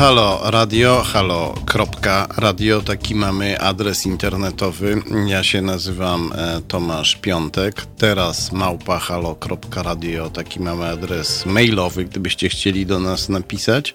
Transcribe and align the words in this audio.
Halo 0.00 0.40
Radio, 0.50 1.02
halo 1.02 1.54
radio, 2.36 2.80
taki 2.80 3.14
mamy 3.14 3.60
adres 3.60 4.06
internetowy. 4.06 5.02
Ja 5.26 5.42
się 5.42 5.62
nazywam 5.62 6.32
e, 6.32 6.60
Tomasz 6.68 7.16
Piątek. 7.16 7.86
Teraz 7.98 8.52
małpa 8.52 8.98
halo 8.98 9.36
radio, 9.76 10.30
taki 10.30 10.60
mamy 10.60 10.88
adres 10.88 11.46
mailowy, 11.46 12.04
gdybyście 12.04 12.48
chcieli 12.48 12.86
do 12.86 12.98
nas 12.98 13.28
napisać. 13.28 13.94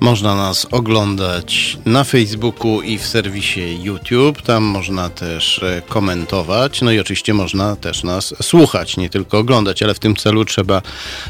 Można 0.00 0.34
nas 0.34 0.66
oglądać 0.70 1.78
na 1.84 2.05
Facebooku 2.05 2.83
i 2.83 2.98
w 2.98 3.06
serwisie 3.06 3.83
YouTube. 3.83 4.42
Tam 4.42 4.62
można 4.62 5.11
też 5.11 5.62
e, 5.62 5.83
komentować. 5.89 6.83
No 6.83 6.92
i 6.92 7.00
oczywiście 7.00 7.34
można 7.34 7.77
też 7.77 8.05
nas 8.05 8.34
słuchać, 8.42 8.97
nie 8.97 9.11
tylko 9.11 9.39
oglądać, 9.39 9.83
ale 9.83 9.95
w 9.95 9.98
tym 9.98 10.16
celu 10.16 10.45
trzeba 10.45 10.83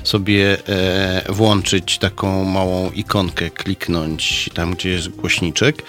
sobie 0.02 0.56
włączyć 1.28 1.61
włączyć 1.62 1.98
taką 1.98 2.44
małą 2.44 2.90
ikonkę, 2.90 3.50
kliknąć 3.50 4.50
tam, 4.54 4.74
gdzie 4.74 4.90
jest 4.90 5.08
głośniczek. 5.08 5.82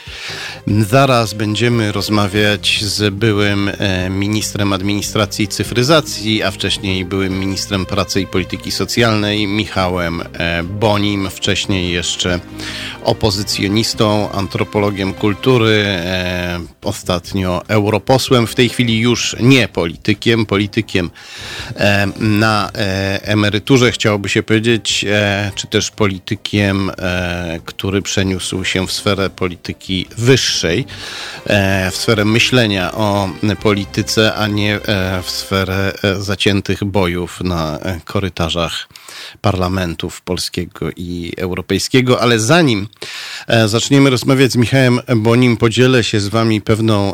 Zaraz 0.67 1.33
będziemy 1.33 1.91
rozmawiać 1.91 2.83
z 2.83 3.13
byłym 3.13 3.71
e, 3.77 4.09
ministrem 4.09 4.73
administracji 4.73 5.45
i 5.45 5.47
cyfryzacji, 5.47 6.43
a 6.43 6.51
wcześniej 6.51 7.05
byłym 7.05 7.39
ministrem 7.39 7.85
pracy 7.85 8.21
i 8.21 8.27
polityki 8.27 8.71
socjalnej, 8.71 9.47
Michałem 9.47 10.21
e, 10.21 10.63
Bonim, 10.63 11.29
wcześniej 11.29 11.91
jeszcze 11.91 12.39
opozycjonistą, 13.03 14.31
antropologiem 14.31 15.13
kultury, 15.13 15.85
e, 15.87 16.59
ostatnio 16.81 17.61
europosłem, 17.67 18.47
w 18.47 18.55
tej 18.55 18.69
chwili 18.69 18.99
już 18.99 19.35
nie 19.39 19.67
politykiem, 19.67 20.45
politykiem 20.45 21.09
na 22.19 22.71
emeryturze, 23.21 23.91
chciałoby 23.91 24.29
się 24.29 24.43
powiedzieć, 24.43 25.05
czy 25.63 25.67
też 25.67 25.91
politykiem, 25.91 26.91
e, 26.97 27.59
który 27.65 28.01
przeniósł 28.01 28.63
się 28.63 28.87
w 28.87 28.91
sferę 28.91 29.29
polityki 29.29 30.07
wyższej, 30.17 30.85
e, 31.45 31.91
w 31.91 31.95
sferę 31.95 32.25
myślenia 32.25 32.91
o 32.91 33.29
polityce, 33.61 34.33
a 34.33 34.47
nie 34.47 34.75
e, 34.75 35.21
w 35.23 35.29
sferę 35.29 35.93
zaciętych 36.19 36.83
bojów 36.83 37.41
na 37.41 37.79
korytarzach 38.05 38.87
parlamentów 39.41 40.21
polskiego 40.21 40.89
i 40.95 41.33
europejskiego. 41.37 42.21
Ale 42.21 42.39
zanim 42.39 42.87
zaczniemy 43.65 44.09
rozmawiać 44.09 44.51
z 44.51 44.55
Michałem 44.55 44.99
Bonim, 45.15 45.57
podzielę 45.57 46.03
się 46.03 46.19
z 46.19 46.27
Wami 46.27 46.61
pewną 46.61 47.13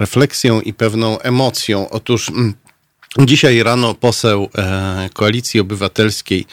refleksją 0.00 0.60
i 0.60 0.72
pewną 0.72 1.18
emocją. 1.18 1.90
Otóż 1.90 2.28
mm, 2.28 2.54
dzisiaj 3.18 3.62
rano 3.62 3.94
poseł 3.94 4.48
Koalicji 5.14 5.60
Obywatelskiej 5.60 6.46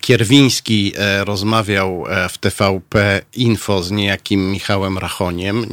Kierwiński 0.00 0.92
e, 0.96 1.24
rozmawiał 1.24 2.04
e, 2.08 2.28
w 2.28 2.38
TVP 2.38 3.20
Info 3.34 3.82
z 3.82 3.90
niejakim 3.90 4.50
Michałem 4.50 4.98
Rachoniem. 4.98 5.66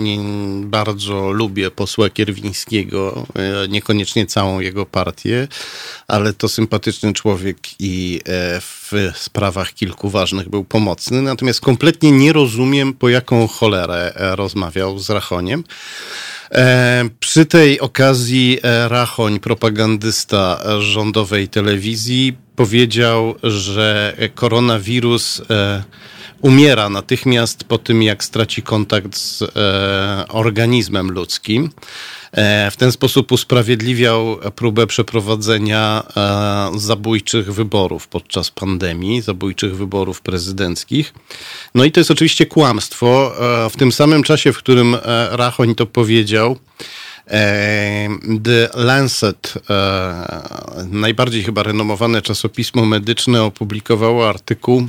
bardzo 0.69 1.31
lubię 1.31 1.71
posła 1.71 2.09
Kierwińskiego, 2.09 3.27
niekoniecznie 3.69 4.25
całą 4.25 4.59
jego 4.59 4.85
partię, 4.85 5.47
ale 6.07 6.33
to 6.33 6.49
sympatyczny 6.49 7.13
człowiek 7.13 7.57
i 7.79 8.21
w 8.59 8.91
sprawach 9.15 9.73
kilku 9.73 10.09
ważnych 10.09 10.49
był 10.49 10.63
pomocny. 10.63 11.21
Natomiast 11.21 11.61
kompletnie 11.61 12.11
nie 12.11 12.33
rozumiem, 12.33 12.93
po 12.93 13.09
jaką 13.09 13.47
cholerę 13.47 14.13
rozmawiał 14.15 14.99
z 14.99 15.09
Rachoniem. 15.09 15.63
E, 16.51 17.09
przy 17.19 17.45
tej 17.45 17.79
okazji 17.79 18.59
e, 18.63 18.89
Rachoń, 18.89 19.39
propagandysta 19.39 20.63
rządowej 20.79 21.47
telewizji, 21.47 22.37
powiedział, 22.55 23.35
że 23.43 24.15
koronawirus 24.35 25.41
e, 25.49 25.83
umiera 26.41 26.89
natychmiast 26.89 27.63
po 27.63 27.77
tym, 27.77 28.03
jak 28.03 28.23
straci 28.23 28.61
kontakt 28.61 29.17
z 29.17 29.43
organizmem 30.29 31.11
ludzkim. 31.11 31.69
E, 32.31 32.71
w 32.71 32.77
ten 32.77 32.91
sposób 32.91 33.31
usprawiedliwiał 33.31 34.37
próbę 34.55 34.87
przeprowadzenia 34.87 36.03
e, 36.17 36.79
zabójczych 36.79 37.53
wyborów 37.53 38.07
podczas 38.07 38.51
pandemii, 38.51 39.21
zabójczych 39.21 39.75
wyborów 39.75 40.21
prezydenckich. 40.21 41.13
No 41.75 41.83
i 41.83 41.91
to 41.91 41.99
jest 41.99 42.11
oczywiście 42.11 42.45
kłamstwo. 42.45 43.33
E, 43.65 43.69
w 43.69 43.77
tym 43.77 43.91
samym 43.91 44.23
czasie, 44.23 44.53
w 44.53 44.57
którym 44.57 44.97
Rachoń 45.31 45.75
to 45.75 45.85
powiedział, 45.85 46.57
The 48.43 48.69
Lancet, 48.73 49.53
najbardziej 50.91 51.43
chyba 51.43 51.63
renomowane 51.63 52.21
czasopismo 52.21 52.85
medyczne, 52.85 53.43
opublikowało 53.43 54.29
artykuł 54.29 54.87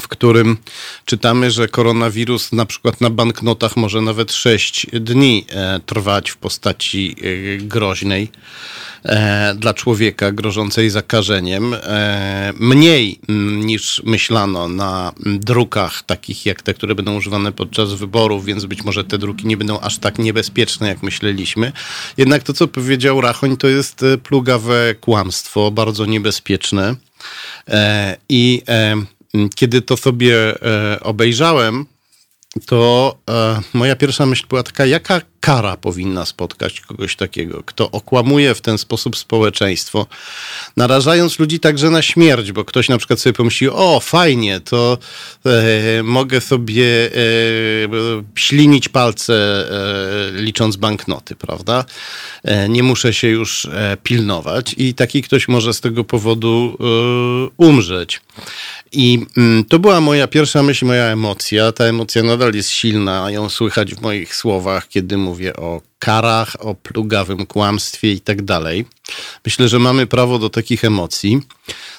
w 0.00 0.08
którym 0.08 0.56
czytamy, 1.04 1.50
że 1.50 1.68
koronawirus 1.68 2.52
na 2.52 2.66
przykład 2.66 3.00
na 3.00 3.10
banknotach 3.10 3.76
może 3.76 4.00
nawet 4.00 4.32
6 4.32 4.86
dni 4.92 5.44
e, 5.48 5.80
trwać 5.86 6.30
w 6.30 6.36
postaci 6.36 7.16
e, 7.18 7.58
groźnej 7.58 8.28
e, 9.04 9.54
dla 9.54 9.74
człowieka, 9.74 10.32
grożącej 10.32 10.90
zakażeniem. 10.90 11.76
Mniej 12.54 13.20
mm, 13.28 13.66
niż 13.66 14.02
myślano 14.04 14.68
na 14.68 15.12
drukach 15.26 16.02
takich 16.02 16.46
jak 16.46 16.62
te, 16.62 16.74
które 16.74 16.94
będą 16.94 17.16
używane 17.16 17.52
podczas 17.52 17.92
wyborów, 17.92 18.44
więc 18.44 18.64
być 18.64 18.84
może 18.84 19.04
te 19.04 19.18
druki 19.18 19.46
nie 19.46 19.56
będą 19.56 19.80
aż 19.80 19.98
tak 19.98 20.18
niebezpieczne, 20.18 20.88
jak 20.88 21.02
myśleliśmy. 21.02 21.72
Jednak 22.16 22.42
to, 22.42 22.52
co 22.52 22.68
powiedział 22.68 23.20
Rachoń, 23.20 23.56
to 23.56 23.68
jest 23.68 24.04
plugawe 24.22 24.94
kłamstwo, 25.00 25.70
bardzo 25.70 26.06
niebezpieczne. 26.06 26.94
I 28.28 28.62
kiedy 29.54 29.82
to 29.82 29.96
sobie 29.96 30.62
e, 30.62 31.00
obejrzałem, 31.00 31.86
to 32.66 33.14
e, 33.30 33.60
moja 33.74 33.96
pierwsza 33.96 34.26
myśl 34.26 34.46
była 34.48 34.62
taka, 34.62 34.86
jaka 34.86 35.20
kara 35.40 35.76
powinna 35.76 36.26
spotkać 36.26 36.80
kogoś 36.80 37.16
takiego, 37.16 37.62
kto 37.66 37.90
okłamuje 37.90 38.54
w 38.54 38.60
ten 38.60 38.78
sposób 38.78 39.16
społeczeństwo, 39.16 40.06
narażając 40.76 41.38
ludzi 41.38 41.60
także 41.60 41.90
na 41.90 42.02
śmierć, 42.02 42.52
bo 42.52 42.64
ktoś 42.64 42.88
na 42.88 42.98
przykład 42.98 43.20
sobie 43.20 43.32
pomyśli, 43.32 43.68
o 43.68 44.00
fajnie, 44.00 44.60
to 44.60 44.98
e, 45.46 46.02
mogę 46.02 46.40
sobie 46.40 46.84
e, 47.06 47.10
ślinić 48.34 48.88
palce 48.88 49.34
e, 49.34 50.40
licząc 50.40 50.76
banknoty, 50.76 51.36
prawda? 51.36 51.84
E, 52.44 52.68
nie 52.68 52.82
muszę 52.82 53.14
się 53.14 53.28
już 53.28 53.66
pilnować 54.02 54.74
i 54.78 54.94
taki 54.94 55.22
ktoś 55.22 55.48
może 55.48 55.74
z 55.74 55.80
tego 55.80 56.04
powodu 56.04 56.78
umrzeć. 57.56 58.20
I 58.92 59.26
mm, 59.36 59.64
to 59.64 59.78
była 59.78 60.00
moja 60.00 60.28
pierwsza 60.28 60.62
myśl, 60.62 60.86
moja 60.86 61.04
emocja. 61.04 61.72
Ta 61.72 61.84
emocja 61.84 62.22
nadal 62.22 62.54
jest 62.54 62.70
silna, 62.70 63.30
ją 63.30 63.48
słychać 63.48 63.94
w 63.94 64.00
moich 64.00 64.34
słowach, 64.34 64.88
kiedy 64.88 65.16
mówię 65.16 65.56
o 65.56 65.80
karach, 65.98 66.56
o 66.60 66.74
plugawym 66.74 67.46
kłamstwie 67.46 68.12
i 68.12 68.20
tak 68.20 68.42
dalej. 68.42 68.84
Myślę, 69.44 69.68
że 69.68 69.78
mamy 69.78 70.06
prawo 70.06 70.38
do 70.38 70.50
takich 70.50 70.84
emocji. 70.84 71.40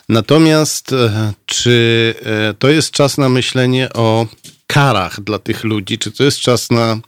Natomiast 0.09 0.93
e, 0.93 1.33
czy 1.45 2.15
e, 2.25 2.53
to 2.53 2.69
jest 2.69 2.91
czas 2.91 3.17
na 3.17 3.29
myślenie 3.29 3.89
o 3.93 4.27
karach 4.67 5.21
dla 5.21 5.39
tych 5.39 5.63
ludzi, 5.63 5.97
czy 5.97 6.11
to 6.11 6.23
jest 6.23 6.39
czas 6.39 6.69
na 6.69 6.99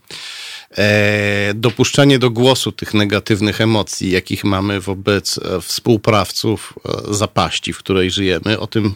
e, 0.78 1.54
dopuszczanie 1.54 2.20
do 2.20 2.30
głosu 2.30 2.72
tych 2.72 2.94
negatywnych 2.94 3.62
emocji, 3.62 4.12
jakich 4.12 4.44
mamy 4.44 4.82
wobec 4.82 5.38
e, 5.38 5.62
współprawców 5.62 6.74
e, 7.10 7.14
zapaści, 7.14 7.74
w 7.74 7.78
której 7.78 8.12
żyjemy. 8.12 8.60
O 8.60 8.68
tym 8.68 8.96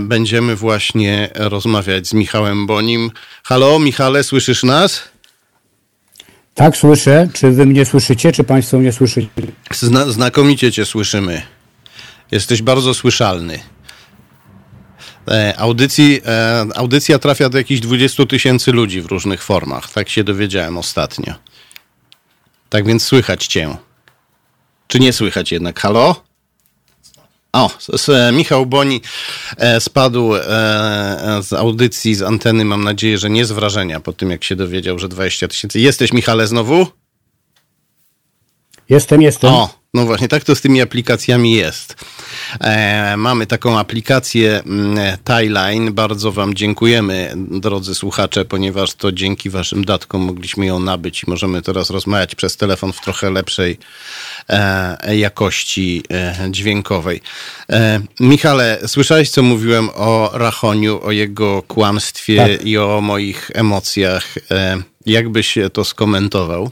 będziemy 0.00 0.56
właśnie 0.56 1.30
rozmawiać 1.34 2.08
z 2.08 2.12
Michałem 2.12 2.66
Bonim. 2.66 3.10
Halo, 3.42 3.78
Michale, 3.78 4.24
słyszysz 4.24 4.62
nas? 4.62 5.02
Tak, 6.54 6.76
słyszę. 6.76 7.28
Czy 7.32 7.50
wy 7.50 7.66
mnie 7.66 7.84
słyszycie, 7.84 8.32
czy 8.32 8.44
państwo 8.44 8.78
mnie 8.78 8.92
słyszycie? 8.92 9.28
Zna 9.74 10.06
znakomicie 10.10 10.72
cię 10.72 10.86
słyszymy. 10.86 11.42
Jesteś 12.30 12.62
bardzo 12.62 12.94
słyszalny. 12.94 13.71
E, 15.28 15.54
audycji, 15.58 16.20
e, 16.26 16.66
audycja 16.74 17.18
trafia 17.18 17.48
do 17.48 17.58
jakichś 17.58 17.80
20 17.80 18.26
tysięcy 18.26 18.72
ludzi 18.72 19.00
w 19.00 19.06
różnych 19.06 19.42
formach. 19.42 19.92
Tak 19.92 20.08
się 20.08 20.24
dowiedziałem 20.24 20.78
ostatnio. 20.78 21.34
Tak 22.68 22.86
więc 22.86 23.04
słychać 23.04 23.46
cię. 23.46 23.76
Czy 24.86 25.00
nie 25.00 25.12
słychać 25.12 25.52
jednak? 25.52 25.80
Halo? 25.80 26.24
O, 27.52 27.70
Michał 28.32 28.66
Boni 28.66 29.00
e, 29.56 29.80
spadł 29.80 30.32
z 31.40 31.52
audycji, 31.52 32.14
z 32.14 32.22
anteny, 32.22 32.64
mam 32.64 32.84
nadzieję, 32.84 33.18
że 33.18 33.30
nie 33.30 33.44
z 33.44 33.52
wrażenia 33.52 34.00
po 34.00 34.12
tym, 34.12 34.30
jak 34.30 34.44
się 34.44 34.56
dowiedział, 34.56 34.98
że 34.98 35.08
20 35.08 35.48
tysięcy. 35.48 35.80
Jesteś, 35.80 36.12
Michale, 36.12 36.46
znowu? 36.46 37.01
Jestem, 38.92 39.22
jestem. 39.22 39.50
O, 39.50 39.68
no 39.94 40.06
właśnie, 40.06 40.28
tak 40.28 40.44
to 40.44 40.54
z 40.54 40.60
tymi 40.60 40.80
aplikacjami 40.80 41.52
jest. 41.52 41.96
E, 42.60 43.16
mamy 43.16 43.46
taką 43.46 43.78
aplikację 43.78 44.62
mm, 44.66 45.18
Timeline. 45.24 45.92
Bardzo 45.92 46.32
Wam 46.32 46.54
dziękujemy, 46.54 47.32
drodzy 47.36 47.94
słuchacze, 47.94 48.44
ponieważ 48.44 48.94
to 48.94 49.12
dzięki 49.12 49.50
Waszym 49.50 49.84
datkom 49.84 50.22
mogliśmy 50.22 50.66
ją 50.66 50.80
nabyć 50.80 51.22
i 51.22 51.30
możemy 51.30 51.62
teraz 51.62 51.90
rozmawiać 51.90 52.34
przez 52.34 52.56
telefon 52.56 52.92
w 52.92 53.00
trochę 53.00 53.30
lepszej 53.30 53.78
e, 54.48 55.16
jakości 55.16 56.02
e, 56.10 56.48
dźwiękowej. 56.50 57.20
E, 57.70 58.00
Michale, 58.20 58.78
słyszałeś, 58.86 59.30
co 59.30 59.42
mówiłem 59.42 59.90
o 59.94 60.30
Rachoniu, 60.32 61.00
o 61.04 61.10
jego 61.10 61.62
kłamstwie 61.62 62.36
tak. 62.36 62.66
i 62.66 62.78
o 62.78 63.00
moich 63.00 63.50
emocjach. 63.54 64.34
E, 64.50 64.82
jak 65.06 65.28
byś 65.28 65.58
to 65.72 65.84
skomentował? 65.84 66.70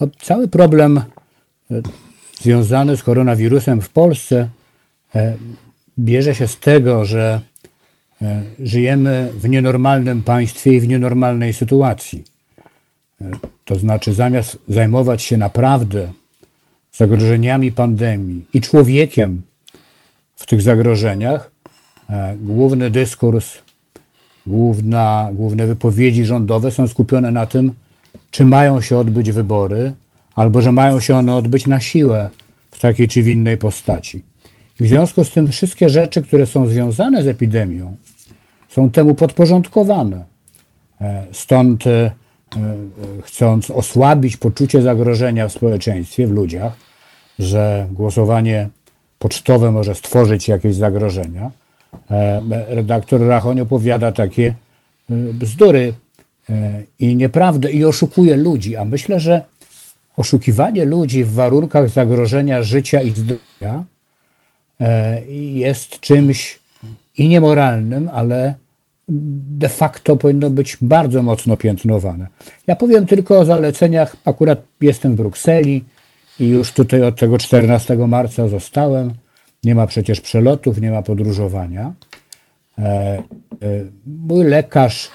No, 0.00 0.08
cały 0.20 0.48
problem 0.48 0.98
e, 0.98 1.02
związany 2.40 2.96
z 2.96 3.02
koronawirusem 3.02 3.80
w 3.80 3.88
Polsce 3.88 4.48
e, 5.14 5.36
bierze 5.98 6.34
się 6.34 6.48
z 6.48 6.58
tego, 6.58 7.04
że 7.04 7.40
e, 8.22 8.42
żyjemy 8.58 9.32
w 9.34 9.48
nienormalnym 9.48 10.22
państwie 10.22 10.72
i 10.72 10.80
w 10.80 10.88
nienormalnej 10.88 11.52
sytuacji. 11.52 12.24
To 13.64 13.76
znaczy, 13.76 14.14
zamiast 14.14 14.58
zajmować 14.68 15.22
się 15.22 15.36
naprawdę 15.36 16.12
zagrożeniami 16.92 17.72
pandemii 17.72 18.44
i 18.54 18.60
człowiekiem 18.60 19.42
w 20.36 20.46
tych 20.46 20.62
zagrożeniach, 20.62 21.50
główny 22.36 22.90
dyskurs, 22.90 23.58
główna, 24.46 25.30
główne 25.32 25.66
wypowiedzi 25.66 26.24
rządowe 26.24 26.70
są 26.70 26.88
skupione 26.88 27.30
na 27.30 27.46
tym, 27.46 27.74
czy 28.30 28.44
mają 28.44 28.80
się 28.80 28.98
odbyć 28.98 29.32
wybory, 29.32 29.92
albo 30.34 30.62
że 30.62 30.72
mają 30.72 31.00
się 31.00 31.16
one 31.16 31.34
odbyć 31.34 31.66
na 31.66 31.80
siłę 31.80 32.30
w 32.70 32.80
takiej 32.80 33.08
czy 33.08 33.22
w 33.22 33.28
innej 33.28 33.56
postaci. 33.56 34.22
W 34.80 34.86
związku 34.86 35.24
z 35.24 35.30
tym 35.30 35.48
wszystkie 35.48 35.88
rzeczy, 35.88 36.22
które 36.22 36.46
są 36.46 36.66
związane 36.66 37.22
z 37.22 37.26
epidemią, 37.26 37.96
są 38.68 38.90
temu 38.90 39.14
podporządkowane. 39.14 40.24
E, 41.00 41.24
stąd 41.32 41.86
e, 41.86 41.90
e, 41.90 42.10
chcąc 43.22 43.70
osłabić 43.70 44.36
poczucie 44.36 44.82
zagrożenia 44.82 45.48
w 45.48 45.52
społeczeństwie, 45.52 46.26
w 46.26 46.30
ludziach, 46.30 46.72
że 47.38 47.86
głosowanie 47.92 48.68
pocztowe 49.18 49.70
może 49.70 49.94
stworzyć 49.94 50.48
jakieś 50.48 50.74
zagrożenia, 50.74 51.50
redaktor 52.68 53.20
Rachoń 53.20 53.60
opowiada 53.60 54.12
takie 54.12 54.54
bzdury 55.08 55.92
i 56.98 57.16
nieprawdę 57.16 57.70
i 57.70 57.84
oszukuje 57.84 58.36
ludzi. 58.36 58.76
A 58.76 58.84
myślę, 58.84 59.20
że 59.20 59.42
oszukiwanie 60.16 60.84
ludzi 60.84 61.24
w 61.24 61.32
warunkach 61.32 61.88
zagrożenia 61.88 62.62
życia 62.62 63.02
i 63.02 63.10
zdrowia 63.10 63.84
e, 64.80 65.22
jest 65.52 66.00
czymś 66.00 66.58
i 67.18 67.28
niemoralnym, 67.28 68.10
ale 68.12 68.54
de 69.58 69.68
facto 69.68 70.16
powinno 70.16 70.50
być 70.50 70.76
bardzo 70.80 71.22
mocno 71.22 71.56
piętnowane. 71.56 72.26
Ja 72.66 72.76
powiem 72.76 73.06
tylko 73.06 73.38
o 73.38 73.44
zaleceniach. 73.44 74.16
Akurat 74.24 74.62
jestem 74.80 75.12
w 75.12 75.16
Brukseli 75.16 75.84
i 76.40 76.48
już 76.48 76.72
tutaj 76.72 77.02
od 77.02 77.16
tego 77.16 77.38
14 77.38 77.96
marca 77.96 78.48
zostałem. 78.48 79.14
Nie 79.64 79.74
ma 79.74 79.86
przecież 79.86 80.20
przelotów, 80.20 80.80
nie 80.80 80.90
ma 80.90 81.02
podróżowania. 81.02 81.92
E, 82.78 82.82
e, 82.82 83.22
mój 84.06 84.44
lekarz 84.44 85.10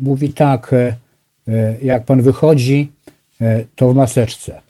mówi 0.00 0.32
tak, 0.32 0.74
jak 1.82 2.04
pan 2.04 2.22
wychodzi 2.22 2.92
E, 3.40 3.64
to 3.76 3.92
w 3.92 3.94
maseczce. 3.94 4.60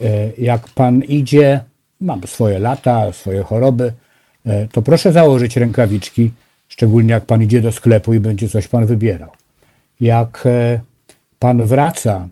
E, 0.00 0.30
jak 0.38 0.68
pan 0.68 1.02
idzie, 1.02 1.60
mam 2.00 2.20
swoje 2.26 2.58
lata, 2.58 3.12
swoje 3.12 3.42
choroby, 3.42 3.92
e, 4.46 4.68
to 4.68 4.82
proszę 4.82 5.12
założyć 5.12 5.56
rękawiczki, 5.56 6.30
szczególnie 6.68 7.12
jak 7.12 7.24
pan 7.24 7.42
idzie 7.42 7.60
do 7.60 7.72
sklepu 7.72 8.14
i 8.14 8.20
będzie 8.20 8.48
coś 8.48 8.68
pan 8.68 8.86
wybierał. 8.86 9.30
Jak 10.00 10.48
pan 11.38 11.62
wraca 11.62 12.28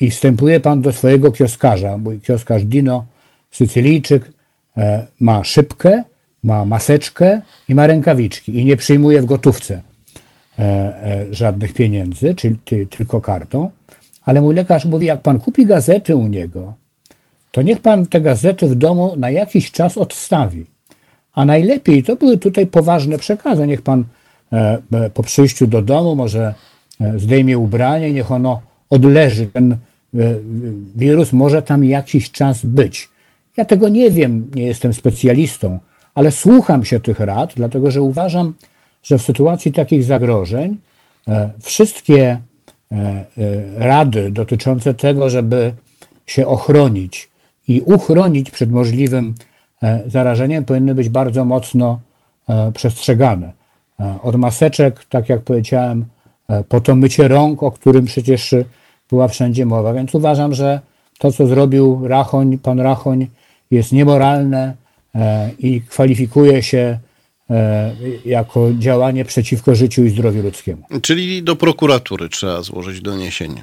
i 0.00 0.10
wstępuje 0.10 0.60
pan 0.60 0.82
do 0.82 0.92
swojego 0.92 1.32
kioskarza, 1.32 1.98
mój 1.98 2.20
kioskarz 2.20 2.64
Dino, 2.64 3.06
Sycylijczyk, 3.50 4.30
ma 5.20 5.44
szybkę, 5.44 6.04
ma 6.42 6.64
maseczkę 6.64 7.40
i 7.68 7.74
ma 7.74 7.86
rękawiczki 7.86 8.58
i 8.58 8.64
nie 8.64 8.76
przyjmuje 8.76 9.22
w 9.22 9.24
gotówce 9.24 9.82
żadnych 11.30 11.74
pieniędzy, 11.74 12.34
czyli 12.34 12.56
tylko 12.90 13.20
kartą, 13.20 13.70
ale 14.24 14.40
mój 14.40 14.54
lekarz 14.54 14.84
mówi, 14.84 15.06
jak 15.06 15.20
pan 15.20 15.40
kupi 15.40 15.66
gazety 15.66 16.16
u 16.16 16.26
niego, 16.26 16.74
to 17.52 17.62
niech 17.62 17.80
pan 17.80 18.06
te 18.06 18.20
gazety 18.20 18.68
w 18.68 18.74
domu 18.74 19.14
na 19.16 19.30
jakiś 19.30 19.70
czas 19.70 19.98
odstawi. 19.98 20.66
A 21.32 21.44
najlepiej, 21.44 22.02
to 22.02 22.16
były 22.16 22.38
tutaj 22.38 22.66
poważne 22.66 23.18
przekazy, 23.18 23.66
niech 23.66 23.82
pan 23.82 24.04
e, 24.52 24.78
e, 24.92 25.10
po 25.10 25.22
przyjściu 25.22 25.66
do 25.66 25.82
domu 25.82 26.14
może 26.14 26.54
e, 27.00 27.18
zdejmie 27.18 27.58
ubranie, 27.58 28.12
niech 28.12 28.32
ono 28.32 28.60
odleży. 28.90 29.46
Ten 29.46 29.76
wirus 30.96 31.32
może 31.32 31.62
tam 31.62 31.84
jakiś 31.84 32.30
czas 32.30 32.64
być. 32.64 33.08
Ja 33.56 33.64
tego 33.64 33.88
nie 33.88 34.10
wiem, 34.10 34.50
nie 34.54 34.66
jestem 34.66 34.94
specjalistą, 34.94 35.78
ale 36.14 36.30
słucham 36.30 36.84
się 36.84 37.00
tych 37.00 37.20
rad, 37.20 37.52
dlatego 37.56 37.90
że 37.90 38.02
uważam, 38.02 38.54
że 39.02 39.18
w 39.18 39.22
sytuacji 39.22 39.72
takich 39.72 40.04
zagrożeń 40.04 40.76
wszystkie 41.62 42.38
E, 42.92 42.96
e, 42.96 43.24
rady 43.76 44.30
dotyczące 44.30 44.94
tego, 44.94 45.30
żeby 45.30 45.72
się 46.26 46.46
ochronić 46.46 47.30
i 47.68 47.80
uchronić 47.80 48.50
przed 48.50 48.70
możliwym 48.70 49.34
e, 49.82 50.02
zarażeniem, 50.06 50.64
powinny 50.64 50.94
być 50.94 51.08
bardzo 51.08 51.44
mocno 51.44 52.00
przestrzegane. 52.74 53.52
Od 54.22 54.36
maseczek, 54.36 55.04
tak 55.04 55.28
jak 55.28 55.40
powiedziałem, 55.40 56.04
po 56.68 56.80
to 56.80 56.96
mycie 56.96 57.28
rąk, 57.28 57.62
o 57.62 57.70
którym 57.70 58.04
przecież 58.04 58.54
była 59.10 59.28
wszędzie 59.28 59.66
mowa. 59.66 59.92
Więc 59.92 60.14
uważam, 60.14 60.54
że 60.54 60.80
to, 61.18 61.32
co 61.32 61.46
zrobił 61.46 62.08
Rachoń, 62.08 62.58
pan 62.58 62.80
Rachoń, 62.80 63.26
jest 63.70 63.92
niemoralne 63.92 64.74
i 65.58 65.80
kwalifikuje 65.80 66.62
się 66.62 66.78
E, 66.78 67.09
jako 68.24 68.70
działanie 68.78 69.24
przeciwko 69.24 69.74
życiu 69.74 70.04
i 70.04 70.10
zdrowiu 70.10 70.42
ludzkiemu. 70.42 70.82
Czyli 71.02 71.42
do 71.42 71.56
prokuratury 71.56 72.28
trzeba 72.28 72.62
złożyć 72.62 73.00
doniesienie. 73.00 73.62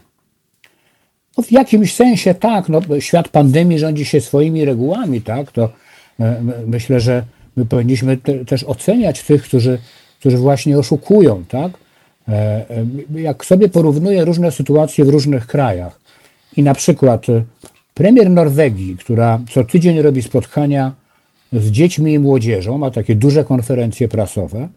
No 1.37 1.43
w 1.43 1.51
jakimś 1.51 1.93
sensie 1.93 2.33
tak. 2.33 2.69
No, 2.69 2.81
świat 2.99 3.29
pandemii 3.29 3.79
rządzi 3.79 4.05
się 4.05 4.21
swoimi 4.21 4.65
regułami, 4.65 5.21
tak? 5.21 5.51
To 5.51 5.69
e, 6.19 6.41
myślę, 6.67 6.99
że 6.99 7.23
my 7.55 7.65
powinniśmy 7.65 8.17
te, 8.17 8.45
też 8.45 8.63
oceniać 8.63 9.23
tych, 9.23 9.43
którzy, 9.43 9.79
którzy 10.19 10.37
właśnie 10.37 10.79
oszukują, 10.79 11.43
tak? 11.45 11.71
E, 12.27 12.65
jak 13.15 13.45
sobie 13.45 13.69
porównuję 13.69 14.25
różne 14.25 14.51
sytuacje 14.51 15.05
w 15.05 15.09
różnych 15.09 15.47
krajach 15.47 15.99
i 16.57 16.63
na 16.63 16.73
przykład 16.73 17.25
premier 17.93 18.29
Norwegii, 18.29 18.97
która 18.97 19.39
co 19.53 19.63
tydzień 19.63 20.01
robi 20.01 20.21
spotkania 20.21 20.91
z 21.53 21.71
dziećmi 21.71 22.13
i 22.13 22.19
młodzieżą, 22.19 22.77
ma 22.77 22.91
takie 22.91 23.15
duże 23.15 23.43
konferencje 23.43 24.07
prasowe, 24.07 24.67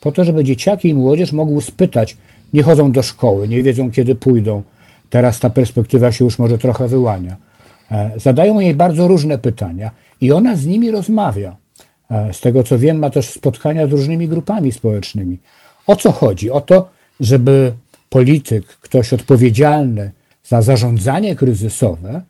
po 0.00 0.12
to, 0.12 0.24
żeby 0.24 0.44
dzieciaki 0.44 0.88
i 0.88 0.94
młodzież 0.94 1.32
mogły 1.32 1.62
spytać, 1.62 2.16
nie 2.52 2.62
chodzą 2.62 2.92
do 2.92 3.02
szkoły, 3.02 3.48
nie 3.48 3.62
wiedzą 3.62 3.90
kiedy 3.90 4.14
pójdą. 4.14 4.62
Teraz 5.10 5.40
ta 5.40 5.50
perspektywa 5.50 6.12
się 6.12 6.24
już 6.24 6.38
może 6.38 6.58
trochę 6.58 6.88
wyłania. 6.88 7.36
E, 7.90 8.10
zadają 8.16 8.60
jej 8.60 8.74
bardzo 8.74 9.08
różne 9.08 9.38
pytania 9.38 9.90
i 10.20 10.32
ona 10.32 10.56
z 10.56 10.66
nimi 10.66 10.90
rozmawia. 10.90 11.56
E, 12.10 12.32
z 12.34 12.40
tego 12.40 12.62
co 12.62 12.78
wiem, 12.78 12.98
ma 12.98 13.10
też 13.10 13.30
spotkania 13.30 13.86
z 13.86 13.90
różnymi 13.90 14.28
grupami 14.28 14.72
społecznymi. 14.72 15.38
O 15.86 15.96
co 15.96 16.12
chodzi? 16.12 16.50
O 16.50 16.60
to, 16.60 16.88
żeby 17.20 17.72
polityk, 18.10 18.66
ktoś 18.66 19.12
odpowiedzialny 19.12 20.10
za 20.44 20.62
zarządzanie 20.62 21.36
kryzysowe, 21.36 22.22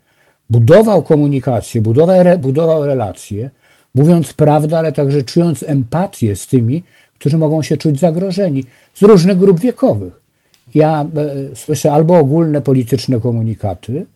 budował 0.51 1.03
komunikację, 1.03 1.81
budował, 1.83 2.39
budował 2.39 2.87
relacje, 2.87 3.51
mówiąc 3.95 4.33
prawdę, 4.33 4.79
ale 4.79 4.93
także 4.93 5.23
czując 5.23 5.63
empatię 5.63 6.37
z 6.37 6.47
tymi, 6.47 6.83
którzy 7.19 7.39
mogą 7.39 7.63
się 7.63 7.77
czuć 7.77 8.01
zagrożeni 8.01 8.65
z 8.95 9.03
różnych 9.03 9.39
grup 9.39 9.61
wiekowych. 9.61 10.21
Ja 10.75 11.03
e, 11.03 11.57
słyszę 11.57 11.93
albo 11.93 12.19
ogólne 12.19 12.61
polityczne 12.61 13.21
komunikaty, 13.21 14.07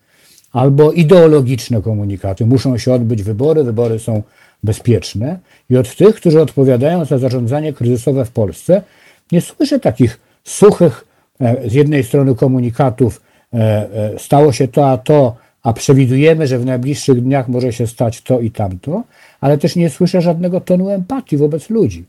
albo 0.52 0.92
ideologiczne 0.92 1.82
komunikaty. 1.82 2.46
Muszą 2.46 2.78
się 2.78 2.92
odbyć 2.92 3.22
wybory, 3.22 3.64
wybory 3.64 3.98
są 3.98 4.22
bezpieczne. 4.62 5.38
I 5.70 5.76
od 5.76 5.96
tych, 5.96 6.16
którzy 6.16 6.42
odpowiadają 6.42 7.04
za 7.04 7.18
zarządzanie 7.18 7.72
kryzysowe 7.72 8.24
w 8.24 8.30
Polsce, 8.30 8.82
nie 9.32 9.40
słyszę 9.40 9.80
takich 9.80 10.20
suchych 10.44 11.04
e, 11.40 11.70
z 11.70 11.72
jednej 11.74 12.04
strony 12.04 12.34
komunikatów, 12.34 13.20
e, 13.54 13.88
stało 14.18 14.52
się 14.52 14.68
to, 14.68 14.90
a 14.90 14.98
to, 14.98 15.36
a 15.62 15.72
przewidujemy, 15.72 16.46
że 16.46 16.58
w 16.58 16.66
najbliższych 16.66 17.22
dniach 17.22 17.48
może 17.48 17.72
się 17.72 17.86
stać 17.86 18.22
to 18.22 18.40
i 18.40 18.50
tamto, 18.50 19.02
ale 19.40 19.58
też 19.58 19.76
nie 19.76 19.90
słyszę 19.90 20.20
żadnego 20.20 20.60
tonu 20.60 20.90
empatii 20.90 21.36
wobec 21.36 21.70
ludzi. 21.70 22.04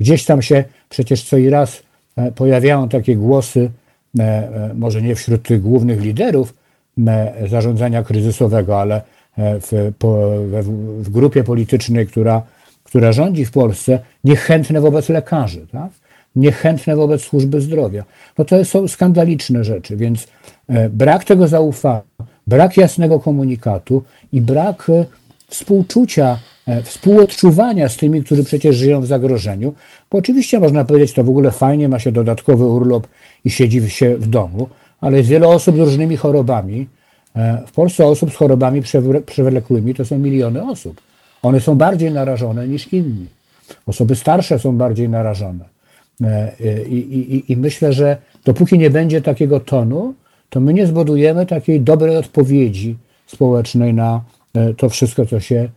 Gdzieś 0.00 0.24
tam 0.24 0.42
się 0.42 0.64
przecież 0.88 1.24
co 1.24 1.36
i 1.36 1.48
raz 1.48 1.82
e, 2.16 2.32
pojawiają 2.32 2.88
takie 2.88 3.16
głosy, 3.16 3.70
e, 4.18 4.22
e, 4.22 4.74
może 4.74 5.02
nie 5.02 5.14
wśród 5.14 5.42
tych 5.42 5.62
głównych 5.62 6.00
liderów, 6.00 6.54
zarządzania 7.50 8.02
kryzysowego, 8.02 8.80
ale 8.80 9.02
w, 9.36 9.92
w, 11.02 11.10
grupie 11.10 11.44
politycznej, 11.44 12.06
która, 12.06 12.42
która 12.84 13.12
rządzi 13.12 13.44
w 13.44 13.50
Polsce, 13.50 13.98
niechętne 14.24 14.80
wobec 14.80 15.08
lekarzy, 15.08 15.66
tak? 15.72 15.90
niechętne 16.36 16.96
wobec 16.96 17.22
służby 17.22 17.60
zdrowia. 17.60 18.04
No 18.38 18.44
to 18.44 18.64
są 18.64 18.88
skandaliczne 18.88 19.64
rzeczy, 19.64 19.96
więc 19.96 20.26
brak 20.90 21.24
tego 21.24 21.48
zaufania, 21.48 22.02
brak 22.46 22.76
jasnego 22.76 23.20
komunikatu 23.20 24.02
i 24.32 24.40
brak 24.40 24.90
współczucia, 25.48 26.38
współodczuwania 26.84 27.88
z 27.88 27.96
tymi, 27.96 28.24
którzy 28.24 28.44
przecież 28.44 28.76
żyją 28.76 29.00
w 29.00 29.06
zagrożeniu. 29.06 29.74
Bo 30.10 30.18
oczywiście 30.18 30.60
można 30.60 30.84
powiedzieć, 30.84 31.12
to 31.12 31.24
w 31.24 31.28
ogóle 31.28 31.50
fajnie, 31.50 31.88
ma 31.88 31.98
się 31.98 32.12
dodatkowy 32.12 32.64
urlop 32.64 33.06
i 33.44 33.50
siedzi 33.50 33.90
się 33.90 34.16
w 34.16 34.26
domu, 34.26 34.68
ale 35.00 35.16
jest 35.16 35.28
wiele 35.28 35.48
osób 35.48 35.76
z 35.76 35.78
różnymi 35.78 36.16
chorobami. 36.16 36.88
E, 37.36 37.62
w 37.66 37.72
Polsce 37.72 38.06
osób 38.06 38.32
z 38.32 38.36
chorobami 38.36 38.82
przewlekłymi 39.26 39.94
to 39.94 40.04
są 40.04 40.18
miliony 40.18 40.70
osób. 40.70 41.00
One 41.42 41.60
są 41.60 41.74
bardziej 41.74 42.12
narażone 42.12 42.68
niż 42.68 42.92
inni. 42.92 43.26
Osoby 43.86 44.16
starsze 44.16 44.58
są 44.58 44.76
bardziej 44.76 45.08
narażone. 45.08 45.64
E, 46.20 46.52
I, 46.88 46.96
i, 46.96 47.52
I, 47.52 47.56
myślę, 47.56 47.92
że 47.92 48.16
dopóki 48.44 48.78
nie 48.78 48.90
będzie 48.90 49.22
takiego 49.22 49.60
tonu, 49.60 50.14
to 50.50 50.60
my 50.60 50.74
nie 50.74 50.86
zbudujemy 50.86 51.46
takiej 51.46 51.80
dobrej 51.80 52.16
odpowiedzi 52.16 52.96
społecznej 53.26 53.94
na, 53.94 54.20
E, 54.54 54.74
to 54.74 54.88
wszystko, 54.88 55.26
co 55.26 55.40
się 55.40 55.56
e, 55.56 55.68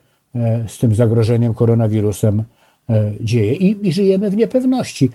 z 0.67 0.77
tym 0.77 0.95
zagrożeniem 0.95 1.53
koronawirusem 1.53 2.43
e, 2.89 3.11
dzieje. 3.21 3.53
I, 3.53 3.87
I, 3.87 3.93
żyjemy 3.93 4.29
w 4.29 4.35
niepewności. 4.35 5.09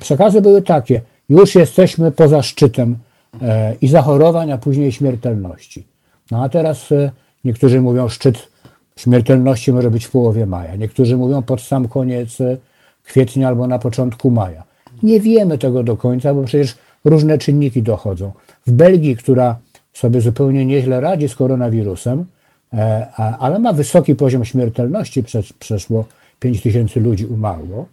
Przekazy 0.00 0.40
były 0.40 0.62
takie: 0.62 1.00
już 1.28 1.54
jesteśmy 1.54 2.12
poza 2.12 2.42
szczytem 2.42 2.96
i 3.80 3.88
zachorowań, 3.88 4.52
a 4.52 4.58
później 4.58 4.92
śmiertelności. 4.92 5.84
No 6.30 6.44
a 6.44 6.48
teraz 6.48 6.88
niektórzy 7.44 7.80
mówią, 7.80 8.08
szczyt 8.08 8.48
śmiertelności 8.96 9.72
może 9.72 9.90
być 9.90 10.04
w 10.04 10.10
połowie 10.10 10.46
maja. 10.46 10.76
Niektórzy 10.76 11.16
mówią 11.16 11.42
pod 11.42 11.60
sam 11.60 11.88
koniec 11.88 12.38
kwietnia 13.04 13.48
albo 13.48 13.66
na 13.66 13.78
początku 13.78 14.30
maja. 14.30 14.62
Nie 15.02 15.20
wiemy 15.20 15.58
tego 15.58 15.82
do 15.82 15.96
końca, 15.96 16.34
bo 16.34 16.42
przecież 16.42 16.76
różne 17.04 17.38
czynniki 17.38 17.82
dochodzą. 17.82 18.32
W 18.66 18.72
Belgii, 18.72 19.16
która 19.16 19.56
sobie 19.92 20.20
zupełnie 20.20 20.66
nieźle 20.66 21.00
radzi 21.00 21.28
z 21.28 21.36
koronawirusem, 21.36 22.18
E, 22.20 22.41
ale 23.38 23.58
ma 23.58 23.72
wysoki 23.72 24.14
poziom 24.14 24.44
śmiertelności, 24.44 25.24
przeszło 25.58 26.04
5 26.40 26.62
tysięcy 26.62 27.00
ludzi 27.00 27.26
umarło. 27.26 27.86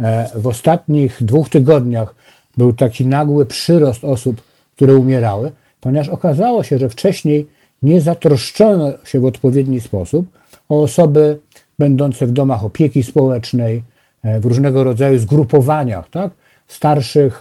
E, 0.00 0.28
w 0.34 0.46
ostatnich 0.46 1.18
dwóch 1.20 1.48
tygodniach 1.48 2.14
był 2.56 2.72
taki 2.72 3.06
nagły 3.06 3.46
przyrost 3.46 4.04
osób, 4.04 4.42
które 4.76 4.96
umierały, 4.96 5.52
ponieważ 5.80 6.08
okazało 6.08 6.62
się, 6.62 6.78
że 6.78 6.88
wcześniej 6.88 7.46
nie 7.82 8.00
zatroszczono 8.00 8.92
się 9.04 9.20
w 9.20 9.24
odpowiedni 9.24 9.80
sposób 9.80 10.26
o 10.68 10.82
osoby 10.82 11.38
będące 11.78 12.26
w 12.26 12.32
domach 12.32 12.64
opieki 12.64 13.02
społecznej, 13.02 13.82
e, 14.22 14.40
w 14.40 14.44
różnego 14.44 14.84
rodzaju 14.84 15.18
zgrupowaniach, 15.18 16.10
tak? 16.10 16.30
starszych 16.68 17.40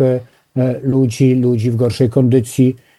ludzi, 0.84 1.36
ludzi 1.36 1.72
w 1.72 1.76
gorszej 1.76 2.10
kondycji, 2.10 2.76
E, 2.76 2.76
e, 2.76 2.91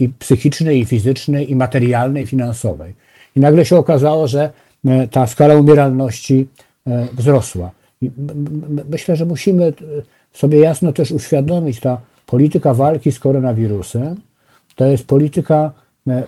i 0.00 0.08
psychicznej, 0.08 0.80
i 0.80 0.84
fizycznej, 0.84 1.50
i 1.50 1.56
materialnej, 1.56 2.24
i 2.24 2.26
finansowej. 2.26 2.94
I 3.36 3.40
nagle 3.40 3.64
się 3.64 3.76
okazało, 3.76 4.28
że 4.28 4.50
e, 4.86 5.08
ta 5.08 5.26
skala 5.26 5.54
umieralności 5.54 6.46
wzrosła. 7.12 7.70
I 8.02 8.10
myślę, 8.90 9.16
że 9.16 9.26
musimy 9.26 9.72
sobie 10.32 10.58
jasno 10.58 10.92
też 10.92 11.12
uświadomić, 11.12 11.80
ta 11.80 12.00
polityka 12.26 12.74
walki 12.74 13.12
z 13.12 13.18
koronawirusem 13.18 14.16
to 14.76 14.86
jest 14.86 15.06
polityka, 15.06 15.72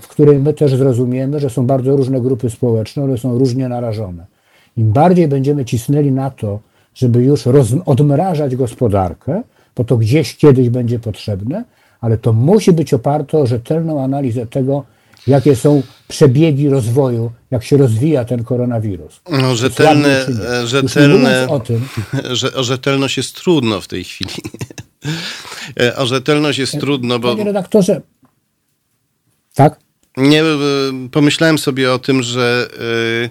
w 0.01 0.09
której 0.09 0.39
my 0.39 0.55
też 0.55 0.75
zrozumiemy, 0.75 1.41
że 1.41 1.51
są 1.51 1.67
bardzo 1.67 1.97
różne 1.97 2.21
grupy 2.21 2.51
społeczne, 2.51 3.05
one 3.05 3.19
są 3.19 3.39
różnie 3.39 3.69
narażone. 3.69 4.27
Im 4.77 4.93
bardziej 4.93 5.29
będziemy 5.29 5.65
cisnęli 5.65 6.13
na 6.13 6.31
to, 6.31 6.61
żeby 6.95 7.25
już 7.25 7.45
odmrażać 7.87 8.57
gospodarkę, 8.57 9.43
bo 9.77 9.85
to 9.85 9.97
gdzieś 9.97 10.37
kiedyś 10.37 10.69
będzie 10.69 10.99
potrzebne, 10.99 11.65
ale 12.05 12.19
to 12.19 12.33
musi 12.33 12.73
być 12.73 12.95
oparte 12.95 13.39
o 13.39 13.47
rzetelną 13.47 14.03
analizę 14.05 14.47
tego, 14.47 14.85
jakie 15.27 15.57
są 15.57 15.83
przebiegi 16.09 16.69
rozwoju, 16.69 17.31
jak 17.51 17.65
się 17.65 17.77
rozwija 17.77 18.25
ten 18.25 18.45
koronawirus. 18.45 19.21
No, 19.31 19.57
rzetelne, 19.57 20.27
rzetelne, 20.65 21.49
o 21.49 21.61
tym. 21.61 21.89
Że, 22.31 22.55
o 22.55 22.65
rzetelność 22.65 23.17
jest 23.17 23.37
trudno 23.37 23.81
w 23.81 23.89
tej 23.89 24.05
chwili. 24.05 24.31
o 25.97 26.07
rzetelność 26.07 26.59
jest 26.59 26.81
trudno, 26.81 27.19
bo... 27.19 27.33
Panie 27.33 27.45
redaktorze, 27.45 28.01
tak? 29.55 29.79
Nie, 30.17 30.43
pomyślałem 31.13 31.59
sobie 31.59 31.93
o 31.93 31.99
tym, 31.99 32.23
że... 32.23 32.69
Yy, 33.23 33.31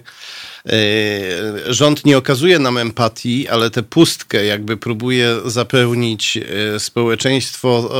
rząd 1.66 2.04
nie 2.04 2.18
okazuje 2.18 2.58
nam 2.58 2.78
empatii, 2.78 3.48
ale 3.48 3.70
tę 3.70 3.82
pustkę 3.82 4.44
jakby 4.44 4.76
próbuje 4.76 5.36
zapełnić 5.44 6.36
e, 6.36 6.80
społeczeństwo 6.80 7.90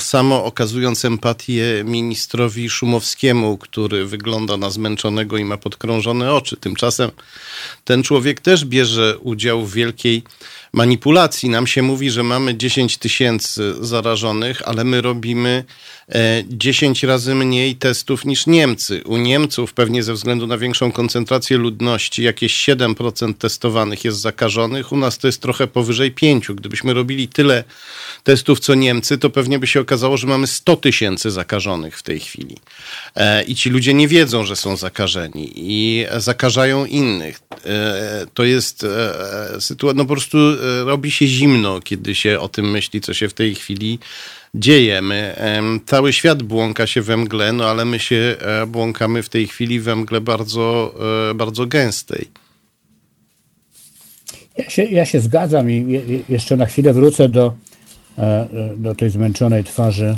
samo 0.00 0.44
okazując 0.44 1.04
empatię 1.04 1.82
ministrowi 1.84 2.70
Szumowskiemu, 2.70 3.58
który 3.58 4.06
wygląda 4.06 4.56
na 4.56 4.70
zmęczonego 4.70 5.36
i 5.36 5.44
ma 5.44 5.56
podkrążone 5.56 6.34
oczy. 6.34 6.56
Tymczasem 6.56 7.10
ten 7.84 8.02
człowiek 8.02 8.40
też 8.40 8.64
bierze 8.64 9.18
udział 9.18 9.66
w 9.66 9.74
wielkiej 9.74 10.22
manipulacji. 10.72 11.48
Nam 11.48 11.66
się 11.66 11.82
mówi, 11.82 12.10
że 12.10 12.22
mamy 12.22 12.56
10 12.56 12.98
tysięcy 12.98 13.74
zarażonych, 13.80 14.62
ale 14.64 14.84
my 14.84 15.00
robimy 15.00 15.64
10 16.48 17.04
e, 17.04 17.06
razy 17.06 17.34
mniej 17.34 17.76
testów 17.76 18.24
niż 18.24 18.46
Niemcy. 18.46 19.02
U 19.04 19.16
Niemców, 19.16 19.72
pewnie 19.74 20.02
ze 20.02 20.14
względu 20.14 20.46
na 20.46 20.58
większą 20.58 20.92
koncentrację 20.92 21.56
ludności, 21.56 22.22
jakieś 22.22 22.68
7% 22.68 23.34
testowanych 23.34 24.04
jest 24.04 24.20
zakażonych. 24.20 24.92
U 24.92 24.96
nas 24.96 25.18
to 25.18 25.28
jest 25.28 25.42
trochę 25.42 25.66
powyżej 25.66 26.10
5. 26.10 26.48
Gdybyśmy 26.48 26.94
robili 26.94 27.28
tyle 27.28 27.64
testów 28.24 28.60
co 28.60 28.74
Niemcy, 28.74 29.18
to 29.18 29.30
pewnie 29.30 29.58
by 29.58 29.66
się 29.66 29.80
okazało, 29.80 30.16
że 30.16 30.26
mamy 30.26 30.46
100 30.46 30.76
tysięcy 30.76 31.30
zakażonych 31.30 31.98
w 31.98 32.02
tej 32.02 32.20
chwili. 32.20 32.56
E, 33.16 33.42
I 33.42 33.54
ci 33.54 33.70
ludzie 33.70 33.94
nie 33.94 34.08
wiedzą, 34.08 34.44
że 34.44 34.56
są 34.56 34.76
zakażeni 34.76 35.52
i 35.54 36.06
zakażają 36.16 36.84
innych. 36.84 37.40
E, 37.64 38.26
to 38.34 38.44
jest 38.44 38.86
sytuacja, 39.60 39.96
no 39.96 40.04
po 40.04 40.14
prostu 40.14 40.38
robi 40.84 41.10
się 41.10 41.26
zimno, 41.26 41.80
kiedy 41.80 42.14
się 42.14 42.40
o 42.40 42.48
tym 42.48 42.70
myśli, 42.70 43.00
co 43.00 43.14
się 43.14 43.28
w 43.28 43.34
tej 43.34 43.54
chwili 43.54 43.98
dzieje. 44.54 45.02
My, 45.02 45.34
cały 45.86 46.12
świat 46.12 46.42
błąka 46.42 46.86
się 46.86 47.02
we 47.02 47.16
mgle, 47.16 47.52
no 47.52 47.64
ale 47.64 47.84
my 47.84 47.98
się 47.98 48.36
e, 48.40 48.66
błąkamy 48.66 49.22
w 49.22 49.28
tej 49.28 49.46
chwili 49.46 49.80
we 49.80 49.96
mgle 49.96 50.20
bardzo, 50.20 50.94
e, 51.30 51.34
bardzo 51.34 51.66
gęstej. 51.66 52.28
Ja 54.58 54.70
się, 54.70 54.84
ja 54.84 55.04
się 55.04 55.20
zgadzam 55.20 55.70
i 55.70 56.00
jeszcze 56.28 56.56
na 56.56 56.66
chwilę 56.66 56.92
wrócę 56.92 57.28
do, 57.28 57.54
e, 58.18 58.48
do 58.76 58.94
tej 58.94 59.10
zmęczonej 59.10 59.64
twarzy 59.64 60.16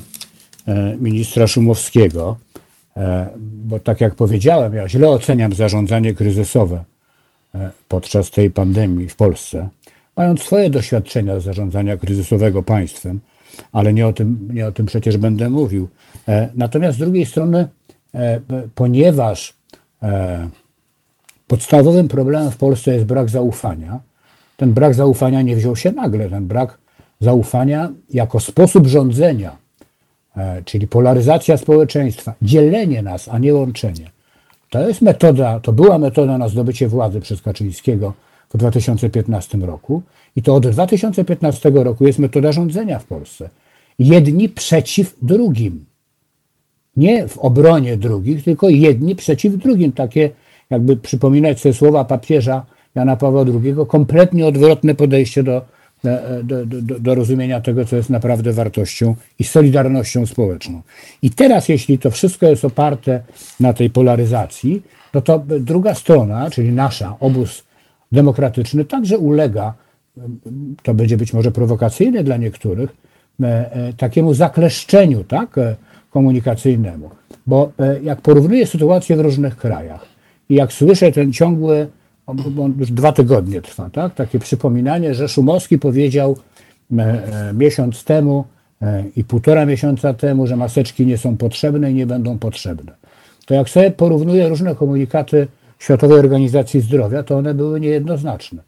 ministra 1.01 1.47
Szumowskiego, 1.47 2.37
bo 3.39 3.81
tak 3.81 4.01
jak 4.01 4.15
powiedziałem, 4.15 4.75
ja 4.75 4.89
źle 4.89 5.09
oceniam 5.09 5.53
zarządzanie 5.53 6.15
kryzysowe 6.15 6.85
podczas 7.89 8.31
tej 8.31 8.51
pandemii 8.51 9.09
w 9.09 9.17
Polsce 9.17 9.69
mając 10.21 10.43
swoje 10.43 10.71
doświadczenia 10.71 11.41
zarządzania 11.41 11.97
kryzysowego 11.97 12.63
państwem, 12.63 13.21
ale 13.73 13.93
nie 13.93 14.07
o 14.07 14.13
tym, 14.13 14.49
nie 14.53 14.67
o 14.67 14.73
tym 14.73 14.87
przecież 14.87 15.17
będę 15.17 15.51
mówił. 15.51 15.89
E, 16.29 16.49
natomiast 16.55 16.97
z 16.97 17.01
drugiej 17.01 17.27
strony, 17.27 17.69
e, 18.15 18.41
ponieważ 18.75 19.55
e, 20.03 20.49
podstawowym 21.47 22.09
problemem 22.09 22.51
w 22.51 22.57
Polsce 22.57 22.95
jest 22.95 23.07
brak 23.07 23.29
zaufania, 23.29 24.01
ten 24.57 24.73
brak 24.73 24.95
zaufania 24.95 25.43
nie 25.43 25.57
wziął 25.57 25.77
się 25.77 25.93
nagle, 25.93 26.31
ten 26.31 26.47
brak 26.47 26.79
zaufania 27.21 27.93
jako 28.11 28.41
sposób 28.41 28.87
rządzenia, 28.87 29.57
czyli 30.65 30.89
polaryzacja 30.89 31.57
społeczeństwa, 31.57 32.35
dzielenie 32.43 33.03
nas, 33.03 33.29
a 33.29 33.39
nie 33.39 33.55
łączenie. 33.55 34.11
To 34.71 34.89
jest 34.89 35.03
metoda, 35.03 35.61
to 35.61 35.73
była 35.73 35.99
metoda 35.99 36.39
na 36.39 36.49
zdobycie 36.49 36.89
władzy 36.89 37.21
przez 37.21 37.43
Kaczyńskiego 37.43 38.13
w 38.55 38.57
2015 38.57 39.59
roku. 39.59 40.03
I 40.37 40.43
to 40.43 40.55
od 40.55 40.69
2015 40.69 41.71
roku 41.75 42.07
jest 42.07 42.19
metoda 42.19 42.53
rządzenia 42.53 42.99
w 42.99 43.05
Polsce. 43.05 43.51
Jedni 43.99 44.49
przeciw 44.49 45.17
drugim. 45.23 45.85
Nie 46.97 47.29
w 47.29 47.39
obronie 47.39 47.97
drugich, 47.97 48.45
tylko 48.45 48.69
jedni 48.69 49.17
przeciw 49.17 49.57
drugim. 49.57 49.93
Takie, 49.93 50.31
jakby 50.71 50.97
przypominać 50.97 51.61
sobie 51.61 51.75
słowa 51.75 52.05
papieża 52.05 52.67
Jana 52.95 53.17
Pawła 53.17 53.45
II, 53.45 53.75
kompletnie 53.89 54.47
odwrotne 54.47 54.95
podejście 54.95 55.43
do, 55.43 55.63
do, 56.45 56.67
do, 56.67 56.99
do, 57.01 57.15
rozumienia 57.15 57.61
tego, 57.61 57.85
co 57.85 57.97
jest 57.97 58.11
naprawdę 58.11 58.53
wartością 58.53 59.15
i 59.39 59.45
solidarnością 59.45 60.27
społeczną. 60.27 60.83
I 61.23 61.31
teraz, 61.31 61.69
jeśli 61.69 61.99
to 61.99 62.11
wszystko 62.11 62.47
jest 62.47 62.65
oparte 62.65 63.23
na 63.61 63.73
tej 63.73 63.91
polaryzacji, 63.91 64.83
no 65.15 65.21
to 65.21 65.39
druga 65.61 65.95
strona, 65.95 66.51
czyli 66.51 66.73
nasza, 66.73 67.17
obóz 67.21 67.65
demokratyczny 68.13 68.85
także 68.85 69.19
ulega, 69.19 69.75
to 70.83 70.95
będzie 70.95 71.17
być 71.17 71.33
może 71.33 71.51
prowokacyjne 71.51 72.25
dla 72.25 72.37
niektórych, 72.37 72.97
e, 73.43 73.73
e, 73.73 73.93
takiemu 73.93 74.35
zakleszczeniu, 74.35 75.25
tak? 75.25 75.59
E, 75.59 75.77
komunikacyjnemu. 76.11 77.11
Bo 77.47 77.73
jak 78.03 78.21
porównuję 78.21 78.67
sytuację 78.67 79.17
w 79.17 79.21
różnych 79.21 79.57
krajach 79.57 80.07
i 80.49 80.55
jak 80.55 80.73
słyszę 80.73 81.13
ten 81.13 81.33
ciągły, 81.33 81.87
on 82.27 82.75
już 82.79 82.91
dwa 82.91 83.13
tygodnie 83.13 83.63
trwa, 83.63 83.91
tak? 83.91 84.15
takie 84.15 84.39
przypominanie, 84.39 85.15
że 85.15 85.29
Szumowski 85.29 85.79
powiedział 85.79 86.37
miesiąc 87.55 88.05
temu 88.05 88.45
i 89.17 89.25
półtora 89.25 89.67
miesiąca 89.67 90.15
temu, 90.15 90.47
że 90.47 90.57
maseczki 90.57 91.07
nie 91.07 91.19
są 91.19 91.37
potrzebne 91.37 91.91
i 91.91 91.95
nie 91.95 92.07
będą 92.07 92.39
potrzebne. 92.39 92.93
To 93.47 93.55
jak 93.55 93.69
sobie 93.69 93.91
porównuję 93.91 94.49
różne 94.49 94.75
komunikaty 94.75 95.47
Światowej 95.79 96.19
Organizacji 96.19 96.81
Zdrowia, 96.81 97.23
to 97.23 97.37
one 97.37 97.55
były 97.55 97.81
niejednoznaczne. 97.81 98.63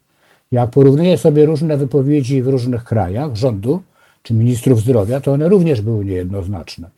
Jak 0.53 0.69
porównuję 0.69 1.17
sobie 1.17 1.45
różne 1.45 1.77
wypowiedzi 1.77 2.41
w 2.41 2.47
różnych 2.47 2.83
krajach 2.83 3.35
rządu 3.35 3.81
czy 4.23 4.33
ministrów 4.33 4.81
zdrowia, 4.81 5.21
to 5.21 5.31
one 5.31 5.49
również 5.49 5.81
były 5.81 6.05
niejednoznaczne. 6.05 6.89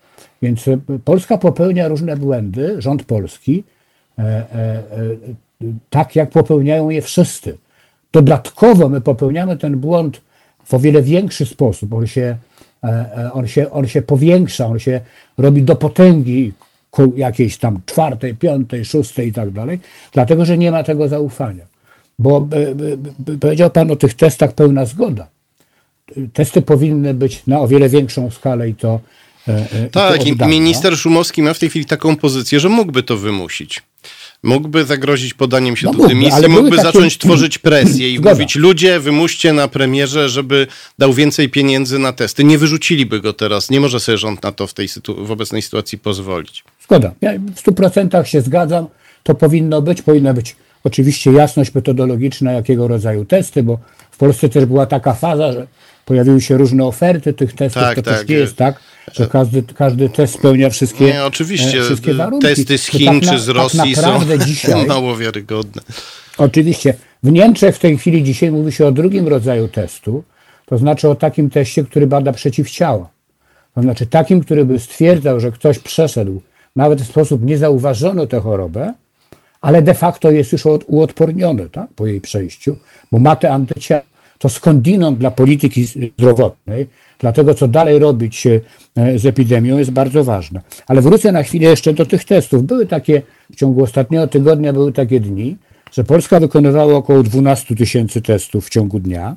Więc 0.42 0.68
e, 0.68 0.78
Polska 1.06 1.38
popełnia 1.38 1.88
różne 1.88 2.18
błędy, 2.18 2.82
rząd 2.82 3.04
polski, 3.04 3.64
e, 4.20 4.22
e, 4.22 4.84
tak 5.90 6.16
jak 6.16 6.30
popełniają 6.30 6.90
je 6.90 7.02
wszyscy. 7.02 7.58
Dodatkowo 8.12 8.90
my 8.90 9.02
popełniamy 9.02 9.58
ten 9.58 9.78
błąd 9.78 10.22
w 10.66 10.74
o 10.74 10.80
wiele 10.80 11.02
większy 11.02 11.46
sposób. 11.46 11.94
On 11.94 12.08
się, 12.08 12.38
on 13.34 13.48
się, 13.48 13.72
on 13.72 13.88
się 13.88 14.02
powiększa, 14.02 14.68
on 14.68 14.80
się 14.80 15.02
robi 15.38 15.64
do 15.64 15.76
potęgi 15.76 16.54
jakiejś 17.16 17.58
tam 17.58 17.80
czwartej, 17.86 18.36
piątej, 18.36 18.86
szóstej 18.86 19.28
i 19.28 19.34
tak 19.34 19.52
dalej, 19.52 19.80
dlatego 20.14 20.46
że 20.46 20.58
nie 20.58 20.72
ma 20.72 20.84
tego 20.84 21.08
zaufania. 21.08 21.75
Bo 22.20 22.48
powiedział 23.40 23.70
Pan 23.70 23.92
o 23.92 23.96
tych 23.96 24.14
testach 24.14 24.54
pełna 24.54 24.86
zgoda. 24.86 25.28
Testy 26.34 26.62
powinny 26.62 27.14
być 27.14 27.46
na 27.48 27.60
o 27.60 27.68
wiele 27.68 27.90
większą 27.90 28.32
skalę 28.32 28.70
i 28.70 28.76
to 28.76 29.00
E, 29.48 29.86
e, 29.86 29.90
tak, 29.90 30.28
i 30.28 30.36
minister 30.48 30.98
Szumowski 30.98 31.42
ma 31.42 31.54
w 31.54 31.60
tej 31.60 31.70
chwili 31.70 31.86
taką 31.86 32.16
pozycję, 32.16 32.60
że 32.60 32.70
mógłby 32.70 33.04
to 33.04 33.18
wymusić. 33.18 33.84
Mógłby 34.44 34.86
zagrozić 34.86 35.34
podaniem 35.34 35.76
się 35.76 35.86
no 35.86 35.92
do 35.92 35.98
mógłby, 35.98 36.16
dymisji, 36.16 36.48
mógłby 36.50 36.78
takie... 36.78 36.82
zacząć 36.82 37.18
tworzyć 37.24 37.58
presję 37.58 38.12
i 38.12 38.18
Zgoda. 38.18 38.32
mówić, 38.32 38.56
ludzie, 38.56 39.00
wymuście 39.00 39.54
na 39.54 39.68
premierze, 39.68 40.30
żeby 40.30 40.68
dał 41.00 41.14
więcej 41.14 41.50
pieniędzy 41.50 42.00
na 42.00 42.14
testy. 42.14 42.44
Nie 42.44 42.58
wyrzuciliby 42.58 43.22
go 43.22 43.34
teraz. 43.34 43.70
Nie 43.70 43.80
może 43.80 44.00
sobie 44.00 44.18
rząd 44.18 44.44
na 44.44 44.52
to 44.52 44.68
w, 44.68 44.74
tej 44.74 44.88
sytu- 44.88 45.26
w 45.26 45.32
obecnej 45.32 45.62
sytuacji 45.62 45.98
pozwolić. 45.98 46.64
Zgoda. 46.84 47.12
Ja 47.22 47.32
w 47.56 47.60
stu 47.60 47.74
procentach 47.74 48.28
się 48.28 48.42
zgadzam. 48.42 48.88
To 49.24 49.36
powinno 49.36 49.82
być. 49.82 50.02
Powinna 50.02 50.34
być 50.34 50.56
oczywiście 50.86 51.32
jasność 51.32 51.76
metodologiczna, 51.76 52.52
jakiego 52.52 52.88
rodzaju 52.88 53.26
testy, 53.26 53.64
bo 53.64 53.80
w 54.12 54.18
Polsce 54.18 54.50
też 54.50 54.66
była 54.66 54.86
taka 54.86 55.14
faza, 55.14 55.52
że 55.52 55.68
pojawiły 56.06 56.42
się 56.42 56.58
różne 56.58 56.86
oferty 56.86 57.34
tych 57.34 57.54
testów, 57.54 57.82
tak, 57.82 57.96
to 57.96 58.02
tak. 58.02 58.18
też 58.20 58.30
nie 58.30 58.36
jest 58.36 58.56
tak, 58.56 58.80
że 59.14 59.28
każdy, 59.28 59.64
każdy 59.64 60.10
test 60.10 60.34
spełnia 60.34 60.70
wszystkie, 60.70 61.06
nie, 61.06 61.26
oczywiście, 61.26 61.80
e, 61.80 61.84
wszystkie 61.84 62.14
warunki. 62.14 62.48
Testy 62.48 62.78
z 62.78 62.86
Chin 62.86 63.22
tak 63.22 63.30
czy 63.30 63.40
z 63.40 63.46
tak 63.46 63.56
Rosji 63.56 63.96
tak 63.96 64.04
są 64.04 64.38
dzisiaj, 64.46 64.86
mało 64.96 65.18
wiarygodne. 65.18 65.82
Oczywiście. 66.38 66.94
W 67.24 67.32
Niemczech 67.32 67.76
w 67.76 67.80
tej 67.80 67.98
chwili 67.98 68.24
dzisiaj 68.24 68.52
mówi 68.52 68.72
się 68.72 68.86
o 68.86 68.92
drugim 68.92 69.28
rodzaju 69.28 69.68
testu, 69.68 70.24
to 70.66 70.78
znaczy 70.78 71.10
o 71.10 71.16
takim 71.16 71.50
teście, 71.50 71.84
który 71.84 72.08
bada 72.08 72.34
przeciwciała. 72.34 73.10
To 73.76 73.82
znaczy 73.82 74.06
takim, 74.06 74.42
który 74.42 74.66
by 74.66 74.80
stwierdzał, 74.80 75.40
że 75.40 75.52
ktoś 75.52 75.80
przeszedł 75.80 76.42
nawet 76.76 77.02
w 77.02 77.08
sposób 77.08 77.44
niezauważony 77.44 78.28
tę 78.28 78.40
chorobę, 78.40 78.94
ale 79.66 79.82
de 79.82 79.94
facto 79.94 80.32
jest 80.32 80.52
już 80.52 80.64
uodporniony 80.88 81.70
tak, 81.70 81.88
po 81.96 82.06
jej 82.06 82.22
przejściu, 82.22 82.76
bo 83.12 83.20
ma 83.20 83.36
te 83.36 83.52
antyciała 83.52 84.02
to 84.40 84.50
skądinąd 84.50 85.18
dla 85.18 85.32
polityki 85.32 85.86
zdrowotnej, 85.86 86.88
dlatego 87.20 87.54
co 87.54 87.68
dalej 87.68 88.00
robić 88.00 88.48
e, 88.48 88.60
z 89.20 89.26
epidemią 89.26 89.78
jest 89.78 89.92
bardzo 89.92 90.24
ważne. 90.24 90.62
Ale 90.88 91.02
wrócę 91.02 91.32
na 91.32 91.44
chwilę 91.44 91.70
jeszcze 91.70 91.94
do 91.94 92.06
tych 92.06 92.24
testów. 92.24 92.64
Były 92.64 92.86
takie, 92.86 93.22
w 93.52 93.56
ciągu 93.56 93.84
ostatniego 93.84 94.28
tygodnia 94.28 94.74
były 94.74 94.92
takie 94.92 95.20
dni, 95.20 95.58
że 95.92 96.04
Polska 96.04 96.40
wykonywała 96.40 96.94
około 96.94 97.24
12 97.24 97.76
tysięcy 97.76 98.22
testów 98.22 98.66
w 98.66 98.70
ciągu 98.70 99.00
dnia, 99.00 99.36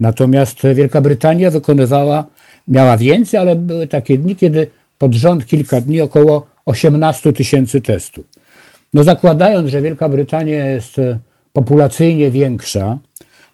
natomiast 0.00 0.58
Wielka 0.74 1.00
Brytania 1.00 1.50
wykonywała, 1.50 2.24
miała 2.68 2.96
więcej, 2.96 3.40
ale 3.40 3.56
były 3.56 3.86
takie 3.86 4.18
dni, 4.18 4.36
kiedy 4.36 4.66
pod 4.98 5.14
rząd 5.14 5.46
kilka 5.46 5.80
dni 5.80 6.00
około 6.00 6.46
18 6.64 7.32
tysięcy 7.32 7.80
testów. 7.80 8.35
No 8.96 9.04
zakładając, 9.04 9.70
że 9.70 9.82
Wielka 9.82 10.08
Brytania 10.08 10.66
jest 10.66 10.98
e, 10.98 11.18
populacyjnie 11.52 12.30
większa, 12.30 12.98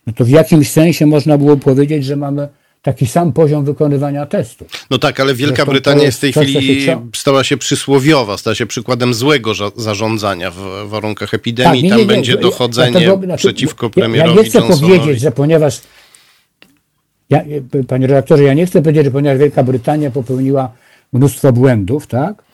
no 0.07 0.12
to 0.12 0.24
w 0.24 0.28
jakimś 0.28 0.70
sensie 0.70 1.07
można 1.07 1.38
było 1.38 1.57
powiedzieć, 1.57 2.05
że 2.05 2.16
mamy 2.16 2.48
taki 2.83 3.07
sam 3.07 3.33
poziom 3.33 3.64
wykonywania 3.64 4.26
testu. 4.26 4.64
No 4.90 4.98
tak, 4.98 5.20
ale 5.20 5.35
Wielka 5.35 5.57
Zresztą 5.57 5.72
Brytania 5.72 6.02
jest 6.02 6.18
w 6.18 6.20
tej 6.20 6.33
chwili 6.33 6.87
stała 7.14 7.44
się 7.44 7.57
przysłowiowa, 7.57 8.37
stała 8.38 8.55
się 8.55 8.66
przykładem 8.66 9.14
złego 9.14 9.52
zarządzania 9.76 10.50
w 10.50 10.88
warunkach 10.88 11.35
epidemii. 11.35 11.83
Tak, 11.83 11.83
nie, 11.83 11.90
nie, 11.90 11.96
nie, 11.96 11.98
Tam 11.98 12.07
będzie 12.07 12.37
dochodzenie 12.37 12.90
dlatego, 12.90 13.16
znaczy, 13.16 13.38
przeciwko 13.38 13.90
premierowi 13.90 14.37
Ja 14.37 14.42
nie 14.42 14.48
chcę 14.48 14.59
Johnsonowi. 14.59 14.98
powiedzieć, 14.98 15.20
że 15.20 15.33
ponieważ 15.33 15.81
ja, 17.31 17.44
panie 17.88 18.07
redaktorze, 18.07 18.42
ja 18.42 18.55
nie 18.55 18.66
chcę 18.66 18.83
powiedzieć, 18.83 19.05
że 19.05 19.11
ponieważ 19.11 19.38
Wielka 19.38 19.62
Brytania 19.62 20.11
popełniła 20.11 20.72
mnóstwo 21.12 21.52
błędów, 21.52 22.07
tak, 22.07 22.33
e, 22.40 22.51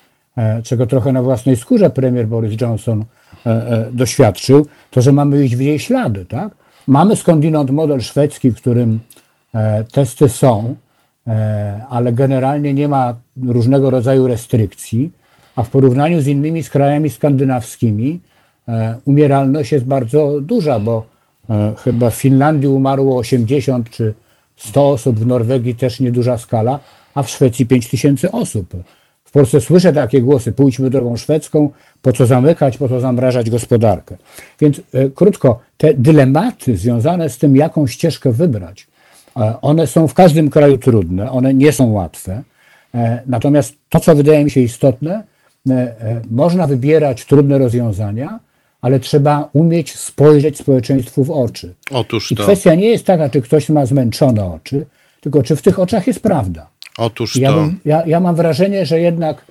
czego 0.63 0.87
trochę 0.87 1.13
na 1.13 1.23
własnej 1.23 1.57
skórze 1.57 1.91
premier 1.91 2.27
Boris 2.27 2.61
Johnson 2.61 3.05
e, 3.47 3.51
e, 3.51 3.89
doświadczył, 3.93 4.67
to 4.91 5.03
że 5.03 5.13
mamy 5.13 5.45
iść 5.45 5.57
w 5.57 5.61
jej 5.61 5.79
ślady, 5.79 6.25
tak? 6.25 6.55
Mamy 6.87 7.17
skądinąd 7.17 7.71
model 7.71 8.01
szwedzki, 8.01 8.51
w 8.51 8.57
którym 8.57 9.01
e, 9.55 9.85
testy 9.85 10.29
są, 10.29 10.75
e, 11.27 11.87
ale 11.91 12.13
generalnie 12.13 12.75
nie 12.75 12.89
ma 12.89 13.15
różnego 13.47 13.91
rodzaju 13.91 14.27
restrykcji, 14.27 15.13
a 15.57 15.63
w 15.63 15.71
porównaniu 15.71 16.21
z 16.21 16.27
innymi 16.27 16.63
z 16.63 16.71
krajami 16.71 17.11
skandynawskimi 17.11 18.21
e, 18.69 18.99
umieralność 19.05 19.73
jest 19.73 19.85
bardzo 19.85 20.41
duża, 20.41 20.81
bo 20.81 21.19
chyba 21.85 22.11
w 22.11 22.15
Finlandii 22.15 22.69
umarło 22.69 23.17
80 23.17 23.91
czy 23.91 24.15
100 24.57 24.91
osób, 24.91 25.19
w 25.19 25.27
Norwegii 25.27 25.75
też 25.75 26.01
nieduża 26.01 26.39
skala, 26.39 26.81
a 27.15 27.23
w 27.23 27.31
Szwecji 27.31 27.67
5 27.67 27.89
tysięcy 27.89 28.33
osób. 28.33 28.75
W 29.29 29.31
Polsce 29.31 29.61
słyszę 29.61 29.93
takie 29.93 30.23
głosy, 30.23 30.53
pójdźmy 30.53 30.91
drogą 30.91 31.17
szwedzką, 31.17 31.71
po 32.03 32.13
co 32.13 32.27
zamykać, 32.27 32.79
po 32.79 32.89
co 32.89 33.01
zamrażać 33.01 33.51
gospodarkę. 33.51 34.17
Więc 34.61 34.81
e, 34.95 35.11
krótko, 35.11 35.61
te 35.77 35.95
dylematy 35.95 36.77
związane 36.77 37.29
z 37.29 37.39
tym, 37.39 37.57
jaką 37.57 37.87
ścieżkę 37.87 38.33
wybrać, 38.33 38.87
e, 39.37 39.55
one 39.61 39.87
są 39.87 40.09
w 40.09 40.15
każdym 40.15 40.51
kraju 40.51 40.79
trudne, 40.79 41.31
one 41.31 41.55
nie 41.55 41.73
są 41.73 41.93
łatwe. 41.93 42.43
E, 42.95 43.23
natomiast 43.27 43.75
to, 43.89 44.01
co 44.01 44.15
wydaje 44.15 44.45
mi 44.45 44.51
się 44.51 44.61
istotne, 44.61 45.25
można 46.31 46.67
wybierać 46.67 47.25
trudne 47.25 47.59
rozwiązania, 47.59 48.41
ale 48.81 49.01
trzeba 49.01 49.49
umieć 49.53 49.97
spojrzeć 49.97 50.59
społeczeństwu 50.59 51.25
w 51.25 51.31
oczy. 51.31 51.75
Otóż 51.91 52.29
to. 52.29 52.35
I 52.35 52.37
kwestia 52.37 52.75
nie 52.75 52.87
jest 52.87 53.05
taka, 53.05 53.29
czy 53.29 53.43
ktoś 53.43 53.69
ma 53.69 53.87
zmęczone 53.87 54.45
oczy, 54.45 54.87
tylko 55.21 55.43
czy 55.43 55.57
w 55.57 55.63
tych 55.63 55.79
oczach 55.79 56.07
jest 56.07 56.21
prawda. 56.21 56.67
Otóż 56.99 57.37
ja, 57.37 57.53
to. 57.53 57.69
ja, 57.85 58.07
ja 58.07 58.21
mam 58.21 58.35
wrażenie, 58.35 58.87
że 58.87 59.01
jednak 59.01 59.45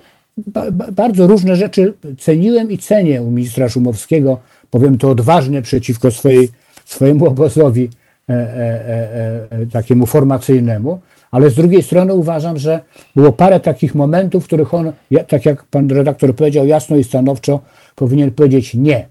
ba, 0.46 0.70
ba, 0.70 0.92
bardzo 0.92 1.26
różne 1.26 1.56
rzeczy 1.56 1.94
ceniłem 2.18 2.70
i 2.70 2.78
cenię 2.78 3.22
u 3.22 3.30
ministra 3.30 3.68
Szumowskiego, 3.68 4.38
powiem 4.70 4.98
to 4.98 5.10
odważnie 5.10 5.62
przeciwko 5.62 6.10
swojej, 6.10 6.48
swojemu 6.84 7.26
obozowi 7.26 7.90
e, 8.28 8.32
e, 8.32 8.36
e, 8.36 9.60
e, 9.62 9.66
takiemu 9.66 10.06
formacyjnemu, 10.06 11.00
ale 11.30 11.50
z 11.50 11.54
drugiej 11.54 11.82
strony 11.82 12.14
uważam, 12.14 12.58
że 12.58 12.80
było 13.16 13.32
parę 13.32 13.60
takich 13.60 13.94
momentów, 13.94 14.44
w 14.44 14.46
których 14.46 14.74
on, 14.74 14.92
tak 15.28 15.46
jak 15.46 15.64
pan 15.64 15.90
redaktor 15.90 16.36
powiedział, 16.36 16.66
jasno 16.66 16.96
i 16.96 17.04
stanowczo 17.04 17.60
powinien 17.94 18.30
powiedzieć 18.30 18.74
nie. 18.74 19.06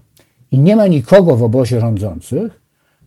I 0.52 0.58
nie 0.58 0.76
ma 0.76 0.86
nikogo 0.86 1.36
w 1.36 1.42
obozie 1.42 1.80
rządzących, 1.80 2.60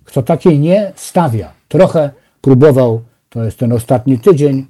kto 0.03 0.23
takie 0.23 0.59
nie 0.59 0.91
stawia. 0.95 1.51
Trochę 1.67 2.09
próbował, 2.41 3.01
to 3.29 3.43
jest 3.43 3.57
ten 3.57 3.73
ostatni 3.73 4.19
tydzień, 4.19 4.65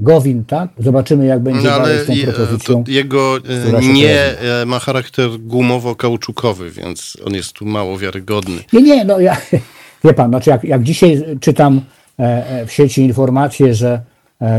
Gowin, 0.00 0.44
tak? 0.44 0.70
Zobaczymy, 0.78 1.26
jak 1.26 1.40
będzie 1.40 1.68
no, 1.68 1.78
dalej 1.78 1.98
z 1.98 2.06
tą 2.06 2.32
propozycją. 2.32 2.84
jego 2.88 3.36
e, 3.78 3.92
nie 3.92 4.38
e, 4.38 4.66
ma 4.66 4.78
charakter 4.78 5.30
gumowo-kauczukowy, 5.30 6.70
więc 6.70 7.16
on 7.26 7.34
jest 7.34 7.52
tu 7.52 7.66
mało 7.66 7.98
wiarygodny. 7.98 8.56
Nie, 8.72 8.82
nie, 8.82 9.04
no 9.04 9.20
ja, 9.20 9.36
wie 10.04 10.14
pan, 10.14 10.30
znaczy 10.30 10.50
jak, 10.50 10.64
jak 10.64 10.82
dzisiaj 10.82 11.24
czytam 11.40 11.80
w 12.66 12.72
sieci 12.72 13.02
informacje, 13.02 13.74
że 13.74 14.00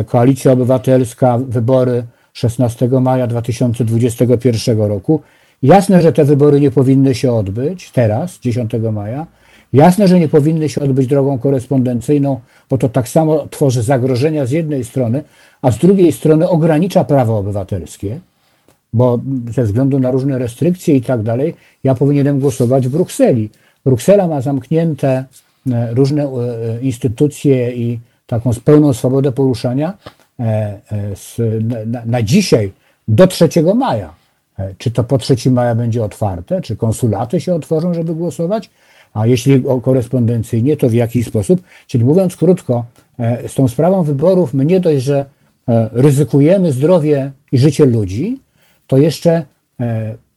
Koalicja 0.06 0.52
Obywatelska, 0.52 1.40
wybory 1.48 2.04
16 2.34 2.88
maja 2.88 3.28
2021 3.28 4.78
roku, 4.78 5.22
jasne, 5.64 6.02
że 6.02 6.14
te 6.14 6.26
wybory 6.26 6.60
nie 6.60 6.72
powinny 6.72 7.16
się 7.16 7.34
odbyć 7.34 7.92
teraz, 7.92 8.40
10 8.40 8.72
maja, 8.92 9.28
Jasne, 9.74 10.08
że 10.08 10.20
nie 10.20 10.28
powinny 10.28 10.70
się 10.70 10.82
odbyć 10.82 11.08
drogą 11.08 11.40
korespondencyjną, 11.40 12.40
bo 12.70 12.78
to 12.78 12.90
tak 12.90 13.10
samo 13.10 13.48
tworzy 13.48 13.84
zagrożenia 13.84 14.46
z 14.46 14.52
jednej 14.52 14.84
strony, 14.84 15.24
a 15.62 15.72
z 15.72 15.78
drugiej 15.78 16.12
strony 16.12 16.50
ogranicza 16.50 17.04
prawa 17.04 17.34
obywatelskie, 17.34 18.20
bo 18.94 19.20
ze 19.52 19.64
względu 19.64 20.00
na 20.00 20.12
różne 20.12 20.40
restrykcje 20.40 20.96
i 20.96 21.02
tak 21.02 21.24
dalej, 21.24 21.56
ja 21.84 21.96
powinienem 21.96 22.40
głosować 22.40 22.88
w 22.88 22.92
Brukseli. 22.92 23.50
Bruksela 23.86 24.28
ma 24.28 24.42
zamknięte 24.42 25.26
e, 25.72 25.94
różne 25.94 26.24
e, 26.24 26.30
instytucje 26.82 27.72
i 27.76 28.00
taką 28.28 28.52
pełną 28.66 28.94
swobodę 28.94 29.32
poruszania, 29.32 29.98
na 32.06 32.24
dzisiaj 32.24 32.72
do 33.08 33.28
3 33.28 33.50
maja. 33.76 34.14
Czy 34.78 34.92
to 34.92 35.04
po 35.04 35.18
3 35.18 35.52
maja 35.52 35.76
będzie 35.76 36.04
otwarte? 36.04 36.62
Czy 36.62 36.76
konsulaty 36.76 37.42
się 37.42 37.56
otworzą, 37.56 37.94
żeby 37.94 38.16
głosować? 38.16 38.70
A 39.14 39.28
jeśli 39.28 39.64
korespondencyjnie, 39.82 40.78
to 40.78 40.90
w 40.90 40.94
jaki 40.94 41.24
sposób? 41.24 41.62
Czyli 41.88 42.06
mówiąc 42.06 42.36
krótko, 42.36 42.86
z 43.48 43.54
tą 43.54 43.68
sprawą 43.68 44.04
wyborów 44.04 44.54
my 44.54 44.66
nie 44.66 44.80
dość, 44.80 45.04
że 45.04 45.26
ryzykujemy 45.92 46.72
zdrowie 46.72 47.32
i 47.52 47.58
życie 47.58 47.86
ludzi, 47.86 48.40
to 48.88 48.98
jeszcze 48.98 49.46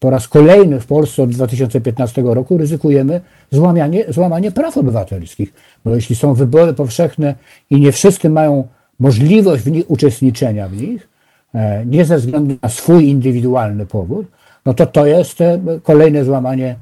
po 0.01 0.11
raz 0.11 0.29
kolejny 0.29 0.81
w 0.81 0.87
Polsce 0.87 1.23
od 1.23 1.31
2015 1.31 2.23
roku 2.23 2.59
ryzykujemy 2.59 3.21
złamanie, 3.51 4.05
złamanie 4.09 4.53
praw 4.53 4.79
obywatelskich. 4.79 5.53
Bo 5.85 5.95
jeśli 5.95 6.17
są 6.17 6.35
wybory 6.35 6.75
powszechne 6.75 7.35
i 7.71 7.81
nie 7.81 7.93
wszyscy 7.93 8.31
mają 8.31 8.69
możliwość 9.01 9.63
w 9.63 9.71
nich 9.71 9.91
uczestniczenia 9.91 10.69
w 10.69 10.77
nich, 10.77 11.09
e, 11.55 11.87
nie 11.87 12.05
ze 12.05 12.17
względu 12.17 12.57
na 12.63 12.69
swój 12.69 13.09
indywidualny 13.09 13.87
powód, 13.87 14.27
no 14.67 14.75
to 14.75 14.87
to 14.87 15.07
jest 15.07 15.41
e, 15.41 15.61
kolejne 15.83 16.25
złamanie 16.25 16.77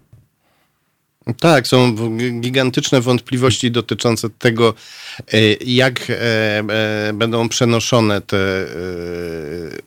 tak, 1.41 1.67
są 1.67 1.95
gigantyczne 2.41 3.01
wątpliwości 3.01 3.71
dotyczące 3.71 4.31
tego, 4.31 4.75
e, 5.33 5.39
jak 5.67 6.13
będą 7.15 7.49
przenoszone 7.49 8.21
te 8.21 8.67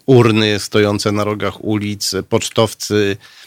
urny 0.05 0.59
stojące 0.59 1.11
na 1.11 1.23
rogach 1.23 1.63
ulic, 1.63 2.11
pocztowcy, 2.29 3.17
E, 3.17 3.46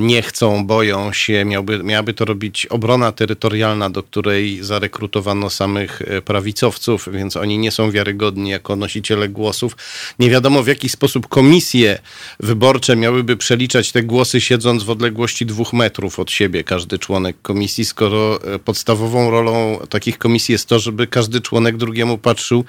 nie 0.00 0.22
chcą, 0.22 0.66
boją 0.66 1.12
się. 1.12 1.44
Miałby, 1.44 1.82
miałaby 1.82 2.14
to 2.14 2.24
robić 2.24 2.66
obrona 2.66 3.12
terytorialna, 3.12 3.90
do 3.90 4.02
której 4.02 4.58
zarekrutowano 4.62 5.50
samych 5.50 6.02
e, 6.02 6.22
prawicowców, 6.22 7.08
więc 7.12 7.36
oni 7.36 7.58
nie 7.58 7.70
są 7.70 7.90
wiarygodni 7.90 8.50
jako 8.50 8.76
nosiciele 8.76 9.28
głosów. 9.28 9.76
Nie 10.18 10.30
wiadomo 10.30 10.62
w 10.62 10.66
jaki 10.66 10.88
sposób 10.88 11.28
komisje 11.28 11.98
wyborcze 12.40 12.96
miałyby 12.96 13.36
przeliczać 13.36 13.92
te 13.92 14.02
głosy, 14.02 14.40
siedząc 14.40 14.82
w 14.82 14.90
odległości 14.90 15.46
dwóch 15.46 15.72
metrów 15.72 16.18
od 16.18 16.30
siebie, 16.30 16.64
każdy 16.64 16.98
członek 16.98 17.36
komisji, 17.42 17.84
skoro 17.84 18.40
e, 18.54 18.58
podstawową 18.58 19.30
rolą 19.30 19.78
takich 19.88 20.18
komisji 20.18 20.52
jest 20.52 20.68
to, 20.68 20.78
żeby 20.78 21.06
każdy 21.06 21.40
członek 21.40 21.76
drugiemu 21.76 22.18
patrzył 22.18 22.64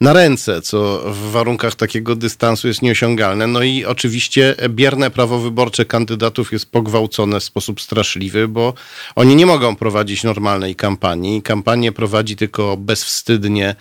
na 0.00 0.12
ręce, 0.12 0.62
co 0.62 1.02
w 1.12 1.30
warunkach 1.30 1.74
takiego 1.74 2.16
dystansu 2.16 2.68
jest 2.68 2.82
nieosiągalne. 2.82 3.46
No 3.46 3.62
i 3.62 3.84
oczywiście 3.84 4.54
bierne 4.68 5.10
prawo 5.10 5.38
wyborcze 5.38 5.84
kandydatów 5.84 6.49
jest 6.52 6.70
pogwałcone 6.70 7.40
w 7.40 7.44
sposób 7.44 7.80
straszliwy, 7.80 8.48
bo 8.48 8.74
oni 9.14 9.36
nie 9.36 9.46
mogą 9.46 9.76
prowadzić 9.76 10.24
normalnej 10.24 10.76
kampanii. 10.76 11.42
Kampanię 11.42 11.92
prowadzi 11.92 12.36
tylko 12.36 12.76
bezwstydnie 12.76 13.74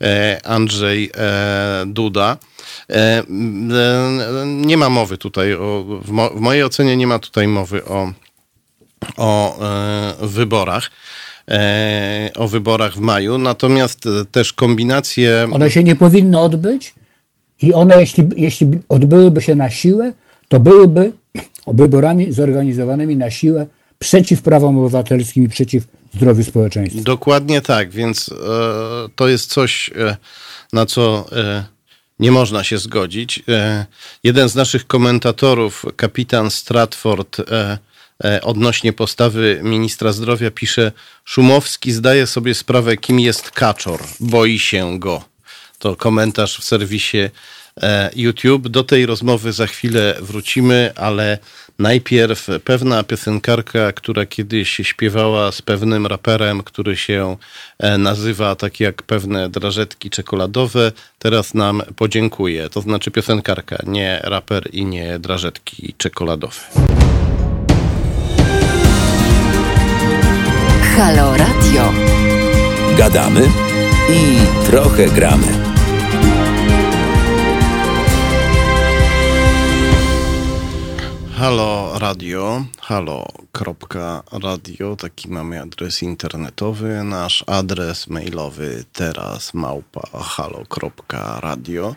e, 0.00 0.40
Andrzej 0.44 1.10
e, 1.14 1.84
Duda. 1.86 2.36
E, 2.90 3.22
nie 4.46 4.76
ma 4.76 4.88
mowy 4.88 5.18
tutaj, 5.18 5.54
o, 5.54 5.84
w, 6.04 6.10
mo, 6.10 6.30
w 6.30 6.40
mojej 6.40 6.64
ocenie 6.64 6.96
nie 6.96 7.06
ma 7.06 7.18
tutaj 7.18 7.48
mowy 7.48 7.84
o, 7.84 8.12
o 9.16 9.58
wyborach 10.20 10.90
o 12.36 12.48
wyborach 12.48 12.94
w 12.94 13.00
maju, 13.00 13.38
natomiast 13.38 14.04
też 14.32 14.52
kombinacje. 14.52 15.48
One 15.52 15.70
się 15.70 15.84
nie 15.84 15.96
powinny 15.96 16.40
odbyć 16.40 16.94
i 17.62 17.74
one, 17.74 18.00
jeśli, 18.00 18.28
jeśli 18.36 18.66
odbyłyby 18.88 19.42
się 19.42 19.54
na 19.54 19.70
siłę, 19.70 20.12
to 20.48 20.60
byłyby 20.60 21.12
wyborami 21.66 22.32
zorganizowanymi 22.32 23.16
na 23.16 23.30
siłę 23.30 23.66
przeciw 23.98 24.42
prawom 24.42 24.78
obywatelskim 24.78 25.44
i 25.44 25.48
przeciw 25.48 25.84
zdrowiu 26.14 26.44
społeczeństwa. 26.44 27.02
Dokładnie 27.02 27.60
tak, 27.60 27.90
więc 27.90 28.28
e, 28.28 28.34
to 29.16 29.28
jest 29.28 29.50
coś, 29.50 29.90
e, 29.96 30.16
na 30.72 30.86
co 30.86 31.26
e, 31.32 31.64
nie 32.18 32.32
można 32.32 32.64
się 32.64 32.78
zgodzić. 32.78 33.42
Jeden 34.24 34.48
z 34.48 34.54
naszych 34.54 34.86
komentatorów, 34.86 35.84
kapitan 35.96 36.50
Stratford, 36.50 37.36
odnośnie 38.42 38.92
postawy 38.92 39.60
ministra 39.62 40.12
zdrowia 40.12 40.50
pisze: 40.50 40.92
Szumowski 41.24 41.92
zdaje 41.92 42.26
sobie 42.26 42.54
sprawę, 42.54 42.96
kim 42.96 43.20
jest 43.20 43.50
kaczor, 43.50 44.00
boi 44.20 44.58
się 44.58 44.98
go. 44.98 45.24
To 45.78 45.96
komentarz 45.96 46.58
w 46.58 46.64
serwisie 46.64 47.30
YouTube. 48.16 48.68
Do 48.68 48.84
tej 48.84 49.06
rozmowy 49.06 49.52
za 49.52 49.66
chwilę 49.66 50.14
wrócimy, 50.20 50.92
ale 50.96 51.38
najpierw 51.78 52.48
pewna 52.64 53.02
piosenkarka, 53.02 53.92
która 53.92 54.26
kiedyś 54.26 54.68
śpiewała 54.82 55.52
z 55.52 55.62
pewnym 55.62 56.06
raperem, 56.06 56.62
który 56.62 56.96
się 56.96 57.36
e, 57.78 57.98
nazywa 57.98 58.54
tak 58.56 58.80
jak 58.80 59.02
pewne 59.02 59.48
drażetki 59.48 60.10
czekoladowe, 60.10 60.92
teraz 61.18 61.54
nam 61.54 61.82
podziękuje. 61.96 62.68
To 62.70 62.80
znaczy 62.80 63.10
piosenkarka, 63.10 63.76
nie 63.86 64.20
raper 64.24 64.68
i 64.72 64.84
nie 64.84 65.18
drażetki 65.18 65.94
czekoladowe. 65.98 66.60
Halo 70.96 71.36
Radio. 71.36 71.92
Gadamy 72.98 73.48
i 74.10 74.36
trochę 74.70 75.06
gramy. 75.06 75.65
Halo 81.36 81.98
Radio, 81.98 82.64
halo.radio, 82.80 84.96
taki 84.96 85.28
mamy 85.28 85.60
adres 85.60 86.02
internetowy, 86.02 87.04
nasz 87.04 87.44
adres 87.46 88.06
mailowy 88.06 88.84
teraz 88.92 89.54
małpa 89.54 90.00
halo.radio, 90.12 91.94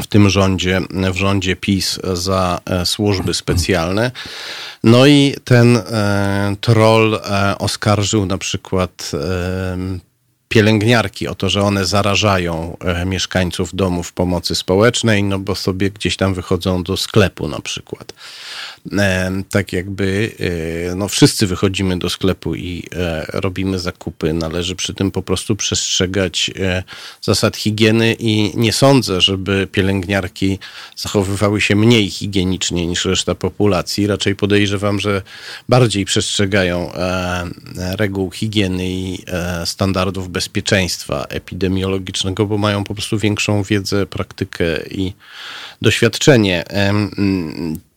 w 0.00 0.06
tym 0.06 0.30
rządzie, 0.30 0.80
w 1.12 1.16
rządzie 1.16 1.56
PiS 1.56 1.98
za 2.12 2.60
służby 2.84 3.34
specjalne. 3.34 4.10
No 4.84 5.06
i 5.06 5.34
ten 5.44 5.76
e, 5.76 6.56
troll 6.60 7.14
e, 7.14 7.58
oskarżył 7.58 8.26
na 8.26 8.38
przykład 8.38 9.10
e, 9.14 10.12
pielęgniarki 10.52 11.28
o 11.28 11.34
to, 11.34 11.48
że 11.48 11.62
one 11.62 11.84
zarażają 11.84 12.76
e, 12.80 13.04
mieszkańców 13.06 13.74
domów 13.74 14.12
pomocy 14.12 14.54
społecznej, 14.54 15.22
no 15.22 15.38
bo 15.38 15.54
sobie 15.54 15.90
gdzieś 15.90 16.16
tam 16.16 16.34
wychodzą 16.34 16.82
do 16.82 16.96
sklepu 16.96 17.48
na 17.48 17.60
przykład. 17.60 18.12
E, 18.98 19.30
tak 19.50 19.72
jakby 19.72 20.32
e, 20.90 20.94
no 20.94 21.08
wszyscy 21.08 21.46
wychodzimy 21.46 21.98
do 21.98 22.10
sklepu 22.10 22.54
i 22.54 22.82
robimy 23.32 23.78
zakupy. 23.78 24.32
Należy 24.32 24.76
przy 24.76 24.94
tym 24.94 25.10
po 25.10 25.22
prostu 25.22 25.56
przestrzegać 25.56 26.50
zasad 27.22 27.56
higieny 27.56 28.16
i 28.18 28.52
nie 28.54 28.72
sądzę, 28.72 29.20
żeby 29.20 29.68
pielęgniarki 29.72 30.58
zachowywały 30.96 31.60
się 31.60 31.76
mniej 31.76 32.10
higienicznie 32.10 32.86
niż 32.86 33.04
reszta 33.04 33.34
populacji. 33.34 34.06
Raczej 34.06 34.36
podejrzewam, 34.36 35.00
że 35.00 35.22
bardziej 35.68 36.04
przestrzegają 36.04 36.92
reguł 37.76 38.30
higieny 38.30 38.90
i 38.90 39.18
standardów 39.64 40.30
bezpieczeństwa 40.30 41.24
epidemiologicznego, 41.28 42.46
bo 42.46 42.58
mają 42.58 42.84
po 42.84 42.94
prostu 42.94 43.18
większą 43.18 43.62
wiedzę, 43.62 44.06
praktykę 44.06 44.64
i 44.90 45.12
doświadczenie. 45.82 46.64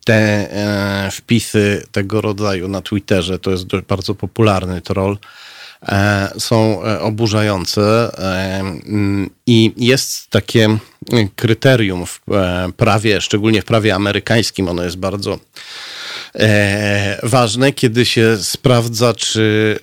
Te 0.05 0.13
e, 0.13 1.11
wpisy 1.11 1.87
tego 1.91 2.21
rodzaju 2.21 2.67
na 2.67 2.81
Twitterze 2.81 3.39
to 3.39 3.51
jest 3.51 3.65
bardzo 3.87 4.15
popularny 4.15 4.81
troll 4.81 5.17
e, 5.81 6.29
są 6.37 6.83
e, 6.83 7.01
oburzające 7.01 8.11
i 9.47 9.73
jest 9.77 10.29
takie 10.29 10.77
kryterium 11.35 12.05
w 12.05 12.21
prawie, 12.77 13.21
szczególnie 13.21 13.61
w 13.61 13.65
prawie 13.65 13.95
amerykańskim, 13.95 14.69
ono 14.69 14.83
jest 14.83 14.97
bardzo 14.97 15.39
ważne, 17.23 17.71
kiedy 17.73 18.05
się 18.05 18.37
sprawdza, 18.37 19.13
czy 19.13 19.79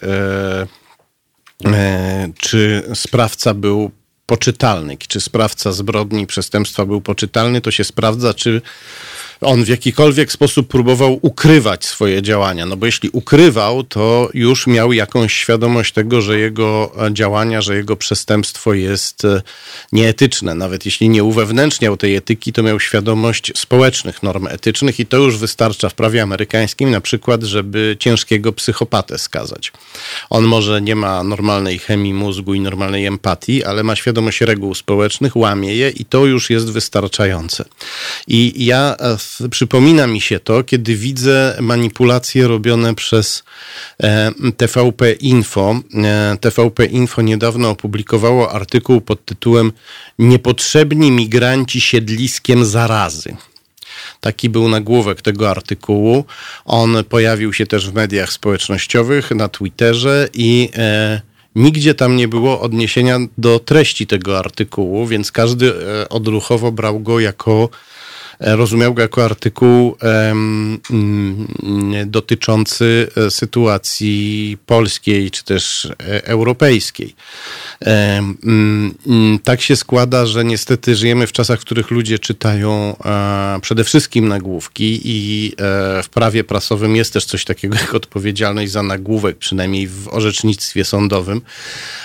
E, 1.67 2.29
czy 2.39 2.83
sprawca 2.95 3.55
był 3.55 3.91
poczytalny, 4.27 4.97
czy 5.09 5.21
sprawca 5.21 5.73
zbrodni, 5.73 6.27
przestępstwa 6.27 6.87
był 6.87 7.01
poczytalny, 7.01 7.61
to 7.61 7.71
się 7.71 7.85
sprawdza, 7.85 8.35
czy 8.35 8.63
on 9.43 9.65
w 9.65 9.69
jakikolwiek 9.69 10.33
sposób 10.33 10.69
próbował 10.69 11.19
ukrywać 11.23 11.85
swoje 11.85 12.23
działania. 12.23 12.67
No 12.67 12.77
bo 12.77 12.87
jeśli 12.87 13.11
ukrywał, 13.11 13.85
to 13.85 14.29
już 14.35 14.67
miał 14.67 14.93
jakąś 14.93 15.35
świadomość 15.35 15.93
tego, 15.93 16.23
że 16.23 16.39
jego 16.39 16.93
działania, 17.11 17.61
że 17.61 17.77
jego 17.77 17.97
przestępstwo 17.97 18.75
jest 18.75 19.25
e, 19.25 19.43
nieetyczne. 19.93 20.55
Nawet 20.55 20.85
jeśli 20.85 21.09
nie 21.09 21.25
uwewnętrzniał 21.25 21.97
tej 21.97 22.17
etyki, 22.17 22.53
to 22.53 22.63
miał 22.63 22.81
świadomość 22.81 23.53
społecznych 23.57 24.23
norm 24.23 24.47
etycznych 24.47 25.01
i 25.01 25.07
to 25.07 25.17
już 25.17 25.39
wystarcza 25.39 25.89
w 25.89 25.95
prawie 25.95 26.23
amerykańskim 26.23 26.91
na 26.91 27.01
przykład, 27.01 27.43
żeby 27.43 27.97
ciężkiego 27.99 28.53
psychopatę 28.53 29.19
skazać. 29.19 29.73
On 30.31 30.45
może 30.45 30.83
nie 30.83 30.97
ma 30.97 31.25
normalnej 31.25 31.79
chemii 31.79 32.15
mózgu 32.15 32.55
i 32.55 32.61
normalnej 32.61 33.07
empatii, 33.07 33.65
ale 33.65 33.83
ma 33.83 33.97
świadomość 33.97 34.41
reguł 34.41 34.75
społecznych, 34.75 35.37
łamie 35.37 35.75
je 35.75 35.91
i 35.91 36.05
to 36.05 36.27
już 36.27 36.51
jest 36.51 36.71
wystarczające. 36.71 37.65
I 38.27 38.65
ja 38.65 38.97
przypomina 39.51 40.07
mi 40.07 40.21
się 40.21 40.40
to, 40.40 40.64
kiedy 40.64 40.97
widzę 40.97 41.57
manipulacje 41.61 42.49
robione 42.49 42.95
przez 42.95 43.45
e, 44.03 44.33
TVP 44.57 45.12
Info. 45.12 45.81
E, 45.95 46.37
TVP 46.40 46.85
Info 46.85 47.23
niedawno 47.23 47.71
opublikowało 47.71 48.53
artykuł 48.53 49.01
pod 49.01 49.25
tytułem 49.25 49.73
Niepotrzebni 50.18 51.11
migranci 51.11 51.81
siedliskiem 51.81 52.64
zarazy. 52.64 53.37
Taki 54.21 54.49
był 54.49 54.68
nagłówek 54.68 55.23
tego 55.23 55.51
artykułu. 55.51 56.25
On 56.64 57.05
pojawił 57.09 57.53
się 57.53 57.66
też 57.66 57.90
w 57.90 57.95
mediach 57.95 58.33
społecznościowych, 58.33 59.31
na 59.31 59.49
Twitterze 59.49 60.29
i 60.35 60.71
e, 60.77 61.21
nigdzie 61.57 61.95
tam 61.95 62.16
nie 62.16 62.29
było 62.29 62.61
odniesienia 62.61 63.18
do 63.38 63.59
treści 63.59 64.07
tego 64.07 64.38
artykułu, 64.38 65.07
więc 65.07 65.33
każdy 65.33 65.75
e, 65.75 66.09
odruchowo 66.09 66.73
brał 66.73 67.01
go 67.01 67.21
jako 67.21 67.68
rozumiał 68.43 68.95
go 68.95 69.03
jako 69.03 69.25
artykuł 69.25 69.97
um, 70.03 70.81
dotyczący 72.07 73.09
e, 73.17 73.31
sytuacji 73.31 74.59
polskiej 74.67 75.31
czy 75.31 75.45
też 75.45 75.85
e, 75.85 76.25
europejskiej. 76.25 77.15
Um, 77.87 79.41
tak 79.45 79.61
się 79.61 79.77
składa, 79.77 80.27
że 80.27 80.45
niestety 80.45 80.95
żyjemy 80.97 81.27
w 81.27 81.33
czasach, 81.33 81.59
w 81.61 81.65
których 81.65 81.91
ludzie 81.91 82.19
czytają 82.19 82.97
e, 83.05 83.59
przede 83.63 83.85
wszystkim 83.85 84.29
nagłówki 84.29 85.01
i 85.05 85.53
e, 85.53 86.03
w 86.03 86.09
prawie 86.09 86.45
prasowym 86.45 86.97
jest 86.97 87.13
też 87.13 87.25
coś 87.25 87.45
takiego 87.45 87.75
jak 87.77 87.95
odpowiedzialność 87.95 88.73
za 88.73 88.83
nagłówek, 88.83 89.39
przynajmniej 89.39 89.89
w 89.89 90.09
orzecznictwie 90.09 90.85
sądowym. 90.85 91.41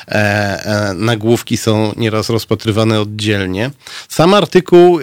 E, 0.08 0.94
nagłówki 0.96 1.58
są 1.58 1.94
nieraz 1.98 2.30
rozpatrywane 2.30 3.02
oddzielnie. 3.02 3.72
Sam 4.10 4.34
artykuł, 4.34 5.00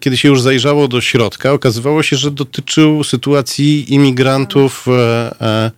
kiedy 0.00 0.16
się 0.16 0.28
już 0.28 0.42
zajrzał 0.42 0.69
zajrzało 0.70 0.88
do 0.88 1.00
środka, 1.00 1.52
okazywało 1.52 2.02
się, 2.02 2.16
że 2.16 2.30
dotyczył 2.30 3.04
sytuacji 3.04 3.94
imigrantów 3.94 4.86
e, 4.88 5.34
e, 5.40 5.70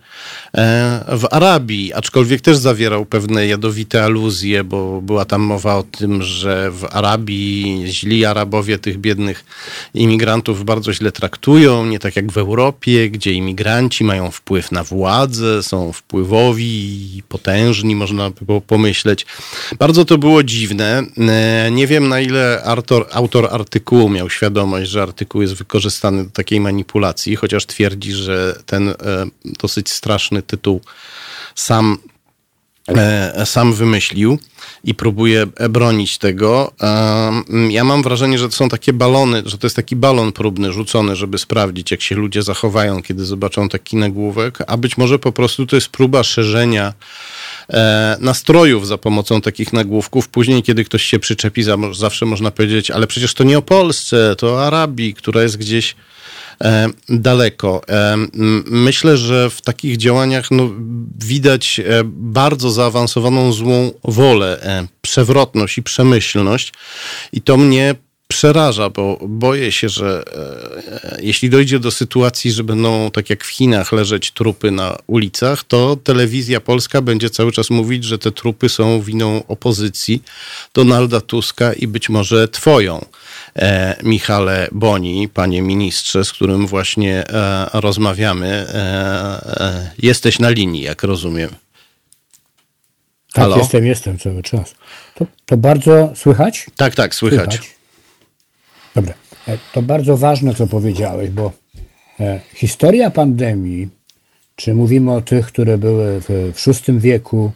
w 1.07 1.25
Arabii, 1.31 1.93
aczkolwiek 1.93 2.41
też 2.41 2.57
zawierał 2.57 3.05
pewne 3.05 3.47
jadowite 3.47 4.03
aluzje, 4.03 4.63
bo 4.63 5.01
była 5.01 5.25
tam 5.25 5.41
mowa 5.41 5.75
o 5.75 5.83
tym, 5.83 6.23
że 6.23 6.71
w 6.71 6.85
Arabii 6.91 7.83
źli 7.87 8.25
Arabowie 8.25 8.77
tych 8.77 8.97
biednych 8.97 9.45
imigrantów 9.93 10.65
bardzo 10.65 10.93
źle 10.93 11.11
traktują, 11.11 11.85
nie 11.85 11.99
tak 11.99 12.15
jak 12.15 12.31
w 12.31 12.37
Europie, 12.37 13.09
gdzie 13.09 13.33
imigranci 13.33 14.03
mają 14.03 14.31
wpływ 14.31 14.71
na 14.71 14.83
władzę, 14.83 15.63
są 15.63 15.91
wpływowi, 15.93 17.23
potężni, 17.29 17.95
można 17.95 18.29
by 18.29 18.45
było 18.45 18.61
pomyśleć. 18.61 19.25
Bardzo 19.79 20.05
to 20.05 20.17
było 20.17 20.43
dziwne. 20.43 21.03
Nie 21.71 21.87
wiem, 21.87 22.07
na 22.09 22.21
ile 22.21 22.61
autor, 22.65 23.07
autor 23.11 23.47
artykułu 23.51 24.09
miał 24.09 24.29
świadomość, 24.29 24.89
że 24.89 25.01
artykuł 25.01 25.41
jest 25.41 25.53
wykorzystany 25.53 26.23
do 26.23 26.29
takiej 26.29 26.59
manipulacji, 26.59 27.35
chociaż 27.35 27.65
twierdzi, 27.65 28.11
że 28.11 28.55
ten 28.65 28.89
e, 28.89 28.95
dosyć 29.45 29.89
straszny 29.89 30.42
tytuł 30.43 30.81
sam, 31.55 31.97
e, 32.87 33.45
sam 33.45 33.73
wymyślił 33.73 34.39
i 34.83 34.95
próbuje 34.95 35.47
bronić 35.69 36.17
tego. 36.17 36.71
Ja 37.69 37.83
mam 37.83 38.03
wrażenie, 38.03 38.37
że 38.37 38.49
to 38.49 38.55
są 38.55 38.69
takie 38.69 38.93
balony, 38.93 39.43
że 39.45 39.57
to 39.57 39.67
jest 39.67 39.75
taki 39.75 39.95
balon 39.95 40.31
próbny 40.31 40.73
rzucony, 40.73 41.15
żeby 41.15 41.37
sprawdzić, 41.37 41.91
jak 41.91 42.01
się 42.01 42.15
ludzie 42.15 42.43
zachowają, 42.43 43.01
kiedy 43.01 43.25
zobaczą 43.25 43.69
taki 43.69 43.95
nagłówek, 43.97 44.57
a 44.67 44.77
być 44.77 44.97
może 44.97 45.19
po 45.19 45.31
prostu 45.31 45.65
to 45.65 45.75
jest 45.75 45.87
próba 45.87 46.23
szerzenia 46.23 46.93
E, 47.69 48.17
nastrojów 48.19 48.87
za 48.87 48.97
pomocą 48.97 49.41
takich 49.41 49.73
nagłówków. 49.73 50.29
Później, 50.29 50.63
kiedy 50.63 50.83
ktoś 50.83 51.03
się 51.03 51.19
przyczepi, 51.19 51.63
zawsze 51.91 52.25
można 52.25 52.51
powiedzieć, 52.51 52.91
ale 52.91 53.07
przecież 53.07 53.33
to 53.33 53.43
nie 53.43 53.57
o 53.57 53.61
Polsce, 53.61 54.35
to 54.37 54.53
o 54.53 54.67
Arabii, 54.67 55.13
która 55.13 55.43
jest 55.43 55.57
gdzieś 55.57 55.95
daleko. 57.09 57.81
E, 57.89 58.17
myślę, 58.65 59.17
że 59.17 59.49
w 59.49 59.61
takich 59.61 59.97
działaniach 59.97 60.51
no, 60.51 60.69
widać 61.19 61.81
bardzo 62.05 62.71
zaawansowaną 62.71 63.53
złą 63.53 63.91
wolę, 64.03 64.59
przewrotność 65.01 65.77
i 65.77 65.83
przemyślność 65.83 66.73
i 67.33 67.41
to 67.41 67.57
mnie 67.57 67.95
przeraża, 68.33 68.89
bo 68.89 69.19
boję 69.27 69.71
się, 69.71 69.89
że 69.89 70.23
e, 71.03 71.21
jeśli 71.21 71.49
dojdzie 71.49 71.79
do 71.79 71.91
sytuacji, 71.91 72.51
że 72.51 72.63
będą 72.63 73.11
tak 73.11 73.29
jak 73.29 73.43
w 73.43 73.49
Chinach 73.49 73.91
leżeć 73.91 74.31
trupy 74.31 74.71
na 74.71 74.97
ulicach, 75.07 75.63
to 75.63 75.95
telewizja 76.03 76.59
polska 76.59 77.01
będzie 77.01 77.29
cały 77.29 77.51
czas 77.51 77.69
mówić, 77.69 78.03
że 78.03 78.17
te 78.17 78.31
trupy 78.31 78.69
są 78.69 79.01
winą 79.01 79.43
opozycji 79.47 80.23
Donalda 80.73 81.21
Tuska 81.21 81.73
i 81.73 81.87
być 81.87 82.09
może 82.09 82.47
twoją. 82.47 83.05
E, 83.55 83.95
Michale 84.03 84.67
Boni, 84.71 85.29
panie 85.29 85.61
ministrze, 85.61 86.25
z 86.25 86.31
którym 86.31 86.67
właśnie 86.67 87.27
e, 87.29 87.69
rozmawiamy. 87.73 88.47
E, 88.47 89.91
jesteś 89.99 90.39
na 90.39 90.49
linii, 90.49 90.81
jak 90.81 91.03
rozumiem. 91.03 91.49
Tak, 93.33 93.43
Halo? 93.43 93.57
jestem, 93.57 93.85
jestem 93.85 94.19
cały 94.19 94.43
czas. 94.43 94.75
To, 95.15 95.25
to 95.45 95.57
bardzo 95.57 96.11
słychać? 96.15 96.65
Tak, 96.75 96.95
tak, 96.95 97.15
słychać. 97.15 97.55
słychać. 97.55 97.75
Dobra. 98.95 99.13
To 99.73 99.81
bardzo 99.81 100.17
ważne, 100.17 100.55
co 100.55 100.67
powiedziałeś, 100.67 101.29
bo 101.29 101.51
historia 102.53 103.11
pandemii, 103.11 103.89
czy 104.55 104.73
mówimy 104.73 105.13
o 105.13 105.21
tych, 105.21 105.47
które 105.47 105.77
były 105.77 106.21
w 106.21 106.53
VI 106.87 106.99
wieku, 106.99 107.51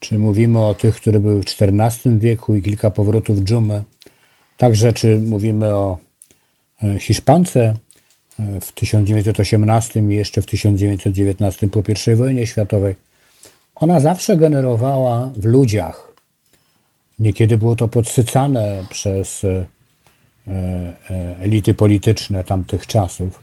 czy 0.00 0.18
mówimy 0.18 0.66
o 0.66 0.74
tych, 0.74 0.96
które 0.96 1.20
były 1.20 1.42
w 1.42 1.46
XIV 1.46 2.18
wieku 2.18 2.54
i 2.54 2.62
kilka 2.62 2.90
powrotów 2.90 3.38
dżumy, 3.38 3.82
także 4.56 4.92
czy 4.92 5.18
mówimy 5.18 5.74
o 5.74 5.98
e, 6.82 6.98
Hiszpance 6.98 7.74
w 8.60 8.72
1918 8.72 10.00
i 10.00 10.14
jeszcze 10.14 10.42
w 10.42 10.46
1919 10.46 11.68
po 11.68 11.82
I 12.12 12.14
wojnie 12.14 12.46
światowej, 12.46 12.94
ona 13.74 14.00
zawsze 14.00 14.36
generowała 14.36 15.30
w 15.36 15.44
ludziach, 15.44 16.12
niekiedy 17.18 17.58
było 17.58 17.76
to 17.76 17.88
podsycane 17.88 18.84
przez 18.90 19.46
elity 21.40 21.74
polityczne 21.74 22.44
tamtych 22.44 22.86
czasów 22.86 23.42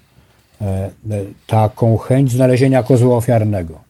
taką 1.48 1.98
chęć 1.98 2.32
znalezienia 2.32 2.84
kozła 2.84 3.18
ofiarnego. 3.18 3.82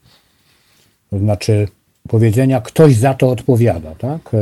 To 1.09 1.19
znaczy 1.19 1.67
powiedzenia, 2.09 2.61
ktoś 2.61 2.95
za 2.95 3.13
to 3.13 3.29
odpowiada. 3.29 3.95
Tak? 3.95 4.35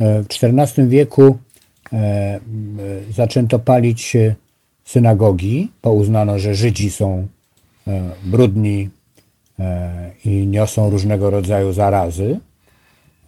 W 0.00 0.26
XIV 0.30 0.88
wieku 0.88 1.38
zaczęto 3.10 3.58
palić 3.58 4.16
synagogi, 4.84 5.72
bo 5.82 5.92
uznano, 5.92 6.38
że 6.38 6.54
Żydzi 6.54 6.90
są 6.90 7.26
brudni 8.24 8.90
i 10.24 10.46
niosą 10.46 10.90
różnego 10.90 11.30
rodzaju 11.30 11.72
zarazy. 11.72 12.40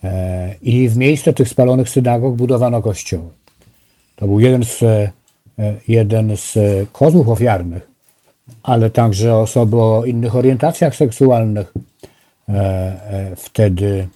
E, 0.05 0.55
I 0.63 0.89
w 0.89 0.97
miejsce 0.97 1.33
tych 1.33 1.49
spalonych 1.49 1.89
synagog 1.89 2.37
budowano 2.37 2.83
kościoły. 2.83 3.29
To 4.17 4.27
był 4.27 4.41
jeden 4.41 4.65
z, 4.65 4.83
e, 4.83 5.11
jeden 5.89 6.37
z 6.37 6.59
kozłów 6.93 7.29
ofiarnych, 7.29 7.89
ale 8.63 8.91
także 8.91 9.37
osoby 9.37 9.77
o 9.77 10.05
innych 10.05 10.37
orientacjach 10.37 10.97
seksualnych 10.97 11.73
e, 12.49 13.33
wtedy 13.37 14.09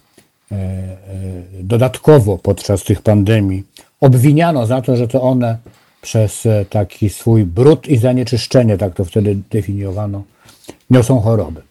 dodatkowo 1.59 2.37
podczas 2.37 2.83
tych 2.83 3.01
pandemii 3.01 3.63
obwiniano 4.05 4.65
za 4.65 4.81
to, 4.81 4.97
że 4.97 5.07
to 5.07 5.21
one 5.21 5.57
przez 6.01 6.47
taki 6.69 7.09
swój 7.09 7.43
brud 7.43 7.87
i 7.87 7.97
zanieczyszczenie, 7.97 8.77
tak 8.77 8.93
to 8.95 9.05
wtedy 9.05 9.37
definiowano, 9.51 10.23
niosą 10.89 11.19
choroby. 11.19 11.61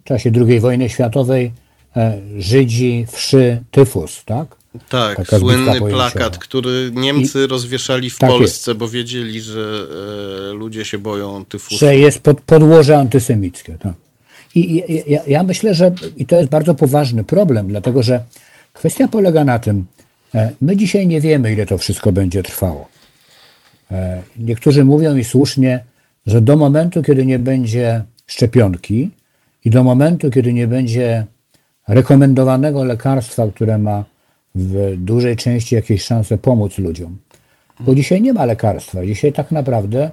W 0.00 0.04
czasie 0.04 0.30
II 0.46 0.60
wojny 0.60 0.88
światowej 0.88 1.52
E, 1.96 2.20
Żydzi, 2.38 3.06
wszy, 3.12 3.62
tyfus, 3.70 4.24
tak? 4.24 4.56
Tak, 4.88 5.16
Taka 5.16 5.38
słynny 5.38 5.80
plakat, 5.80 6.38
który 6.38 6.90
Niemcy 6.94 7.44
I, 7.44 7.46
rozwieszali 7.46 8.10
w 8.10 8.18
tak 8.18 8.30
Polsce, 8.30 8.70
jest. 8.70 8.78
bo 8.78 8.88
wiedzieli, 8.88 9.40
że 9.40 9.86
e, 10.50 10.52
ludzie 10.52 10.84
się 10.84 10.98
boją 10.98 11.44
tyfusu. 11.44 11.78
Że 11.78 11.96
jest 11.96 12.20
pod, 12.20 12.40
podłoże 12.40 12.98
antysemickie. 12.98 13.78
Tak. 13.78 13.92
I, 14.54 14.60
i 14.76 15.12
ja, 15.12 15.20
ja, 15.26 15.42
myślę, 15.42 15.74
że 15.74 15.92
i 16.16 16.26
to 16.26 16.36
jest 16.36 16.48
bardzo 16.48 16.74
poważny 16.74 17.24
problem, 17.24 17.68
dlatego 17.68 18.02
że 18.02 18.24
kwestia 18.72 19.08
polega 19.08 19.44
na 19.44 19.58
tym, 19.58 19.78
e, 19.78 20.04
my 20.60 20.76
dzisiaj 20.76 21.06
nie 21.06 21.20
wiemy, 21.20 21.52
ile 21.52 21.66
to 21.66 21.78
wszystko 21.78 22.12
będzie 22.12 22.42
trwało. 22.42 22.88
E, 23.90 24.22
niektórzy 24.38 24.84
mówią 24.84 25.16
i 25.16 25.24
słusznie, 25.24 25.84
że 26.26 26.40
do 26.40 26.56
momentu, 26.56 27.02
kiedy 27.02 27.26
nie 27.26 27.38
będzie 27.38 28.02
szczepionki 28.26 29.10
i 29.64 29.70
do 29.70 29.84
momentu, 29.84 30.30
kiedy 30.30 30.52
nie 30.52 30.66
będzie 30.66 31.26
rekomendowanego 31.88 32.84
lekarstwa, 32.84 33.48
które 33.54 33.78
ma 33.78 34.04
w 34.54 34.94
dużej 34.96 35.36
części 35.36 35.74
jakieś 35.74 36.02
szanse 36.02 36.38
pomóc 36.38 36.78
ludziom. 36.78 37.18
Bo 37.80 37.94
dzisiaj 37.94 38.22
nie 38.22 38.32
ma 38.32 38.44
lekarstwa. 38.44 39.06
Dzisiaj 39.06 39.32
tak 39.32 39.50
naprawdę 39.50 40.10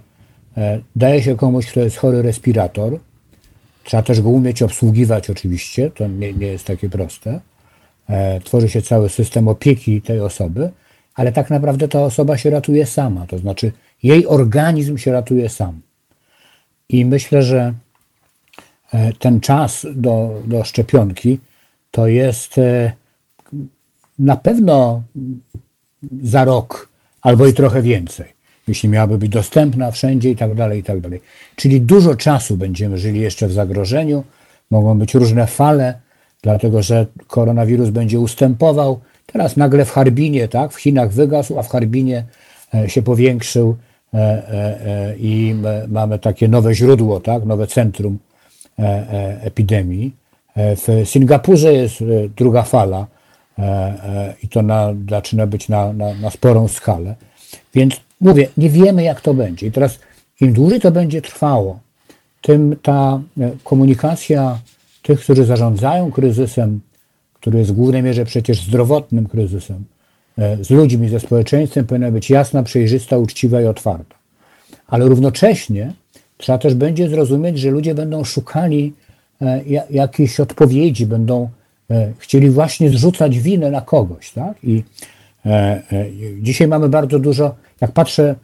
e, 0.58 0.80
daje 0.96 1.24
się 1.24 1.36
komuś, 1.38 1.66
kto 1.66 1.80
jest 1.80 1.98
chory 1.98 2.22
respirator. 2.22 3.00
Trzeba 3.84 4.04
też 4.04 4.22
go 4.22 4.30
umieć 4.30 4.62
obsługiwać 4.62 5.30
oczywiście, 5.30 5.92
to 5.92 6.08
nie, 6.08 6.34
nie 6.34 6.48
jest 6.48 6.66
takie 6.66 6.90
proste. 6.90 7.40
E, 8.10 8.40
tworzy 8.42 8.70
się 8.70 8.82
cały 8.82 9.10
system 9.10 9.48
opieki 9.48 10.02
tej 10.02 10.20
osoby, 10.20 10.70
ale 11.16 11.32
tak 11.32 11.50
naprawdę 11.50 11.88
ta 11.88 12.04
osoba 12.04 12.38
się 12.38 12.50
ratuje 12.50 12.86
sama, 12.86 13.28
to 13.28 13.38
znaczy 13.38 13.72
jej 14.04 14.28
organizm 14.28 14.98
się 14.98 15.12
ratuje 15.12 15.50
sam. 15.50 15.82
I 16.90 17.06
myślę, 17.06 17.44
że 17.44 17.74
e, 18.94 19.14
ten 19.14 19.40
czas 19.40 19.88
do, 19.96 20.42
do 20.46 20.64
szczepionki 20.64 21.40
to 21.92 22.08
jest 22.08 22.58
e, 22.58 22.92
na 24.20 24.36
pewno 24.36 25.04
za 26.24 26.46
rok 26.46 26.90
albo 27.22 27.48
i 27.48 27.54
trochę 27.54 27.82
więcej, 27.82 28.34
jeśli 28.68 28.90
miałaby 28.90 29.18
być 29.18 29.30
dostępna 29.30 29.92
wszędzie 29.92 30.30
i 30.30 30.36
tak 30.36 30.56
dalej, 30.56 30.80
i 30.80 30.84
tak 30.84 31.00
dalej. 31.00 31.22
Czyli 31.56 31.82
dużo 31.82 32.16
czasu 32.16 32.58
będziemy 32.58 32.98
żyli 32.98 33.20
jeszcze 33.20 33.48
w 33.48 33.54
zagrożeniu, 33.54 34.24
mogą 34.72 35.00
być 35.00 35.14
różne 35.14 35.48
fale, 35.48 36.05
dlatego 36.46 36.82
że 36.82 37.06
koronawirus 37.28 37.90
będzie 37.90 38.20
ustępował. 38.20 39.00
Teraz 39.26 39.58
nagle 39.58 39.86
w 39.86 39.92
Harbinie, 39.92 40.48
tak, 40.48 40.74
w 40.74 40.82
Chinach 40.82 41.12
wygasł, 41.12 41.60
a 41.60 41.64
w 41.64 41.70
Harbinie 41.70 42.24
e, 42.74 42.90
się 42.90 43.02
powiększył 43.02 43.76
e, 44.14 45.16
i 45.18 45.56
mamy 45.88 46.20
takie 46.20 46.48
nowe 46.48 46.76
źródło, 46.76 47.20
tak, 47.20 47.46
nowe 47.46 47.68
centrum 47.68 48.18
epidemii. 49.42 50.12
E, 50.56 50.76
w 50.76 51.10
Singapurze 51.10 51.74
jest 51.74 52.02
e, 52.02 52.06
druga 52.38 52.64
fala 52.64 53.08
e, 53.60 54.34
i 54.44 54.48
to 54.48 54.62
na, 54.62 54.94
zaczyna 55.10 55.48
być 55.48 55.70
na, 55.70 55.94
na, 55.94 56.14
na 56.14 56.30
sporą 56.32 56.68
skalę. 56.68 57.16
Więc 57.74 57.96
mówię, 58.22 58.48
nie 58.58 58.70
wiemy 58.70 59.04
jak 59.04 59.22
to 59.22 59.34
będzie. 59.34 59.68
I 59.68 59.72
teraz 59.72 60.00
im 60.42 60.54
dłużej 60.54 60.80
to 60.80 60.92
będzie 60.92 61.22
trwało, 61.22 61.80
tym 62.42 62.76
ta 62.82 63.22
komunikacja 63.64 64.60
tych, 65.06 65.20
którzy 65.20 65.46
zarządzają 65.46 66.12
kryzysem, 66.12 66.80
który 67.34 67.60
jest 67.60 67.72
w 67.72 67.76
głównej 67.76 68.04
mierze 68.04 68.26
przecież 68.26 68.62
zdrowotnym 68.62 69.28
kryzysem, 69.28 69.84
z 70.62 70.70
ludźmi, 70.70 71.10
ze 71.10 71.20
społeczeństwem 71.20 71.86
powinna 71.86 72.12
być 72.12 72.30
jasna, 72.30 72.64
przejrzysta, 72.64 73.18
uczciwa 73.18 73.62
i 73.62 73.66
otwarta. 73.66 74.16
Ale 74.88 75.06
równocześnie 75.06 75.94
trzeba 76.38 76.58
też 76.58 76.74
będzie 76.74 77.10
zrozumieć, 77.10 77.60
że 77.60 77.72
ludzie 77.72 77.96
będą 77.96 78.24
szukali 78.24 78.94
E, 79.42 79.62
jakieś 79.90 80.40
odpowiedzi, 80.40 81.06
będą 81.06 81.50
e, 81.92 82.14
chcieli 82.18 82.50
właśnie 82.50 82.90
zrzucać 82.90 83.40
winę 83.40 83.72
na 83.72 83.82
kogoś. 83.82 84.32
Tak? 84.32 84.64
I 84.64 84.84
e, 85.46 85.82
dzisiaj 86.42 86.68
mamy 86.68 86.90
bardzo 86.90 87.20
dużo, 87.20 87.56
jak 87.82 87.92
patrzę 87.92 88.36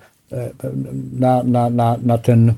na, 1.19 1.43
na, 1.43 1.69
na, 1.69 1.97
na 2.03 2.17
ten 2.17 2.53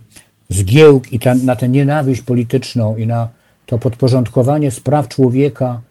zgiełk 0.50 1.13
i 1.13 1.20
na 1.44 1.56
tę 1.56 1.70
nienawiść 1.70 2.22
polityczną 2.22 2.98
i 2.98 3.08
na 3.08 3.30
to 3.74 3.80
podporządkowanie 3.80 4.72
spraw 4.72 5.08
człowieka 5.08 5.82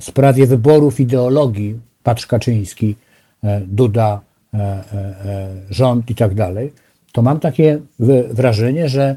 sprawie 0.00 0.46
wyborów 0.46 1.00
ideologii, 1.00 1.80
Patrz 2.02 2.26
Kaczyński, 2.26 2.96
Duda, 3.66 4.20
rząd 5.70 6.10
i 6.10 6.14
tak 6.14 6.34
dalej, 6.34 6.72
to 7.12 7.22
mam 7.22 7.40
takie 7.40 7.80
wrażenie, 8.30 8.88
że 8.88 9.16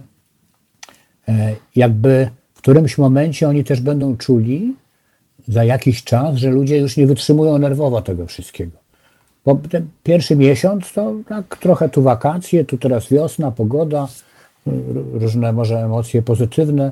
E, 1.29 1.55
jakby 1.75 2.29
w 2.53 2.57
którymś 2.57 2.97
momencie 2.97 3.49
oni 3.49 3.63
też 3.63 3.81
będą 3.81 4.17
czuli 4.17 4.75
za 5.47 5.63
jakiś 5.63 6.03
czas, 6.03 6.35
że 6.35 6.49
ludzie 6.49 6.77
już 6.77 6.97
nie 6.97 7.07
wytrzymują 7.07 7.57
nerwowo 7.57 8.01
tego 8.01 8.25
wszystkiego. 8.25 8.77
Bo 9.45 9.55
ten 9.55 9.87
pierwszy 10.03 10.35
miesiąc 10.35 10.93
to 10.93 11.13
tak 11.29 11.57
trochę 11.57 11.89
tu 11.89 12.01
wakacje, 12.01 12.65
tu 12.65 12.77
teraz 12.77 13.09
wiosna, 13.09 13.51
pogoda, 13.51 14.07
różne 15.13 15.53
może 15.53 15.79
emocje 15.79 16.21
pozytywne. 16.21 16.91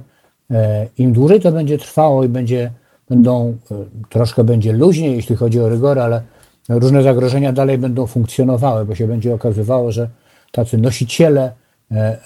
E, 0.52 0.88
Im 0.98 1.14
dłużej 1.14 1.40
to 1.40 1.52
będzie 1.52 1.78
trwało 1.78 2.24
i 2.24 2.30
będzie, 2.30 2.72
będą, 3.10 3.58
e, 3.72 3.76
troszkę 4.10 4.44
będzie 4.44 4.74
luźniej, 4.74 5.16
jeśli 5.16 5.36
chodzi 5.36 5.60
o 5.60 5.70
rygory, 5.70 6.02
ale 6.02 6.22
różne 6.70 7.04
zagrożenia 7.04 7.54
dalej 7.54 7.78
będą 7.78 8.08
funkcjonowały, 8.08 8.86
bo 8.86 8.96
się 8.96 9.08
będzie 9.08 9.34
okazywało, 9.34 9.92
że 9.92 10.10
tacy 10.52 10.78
nosiciele 10.78 11.52
e, 11.92 12.18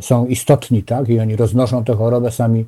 są 0.00 0.26
istotni, 0.26 0.82
tak, 0.82 1.08
i 1.08 1.20
oni 1.20 1.36
roznoszą 1.36 1.84
tę 1.84 1.94
chorobę 1.94 2.30
sami 2.30 2.66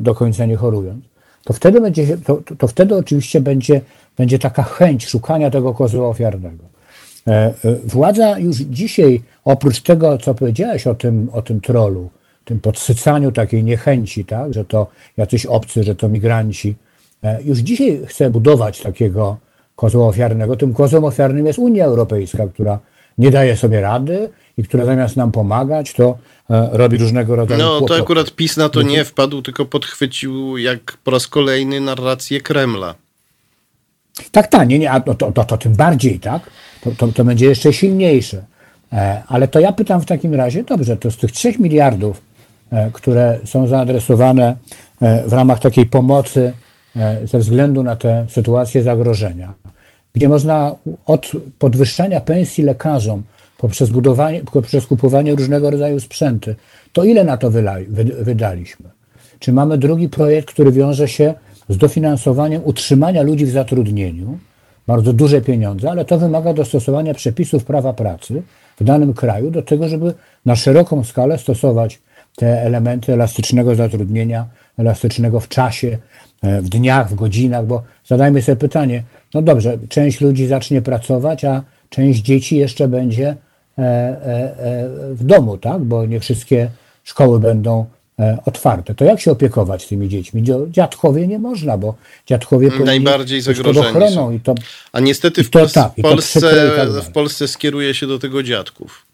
do 0.00 0.14
końca 0.14 0.46
nie 0.46 0.56
chorując, 0.56 1.04
to 1.44 1.52
wtedy, 1.52 1.80
będzie, 1.80 2.16
to, 2.18 2.42
to 2.58 2.68
wtedy 2.68 2.96
oczywiście 2.96 3.40
będzie, 3.40 3.80
będzie 4.16 4.38
taka 4.38 4.62
chęć 4.62 5.06
szukania 5.06 5.50
tego 5.50 5.74
kozła 5.74 6.08
ofiarnego. 6.08 6.64
Władza 7.84 8.38
już 8.38 8.56
dzisiaj, 8.56 9.22
oprócz 9.44 9.80
tego, 9.80 10.18
co 10.18 10.34
powiedziałeś 10.34 10.86
o 10.86 10.94
tym, 10.94 11.28
o 11.32 11.42
tym 11.42 11.60
trolu, 11.60 12.10
tym 12.50 12.60
podsycaniu 12.60 13.32
takiej 13.32 13.64
niechęci, 13.64 14.24
tak, 14.24 14.54
że 14.54 14.64
to 14.64 14.86
jacyś 15.16 15.46
obcy, 15.46 15.84
że 15.84 15.94
to 15.94 16.08
migranci, 16.08 16.74
już 17.44 17.58
dzisiaj 17.58 18.00
chce 18.06 18.30
budować 18.30 18.80
takiego 18.80 19.36
kozła 19.76 20.06
ofiarnego. 20.06 20.56
Tym 20.56 20.74
kozłem 20.74 21.04
ofiarnym 21.04 21.46
jest 21.46 21.58
Unia 21.58 21.84
Europejska, 21.84 22.48
która 22.48 22.78
nie 23.18 23.30
daje 23.30 23.56
sobie 23.56 23.80
rady 23.80 24.28
i 24.58 24.62
która 24.62 24.84
zamiast 24.84 25.16
nam 25.16 25.32
pomagać, 25.32 25.92
to 25.92 26.18
e, 26.50 26.68
robi 26.72 26.98
różnego 26.98 27.36
rodzaju. 27.36 27.62
No 27.62 27.80
to 27.80 27.96
akurat 27.96 28.30
PiS 28.30 28.56
na 28.56 28.68
to 28.68 28.82
nie 28.82 29.04
wpadł, 29.04 29.42
tylko 29.42 29.64
podchwycił 29.64 30.58
jak 30.58 30.96
po 31.04 31.10
raz 31.10 31.26
kolejny 31.26 31.80
narrację 31.80 32.40
Kremla. 32.40 32.94
Tak, 34.30 34.46
tak, 34.46 34.68
nie, 34.68 34.78
nie, 34.78 34.90
a 34.90 35.00
to, 35.00 35.14
to, 35.14 35.32
to, 35.32 35.44
to 35.44 35.56
tym 35.56 35.74
bardziej, 35.74 36.20
tak? 36.20 36.50
To, 36.80 36.90
to, 36.90 37.08
to 37.08 37.24
będzie 37.24 37.46
jeszcze 37.46 37.72
silniejsze. 37.72 38.44
E, 38.92 39.22
ale 39.28 39.48
to 39.48 39.60
ja 39.60 39.72
pytam 39.72 40.00
w 40.00 40.06
takim 40.06 40.34
razie, 40.34 40.64
dobrze, 40.64 40.96
to 40.96 41.10
z 41.10 41.16
tych 41.16 41.32
3 41.32 41.54
miliardów, 41.58 42.16
e, 42.16 42.22
które 42.92 43.38
są 43.44 43.66
zaadresowane 43.66 44.56
w 45.26 45.32
ramach 45.32 45.58
takiej 45.58 45.86
pomocy 45.86 46.52
ze 47.24 47.38
względu 47.38 47.82
na 47.82 47.96
tę 47.96 48.26
sytuację 48.28 48.82
zagrożenia, 48.82 49.54
gdzie 50.14 50.28
można 50.28 50.74
od 51.06 51.32
podwyższania 51.58 52.20
pensji 52.20 52.64
lekarzom 52.64 53.22
poprzez, 53.58 53.90
budowanie, 53.90 54.40
poprzez 54.52 54.86
kupowanie 54.86 55.34
różnego 55.34 55.70
rodzaju 55.70 56.00
sprzęty, 56.00 56.56
to 56.92 57.04
ile 57.04 57.24
na 57.24 57.36
to 57.36 57.50
wydaliśmy? 58.20 58.86
Czy 59.38 59.52
mamy 59.52 59.78
drugi 59.78 60.08
projekt, 60.08 60.48
który 60.48 60.72
wiąże 60.72 61.08
się 61.08 61.34
z 61.68 61.76
dofinansowaniem 61.76 62.62
utrzymania 62.64 63.22
ludzi 63.22 63.46
w 63.46 63.50
zatrudnieniu, 63.50 64.38
bardzo 64.86 65.12
duże 65.12 65.40
pieniądze, 65.40 65.90
ale 65.90 66.04
to 66.04 66.18
wymaga 66.18 66.52
dostosowania 66.54 67.14
przepisów 67.14 67.64
prawa 67.64 67.92
pracy 67.92 68.42
w 68.80 68.84
danym 68.84 69.14
kraju 69.14 69.50
do 69.50 69.62
tego, 69.62 69.88
żeby 69.88 70.14
na 70.46 70.56
szeroką 70.56 71.04
skalę 71.04 71.38
stosować 71.38 71.98
te 72.36 72.62
elementy 72.62 73.12
elastycznego 73.12 73.74
zatrudnienia, 73.74 74.46
elastycznego 74.78 75.40
w 75.40 75.48
czasie, 75.48 75.98
e, 76.42 76.62
w 76.62 76.68
dniach, 76.68 77.10
w 77.10 77.14
godzinach, 77.14 77.66
bo 77.66 77.82
zadajmy 78.06 78.42
sobie 78.42 78.56
pytanie, 78.56 79.02
no 79.34 79.42
dobrze, 79.42 79.78
część 79.88 80.20
ludzi 80.20 80.46
zacznie 80.46 80.82
pracować, 80.82 81.44
a 81.44 81.62
część 81.90 82.20
dzieci 82.20 82.56
jeszcze 82.56 82.88
będzie 82.88 83.28
e, 83.28 83.82
e, 83.82 84.54
w 85.14 85.24
domu, 85.24 85.58
tak? 85.58 85.80
Bo 85.82 86.06
nie 86.06 86.20
wszystkie 86.20 86.70
szkoły 87.04 87.40
będą 87.40 87.86
otwarte. 88.44 88.94
To 88.94 89.04
jak 89.04 89.20
się 89.20 89.30
opiekować 89.30 89.86
tymi 89.86 90.08
dziećmi? 90.08 90.42
Dziadkowie 90.70 91.26
nie 91.26 91.38
można, 91.38 91.78
bo 91.78 91.94
dziadkowie 92.26 92.70
najbardziej 92.84 93.40
zagrożeni 93.40 94.14
są. 94.14 94.30
I 94.30 94.40
to, 94.40 94.54
A 94.92 95.00
niestety 95.00 95.44
w, 95.44 95.50
to, 95.50 95.66
tak, 95.66 95.92
w, 95.98 96.02
Polsce, 96.02 96.72
tak 96.76 96.90
w 96.90 97.12
Polsce 97.12 97.48
skieruje 97.48 97.94
się 97.94 98.06
do 98.06 98.18
tego 98.18 98.42
dziadków. 98.42 99.06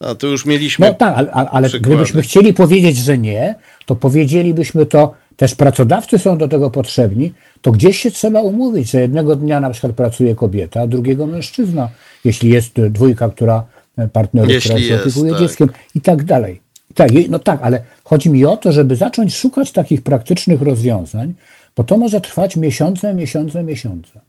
A 0.00 0.14
to 0.14 0.26
już 0.26 0.46
mieliśmy. 0.46 0.86
No 0.86 0.94
tak, 0.94 1.14
ale, 1.16 1.50
ale 1.50 1.68
gdybyśmy 1.68 2.22
chcieli 2.22 2.54
powiedzieć, 2.54 2.96
że 2.96 3.18
nie, 3.18 3.54
to 3.86 3.96
powiedzielibyśmy 3.96 4.86
to, 4.86 5.14
też 5.36 5.54
pracodawcy 5.54 6.18
są 6.18 6.38
do 6.38 6.48
tego 6.48 6.70
potrzebni, 6.70 7.32
to 7.62 7.72
gdzieś 7.72 7.98
się 7.98 8.10
trzeba 8.10 8.40
umówić, 8.40 8.90
że 8.90 9.00
jednego 9.00 9.36
dnia 9.36 9.60
na 9.60 9.70
przykład 9.70 9.92
pracuje 9.92 10.34
kobieta, 10.34 10.80
a 10.80 10.86
drugiego 10.86 11.26
mężczyzna, 11.26 11.88
jeśli 12.24 12.50
jest 12.50 12.80
dwójka, 12.80 13.28
która 13.28 13.64
e, 13.98 14.08
partnerów, 14.08 14.50
jeśli 14.50 14.70
która 14.70 14.88
się 14.88 15.00
opiekuje 15.02 15.32
tak. 15.32 15.40
dzieckiem 15.40 15.68
i 15.94 16.00
tak 16.00 16.24
dalej. 16.24 16.60
Tak, 16.94 17.10
no 17.28 17.38
tak, 17.38 17.60
ale 17.62 17.82
chodzi 18.04 18.30
mi 18.30 18.44
o 18.44 18.56
to, 18.56 18.72
żeby 18.72 18.96
zacząć 18.96 19.36
szukać 19.36 19.72
takich 19.72 20.02
praktycznych 20.02 20.62
rozwiązań, 20.62 21.34
bo 21.76 21.84
to 21.84 21.96
może 21.96 22.20
trwać 22.20 22.56
miesiące, 22.56 23.14
miesiące, 23.14 23.62
miesiące. 23.62 24.20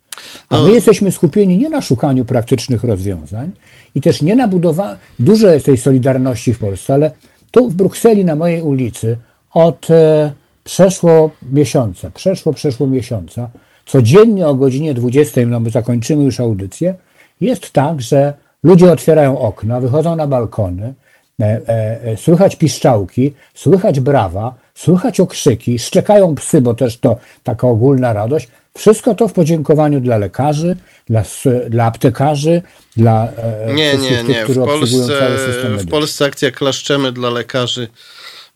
A 0.49 0.61
my 0.61 0.71
jesteśmy 0.71 1.11
skupieni 1.11 1.57
nie 1.57 1.69
na 1.69 1.81
szukaniu 1.81 2.25
praktycznych 2.25 2.83
rozwiązań 2.83 3.51
i 3.95 4.01
też 4.01 4.21
nie 4.21 4.35
na 4.35 4.47
budowaniu, 4.47 4.97
dużo 5.19 5.47
jest 5.47 5.65
tej 5.65 5.77
solidarności 5.77 6.53
w 6.53 6.59
Polsce, 6.59 6.93
ale 6.93 7.11
tu 7.51 7.69
w 7.69 7.73
Brukseli 7.73 8.25
na 8.25 8.35
mojej 8.35 8.61
ulicy 8.61 9.17
od 9.53 9.91
e, 9.91 10.31
przeszło 10.63 11.31
miesiąca, 11.51 12.11
przeszło, 12.11 12.53
przeszło 12.53 12.87
miesiąca, 12.87 13.49
codziennie 13.85 14.47
o 14.47 14.55
godzinie 14.55 14.93
20, 14.93 15.41
no 15.45 15.59
my 15.59 15.69
zakończymy 15.69 16.23
już 16.23 16.39
audycję, 16.39 16.95
jest 17.41 17.71
tak, 17.71 18.01
że 18.01 18.33
ludzie 18.63 18.91
otwierają 18.91 19.39
okna, 19.39 19.79
wychodzą 19.79 20.15
na 20.15 20.27
balkony, 20.27 20.93
e, 21.39 21.61
e, 21.67 22.03
e 22.03 22.17
słychać 22.17 22.55
piszczałki, 22.55 23.33
słychać 23.53 23.99
brawa, 23.99 24.55
słychać 24.75 25.19
okrzyki, 25.19 25.79
szczekają 25.79 26.35
psy, 26.35 26.61
bo 26.61 26.73
też 26.73 26.97
to 26.97 27.17
taka 27.43 27.67
ogólna 27.67 28.13
radość, 28.13 28.47
wszystko 28.77 29.15
to 29.15 29.27
w 29.27 29.33
podziękowaniu 29.33 29.99
dla 30.01 30.17
lekarzy, 30.17 30.77
dla, 31.07 31.23
dla 31.69 31.85
aptekarzy, 31.85 32.61
dla 32.97 33.27
e, 33.27 33.73
nie, 33.73 33.97
nie, 33.97 34.23
nie. 34.23 34.45
Tych, 34.45 34.49
w 34.49 34.65
Polsce, 34.65 35.37
w 35.77 35.89
Polsce 35.89 36.25
akcja 36.25 36.51
Klaszczemy 36.51 37.11
dla 37.11 37.29
lekarzy 37.29 37.87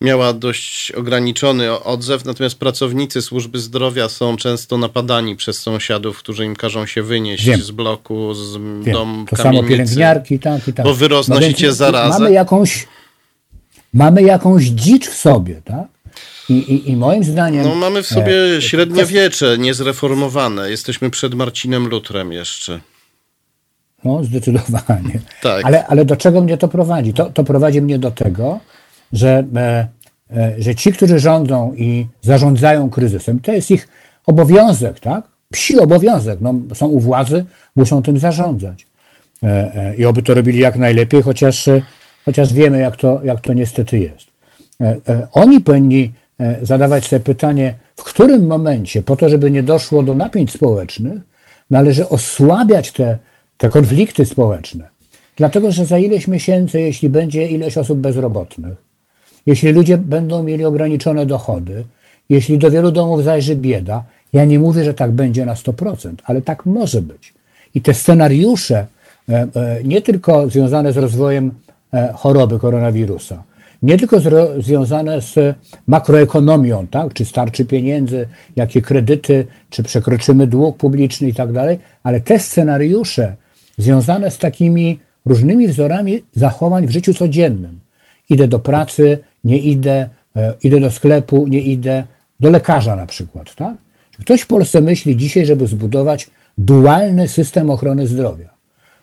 miała 0.02 0.34
dość 0.34 0.92
ograniczony 0.92 1.84
odzew, 1.84 2.26
natomiast 2.26 2.60
pracownicy 2.60 3.22
służby 3.22 3.60
zdrowia 3.60 4.10
są 4.10 4.38
często 4.38 4.78
napadani 4.78 5.36
przez 5.36 5.60
sąsiadów, 5.60 6.18
którzy 6.18 6.46
im 6.46 6.56
każą 6.56 6.86
się 6.86 7.04
wynieść 7.04 7.46
Wiem. 7.46 7.62
z 7.62 7.72
bloku, 7.72 8.34
z 8.34 8.54
Wiem. 8.58 8.84
dom 8.84 9.26
To 9.30 9.36
kamienicy, 9.36 9.62
samo 9.62 9.70
pielęgniarki, 9.70 10.40
tak 10.40 10.68
i 10.68 10.74
tak. 10.74 10.86
Bo 10.86 10.94
wy 10.94 11.08
roznosicie 11.08 11.68
no 11.68 11.74
zarazę. 11.74 12.20
Mamy 12.20 12.32
jakąś, 12.32 12.88
mamy 13.94 14.22
jakąś 14.22 14.64
dzicz 14.64 15.08
w 15.08 15.18
sobie, 15.18 15.62
tak? 15.66 15.95
I, 16.50 16.54
i, 16.54 16.92
I, 16.92 16.96
moim 16.96 17.24
zdaniem. 17.24 17.64
No, 17.64 17.76
mamy 17.76 18.04
w 18.04 18.08
sobie 18.08 18.58
e, 18.58 18.62
średniowiecze 18.62 19.58
niezreformowane. 19.58 20.70
Jesteśmy 20.70 21.10
przed 21.10 21.34
Marcinem 21.34 21.88
Lutrem 21.88 22.32
jeszcze. 22.32 22.80
No, 24.04 24.24
zdecydowanie. 24.24 25.20
Tak. 25.42 25.66
Ale, 25.66 25.88
ale 25.88 26.06
do 26.06 26.16
czego 26.16 26.42
mnie 26.42 26.58
to 26.58 26.68
prowadzi? 26.68 27.14
To, 27.14 27.30
to 27.30 27.44
prowadzi 27.44 27.82
mnie 27.82 28.00
do 28.00 28.12
tego, 28.12 28.60
że, 29.14 29.44
e, 29.56 29.88
e, 30.38 30.56
że 30.58 30.76
ci, 30.76 30.94
którzy 30.94 31.20
rządzą 31.20 31.74
i 31.78 32.08
zarządzają 32.22 32.90
kryzysem, 32.90 33.40
to 33.40 33.52
jest 33.52 33.72
ich 33.72 33.88
obowiązek, 34.26 35.00
tak? 35.00 35.24
Psi 35.52 35.80
obowiązek. 35.80 36.40
No, 36.42 36.54
są 36.74 36.88
u 36.88 37.00
władzy, 37.00 37.46
muszą 37.76 38.04
tym 38.04 38.20
zarządzać. 38.20 38.88
E, 39.44 39.48
e, 39.76 39.96
I 39.96 40.06
oby 40.06 40.24
to 40.24 40.34
robili 40.34 40.60
jak 40.60 40.76
najlepiej, 40.76 41.22
chociaż, 41.22 41.70
chociaż 42.26 42.54
wiemy, 42.54 42.80
jak 42.80 42.96
to, 42.98 43.22
jak 43.24 43.42
to 43.42 43.54
niestety 43.54 44.00
jest. 44.00 44.28
E, 44.82 44.98
e, 45.10 45.28
oni 45.32 45.62
powinni 45.62 46.04
E, 46.06 46.25
zadawać 46.62 47.06
sobie 47.08 47.20
pytanie, 47.20 47.76
w 47.96 48.04
którym 48.04 48.48
momencie, 48.48 49.02
po 49.02 49.16
to, 49.16 49.30
żeby 49.30 49.52
nie 49.52 49.64
doszło 49.64 50.04
do 50.04 50.16
napięć 50.16 50.52
społecznych, 50.52 51.22
należy 51.70 52.10
osłabiać 52.10 52.92
te, 52.92 53.18
te 53.58 53.70
konflikty 53.70 54.26
społeczne. 54.26 54.90
Dlatego, 55.36 55.72
że 55.72 55.86
za 55.86 55.98
ileś 55.98 56.28
miesięcy, 56.28 56.82
jeśli 56.82 57.10
będzie 57.10 57.48
ileś 57.48 57.78
osób 57.78 58.00
bezrobotnych, 58.00 58.76
jeśli 59.46 59.72
ludzie 59.72 59.98
będą 59.98 60.44
mieli 60.44 60.66
ograniczone 60.66 61.26
dochody, 61.26 61.84
jeśli 62.30 62.58
do 62.58 62.72
wielu 62.72 62.92
domów 62.92 63.24
zajrzy 63.24 63.56
bieda, 63.56 64.04
ja 64.34 64.46
nie 64.46 64.60
mówię, 64.60 64.84
że 64.84 64.94
tak 64.94 65.12
będzie 65.12 65.46
na 65.46 65.54
100%, 65.54 66.14
ale 66.24 66.42
tak 66.42 66.66
może 66.66 67.02
być. 67.02 67.34
I 67.76 67.82
te 67.82 67.94
scenariusze, 67.94 68.86
e, 69.30 69.48
e, 69.56 69.84
nie 69.84 70.02
tylko 70.02 70.50
związane 70.50 70.94
z 70.94 70.98
rozwojem 70.98 71.52
choroby 72.14 72.60
koronawirusa, 72.60 73.44
nie 73.86 73.98
tylko 73.98 74.18
związane 74.60 75.22
z 75.22 75.56
makroekonomią, 75.88 76.88
tak? 76.88 77.14
czy 77.14 77.26
starczy 77.26 77.66
pieniędzy, 77.66 78.28
jakie 78.56 78.82
kredyty, 78.82 79.46
czy 79.70 79.84
przekroczymy 79.84 80.48
dług 80.48 80.78
publiczny 80.78 81.28
i 81.28 81.34
tak 81.34 81.52
dalej, 81.52 81.80
ale 82.04 82.22
te 82.22 82.40
scenariusze 82.40 83.36
związane 83.78 84.32
z 84.32 84.38
takimi 84.38 85.00
różnymi 85.26 85.68
wzorami 85.68 86.24
zachowań 86.34 86.88
w 86.88 86.92
życiu 86.92 87.14
codziennym. 87.14 87.80
Idę 88.30 88.48
do 88.48 88.60
pracy, 88.60 89.18
nie 89.44 89.58
idę, 89.58 90.10
e, 90.36 90.54
idę 90.64 90.80
do 90.80 90.92
sklepu, 90.92 91.48
nie 91.48 91.62
idę, 91.62 92.04
do 92.40 92.50
lekarza 92.50 92.96
na 92.96 93.06
przykład. 93.06 93.56
Tak? 93.56 93.76
Ktoś 94.20 94.42
w 94.42 94.48
Polsce 94.48 94.82
myśli 94.82 95.18
dzisiaj, 95.18 95.46
żeby 95.46 95.68
zbudować 95.68 96.30
dualny 96.58 97.28
system 97.28 97.70
ochrony 97.70 98.08
zdrowia. 98.08 98.50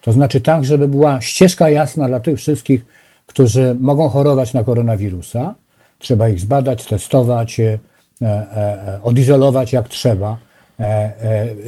To 0.00 0.12
znaczy 0.12 0.40
tak, 0.40 0.64
żeby 0.64 0.88
była 0.88 1.20
ścieżka 1.20 1.70
jasna 1.70 2.08
dla 2.08 2.20
tych 2.20 2.38
wszystkich, 2.38 2.84
którzy 3.26 3.76
mogą 3.80 4.08
chorować 4.08 4.54
na 4.54 4.64
koronawirusa. 4.64 5.54
Trzeba 5.98 6.28
ich 6.28 6.40
zbadać, 6.40 6.84
testować, 6.84 7.60
e, 7.60 7.78
e, 8.22 8.26
e, 8.26 9.00
odizolować 9.02 9.72
jak 9.72 9.88
trzeba. 9.88 10.36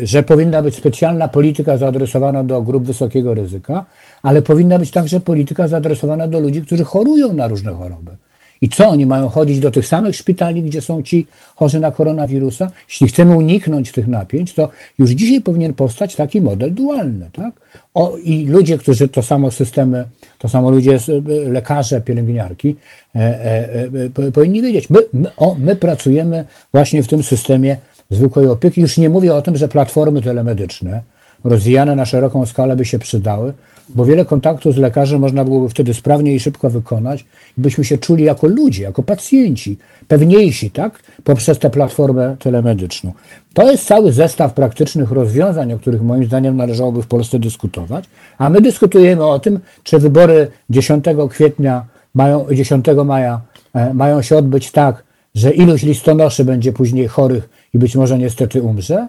Że 0.03 0.23
powinna 0.23 0.63
być 0.63 0.77
specjalna 0.77 1.29
polityka 1.29 1.77
zaadresowana 1.77 2.45
do 2.45 2.63
grup 2.63 2.85
wysokiego 2.85 3.35
ryzyka, 3.35 3.85
ale 4.23 4.43
powinna 4.43 4.79
być 4.79 4.91
także 4.91 5.21
polityka 5.21 5.69
zaadresowana 5.69 6.29
do 6.29 6.41
ludzi, 6.41 6.63
którzy 6.63 6.85
chorują 6.85 7.33
na 7.33 7.49
różne 7.49 7.73
choroby. 7.73 8.17
I 8.65 8.69
co, 8.69 8.89
oni 8.89 9.07
mają 9.07 9.29
chodzić 9.29 9.61
do 9.61 9.71
tych 9.71 9.87
samych 9.87 10.17
szpitali, 10.17 10.63
gdzie 10.63 10.81
są 10.81 11.03
ci 11.03 11.27
chorzy 11.57 11.81
na 11.81 11.91
koronawirusa? 11.91 12.71
Jeśli 12.89 13.09
chcemy 13.09 13.37
uniknąć 13.37 13.93
tych 13.93 14.09
napięć, 14.09 14.55
to 14.55 14.69
już 14.99 15.11
dzisiaj 15.11 15.41
powinien 15.41 15.75
powstać 15.75 16.17
taki 16.17 16.41
model 16.41 16.75
dualny. 16.75 17.31
Tak? 17.33 17.55
O, 17.95 18.17
I 18.17 18.47
ludzie, 18.47 18.79
którzy 18.79 19.09
to 19.09 19.23
samo 19.23 19.51
systemy, 19.51 20.05
to 20.39 20.49
samo 20.49 20.71
ludzie, 20.71 20.99
lekarze, 21.47 22.01
pielęgniarki, 22.01 22.77
e, 23.15 23.19
e, 23.19 23.89
e, 24.27 24.33
powinni 24.33 24.63
wiedzieć, 24.63 24.91
my, 24.91 24.99
my, 25.13 25.31
o, 25.37 25.57
my 25.59 25.77
pracujemy 25.77 26.45
właśnie 26.73 27.03
w 27.03 27.09
tym 27.09 27.23
systemie 27.23 27.77
zwykłej 28.11 28.47
opieki. 28.47 28.81
Już 28.81 28.99
nie 28.99 29.09
mówię 29.09 29.35
o 29.35 29.43
tym, 29.43 29.57
że 29.57 29.69
platformy 29.69 30.23
telemedyczne 30.23 31.03
rozwijane 31.45 31.97
na 31.97 32.05
szeroką 32.05 32.47
skalę 32.47 32.77
by 32.77 32.85
się 32.85 32.99
przydały, 32.99 33.53
bo 33.89 34.05
wiele 34.05 34.25
kontaktów 34.25 34.75
z 34.75 34.77
lekarzem 34.77 35.21
można 35.21 35.45
byłoby 35.45 35.69
wtedy 35.69 35.95
sprawnie 35.95 36.35
i 36.35 36.41
szybko 36.41 36.71
wykonać 36.71 37.25
byśmy 37.57 37.85
się 37.85 37.99
czuli 37.99 38.25
jako 38.25 38.47
ludzie, 38.47 38.83
jako 38.83 39.03
pacjenci, 39.03 39.79
pewniejsi, 40.09 40.71
tak, 40.71 41.01
poprzez 41.25 41.59
tę 41.59 41.71
platformę 41.71 42.37
telemedyczną. 42.39 43.13
To 43.55 43.71
jest 43.71 43.87
cały 43.87 44.13
zestaw 44.13 44.55
praktycznych 44.55 45.11
rozwiązań, 45.11 45.73
o 45.73 45.79
których 45.79 46.03
moim 46.03 46.25
zdaniem 46.25 46.57
należałoby 46.57 47.03
w 47.03 47.07
Polsce 47.07 47.39
dyskutować, 47.39 48.05
a 48.39 48.51
my 48.51 48.61
dyskutujemy 48.61 49.25
o 49.25 49.39
tym, 49.39 49.61
czy 49.83 49.99
wybory 49.99 50.51
10 50.71 51.05
kwietnia, 51.31 51.85
mają, 52.15 52.47
10 52.53 52.87
maja 53.05 53.41
e, 53.75 53.95
mają 53.95 54.23
się 54.23 54.37
odbyć 54.37 54.71
tak, 54.71 55.05
że 55.35 55.51
ilość 55.51 55.85
listonoszy 55.85 56.45
będzie 56.45 56.73
później 56.73 57.09
chorych 57.09 57.49
i 57.75 57.79
być 57.79 57.97
może 57.97 58.19
niestety 58.19 58.63
umrze, 58.63 59.09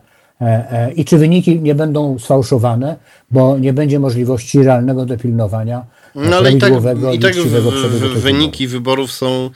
i 0.96 1.06
czy 1.06 1.18
wyniki 1.18 1.60
nie 1.60 1.76
będą 1.76 2.20
sfałszowane, 2.20 2.96
bo 3.32 3.58
nie 3.58 3.74
będzie 3.74 4.00
możliwości 4.00 4.64
realnego 4.64 5.06
dopilnowania 5.06 5.86
no, 6.16 6.38
ale 6.38 6.52
i 6.52 6.58
tak, 6.58 6.74
i 7.14 7.20
tak 7.20 7.36
wyniki 8.16 8.68
wyborów 8.68 9.12
są 9.12 9.50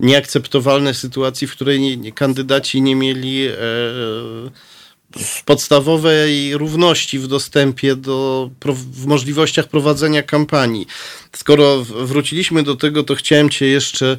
nieakceptowalne 0.00 0.94
w 0.94 0.96
sytuacji, 0.96 1.46
w 1.46 1.52
której 1.52 2.12
kandydaci 2.14 2.82
nie 2.82 2.96
mieli 2.96 3.46
e, 3.46 3.52
podstawowej 5.44 6.56
równości 6.56 7.18
w 7.18 7.26
dostępie 7.26 7.96
do 7.96 8.50
w 8.66 9.06
możliwościach 9.06 9.66
prowadzenia 9.66 10.22
kampanii. 10.22 10.86
Skoro 11.36 11.84
wróciliśmy 11.84 12.62
do 12.62 12.76
tego, 12.76 13.02
to 13.02 13.14
chciałem 13.14 13.50
cię 13.50 13.66
jeszcze 13.66 14.06
e, 14.06 14.16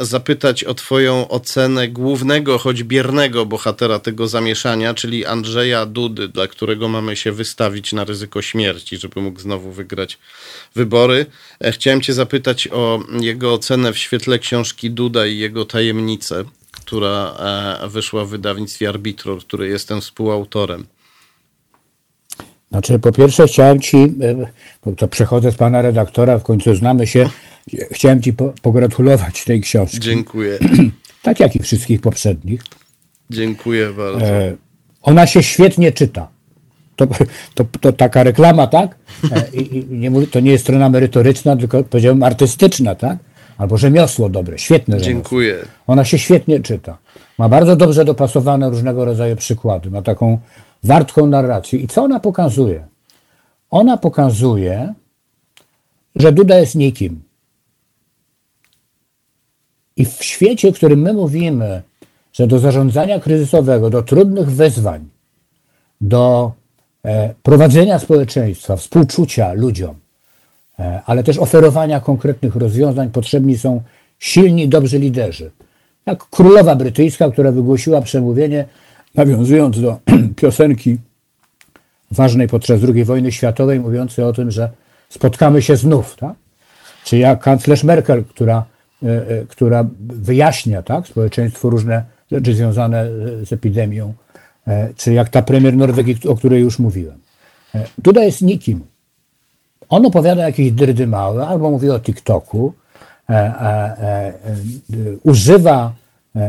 zapytać 0.00 0.64
o 0.64 0.74
Twoją 0.74 1.28
ocenę 1.28 1.88
głównego, 1.88 2.58
choć 2.58 2.82
biernego 2.82 3.46
bohatera 3.46 3.98
tego 3.98 4.28
zamieszania, 4.28 4.94
czyli 4.94 5.26
Andrzeja 5.26 5.86
Dudy, 5.86 6.28
dla 6.28 6.46
którego 6.46 6.88
mamy 6.88 7.16
się 7.16 7.32
wystawić 7.32 7.92
na 7.92 8.04
ryzyko 8.04 8.42
śmierci, 8.42 8.96
żeby 8.96 9.20
mógł 9.20 9.40
znowu 9.40 9.72
wygrać 9.72 10.18
wybory. 10.74 11.26
E, 11.60 11.72
chciałem 11.72 12.00
Cię 12.00 12.12
zapytać 12.12 12.68
o 12.68 13.00
jego 13.20 13.52
ocenę 13.54 13.92
w 13.92 13.98
świetle 13.98 14.38
książki 14.38 14.90
Duda 14.90 15.26
i 15.26 15.38
jego 15.38 15.64
tajemnice, 15.64 16.44
która 16.72 17.34
e, 17.84 17.88
wyszła 17.88 18.24
w 18.24 18.28
wydawnictwie 18.28 18.88
Arbitror, 18.88 19.38
której 19.38 19.70
jestem 19.70 20.00
współautorem. 20.00 20.86
Znaczy, 22.70 22.98
po 22.98 23.12
pierwsze 23.12 23.46
chciałem 23.46 23.80
Ci, 23.80 23.96
e, 24.86 24.94
to 24.96 25.08
przechodzę 25.08 25.52
z 25.52 25.56
Pana 25.56 25.82
redaktora, 25.82 26.38
w 26.38 26.42
końcu 26.42 26.74
znamy 26.74 27.06
się, 27.06 27.28
chciałem 27.92 28.22
Ci 28.22 28.32
po, 28.32 28.52
pogratulować 28.62 29.44
tej 29.44 29.60
książki. 29.60 30.00
Dziękuję. 30.00 30.58
tak 31.22 31.40
jak 31.40 31.56
i 31.56 31.58
wszystkich 31.58 32.00
poprzednich. 32.00 32.62
Dziękuję 33.30 33.90
bardzo. 33.96 34.26
E, 34.26 34.56
ona 35.02 35.26
się 35.26 35.42
świetnie 35.42 35.92
czyta. 35.92 36.28
To, 36.96 37.06
to, 37.54 37.64
to 37.80 37.92
taka 37.92 38.22
reklama, 38.22 38.66
tak? 38.66 38.98
E, 39.32 39.56
I, 39.56 39.86
nie 39.90 40.10
mówię, 40.10 40.26
to 40.26 40.40
nie 40.40 40.50
jest 40.50 40.64
strona 40.64 40.88
merytoryczna, 40.88 41.56
tylko 41.56 41.84
powiedziałbym 41.84 42.22
artystyczna, 42.22 42.94
tak? 42.94 43.18
Albo 43.58 43.76
rzemiosło 43.76 44.28
dobre, 44.28 44.58
świetne 44.58 45.00
rzemiosło. 45.00 45.14
Dziękuję. 45.14 45.56
Ona 45.86 46.04
się 46.04 46.18
świetnie 46.18 46.60
czyta. 46.60 46.98
Ma 47.38 47.48
bardzo 47.48 47.76
dobrze 47.76 48.04
dopasowane 48.04 48.70
różnego 48.70 49.04
rodzaju 49.04 49.36
przykłady. 49.36 49.90
Ma 49.90 50.02
taką 50.02 50.38
wartką 50.84 51.26
narrację. 51.26 51.78
I 51.78 51.88
co 51.88 52.02
ona 52.02 52.20
pokazuje? 52.20 52.86
Ona 53.70 53.96
pokazuje, 53.96 54.94
że 56.16 56.32
Duda 56.32 56.58
jest 56.58 56.74
nikim. 56.74 57.22
I 59.98 60.04
w 60.04 60.24
świecie, 60.24 60.72
w 60.72 60.76
którym 60.76 61.00
my 61.00 61.12
mówimy, 61.12 61.82
że 62.32 62.46
do 62.46 62.58
zarządzania 62.58 63.20
kryzysowego, 63.20 63.90
do 63.90 64.02
trudnych 64.02 64.50
wyzwań, 64.50 65.08
do 66.00 66.52
e, 67.04 67.34
prowadzenia 67.42 67.98
społeczeństwa, 67.98 68.76
współczucia 68.76 69.52
ludziom, 69.52 69.94
e, 70.78 71.02
ale 71.06 71.22
też 71.22 71.38
oferowania 71.38 72.00
konkretnych 72.00 72.56
rozwiązań 72.56 73.10
potrzebni 73.10 73.58
są 73.58 73.82
silni, 74.18 74.68
dobrzy 74.68 74.98
liderzy. 74.98 75.50
Jak 76.06 76.24
królowa 76.30 76.76
brytyjska, 76.76 77.30
która 77.30 77.52
wygłosiła 77.52 78.00
przemówienie, 78.00 78.64
nawiązując 79.14 79.80
do 79.80 79.98
piosenki 80.40 80.96
ważnej 82.10 82.48
podczas 82.48 82.80
II 82.94 83.04
wojny 83.04 83.32
światowej, 83.32 83.80
mówiącej 83.80 84.24
o 84.24 84.32
tym, 84.32 84.50
że 84.50 84.70
spotkamy 85.08 85.62
się 85.62 85.76
znów. 85.76 86.16
Tak? 86.16 86.34
Czy 87.04 87.18
jak 87.18 87.40
kanclerz 87.40 87.84
Merkel, 87.84 88.24
która, 88.24 88.64
która 89.48 89.86
wyjaśnia 90.00 90.82
tak, 90.82 91.06
społeczeństwu 91.06 91.70
różne 91.70 92.04
rzeczy 92.32 92.54
związane 92.54 93.06
z 93.44 93.52
epidemią, 93.52 94.14
e, 94.66 94.94
czy 94.96 95.12
jak 95.12 95.28
ta 95.28 95.42
premier 95.42 95.76
Norwegii, 95.76 96.16
o 96.28 96.36
której 96.36 96.60
już 96.60 96.78
mówiłem. 96.78 97.18
Duda 97.98 98.24
jest 98.24 98.42
nikim. 98.42 98.86
On 99.88 100.06
opowiada 100.06 100.42
jakieś 100.42 100.72
dyrdy 100.72 101.06
małe, 101.06 101.46
albo 101.46 101.70
mówi 101.70 101.90
o 101.90 102.00
TikToku, 102.00 102.72
e, 103.30 103.34
e, 103.34 104.32
używa 105.22 105.92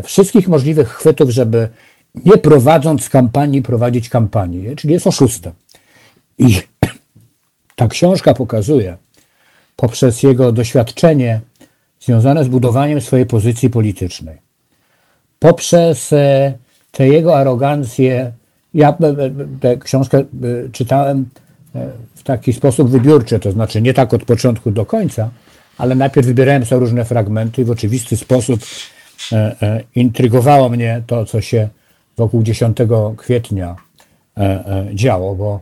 wszystkich 0.03 0.47
możliwych 0.47 0.89
chwytów, 0.89 1.29
żeby 1.29 1.69
nie 2.25 2.37
prowadząc 2.37 3.09
kampanii, 3.09 3.61
prowadzić 3.61 4.09
kampanię, 4.09 4.75
czyli 4.75 4.93
jest 4.93 5.07
oszustem. 5.07 5.53
I 6.37 6.61
ta 7.75 7.87
książka 7.87 8.33
pokazuje 8.33 8.97
poprzez 9.75 10.23
jego 10.23 10.51
doświadczenie 10.51 11.41
związane 11.99 12.43
z 12.43 12.47
budowaniem 12.47 13.01
swojej 13.01 13.25
pozycji 13.25 13.69
politycznej, 13.69 14.37
poprzez 15.39 16.13
e, 16.13 16.53
tę 16.91 17.07
jego 17.07 17.37
arogancję. 17.37 18.31
Ja 18.73 18.89
e, 18.89 19.07
e, 19.07 19.15
tę 19.59 19.77
książkę 19.77 20.23
czytałem 20.71 21.25
w 22.15 22.23
taki 22.23 22.53
sposób 22.53 22.89
wybiórczy, 22.89 23.39
to 23.39 23.51
znaczy 23.51 23.81
nie 23.81 23.93
tak 23.93 24.13
od 24.13 24.25
początku 24.25 24.71
do 24.71 24.85
końca, 24.85 25.29
ale 25.77 25.95
najpierw 25.95 26.27
wybierałem 26.27 26.65
sobie 26.65 26.79
różne 26.79 27.05
fragmenty 27.05 27.61
i 27.61 27.65
w 27.65 27.71
oczywisty 27.71 28.17
sposób 28.17 28.59
intrygowało 29.95 30.69
mnie 30.69 31.01
to, 31.07 31.25
co 31.25 31.41
się 31.41 31.69
wokół 32.17 32.43
10 32.43 32.77
kwietnia 33.17 33.75
działo, 34.93 35.35
bo 35.35 35.59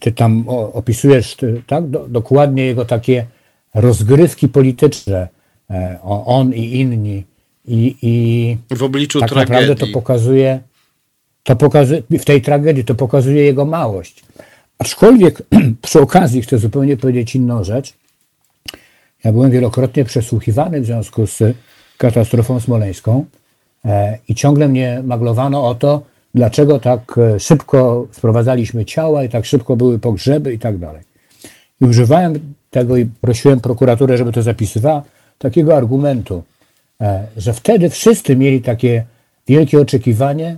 ty 0.00 0.12
tam 0.12 0.44
opisujesz 0.48 1.36
tak, 1.66 1.90
dokładnie 2.08 2.66
jego 2.66 2.84
takie 2.84 3.26
rozgrywki 3.80 4.48
polityczne, 4.48 5.28
on 6.26 6.54
i 6.54 6.80
inni. 6.80 7.24
I, 7.68 7.96
i 8.02 8.76
w 8.76 8.82
obliczu 8.82 9.20
tak 9.20 9.30
tragedii. 9.30 9.54
naprawdę 9.54 9.86
to 9.86 9.92
pokazuje, 9.92 10.60
to 11.42 11.56
pokazuje, 11.56 12.02
w 12.10 12.24
tej 12.24 12.42
tragedii 12.42 12.84
to 12.84 12.94
pokazuje 12.94 13.42
jego 13.42 13.64
małość. 13.64 14.24
Aczkolwiek 14.78 15.42
przy 15.82 16.00
okazji 16.00 16.42
chcę 16.42 16.58
zupełnie 16.58 16.96
powiedzieć 16.96 17.36
inną 17.36 17.64
rzecz. 17.64 17.94
Ja 19.24 19.32
byłem 19.32 19.50
wielokrotnie 19.50 20.04
przesłuchiwany 20.04 20.80
w 20.80 20.86
związku 20.86 21.26
z 21.26 21.42
katastrofą 21.98 22.60
smoleńską 22.60 23.24
E, 23.86 24.18
I 24.28 24.34
ciągle 24.34 24.68
mnie 24.68 25.02
maglowano 25.04 25.68
o 25.68 25.74
to, 25.74 26.02
dlaczego 26.34 26.80
tak 26.80 27.18
e, 27.18 27.40
szybko 27.40 28.06
sprowadzaliśmy 28.12 28.84
ciała 28.84 29.24
i 29.24 29.28
tak 29.28 29.44
szybko 29.44 29.76
były 29.76 29.98
pogrzeby 29.98 30.54
i 30.54 30.58
tak 30.58 30.78
dalej. 30.78 31.02
I 31.80 31.84
używałem 31.84 32.54
tego 32.70 32.96
i 32.96 33.06
prosiłem 33.06 33.60
prokuraturę, 33.60 34.18
żeby 34.18 34.32
to 34.32 34.42
zapisywała, 34.42 35.02
takiego 35.38 35.76
argumentu, 35.76 36.42
e, 37.00 37.26
że 37.36 37.52
wtedy 37.52 37.90
wszyscy 37.90 38.36
mieli 38.36 38.60
takie 38.60 39.04
wielkie 39.48 39.80
oczekiwanie, 39.80 40.56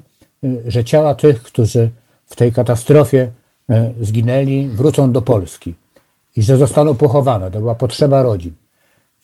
że 0.67 0.85
ciała 0.85 1.15
tych, 1.15 1.43
którzy 1.43 1.91
w 2.27 2.37
tej 2.37 2.53
katastrofie 2.53 3.31
zginęli, 4.01 4.69
wrócą 4.69 5.13
do 5.13 5.23
Polski 5.23 5.75
i 6.37 6.43
że 6.43 6.57
zostaną 6.57 6.95
pochowane. 6.95 7.51
To 7.51 7.59
była 7.59 7.75
potrzeba 7.75 8.23
rodzin. 8.23 8.53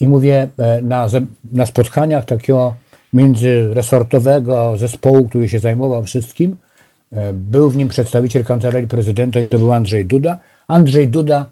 I 0.01 0.09
mówię, 0.09 0.49
na, 0.83 1.09
na 1.53 1.67
spotkaniach 1.67 2.25
takiego 2.25 2.75
międzyresortowego 3.13 4.77
zespołu, 4.77 5.29
który 5.29 5.49
się 5.49 5.59
zajmował 5.59 6.05
wszystkim. 6.05 6.57
E, 7.13 7.33
był 7.33 7.71
w 7.71 7.77
nim 7.77 7.89
przedstawiciel 7.89 8.45
kancelarii 8.45 8.89
prezydenta 8.89 9.41
to 9.51 9.59
był 9.59 9.73
Andrzej 9.73 10.07
Duda. 10.07 10.39
Andrzej 10.69 11.09
Duda, 11.09 11.41
e, 11.41 11.47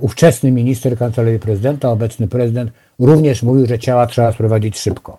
ówczesny 0.00 0.52
minister 0.52 0.98
kancelarii 0.98 1.38
prezydenta, 1.38 1.90
obecny 1.90 2.28
prezydent, 2.28 2.70
również 2.98 3.42
mówił, 3.42 3.66
że 3.66 3.78
ciała 3.78 4.06
trzeba 4.06 4.32
sprowadzić 4.32 4.78
szybko. 4.78 5.18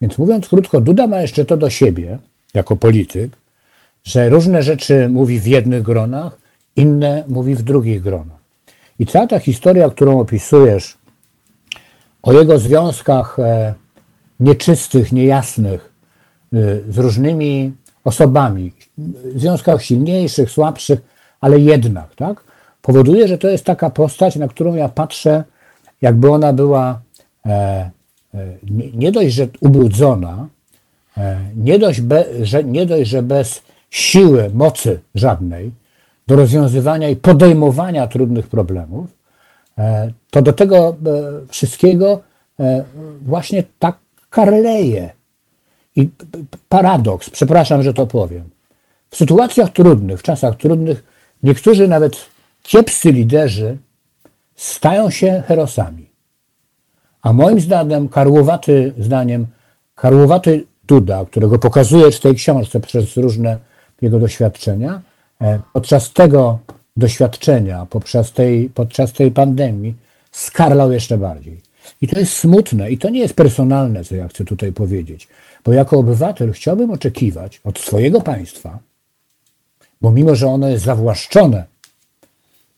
Więc 0.00 0.18
mówiąc 0.18 0.48
krótko, 0.48 0.80
Duda 0.80 1.06
ma 1.06 1.20
jeszcze 1.20 1.44
to 1.44 1.56
do 1.56 1.70
siebie, 1.70 2.18
jako 2.54 2.76
polityk, 2.76 3.30
że 4.04 4.28
różne 4.28 4.62
rzeczy 4.62 5.08
mówi 5.08 5.40
w 5.40 5.46
jednych 5.46 5.82
gronach, 5.82 6.38
inne 6.76 7.24
mówi 7.28 7.54
w 7.54 7.62
drugich 7.62 8.02
gronach. 8.02 8.40
I 8.98 9.06
cała 9.06 9.26
ta 9.26 9.38
historia, 9.38 9.90
którą 9.90 10.20
opisujesz, 10.20 10.98
o 12.22 12.32
jego 12.32 12.58
związkach 12.58 13.38
e, 13.38 13.74
nieczystych, 14.40 15.12
niejasnych, 15.12 15.92
y, 16.54 16.84
z 16.88 16.98
różnymi 16.98 17.72
osobami, 18.04 18.72
związkach 19.34 19.82
silniejszych, 19.82 20.50
słabszych, 20.50 21.00
ale 21.40 21.58
jednak, 21.58 22.14
tak? 22.14 22.44
Powoduje, 22.82 23.28
że 23.28 23.38
to 23.38 23.48
jest 23.48 23.64
taka 23.64 23.90
postać, 23.90 24.36
na 24.36 24.48
którą 24.48 24.74
ja 24.74 24.88
patrzę, 24.88 25.44
jakby 26.02 26.30
ona 26.30 26.52
była 26.52 27.00
e, 27.46 27.50
e, 27.50 27.90
nie, 28.94 29.12
dość, 29.12 29.34
że 29.34 29.48
ubrudzona, 29.60 30.48
e, 31.16 31.40
nie, 31.56 31.78
dość 31.78 32.00
be, 32.00 32.24
że, 32.42 32.64
nie 32.64 32.86
dość, 32.86 33.10
że 33.10 33.22
bez 33.22 33.62
siły, 33.90 34.50
mocy 34.54 35.00
żadnej 35.14 35.70
do 36.26 36.36
rozwiązywania 36.36 37.08
i 37.08 37.16
podejmowania 37.16 38.06
trudnych 38.06 38.46
problemów, 38.48 39.06
e, 39.78 40.12
to 40.30 40.42
do 40.42 40.52
tego 40.52 40.96
wszystkiego 41.48 42.20
właśnie 43.22 43.64
tak 43.78 43.98
karleje. 44.30 45.10
I 45.96 46.08
paradoks, 46.68 47.30
przepraszam, 47.30 47.82
że 47.82 47.94
to 47.94 48.06
powiem. 48.06 48.50
W 49.10 49.16
sytuacjach 49.16 49.70
trudnych, 49.70 50.20
w 50.20 50.22
czasach 50.22 50.56
trudnych, 50.56 51.04
niektórzy 51.42 51.88
nawet 51.88 52.26
kiepscy 52.70 53.12
liderzy 53.12 53.78
stają 54.56 55.10
się 55.10 55.42
herosami. 55.46 56.10
A 57.22 57.32
moim 57.32 57.60
zdaniem, 57.60 58.08
karłowaty 58.08 58.92
zdaniem, 58.98 59.46
karłowaty 59.94 60.64
Duda, 60.86 61.24
którego 61.24 61.58
pokazuje 61.58 62.10
w 62.10 62.20
tej 62.20 62.34
książce 62.34 62.80
przez 62.80 63.16
różne 63.16 63.58
jego 64.02 64.18
doświadczenia, 64.18 65.02
e, 65.40 65.60
podczas 65.72 66.12
tego 66.12 66.58
doświadczenia, 66.96 67.86
podczas 67.90 68.32
tej, 68.32 68.70
podczas 68.70 69.12
tej 69.12 69.30
pandemii, 69.30 69.94
skarlał 70.32 70.92
jeszcze 70.92 71.18
bardziej. 71.18 71.60
I 72.00 72.08
to 72.08 72.18
jest 72.20 72.32
smutne 72.32 72.90
i 72.90 72.98
to 72.98 73.10
nie 73.10 73.20
jest 73.20 73.34
personalne, 73.34 74.04
co 74.04 74.14
ja 74.14 74.28
chcę 74.28 74.44
tutaj 74.44 74.72
powiedzieć, 74.72 75.28
bo 75.64 75.72
jako 75.72 75.98
obywatel 75.98 76.52
chciałbym 76.52 76.90
oczekiwać 76.90 77.60
od 77.64 77.78
swojego 77.78 78.20
państwa, 78.20 78.78
bo 80.00 80.10
mimo, 80.10 80.34
że 80.34 80.46
ono 80.46 80.68
jest 80.68 80.84
zawłaszczone 80.84 81.64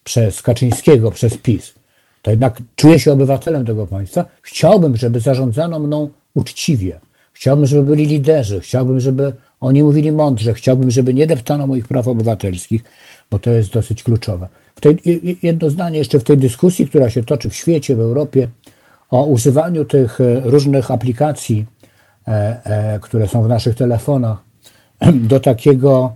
przez 0.05 0.43
Kaczyńskiego, 0.43 1.11
przez 1.11 1.37
PiS, 1.37 1.75
to 2.23 2.31
jednak 2.31 2.63
czuję 2.77 2.99
się 2.99 3.13
obywatelem 3.13 3.67
tego 3.67 3.87
państwa. 3.87 4.25
Chciałbym, 4.43 4.97
żeby 4.97 5.21
zarządzano 5.21 5.79
mną 5.79 6.11
uczciwie. 6.35 7.01
Chciałbym, 7.33 7.67
żeby 7.67 7.83
byli 7.83 8.07
liderzy. 8.07 8.61
Chciałbym, 8.61 9.01
żeby 9.01 9.33
oni 9.61 9.83
mówili 9.83 10.13
mądrze. 10.13 10.55
Chciałbym, 10.55 10.91
żeby 10.91 11.15
nie 11.15 11.27
deptano 11.27 11.67
moich 11.67 11.89
praw 11.89 12.09
obywatelskich, 12.09 12.85
bo 13.31 13.39
to 13.39 13.51
jest 13.51 13.73
dosyć 13.73 14.03
kluczowe. 14.03 14.49
W 14.75 14.81
tej, 14.81 14.99
jedno 15.43 15.71
zdanie 15.71 15.99
jeszcze 15.99 16.19
w 16.19 16.25
tej 16.25 16.39
dyskusji, 16.39 16.87
która 16.87 17.11
się 17.11 17.25
toczy 17.25 17.51
w 17.51 17.55
świecie, 17.55 17.97
w 17.97 18.01
Europie, 18.01 18.49
o 19.11 19.25
używaniu 19.25 19.85
tych 19.85 20.21
e, 20.21 20.41
różnych 20.41 20.91
aplikacji, 20.91 21.67
e, 22.29 22.61
e, 22.65 22.99
które 23.01 23.29
są 23.29 23.43
w 23.43 23.49
naszych 23.49 23.75
telefonach, 23.75 24.39
do 25.31 25.41
takiego 25.41 26.13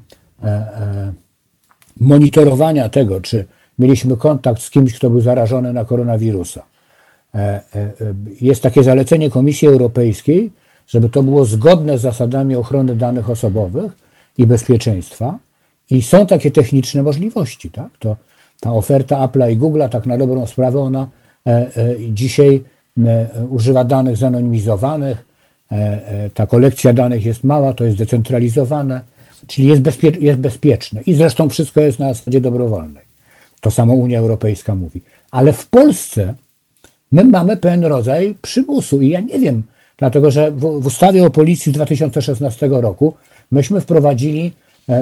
monitorowania 2.01 2.89
tego, 2.89 3.21
czy 3.21 3.45
mieliśmy 3.79 4.17
kontakt 4.17 4.63
z 4.63 4.71
kimś, 4.71 4.95
kto 4.95 5.11
był 5.11 5.21
zarażony 5.21 5.73
na 5.73 5.85
koronawirusa. 5.85 6.63
Jest 8.41 8.63
takie 8.63 8.83
zalecenie 8.83 9.31
Komisji 9.31 9.69
Europejskiej, 9.69 10.51
żeby 10.89 11.09
to 11.09 11.23
było 11.23 11.45
zgodne 11.45 11.99
z 11.99 12.01
zasadami 12.01 12.57
ochrony 12.57 12.97
danych 12.97 13.31
osobowych 13.31 13.93
i 14.39 14.47
bezpieczeństwa. 14.47 15.39
I 15.91 16.03
są 16.03 16.27
takie 16.27 16.51
techniczne 16.51 17.03
możliwości. 17.03 17.71
Tak? 17.71 17.89
To, 17.99 18.17
ta 18.61 18.73
oferta 18.73 19.17
Apple'a 19.17 19.53
i 19.53 19.59
Google'a, 19.59 19.89
tak 19.89 20.07
na 20.07 20.19
dobrą 20.19 20.47
sprawę, 20.47 20.81
ona 20.81 21.09
dzisiaj 22.11 22.65
E, 23.05 23.29
używa 23.51 23.85
danych 23.85 24.17
zanonimizowanych, 24.17 25.27
e, 25.73 25.75
e, 25.75 26.31
ta 26.31 26.47
kolekcja 26.47 26.93
danych 26.93 27.27
jest 27.27 27.45
mała, 27.45 27.73
to 27.73 27.85
jest 27.85 27.97
decentralizowane, 27.97 29.01
czyli 29.47 29.69
jest, 29.69 29.83
bezpie 29.83 30.13
jest 30.21 30.39
bezpieczne. 30.39 31.03
I 31.07 31.15
zresztą 31.15 31.49
wszystko 31.49 31.81
jest 31.81 31.99
na 31.99 32.15
zasadzie 32.15 32.41
dobrowolnej. 32.41 33.06
To 33.61 33.71
samo 33.71 33.95
Unia 33.95 34.19
Europejska 34.19 34.75
mówi. 34.75 35.03
Ale 35.31 35.53
w 35.53 35.67
Polsce 35.67 36.35
my 37.13 37.25
mamy 37.25 37.57
pewien 37.57 37.85
rodzaj 37.85 38.35
przymusu 38.43 39.03
i 39.03 39.09
ja 39.09 39.21
nie 39.21 39.39
wiem, 39.39 39.63
dlatego 39.97 40.31
że 40.31 40.51
w, 40.51 40.61
w 40.61 40.87
ustawie 40.87 41.27
o 41.27 41.31
policji 41.31 41.73
z 41.73 41.75
2016 41.75 42.69
roku 42.71 43.15
myśmy 43.51 43.81
wprowadzili 43.81 44.53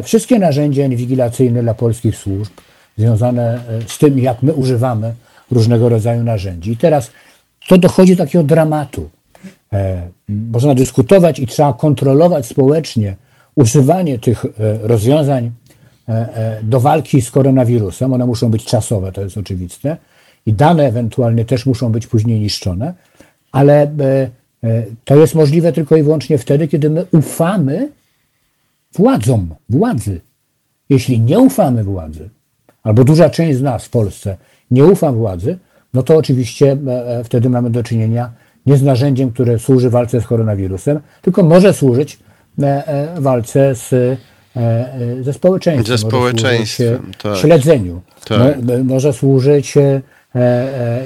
wszystkie 0.02 0.38
narzędzia 0.38 0.84
inwigilacyjne 0.86 1.62
dla 1.62 1.74
polskich 1.74 2.16
służb 2.16 2.52
związane 2.98 3.60
z 3.86 3.98
tym, 3.98 4.18
jak 4.18 4.42
my 4.42 4.54
używamy 4.54 5.14
różnego 5.50 5.88
rodzaju 5.88 6.24
narzędzi. 6.24 6.72
I 6.72 6.76
teraz 6.76 7.10
to 7.68 7.78
dochodzi 7.78 8.16
do 8.16 8.24
takiego 8.24 8.44
dramatu. 8.44 9.10
E, 9.72 10.08
można 10.28 10.74
dyskutować 10.74 11.38
i 11.38 11.46
trzeba 11.46 11.72
kontrolować 11.72 12.46
społecznie 12.46 13.16
używanie 13.54 14.18
tych 14.18 14.44
e, 14.44 14.48
rozwiązań 14.82 15.44
e, 15.46 15.50
do 16.62 16.80
walki 16.80 17.22
z 17.22 17.30
koronawirusem. 17.30 18.12
One 18.12 18.26
muszą 18.26 18.50
być 18.50 18.64
czasowe, 18.64 19.12
to 19.12 19.20
jest 19.20 19.38
oczywiste. 19.38 19.96
I 20.46 20.52
dane 20.52 20.86
ewentualnie 20.86 21.44
też 21.44 21.66
muszą 21.66 21.92
być 21.92 22.06
później 22.06 22.40
niszczone, 22.40 22.94
ale 23.52 23.90
to 25.04 25.16
jest 25.16 25.34
możliwe 25.34 25.72
tylko 25.72 25.96
i 25.96 26.02
wyłącznie 26.02 26.38
wtedy, 26.38 26.68
kiedy 26.68 26.90
my 26.90 27.06
ufamy 27.12 27.88
władzom, 28.94 29.54
władzy. 29.68 30.20
Jeśli 30.88 31.20
nie 31.20 31.38
ufamy 31.38 31.84
władzy, 31.84 32.28
albo 32.82 33.04
duża 33.04 33.30
część 33.30 33.58
z 33.58 33.62
nas 33.62 33.84
w 33.84 33.90
Polsce 33.90 34.36
nie 34.70 34.84
ufa 34.84 35.12
władzy, 35.12 35.58
no 35.94 36.02
to 36.02 36.16
oczywiście 36.16 36.76
e, 36.86 37.18
e, 37.18 37.24
wtedy 37.24 37.50
mamy 37.50 37.70
do 37.70 37.82
czynienia 37.82 38.32
nie 38.66 38.76
z 38.76 38.82
narzędziem, 38.82 39.30
które 39.30 39.58
służy 39.58 39.90
walce 39.90 40.20
z 40.20 40.26
koronawirusem, 40.26 41.00
tylko 41.22 41.42
może 41.42 41.72
służyć 41.72 42.18
e, 42.62 43.14
walce 43.20 43.74
z, 43.74 44.18
ze 45.20 45.32
społeczeństwem. 45.32 45.98
Ze 45.98 45.98
społeczeństwem, 45.98 47.12
tak. 47.22 47.36
Śledzeniu. 47.36 48.00
Tak. 48.24 48.56
Może 48.84 49.12
służyć 49.12 49.74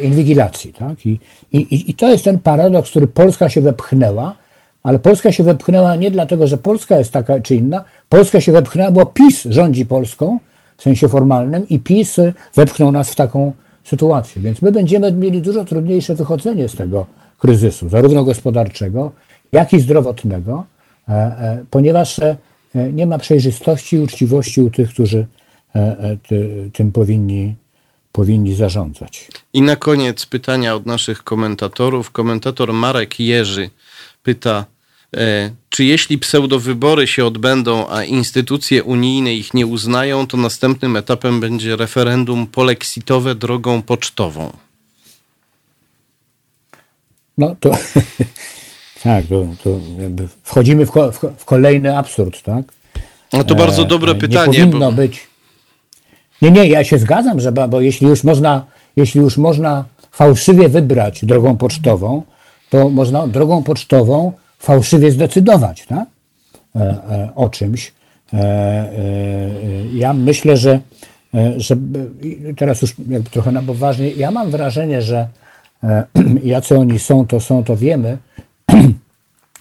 inwigilacji. 0.02 0.72
Tak? 0.72 1.06
I, 1.06 1.20
i, 1.52 1.90
I 1.90 1.94
to 1.94 2.08
jest 2.08 2.24
ten 2.24 2.38
paradoks, 2.38 2.90
który 2.90 3.06
Polska 3.06 3.48
się 3.48 3.60
wepchnęła, 3.60 4.34
ale 4.82 4.98
Polska 4.98 5.32
się 5.32 5.44
wepchnęła 5.44 5.96
nie 5.96 6.10
dlatego, 6.10 6.46
że 6.46 6.58
Polska 6.58 6.98
jest 6.98 7.12
taka 7.12 7.40
czy 7.40 7.54
inna. 7.54 7.84
Polska 8.08 8.40
się 8.40 8.52
wepchnęła, 8.52 8.90
bo 8.90 9.06
PiS 9.06 9.44
rządzi 9.50 9.86
Polską 9.86 10.38
w 10.76 10.82
sensie 10.82 11.08
formalnym 11.08 11.68
i 11.68 11.78
PiS 11.78 12.16
wepchnął 12.54 12.92
nas 12.92 13.10
w 13.10 13.14
taką 13.14 13.52
sytuację. 13.84 14.42
Więc 14.42 14.62
my 14.62 14.72
będziemy 14.72 15.12
mieli 15.12 15.42
dużo 15.42 15.64
trudniejsze 15.64 16.14
wychodzenie 16.14 16.68
z 16.68 16.74
tego 16.74 17.06
kryzysu, 17.38 17.88
zarówno 17.88 18.24
gospodarczego, 18.24 19.12
jak 19.52 19.72
i 19.72 19.80
zdrowotnego, 19.80 20.64
e, 21.08 21.12
e, 21.12 21.64
ponieważ 21.70 22.18
e, 22.18 22.36
nie 22.92 23.06
ma 23.06 23.18
przejrzystości 23.18 23.96
i 23.96 23.98
uczciwości 23.98 24.60
u 24.60 24.70
tych, 24.70 24.90
którzy 24.90 25.26
tym 26.72 26.92
powinni, 26.92 27.54
powinni 28.12 28.54
zarządzać. 28.54 29.28
I 29.52 29.62
na 29.62 29.76
koniec 29.76 30.26
pytania 30.26 30.74
od 30.74 30.86
naszych 30.86 31.24
komentatorów. 31.24 32.10
Komentator 32.10 32.72
Marek 32.72 33.20
Jerzy 33.20 33.70
pyta, 34.22 34.64
E, 35.16 35.50
czy 35.68 35.84
jeśli 35.84 36.18
pseudowybory 36.18 37.06
się 37.06 37.24
odbędą, 37.24 37.88
a 37.88 38.04
instytucje 38.04 38.84
unijne 38.84 39.34
ich 39.34 39.54
nie 39.54 39.66
uznają, 39.66 40.26
to 40.26 40.36
następnym 40.36 40.96
etapem 40.96 41.40
będzie 41.40 41.76
referendum 41.76 42.46
polexitowe 42.46 43.34
drogą 43.34 43.82
pocztową? 43.82 44.52
No 47.38 47.56
to 47.60 47.70
tak, 49.02 49.26
to, 49.26 49.46
to 49.64 49.70
wchodzimy 50.42 50.86
w, 50.86 50.90
w, 50.90 51.20
w, 51.38 51.44
kolejny 51.44 51.96
absurd, 51.96 52.42
tak? 52.42 52.64
No 53.32 53.44
to 53.44 53.54
bardzo 53.54 53.84
dobre 53.84 54.12
e, 54.12 54.14
pytanie. 54.14 54.58
Nie 54.58 54.64
powinno 54.64 54.90
bo... 54.90 54.96
być. 54.96 55.26
Nie, 56.42 56.50
nie, 56.50 56.66
ja 56.66 56.84
się 56.84 56.98
zgadzam, 56.98 57.40
że 57.40 57.52
bo 57.52 57.80
jeśli 57.80 58.06
już 58.06 58.24
można, 58.24 58.66
jeśli 58.96 59.20
już 59.20 59.36
można 59.36 59.84
fałszywie 60.12 60.68
wybrać 60.68 61.24
drogą 61.24 61.56
pocztową, 61.56 62.22
to 62.70 62.88
można 62.88 63.26
drogą 63.26 63.62
pocztową 63.62 64.32
fałszywie 64.58 65.10
zdecydować 65.10 65.86
tak? 65.86 66.08
E, 66.76 66.80
e, 66.80 67.28
o 67.34 67.48
czymś. 67.48 67.92
E, 68.32 68.92
ja 69.94 70.12
myślę, 70.12 70.56
że, 70.56 70.80
że 71.56 71.76
teraz 72.56 72.82
już 72.82 72.94
jakby 73.08 73.30
trochę 73.30 73.52
na 73.52 73.62
poważnie, 73.62 74.10
ja 74.10 74.30
mam 74.30 74.50
wrażenie, 74.50 75.02
że 75.02 75.28
jacy 76.44 76.78
oni 76.78 76.98
są, 76.98 77.26
to 77.26 77.40
są, 77.40 77.64
to 77.64 77.76
wiemy. 77.76 78.18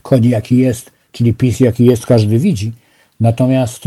Chodzi 0.04 0.30
jaki 0.30 0.58
jest, 0.58 0.92
czyli 1.12 1.34
PiS 1.34 1.60
jaki 1.60 1.86
jest, 1.86 2.06
każdy 2.06 2.40
widzi. 2.40 2.74
Natomiast 3.20 3.84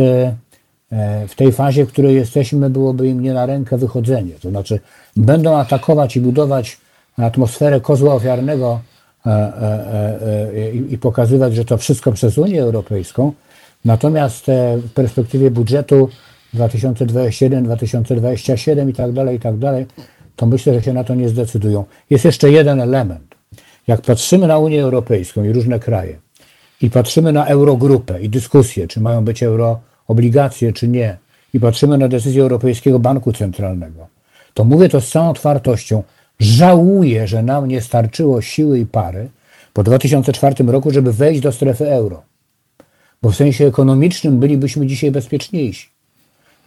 w 1.28 1.34
tej 1.36 1.52
fazie, 1.52 1.86
w 1.86 1.88
której 1.88 2.14
jesteśmy, 2.14 2.70
byłoby 2.70 3.08
im 3.08 3.20
nie 3.20 3.34
na 3.34 3.46
rękę 3.46 3.78
wychodzenie. 3.78 4.32
To 4.40 4.50
znaczy, 4.50 4.80
będą 5.16 5.56
atakować 5.56 6.16
i 6.16 6.20
budować 6.20 6.78
atmosferę 7.16 7.80
kozła 7.80 8.14
ofiarnego 8.14 8.80
E, 9.26 9.30
e, 9.30 10.56
e, 10.56 10.72
i 10.72 10.98
pokazywać, 10.98 11.54
że 11.54 11.64
to 11.64 11.76
wszystko 11.78 12.12
przez 12.12 12.38
Unię 12.38 12.62
Europejską. 12.62 13.32
Natomiast 13.84 14.46
w 14.76 14.90
perspektywie 14.94 15.50
budżetu 15.50 16.08
2021, 16.54 17.64
2027 17.64 18.90
i 18.90 18.92
tak 18.92 19.12
dalej, 19.12 19.36
i 19.36 19.40
tak 19.40 19.58
dalej, 19.58 19.86
to 20.36 20.46
myślę, 20.46 20.74
że 20.74 20.82
się 20.82 20.92
na 20.92 21.04
to 21.04 21.14
nie 21.14 21.28
zdecydują. 21.28 21.84
Jest 22.10 22.24
jeszcze 22.24 22.50
jeden 22.50 22.80
element. 22.80 23.29
Jak 23.90 24.00
patrzymy 24.00 24.46
na 24.46 24.58
Unię 24.58 24.82
Europejską 24.82 25.44
i 25.44 25.52
różne 25.52 25.80
kraje 25.80 26.18
i 26.80 26.90
patrzymy 26.90 27.32
na 27.32 27.46
Eurogrupę 27.46 28.22
i 28.22 28.28
dyskusję, 28.28 28.88
czy 28.88 29.00
mają 29.00 29.24
być 29.24 29.42
euroobligacje, 29.42 30.72
czy 30.72 30.88
nie, 30.88 31.18
i 31.54 31.60
patrzymy 31.60 31.98
na 31.98 32.08
decyzję 32.08 32.42
Europejskiego 32.42 32.98
Banku 32.98 33.32
Centralnego, 33.32 34.06
to 34.54 34.64
mówię 34.64 34.88
to 34.88 35.00
z 35.00 35.10
całą 35.10 35.30
otwartością. 35.30 36.02
Żałuję, 36.40 37.28
że 37.28 37.42
nam 37.42 37.68
nie 37.68 37.80
starczyło 37.80 38.42
siły 38.42 38.78
i 38.78 38.86
pary 38.86 39.28
po 39.72 39.82
2004 39.82 40.64
roku, 40.64 40.90
żeby 40.90 41.12
wejść 41.12 41.40
do 41.40 41.52
strefy 41.52 41.90
euro. 41.92 42.22
Bo 43.22 43.30
w 43.30 43.36
sensie 43.36 43.66
ekonomicznym 43.66 44.38
bylibyśmy 44.38 44.86
dzisiaj 44.86 45.10
bezpieczniejsi. 45.10 45.88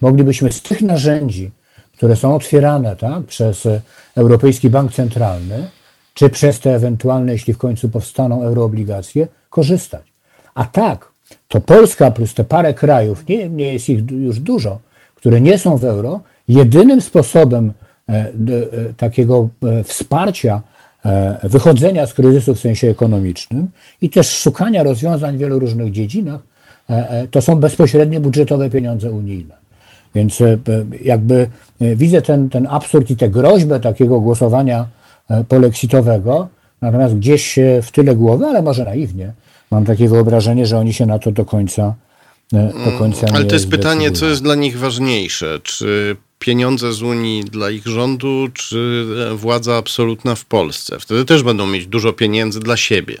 Moglibyśmy 0.00 0.52
z 0.52 0.62
tych 0.62 0.82
narzędzi, 0.82 1.50
które 1.92 2.16
są 2.16 2.34
otwierane 2.34 2.96
tak, 2.96 3.22
przez 3.22 3.68
Europejski 4.16 4.70
Bank 4.70 4.92
Centralny, 4.92 5.68
czy 6.14 6.30
przez 6.30 6.60
te 6.60 6.74
ewentualne, 6.74 7.32
jeśli 7.32 7.54
w 7.54 7.58
końcu 7.58 7.88
powstaną 7.88 8.42
euroobligacje, 8.42 9.28
korzystać. 9.50 10.02
A 10.54 10.64
tak, 10.64 11.08
to 11.48 11.60
Polska 11.60 12.10
plus 12.10 12.34
te 12.34 12.44
parę 12.44 12.74
krajów, 12.74 13.28
nie, 13.28 13.48
nie 13.48 13.72
jest 13.72 13.88
ich 13.88 14.10
już 14.10 14.40
dużo, 14.40 14.78
które 15.14 15.40
nie 15.40 15.58
są 15.58 15.76
w 15.76 15.84
euro, 15.84 16.20
jedynym 16.48 17.00
sposobem 17.00 17.72
E, 18.08 18.12
e, 18.12 18.30
takiego 18.96 19.48
e, 19.62 19.84
wsparcia 19.84 20.62
wychodzenia 21.42 22.06
z 22.06 22.14
kryzysu 22.14 22.54
w 22.54 22.60
sensie 22.60 22.90
ekonomicznym 22.90 23.68
i 24.02 24.10
też 24.10 24.38
szukania 24.38 24.82
rozwiązań 24.82 25.36
w 25.36 25.38
wielu 25.38 25.58
różnych 25.58 25.92
dziedzinach, 25.92 26.40
to 27.30 27.42
są 27.42 27.56
bezpośrednie 27.56 28.20
budżetowe 28.20 28.70
pieniądze 28.70 29.10
unijne. 29.10 29.54
Więc 30.14 30.38
jakby 31.02 31.48
widzę 31.80 32.22
ten, 32.22 32.50
ten 32.50 32.66
absurd 32.70 33.10
i 33.10 33.16
tę 33.16 33.28
groźbę 33.28 33.80
takiego 33.80 34.20
głosowania 34.20 34.86
polexitowego, 35.48 36.48
natomiast 36.80 37.14
gdzieś 37.14 37.58
w 37.82 37.90
tyle 37.90 38.16
głowy, 38.16 38.46
ale 38.46 38.62
może 38.62 38.84
naiwnie, 38.84 39.32
mam 39.70 39.84
takie 39.84 40.08
wyobrażenie, 40.08 40.66
że 40.66 40.78
oni 40.78 40.92
się 40.92 41.06
na 41.06 41.18
to 41.18 41.32
do 41.32 41.44
końca 41.44 41.94
do 42.84 42.98
końca 42.98 43.26
Ale 43.34 43.44
to 43.44 43.54
jest 43.54 43.70
pytanie, 43.70 44.12
co 44.12 44.26
jest 44.26 44.42
dla 44.42 44.54
nich 44.54 44.78
ważniejsze? 44.78 45.60
Czy 45.62 46.16
pieniądze 46.38 46.92
z 46.92 47.02
Unii 47.02 47.44
dla 47.44 47.70
ich 47.70 47.86
rządu, 47.86 48.48
czy 48.54 49.06
władza 49.34 49.76
absolutna 49.76 50.34
w 50.34 50.44
Polsce. 50.44 51.00
Wtedy 51.00 51.24
też 51.24 51.42
będą 51.42 51.66
mieć 51.66 51.86
dużo 51.86 52.12
pieniędzy 52.12 52.60
dla 52.60 52.76
siebie. 52.76 53.18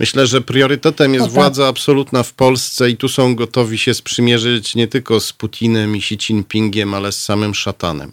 Myślę, 0.00 0.26
że 0.26 0.40
priorytetem 0.40 1.14
jest 1.14 1.22
no 1.22 1.26
tak. 1.26 1.34
władza 1.34 1.68
absolutna 1.68 2.22
w 2.22 2.32
Polsce 2.32 2.90
i 2.90 2.96
tu 2.96 3.08
są 3.08 3.34
gotowi 3.34 3.78
się 3.78 3.94
sprzymierzyć 3.94 4.74
nie 4.74 4.88
tylko 4.88 5.20
z 5.20 5.32
Putinem 5.32 5.96
i 5.96 5.98
Xi 5.98 6.14
Jinpingiem, 6.14 6.94
ale 6.94 7.12
z 7.12 7.24
samym 7.24 7.54
szatanem. 7.54 8.12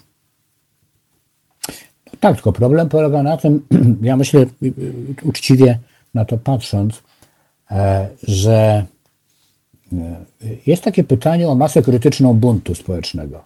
Tak, 2.25 2.35
tylko 2.35 2.51
problem 2.51 2.89
polega 2.89 3.23
na 3.23 3.37
tym, 3.37 3.61
ja 4.01 4.17
myślę 4.17 4.45
uczciwie 5.23 5.79
na 6.13 6.25
to 6.25 6.37
patrząc, 6.37 7.03
e, 7.71 8.07
że 8.23 8.85
e, 9.93 10.15
jest 10.67 10.83
takie 10.83 11.03
pytanie 11.03 11.49
o 11.49 11.55
masę 11.55 11.81
krytyczną 11.81 12.33
buntu 12.33 12.75
społecznego. 12.75 13.43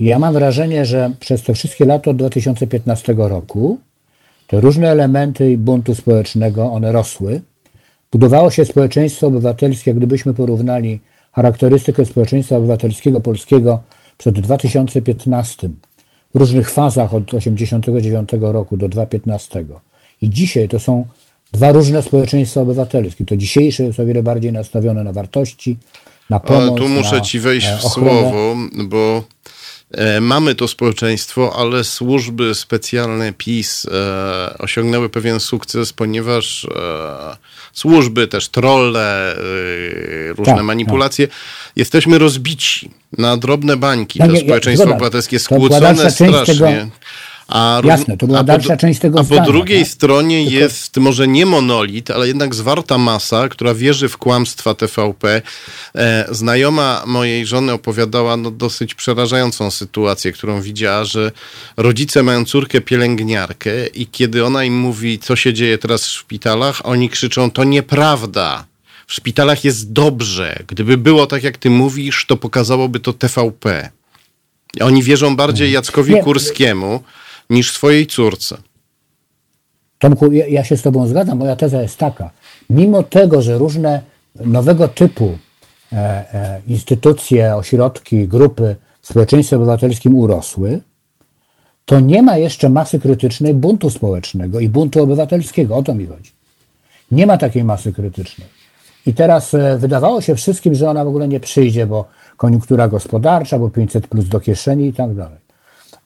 Ja 0.00 0.18
mam 0.18 0.34
wrażenie, 0.34 0.86
że 0.86 1.10
przez 1.20 1.42
te 1.42 1.54
wszystkie 1.54 1.84
lata 1.84 2.10
od 2.10 2.16
2015 2.16 3.14
roku 3.18 3.78
te 4.46 4.60
różne 4.60 4.90
elementy 4.90 5.58
buntu 5.58 5.94
społecznego, 5.94 6.72
one 6.72 6.92
rosły. 6.92 7.40
Budowało 8.12 8.50
się 8.50 8.64
społeczeństwo 8.64 9.26
obywatelskie, 9.26 9.94
gdybyśmy 9.94 10.34
porównali 10.34 11.00
charakterystykę 11.32 12.04
społeczeństwa 12.04 12.56
obywatelskiego 12.56 13.20
polskiego 13.20 13.82
przed 14.18 14.40
2015 14.40 15.68
w 15.68 15.85
różnych 16.36 16.70
fazach 16.70 17.14
od 17.14 17.26
1989 17.26 18.28
roku 18.40 18.76
do 18.76 18.88
2015 18.88 19.64
i 20.22 20.30
dzisiaj 20.30 20.68
to 20.68 20.80
są 20.80 21.06
dwa 21.52 21.72
różne 21.72 22.02
społeczeństwa 22.02 22.60
obywatelskie. 22.60 23.24
To 23.24 23.36
dzisiejsze 23.36 23.82
jest 23.82 24.00
o 24.00 24.06
wiele 24.06 24.22
bardziej 24.22 24.52
nastawione 24.52 25.04
na 25.04 25.12
wartości, 25.12 25.76
na 26.30 26.40
pomoc. 26.40 26.62
Ale 26.62 26.74
tu 26.74 26.88
muszę 26.88 27.16
na, 27.16 27.20
ci 27.20 27.40
wejść 27.40 27.68
w 27.68 27.82
słowo, 27.82 28.56
bo 28.84 29.22
mamy 30.20 30.54
to 30.54 30.68
społeczeństwo, 30.68 31.56
ale 31.56 31.84
służby 31.84 32.54
specjalne 32.54 33.32
PiS 33.32 33.86
e, 33.86 34.58
osiągnęły 34.58 35.08
pewien 35.08 35.40
sukces, 35.40 35.92
ponieważ 35.92 36.64
e, 36.64 37.36
służby, 37.72 38.28
też 38.28 38.48
trolle, 38.48 39.36
różne 40.36 40.54
tak, 40.54 40.64
manipulacje, 40.64 41.28
tak. 41.28 41.36
jesteśmy 41.76 42.18
rozbici 42.18 42.90
na 43.18 43.36
drobne 43.36 43.76
bańki. 43.76 44.18
No, 44.18 44.28
to 44.28 44.36
społeczeństwo 44.36 44.90
obywatelskie 44.90 45.38
skłócone 45.38 46.10
strasznie. 46.10 46.54
Tego 46.54 46.90
a, 47.48 47.80
Jasne, 47.84 48.16
to 48.16 48.26
była 48.26 48.42
dalsza 48.42 48.74
po, 48.74 48.80
część 48.80 49.00
tego 49.00 49.20
A 49.20 49.24
po 49.24 49.40
drugiej 49.40 49.80
tak? 49.80 49.88
stronie 49.88 50.44
Tylko... 50.44 50.58
jest 50.60 50.96
może 50.96 51.28
nie 51.28 51.46
monolit, 51.46 52.10
ale 52.10 52.28
jednak 52.28 52.54
zwarta 52.54 52.98
masa, 52.98 53.48
która 53.48 53.74
wierzy 53.74 54.08
w 54.08 54.16
kłamstwa 54.16 54.74
TVP. 54.74 55.42
E, 55.94 56.26
znajoma 56.30 57.02
mojej 57.06 57.46
żony 57.46 57.72
opowiadała 57.72 58.36
no, 58.36 58.50
dosyć 58.50 58.94
przerażającą 58.94 59.70
sytuację, 59.70 60.32
którą 60.32 60.60
widziała, 60.60 61.04
że 61.04 61.32
rodzice 61.76 62.22
mają 62.22 62.44
córkę 62.44 62.80
pielęgniarkę 62.80 63.86
i 63.86 64.06
kiedy 64.06 64.44
ona 64.44 64.64
im 64.64 64.78
mówi, 64.78 65.18
co 65.18 65.36
się 65.36 65.54
dzieje 65.54 65.78
teraz 65.78 66.04
w 66.04 66.10
szpitalach, 66.10 66.80
oni 66.84 67.08
krzyczą, 67.08 67.50
to 67.50 67.64
nieprawda. 67.64 68.64
W 69.06 69.14
szpitalach 69.14 69.64
jest 69.64 69.92
dobrze. 69.92 70.58
Gdyby 70.66 70.96
było 70.96 71.26
tak, 71.26 71.42
jak 71.42 71.58
ty 71.58 71.70
mówisz, 71.70 72.26
to 72.28 72.36
pokazałoby 72.36 73.00
to 73.00 73.12
TVP. 73.12 73.90
Oni 74.80 75.02
wierzą 75.02 75.36
bardziej 75.36 75.72
Jackowi 75.72 76.14
nie. 76.14 76.22
Kurskiemu 76.22 77.02
niż 77.50 77.72
swojej 77.72 78.06
córce. 78.06 78.56
Tomku, 79.98 80.32
ja, 80.32 80.46
ja 80.46 80.64
się 80.64 80.76
z 80.76 80.82
Tobą 80.82 81.06
zgadzam. 81.06 81.38
Moja 81.38 81.56
teza 81.56 81.82
jest 81.82 81.98
taka. 81.98 82.30
Mimo 82.70 83.02
tego, 83.02 83.42
że 83.42 83.58
różne 83.58 84.02
nowego 84.34 84.88
typu 84.88 85.38
e, 85.92 85.96
e, 85.96 86.60
instytucje, 86.66 87.56
ośrodki, 87.56 88.28
grupy 88.28 88.76
w 89.02 89.08
społeczeństwie 89.08 89.56
obywatelskim 89.56 90.14
urosły, 90.14 90.80
to 91.84 92.00
nie 92.00 92.22
ma 92.22 92.36
jeszcze 92.36 92.68
masy 92.68 92.98
krytycznej 92.98 93.54
buntu 93.54 93.90
społecznego 93.90 94.60
i 94.60 94.68
buntu 94.68 95.02
obywatelskiego. 95.02 95.76
O 95.76 95.82
to 95.82 95.94
mi 95.94 96.06
chodzi. 96.06 96.30
Nie 97.10 97.26
ma 97.26 97.38
takiej 97.38 97.64
masy 97.64 97.92
krytycznej. 97.92 98.48
I 99.06 99.14
teraz 99.14 99.54
e, 99.54 99.78
wydawało 99.78 100.20
się 100.20 100.34
wszystkim, 100.34 100.74
że 100.74 100.90
ona 100.90 101.04
w 101.04 101.08
ogóle 101.08 101.28
nie 101.28 101.40
przyjdzie, 101.40 101.86
bo 101.86 102.04
koniunktura 102.36 102.88
gospodarcza, 102.88 103.58
bo 103.58 103.70
500 103.70 104.06
plus 104.06 104.28
do 104.28 104.40
kieszeni 104.40 104.86
i 104.86 104.92
tak 104.92 105.14
dalej. 105.14 105.45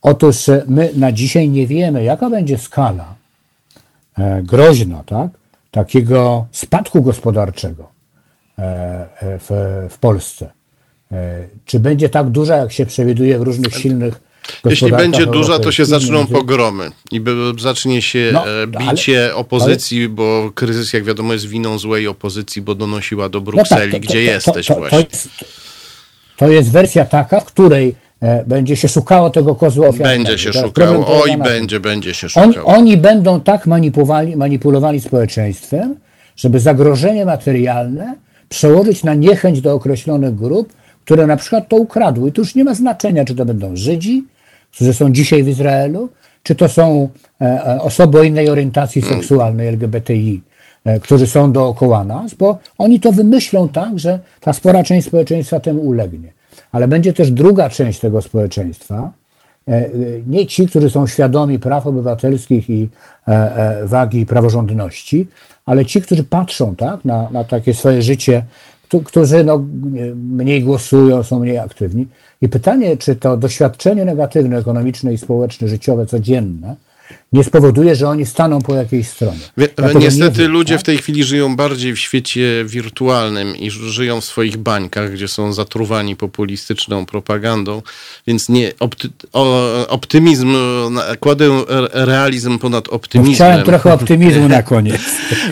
Otóż 0.02 0.48
e, 0.48 0.64
my 0.68 0.90
na 0.96 1.12
dzisiaj 1.12 1.48
nie 1.48 1.66
wiemy, 1.66 2.04
jaka 2.04 2.30
będzie 2.30 2.58
skala 2.58 3.14
e, 4.18 4.42
groźna, 4.42 5.04
tak, 5.06 5.30
takiego 5.70 6.46
spadku 6.52 7.02
gospodarczego 7.02 7.88
e, 8.58 9.06
w, 9.22 9.50
w 9.90 9.98
Polsce. 9.98 10.50
Czy 11.64 11.80
będzie 11.80 12.08
tak 12.08 12.30
duża, 12.30 12.56
jak 12.56 12.72
się 12.72 12.86
przewiduje 12.86 13.38
w 13.38 13.42
różnych 13.42 13.76
silnych 13.76 14.20
jeśli 14.64 14.90
będzie 14.90 15.26
duża, 15.26 15.58
to 15.58 15.72
się 15.72 15.84
zaczną 15.84 16.26
pogromy 16.26 16.90
i 17.12 17.20
zacznie 17.58 18.02
się 18.02 18.30
no, 18.32 18.44
bicie 18.66 19.24
ale, 19.24 19.34
opozycji, 19.34 19.98
ale, 19.98 20.08
bo 20.08 20.50
kryzys, 20.54 20.92
jak 20.92 21.04
wiadomo, 21.04 21.32
jest 21.32 21.46
winą 21.46 21.78
złej 21.78 22.08
opozycji, 22.08 22.62
bo 22.62 22.74
donosiła 22.74 23.28
do 23.28 23.40
Brukseli, 23.40 23.92
no 23.92 23.92
tak, 23.92 24.02
to, 24.02 24.06
to, 24.06 24.12
gdzie 24.12 24.26
to, 24.26 24.32
jesteś 24.32 24.68
właśnie. 24.68 24.98
Jest, 24.98 25.28
to 26.36 26.48
jest 26.48 26.70
wersja 26.70 27.04
taka, 27.04 27.40
w 27.40 27.44
której 27.44 27.94
będzie 28.46 28.76
się 28.76 28.88
szukało 28.88 29.30
tego 29.30 29.54
kozła 29.54 29.88
ofiarnego. 29.88 30.24
Będzie 30.24 30.38
się 30.38 30.52
szukało, 30.52 31.22
oj 31.22 31.36
będzie, 31.36 31.80
będzie 31.80 32.14
się 32.14 32.28
szukało. 32.28 32.46
Oni, 32.46 32.56
oni 32.58 32.96
będą 32.96 33.40
tak 33.40 33.66
manipulowali, 33.66 34.36
manipulowali 34.36 35.00
społeczeństwem, 35.00 35.96
żeby 36.36 36.60
zagrożenie 36.60 37.24
materialne 37.24 38.14
przełożyć 38.48 39.04
na 39.04 39.14
niechęć 39.14 39.60
do 39.60 39.74
określonych 39.74 40.34
grup, 40.34 40.72
które 41.04 41.26
na 41.26 41.36
przykład 41.36 41.68
to 41.68 41.76
ukradły. 41.76 42.28
I 42.28 42.32
tu 42.32 42.40
już 42.40 42.54
nie 42.54 42.64
ma 42.64 42.74
znaczenia, 42.74 43.24
czy 43.24 43.34
to 43.34 43.44
będą 43.44 43.76
Żydzi, 43.76 44.24
którzy 44.72 44.94
są 44.94 45.12
dzisiaj 45.12 45.42
w 45.42 45.48
Izraelu, 45.48 46.08
czy 46.42 46.54
to 46.54 46.68
są 46.68 47.08
e, 47.40 47.44
e, 47.44 47.80
osoby 47.80 48.18
o 48.18 48.22
innej 48.22 48.50
orientacji 48.50 49.02
mm. 49.02 49.14
seksualnej 49.14 49.68
LGBTI, 49.68 50.42
którzy 51.02 51.26
są 51.26 51.52
dookoła 51.52 52.04
nas, 52.04 52.34
bo 52.34 52.58
oni 52.78 53.00
to 53.00 53.12
wymyślą 53.12 53.68
tak, 53.68 53.98
że 53.98 54.18
ta 54.40 54.52
spora 54.52 54.84
część 54.84 55.06
społeczeństwa 55.06 55.60
temu 55.60 55.80
ulegnie 55.82 56.39
ale 56.72 56.88
będzie 56.88 57.12
też 57.12 57.30
druga 57.30 57.68
część 57.68 58.00
tego 58.00 58.22
społeczeństwa, 58.22 59.12
e, 59.68 59.72
e, 59.72 59.90
nie 60.26 60.46
ci, 60.46 60.66
którzy 60.66 60.90
są 60.90 61.06
świadomi 61.06 61.58
praw 61.58 61.86
obywatelskich 61.86 62.70
i 62.70 62.88
e, 63.28 63.86
wagi 63.86 64.26
praworządności, 64.26 65.26
ale 65.66 65.86
ci, 65.86 66.02
którzy 66.02 66.24
patrzą 66.24 66.76
tak, 66.76 67.04
na, 67.04 67.30
na 67.30 67.44
takie 67.44 67.74
swoje 67.74 68.02
życie, 68.02 68.44
którzy 69.04 69.44
no, 69.44 69.64
mniej 70.14 70.62
głosują, 70.62 71.22
są 71.22 71.38
mniej 71.38 71.58
aktywni. 71.58 72.06
I 72.42 72.48
pytanie, 72.48 72.96
czy 72.96 73.16
to 73.16 73.36
doświadczenie 73.36 74.04
negatywne, 74.04 74.58
ekonomiczne 74.58 75.12
i 75.12 75.18
społeczne, 75.18 75.68
życiowe, 75.68 76.06
codzienne, 76.06 76.76
nie 77.32 77.44
spowoduje, 77.44 77.94
że 77.94 78.08
oni 78.08 78.26
staną 78.26 78.60
po 78.60 78.74
jakiejś 78.74 79.08
stronie. 79.08 79.38
Wie, 79.56 79.68
ja 79.78 79.92
niestety 79.92 80.42
wiem, 80.42 80.52
ludzie 80.52 80.74
tak? 80.74 80.80
w 80.80 80.84
tej 80.84 80.98
chwili 80.98 81.24
żyją 81.24 81.56
bardziej 81.56 81.92
w 81.92 81.98
świecie 81.98 82.64
wirtualnym 82.66 83.56
i 83.56 83.70
żyją 83.70 84.20
w 84.20 84.24
swoich 84.24 84.56
bańkach, 84.56 85.12
gdzie 85.12 85.28
są 85.28 85.52
zatruwani 85.52 86.16
populistyczną 86.16 87.06
propagandą, 87.06 87.82
więc 88.26 88.48
nie 88.48 88.72
opty, 88.80 89.08
o, 89.32 89.88
optymizm, 89.88 90.56
kładę 91.20 91.64
realizm 91.92 92.58
ponad 92.58 92.88
optymizmem. 92.88 93.34
chciałem 93.34 93.64
trochę 93.64 93.92
optymizmu 94.00 94.48
na 94.48 94.62
koniec. 94.62 95.00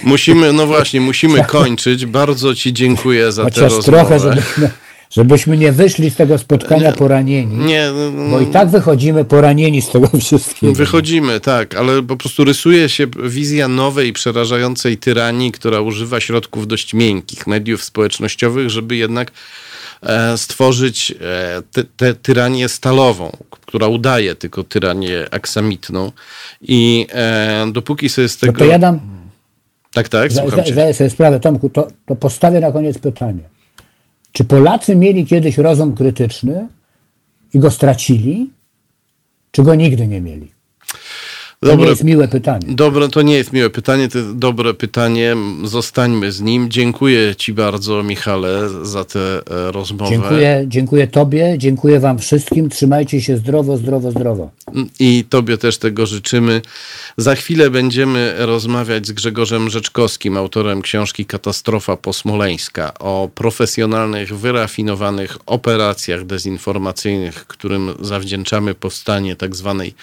musimy, 0.02 0.52
no 0.52 0.66
właśnie, 0.66 1.00
musimy 1.00 1.44
kończyć. 1.44 2.06
Bardzo 2.06 2.54
ci 2.54 2.72
dziękuję 2.72 3.32
za 3.32 3.42
Chociaż 3.44 3.72
tę 3.84 3.90
rozmowę. 3.90 4.18
trochę, 4.18 4.70
Żebyśmy 5.10 5.56
nie 5.56 5.72
wyszli 5.72 6.10
z 6.10 6.16
tego 6.16 6.38
spotkania 6.38 6.92
poranieni. 6.92 7.56
Nie, 7.56 7.90
no, 7.94 8.10
no, 8.10 8.30
bo 8.30 8.40
i 8.40 8.46
tak 8.46 8.68
wychodzimy 8.68 9.24
poranieni 9.24 9.82
z 9.82 9.88
tego 9.88 10.08
wszystkiego. 10.20 10.72
Wychodzimy, 10.72 11.40
tak, 11.40 11.74
ale 11.74 12.02
po 12.02 12.16
prostu 12.16 12.44
rysuje 12.44 12.88
się 12.88 13.06
wizja 13.24 13.68
nowej, 13.68 14.12
przerażającej 14.12 14.98
tyranii, 14.98 15.52
która 15.52 15.80
używa 15.80 16.20
środków 16.20 16.66
dość 16.66 16.94
miękkich, 16.94 17.46
mediów 17.46 17.84
społecznościowych, 17.84 18.70
żeby 18.70 18.96
jednak 18.96 19.32
e, 20.02 20.38
stworzyć 20.38 21.14
e, 21.74 21.84
tę 21.96 22.14
tyranię 22.14 22.68
stalową, 22.68 23.36
która 23.50 23.86
udaje 23.86 24.34
tylko 24.34 24.64
tyranię 24.64 25.26
aksamitną. 25.30 26.12
I 26.62 27.06
e, 27.12 27.66
dopóki 27.72 28.08
sobie 28.08 28.28
z 28.28 28.36
tego. 28.36 28.52
No 28.52 28.58
to 28.58 28.64
ja 28.64 28.78
dam. 28.78 29.00
Tak, 29.92 30.08
tak. 30.08 30.32
Zdaję 30.32 30.94
sobie 30.94 31.10
sprawę, 31.10 31.40
Tomku, 31.40 31.70
to, 31.70 31.88
to 32.06 32.16
postawię 32.16 32.60
na 32.60 32.72
koniec 32.72 32.98
pytanie. 32.98 33.57
Czy 34.32 34.44
Polacy 34.44 34.96
mieli 34.96 35.26
kiedyś 35.26 35.58
rozum 35.58 35.94
krytyczny 35.94 36.68
i 37.54 37.58
go 37.58 37.70
stracili, 37.70 38.50
czy 39.50 39.62
go 39.62 39.74
nigdy 39.74 40.06
nie 40.06 40.20
mieli? 40.20 40.57
To 41.60 41.66
dobre, 41.66 41.84
nie 41.84 41.90
jest 41.90 42.04
miłe 42.04 42.28
pytanie. 42.28 42.66
Dobre, 42.68 43.08
to 43.08 43.22
nie 43.22 43.34
jest 43.34 43.52
miłe 43.52 43.70
pytanie, 43.70 44.08
to 44.08 44.18
jest 44.18 44.36
dobre 44.36 44.74
pytanie. 44.74 45.36
Zostańmy 45.64 46.32
z 46.32 46.40
nim. 46.40 46.70
Dziękuję 46.70 47.36
Ci 47.36 47.52
bardzo, 47.52 48.02
Michale, 48.02 48.68
za 48.82 49.04
tę 49.04 49.20
e, 49.20 49.72
rozmowę. 49.72 50.10
Dziękuję, 50.10 50.64
dziękuję 50.66 51.06
Tobie, 51.06 51.54
dziękuję 51.58 52.00
Wam 52.00 52.18
wszystkim. 52.18 52.68
Trzymajcie 52.68 53.20
się 53.20 53.36
zdrowo, 53.36 53.76
zdrowo, 53.76 54.10
zdrowo. 54.10 54.50
I 55.00 55.24
Tobie 55.28 55.58
też 55.58 55.78
tego 55.78 56.06
życzymy. 56.06 56.62
Za 57.16 57.34
chwilę 57.34 57.70
będziemy 57.70 58.34
rozmawiać 58.38 59.06
z 59.06 59.12
Grzegorzem 59.12 59.70
Rzeczkowskim, 59.70 60.36
autorem 60.36 60.82
książki 60.82 61.26
Katastrofa 61.26 61.96
posmoleńska, 61.96 62.98
o 62.98 63.28
profesjonalnych, 63.34 64.38
wyrafinowanych 64.38 65.38
operacjach 65.46 66.24
dezinformacyjnych, 66.24 67.46
którym 67.46 67.94
zawdzięczamy 68.00 68.74
powstanie 68.74 69.36
tak 69.36 69.56
zwanej 69.56 69.94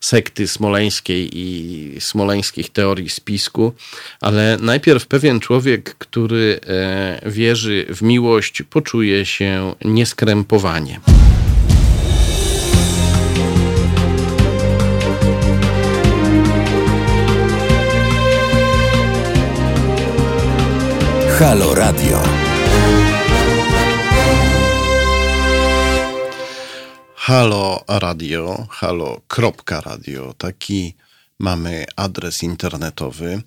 sekty 0.00 0.48
smoleńskiej 0.48 1.01
i 1.10 1.96
smoleńskich 2.00 2.70
teorii 2.70 3.08
spisku, 3.08 3.72
ale 4.20 4.58
najpierw 4.60 5.06
pewien 5.06 5.40
człowiek, 5.40 5.94
który 5.98 6.60
e, 6.66 7.30
wierzy 7.30 7.86
w 7.88 8.02
miłość, 8.02 8.62
poczuje 8.62 9.26
się 9.26 9.74
nieskrępowanie. 9.84 11.00
Halo 21.38 21.74
Radio. 21.74 22.41
Halo 27.24 27.84
Radio, 27.88 28.66
halo.radio. 28.70 30.34
Taki 30.38 30.94
mamy 31.38 31.84
adres 31.96 32.42
internetowy. 32.42 33.42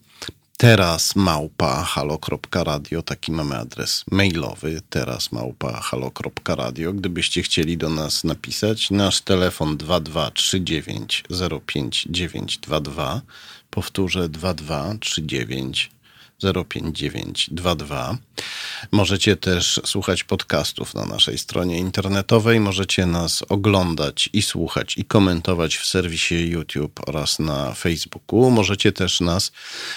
Teraz 0.57 1.15
małpa 1.15 1.83
halo.radio, 1.83 3.01
taki 3.01 3.31
mamy 3.31 3.57
adres 3.57 4.03
mailowy. 4.11 4.81
Teraz 4.89 5.31
małpa 5.31 5.81
halo.radio. 5.81 6.93
Gdybyście 6.93 7.43
chcieli 7.43 7.77
do 7.77 7.89
nas 7.89 8.23
napisać, 8.23 8.91
nasz 8.91 9.21
telefon 9.21 9.77
2239 9.77 11.23
05922. 11.65 13.21
Powtórzę 13.69 14.29
2239 14.29 15.91
05922. 16.69 18.17
Możecie 18.91 19.35
też 19.35 19.81
słuchać 19.85 20.23
podcastów 20.23 20.93
na 20.93 21.05
naszej 21.05 21.37
stronie 21.37 21.77
internetowej. 21.77 22.59
Możecie 22.59 23.05
nas 23.05 23.43
oglądać 23.49 24.29
i 24.33 24.41
słuchać 24.41 24.97
i 24.97 25.05
komentować 25.05 25.77
w 25.77 25.85
serwisie 25.85 26.49
YouTube 26.49 26.99
oraz 27.07 27.39
na 27.39 27.73
Facebooku. 27.73 28.51
Możecie 28.51 28.91
też 28.91 29.21
nas 29.21 29.51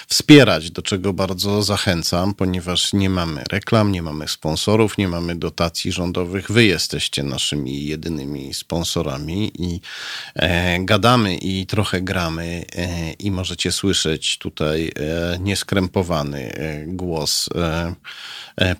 wspierać, 0.07 0.71
do 0.71 0.81
czego 0.81 1.13
bardzo 1.13 1.63
zachęcam, 1.63 2.33
ponieważ 2.33 2.93
nie 2.93 3.09
mamy 3.09 3.43
reklam, 3.51 3.91
nie 3.91 4.01
mamy 4.01 4.27
sponsorów, 4.27 4.97
nie 4.97 5.07
mamy 5.07 5.35
dotacji 5.35 5.91
rządowych. 5.91 6.51
Wy 6.51 6.65
jesteście 6.65 7.23
naszymi 7.23 7.85
jedynymi 7.85 8.53
sponsorami 8.53 9.51
i 9.59 9.81
e, 10.35 10.79
gadamy 10.79 11.37
i 11.37 11.65
trochę 11.65 12.01
gramy 12.01 12.65
e, 12.75 13.11
i 13.11 13.31
możecie 13.31 13.71
słyszeć 13.71 14.37
tutaj 14.37 14.91
e, 14.95 15.39
nieskrępowany 15.39 16.53
e, 16.53 16.85
głos 16.87 17.49
e, 17.55 17.95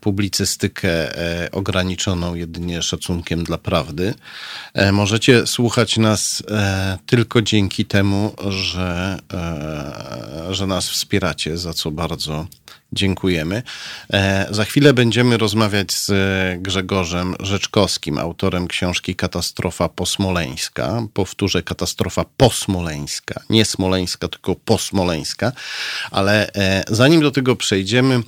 publicystykę 0.01 1.17
e, 1.17 1.51
ograniczoną 1.51 2.35
jedynie 2.35 2.81
szacunkiem 2.81 3.43
dla 3.43 3.57
prawdy. 3.57 4.13
E, 4.73 4.91
możecie 4.91 5.47
słuchać 5.47 5.97
nas 5.97 6.43
tylko 7.05 7.41
dzięki 7.41 7.85
temu, 7.85 8.35
że, 8.49 9.19
że 10.49 10.67
nas 10.67 10.89
wspieracie, 10.89 11.57
za 11.57 11.73
co 11.73 11.91
bardzo 11.91 12.47
Dziękujemy. 12.93 13.63
E, 14.13 14.47
za 14.49 14.65
chwilę 14.65 14.93
będziemy 14.93 15.37
rozmawiać 15.37 15.91
z 15.91 16.11
Grzegorzem 16.61 17.35
Rzeczkowskim, 17.39 18.17
autorem 18.17 18.67
książki 18.67 19.15
Katastrofa 19.15 19.89
posmoleńska. 19.89 21.07
Powtórzę, 21.13 21.63
katastrofa 21.63 22.25
posmoleńska. 22.37 23.41
Nie 23.49 23.65
smoleńska, 23.65 24.27
tylko 24.27 24.55
posmoleńska. 24.55 25.51
Ale 26.11 26.53
e, 26.53 26.83
zanim 26.87 27.21
do 27.21 27.31
tego 27.31 27.55
przejdziemy, 27.55 28.21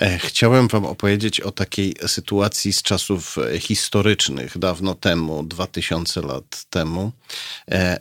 e, 0.00 0.18
chciałem 0.18 0.68
Wam 0.68 0.84
opowiedzieć 0.84 1.40
o 1.40 1.50
takiej 1.50 1.94
sytuacji 2.06 2.72
z 2.72 2.82
czasów 2.82 3.36
historycznych, 3.58 4.58
dawno 4.58 4.94
temu, 4.94 5.42
2000 5.42 6.20
lat 6.20 6.64
temu. 6.70 7.12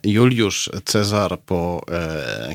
Juliusz 0.03 0.69
Cezar, 0.85 1.39
po, 1.39 1.85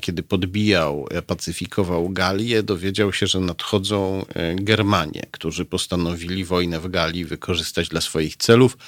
kiedy 0.01 0.23
podbijał, 0.23 1.07
pacyfikował 1.27 2.09
Galię, 2.09 2.63
dowiedział 2.63 3.13
się, 3.13 3.27
że 3.27 3.41
nadchodzą 3.51 4.24
e, 4.34 4.55
Germanie, 4.55 5.26
którzy 5.30 5.64
postanowili 5.64 6.44
wojnę 6.44 6.80
w 6.80 6.88
Galii 6.88 7.24
wykorzystać 7.24 7.88
dla 7.88 8.01
swoich 8.01 8.36
celów. 8.36 8.78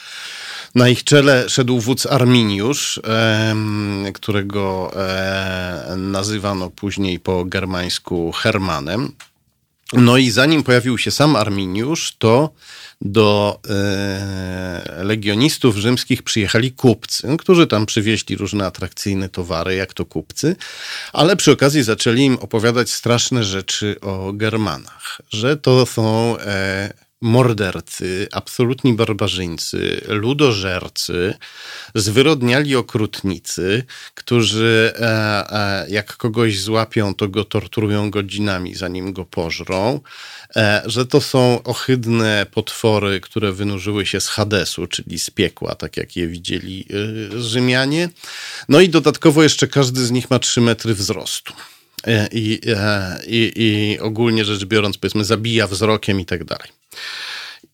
Na 0.74 0.88
ich 0.88 1.04
czele 1.04 1.48
szedł 1.48 1.80
wódz 1.80 2.06
Arminiusz, 2.06 3.00
którego 4.14 4.92
e, 4.96 5.94
nazywano 5.96 6.70
później 6.70 7.20
po 7.20 7.44
germańsku 7.44 8.32
Hermanem. 8.32 9.12
No 9.92 10.16
i 10.16 10.30
zanim 10.30 10.62
pojawił 10.62 10.98
się 10.98 11.10
sam 11.10 11.36
Arminiusz, 11.36 12.16
to 12.18 12.50
do 13.04 13.60
e, 13.70 15.04
legionistów 15.04 15.76
rzymskich 15.76 16.22
przyjechali 16.22 16.72
kupcy, 16.72 17.36
którzy 17.38 17.66
tam 17.66 17.86
przywieźli 17.86 18.36
różne 18.36 18.66
atrakcyjne 18.66 19.28
towary, 19.28 19.74
jak 19.74 19.94
to 19.94 20.04
kupcy, 20.04 20.56
ale 21.12 21.36
przy 21.36 21.52
okazji 21.52 21.82
zaczęli 21.82 22.22
im 22.22 22.38
opowiadać 22.38 22.90
straszne 22.90 23.44
rzeczy 23.44 23.96
o 24.00 24.32
Germanach, 24.32 25.20
że 25.30 25.56
to 25.56 25.86
są 25.86 26.36
e, 26.38 26.92
mordercy, 27.22 28.28
absolutni 28.32 28.94
barbarzyńcy, 28.94 30.00
ludożercy, 30.08 31.34
zwyrodniali 31.94 32.76
okrutnicy, 32.76 33.84
którzy 34.14 34.92
e, 34.96 35.02
e, 35.50 35.86
jak 35.90 36.16
kogoś 36.16 36.60
złapią, 36.60 37.14
to 37.14 37.28
go 37.28 37.44
torturują 37.44 38.10
godzinami, 38.10 38.74
zanim 38.74 39.12
go 39.12 39.24
pożrą, 39.24 40.00
e, 40.56 40.82
że 40.86 41.06
to 41.06 41.20
są 41.20 41.62
ohydne 41.62 42.46
potwory, 42.50 43.20
które 43.20 43.52
wynurzyły 43.52 44.06
się 44.06 44.20
z 44.20 44.28
Hadesu, 44.28 44.86
czyli 44.86 45.18
z 45.18 45.30
piekła, 45.30 45.74
tak 45.74 45.96
jak 45.96 46.16
je 46.16 46.28
widzieli 46.28 46.86
Rzymianie. 47.36 48.08
No 48.68 48.80
i 48.80 48.88
dodatkowo 48.88 49.42
jeszcze 49.42 49.68
każdy 49.68 50.06
z 50.06 50.10
nich 50.10 50.30
ma 50.30 50.38
3 50.38 50.60
metry 50.60 50.94
wzrostu. 50.94 51.52
I, 52.32 52.60
i, 53.26 53.52
i 53.56 53.98
ogólnie 53.98 54.44
rzecz 54.44 54.64
biorąc, 54.64 54.98
powiedzmy, 54.98 55.24
zabija 55.24 55.66
wzrokiem 55.66 56.20
i 56.20 56.24
tak 56.24 56.44
dalej. 56.44 56.68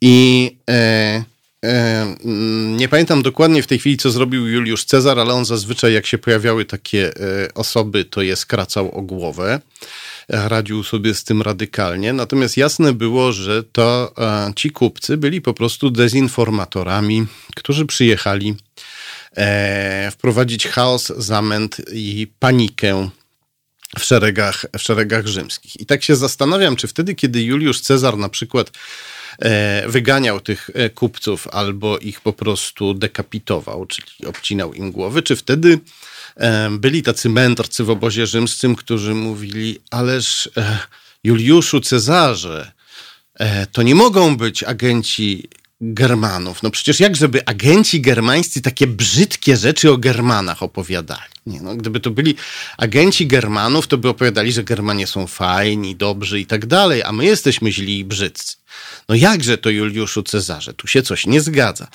I 0.01 0.57
e, 0.71 1.25
e, 1.65 2.17
nie 2.77 2.89
pamiętam 2.89 3.23
dokładnie 3.23 3.63
w 3.63 3.67
tej 3.67 3.79
chwili, 3.79 3.97
co 3.97 4.11
zrobił 4.11 4.47
Juliusz 4.47 4.85
Cezar, 4.85 5.19
ale 5.19 5.35
on 5.35 5.45
zazwyczaj, 5.45 5.93
jak 5.93 6.07
się 6.07 6.19
pojawiały 6.19 6.65
takie 6.65 7.11
e, 7.17 7.55
osoby, 7.55 8.05
to 8.05 8.23
je 8.23 8.37
skracał 8.37 8.99
o 8.99 9.03
głowę. 9.03 9.61
Radził 10.29 10.85
sobie 10.85 11.15
z 11.15 11.25
tym 11.25 11.43
radykalnie. 11.43 12.13
Natomiast 12.13 12.57
jasne 12.57 12.93
było, 12.93 13.33
że 13.33 13.63
to 13.63 14.15
e, 14.19 14.53
ci 14.57 14.71
kupcy 14.71 15.17
byli 15.17 15.41
po 15.41 15.55
prostu 15.55 15.91
dezinformatorami, 15.91 17.27
którzy 17.57 17.87
przyjechali 17.87 18.55
e, 19.37 20.11
wprowadzić 20.11 20.67
chaos, 20.67 21.13
zamęt 21.17 21.77
i 21.93 22.27
panikę 22.39 23.11
w 23.99 24.05
szeregach, 24.05 24.67
w 24.79 24.83
szeregach 24.83 25.27
rzymskich. 25.27 25.81
I 25.81 25.87
tak 25.87 26.03
się 26.03 26.17
zastanawiam, 26.17 26.77
czy 26.77 26.89
wtedy, 26.89 27.15
kiedy 27.15 27.43
Juliusz 27.43 27.81
Cezar 27.81 28.17
na 28.17 28.29
przykład 28.29 28.71
e, 29.39 29.89
wyganiał 29.89 30.41
tych 30.41 30.71
e, 30.75 30.91
kupców 30.91 31.49
albo 31.49 31.99
ich 31.99 32.21
po 32.21 32.33
prostu 32.33 32.95
dekapitował, 32.95 33.87
czyli 33.87 34.27
obcinał 34.27 34.75
im 34.75 34.93
głowy, 34.93 35.23
czy 35.23 35.37
wtedy 35.37 35.81
e, 36.37 36.71
byli 36.71 37.03
tacy 37.03 37.29
mędrcy 37.29 37.85
w 37.85 37.91
obozie 37.91 38.27
rzymskim, 38.27 38.77
którzy 38.77 39.15
mówili, 39.15 39.81
ależ 39.91 40.51
Juliuszu 41.25 41.81
Cezarze, 41.81 42.73
to 43.73 43.83
nie 43.83 43.95
mogą 43.95 44.37
być 44.37 44.65
agenci 44.65 45.49
Germanów. 45.81 46.63
No 46.63 46.71
przecież 46.71 47.01
jak 47.01 47.17
żeby 47.17 47.47
agenci 47.47 48.01
germańscy 48.01 48.63
takie 48.63 48.87
brzydkie 48.87 49.57
rzeczy 49.57 49.93
o 49.93 49.97
Germanach 49.97 50.63
opowiadali. 50.63 51.21
Nie, 51.47 51.61
no, 51.61 51.77
gdyby 51.77 52.01
to 52.01 52.11
byli 52.11 52.35
agenci 52.79 53.27
Germanów, 53.27 53.87
to 53.87 53.99
by 53.99 54.09
opowiadali, 54.09 54.53
że 54.53 54.65
Germanie 54.65 55.07
są 55.07 55.27
fajni, 55.27 55.97
dobrzy 55.97 56.41
i 56.41 56.47
tak 56.47 56.67
dalej, 56.67 57.03
a 57.03 57.13
my 57.13 57.25
jesteśmy 57.25 57.73
źli 57.73 57.99
i 57.99 58.05
brzydcy. 58.05 58.57
No 59.09 59.15
jakże 59.15 59.59
to 59.59 59.71
Juliuszu 59.71 60.23
Cezarze? 60.23 60.75
Tu 60.75 60.87
się 60.87 61.03
coś 61.03 61.27
nie 61.27 61.41
zgadza. 61.41 61.89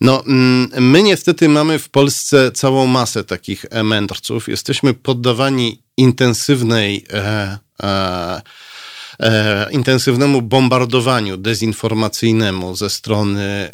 No, 0.00 0.24
mm, 0.24 0.70
my 0.78 1.02
niestety 1.02 1.48
mamy 1.48 1.78
w 1.78 1.88
Polsce 1.88 2.52
całą 2.52 2.86
masę 2.86 3.24
takich 3.24 3.64
mędrców. 3.84 4.48
Jesteśmy 4.48 4.94
poddawani 4.94 5.82
intensywnej 5.96 7.04
e, 7.12 7.58
e, 7.82 8.42
e, 9.18 9.66
intensywnemu 9.70 10.42
bombardowaniu 10.42 11.36
dezinformacyjnemu 11.36 12.74
ze 12.74 12.90
strony 12.90 13.40
e, 13.40 13.68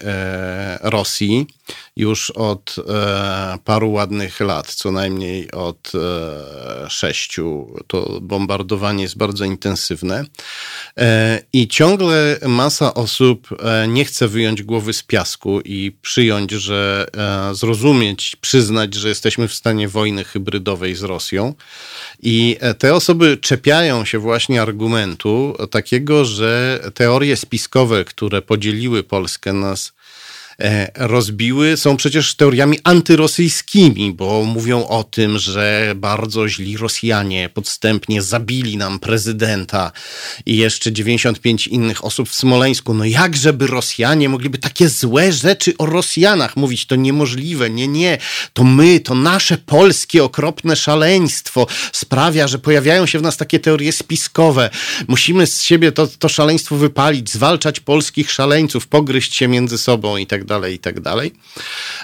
Rosji 0.82 1.46
już 1.96 2.30
od 2.30 2.76
e, 2.88 3.58
paru 3.64 3.90
ładnych 3.92 4.40
lat, 4.40 4.74
co 4.74 4.92
najmniej 4.92 5.50
od 5.50 5.92
e, 5.94 6.90
sześciu. 6.90 7.74
To 7.86 8.18
bombardowanie 8.20 9.02
jest 9.02 9.16
bardzo 9.16 9.44
intensywne 9.44 10.24
e, 10.98 11.42
i 11.52 11.68
ciągle 11.68 12.38
masa 12.46 12.94
osób 12.94 13.48
e, 13.62 13.88
nie 13.88 14.04
chce 14.04 14.28
wyjąć 14.28 14.62
głowy 14.62 14.92
z 14.92 15.02
piasku 15.02 15.60
i 15.60 15.92
przyjąć, 16.02 16.50
że 16.50 17.06
e, 17.50 17.54
zrozumieć, 17.54 18.36
przyznać, 18.36 18.94
że 18.94 19.08
jesteśmy 19.08 19.48
w 19.48 19.54
stanie 19.54 19.88
wojny 19.88 20.24
hybrydowej 20.24 20.94
z 20.94 21.02
Rosją. 21.02 21.54
I 22.22 22.56
e, 22.60 22.74
te 22.74 22.94
osoby 22.94 23.36
czepiają 23.36 24.04
się 24.04 24.18
właśnie 24.18 24.62
argumentu 24.62 25.56
takiego, 25.70 26.24
że 26.24 26.80
teorie 26.94 27.36
spiskowe, 27.36 28.04
które 28.04 28.42
podzieliły 28.42 29.02
Polskę 29.02 29.52
nas 29.52 29.92
rozbiły, 30.94 31.76
są 31.76 31.96
przecież 31.96 32.34
teoriami 32.34 32.78
antyrosyjskimi, 32.84 34.12
bo 34.12 34.44
mówią 34.44 34.86
o 34.86 35.04
tym, 35.04 35.38
że 35.38 35.92
bardzo 35.96 36.48
źli 36.48 36.76
Rosjanie 36.76 37.48
podstępnie 37.54 38.22
zabili 38.22 38.76
nam 38.76 38.98
prezydenta 38.98 39.92
i 40.46 40.56
jeszcze 40.56 40.92
95 40.92 41.66
innych 41.66 42.04
osób 42.04 42.28
w 42.28 42.34
Smoleńsku. 42.34 42.94
No 42.94 43.04
jakżeby 43.04 43.66
Rosjanie 43.66 44.28
mogliby 44.28 44.58
takie 44.58 44.88
złe 44.88 45.32
rzeczy 45.32 45.74
o 45.78 45.86
Rosjanach 45.86 46.56
mówić? 46.56 46.86
To 46.86 46.96
niemożliwe. 46.96 47.70
Nie, 47.70 47.88
nie. 47.88 48.18
To 48.52 48.64
my, 48.64 49.00
to 49.00 49.14
nasze 49.14 49.58
polskie 49.58 50.24
okropne 50.24 50.76
szaleństwo 50.76 51.66
sprawia, 51.92 52.48
że 52.48 52.58
pojawiają 52.58 53.06
się 53.06 53.18
w 53.18 53.22
nas 53.22 53.36
takie 53.36 53.60
teorie 53.60 53.92
spiskowe. 53.92 54.70
Musimy 55.08 55.46
z 55.46 55.62
siebie 55.62 55.92
to, 55.92 56.06
to 56.06 56.28
szaleństwo 56.28 56.76
wypalić, 56.76 57.30
zwalczać 57.30 57.80
polskich 57.80 58.30
szaleńców, 58.30 58.86
pogryźć 58.86 59.34
się 59.34 59.48
między 59.48 59.78
sobą 59.78 60.16
i 60.16 60.26
tak 60.26 60.41
tak 60.42 60.48
dalej, 60.48 60.74
i 60.74 60.78
tak 60.78 61.00
dalej. 61.00 61.32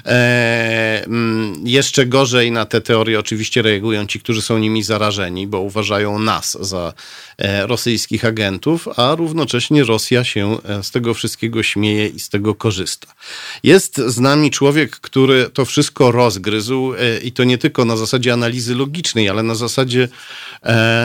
E, 0.06 1.04
mm, 1.06 1.66
jeszcze 1.66 2.06
gorzej 2.06 2.52
na 2.52 2.64
te 2.64 2.80
teorie 2.80 3.18
oczywiście 3.18 3.62
reagują 3.62 4.06
ci, 4.06 4.20
którzy 4.20 4.42
są 4.42 4.58
nimi 4.58 4.82
zarażeni, 4.82 5.46
bo 5.46 5.60
uważają 5.60 6.18
nas 6.18 6.58
za 6.60 6.92
e, 7.38 7.66
rosyjskich 7.66 8.24
agentów, 8.24 8.88
a 8.96 9.14
równocześnie 9.14 9.84
Rosja 9.84 10.24
się 10.24 10.58
e, 10.64 10.82
z 10.82 10.90
tego 10.90 11.14
wszystkiego 11.14 11.62
śmieje 11.62 12.06
i 12.06 12.20
z 12.20 12.28
tego 12.28 12.54
korzysta. 12.54 13.14
Jest 13.62 13.96
z 13.96 14.18
nami 14.18 14.50
człowiek, 14.50 14.90
który 14.90 15.50
to 15.50 15.64
wszystko 15.64 16.12
rozgryzł 16.12 16.92
i 17.22 17.32
to 17.32 17.44
nie 17.44 17.58
tylko 17.58 17.84
na 17.84 17.96
zasadzie 17.96 18.32
analizy 18.32 18.74
logicznej, 18.74 19.28
ale 19.28 19.42
na 19.42 19.54
zasadzie 19.54 20.08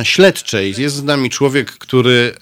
śledczej. 0.03 0.75
Jest 0.77 0.95
z 0.95 1.03
nami 1.03 1.29
człowiek, 1.29 1.71
który 1.71 2.35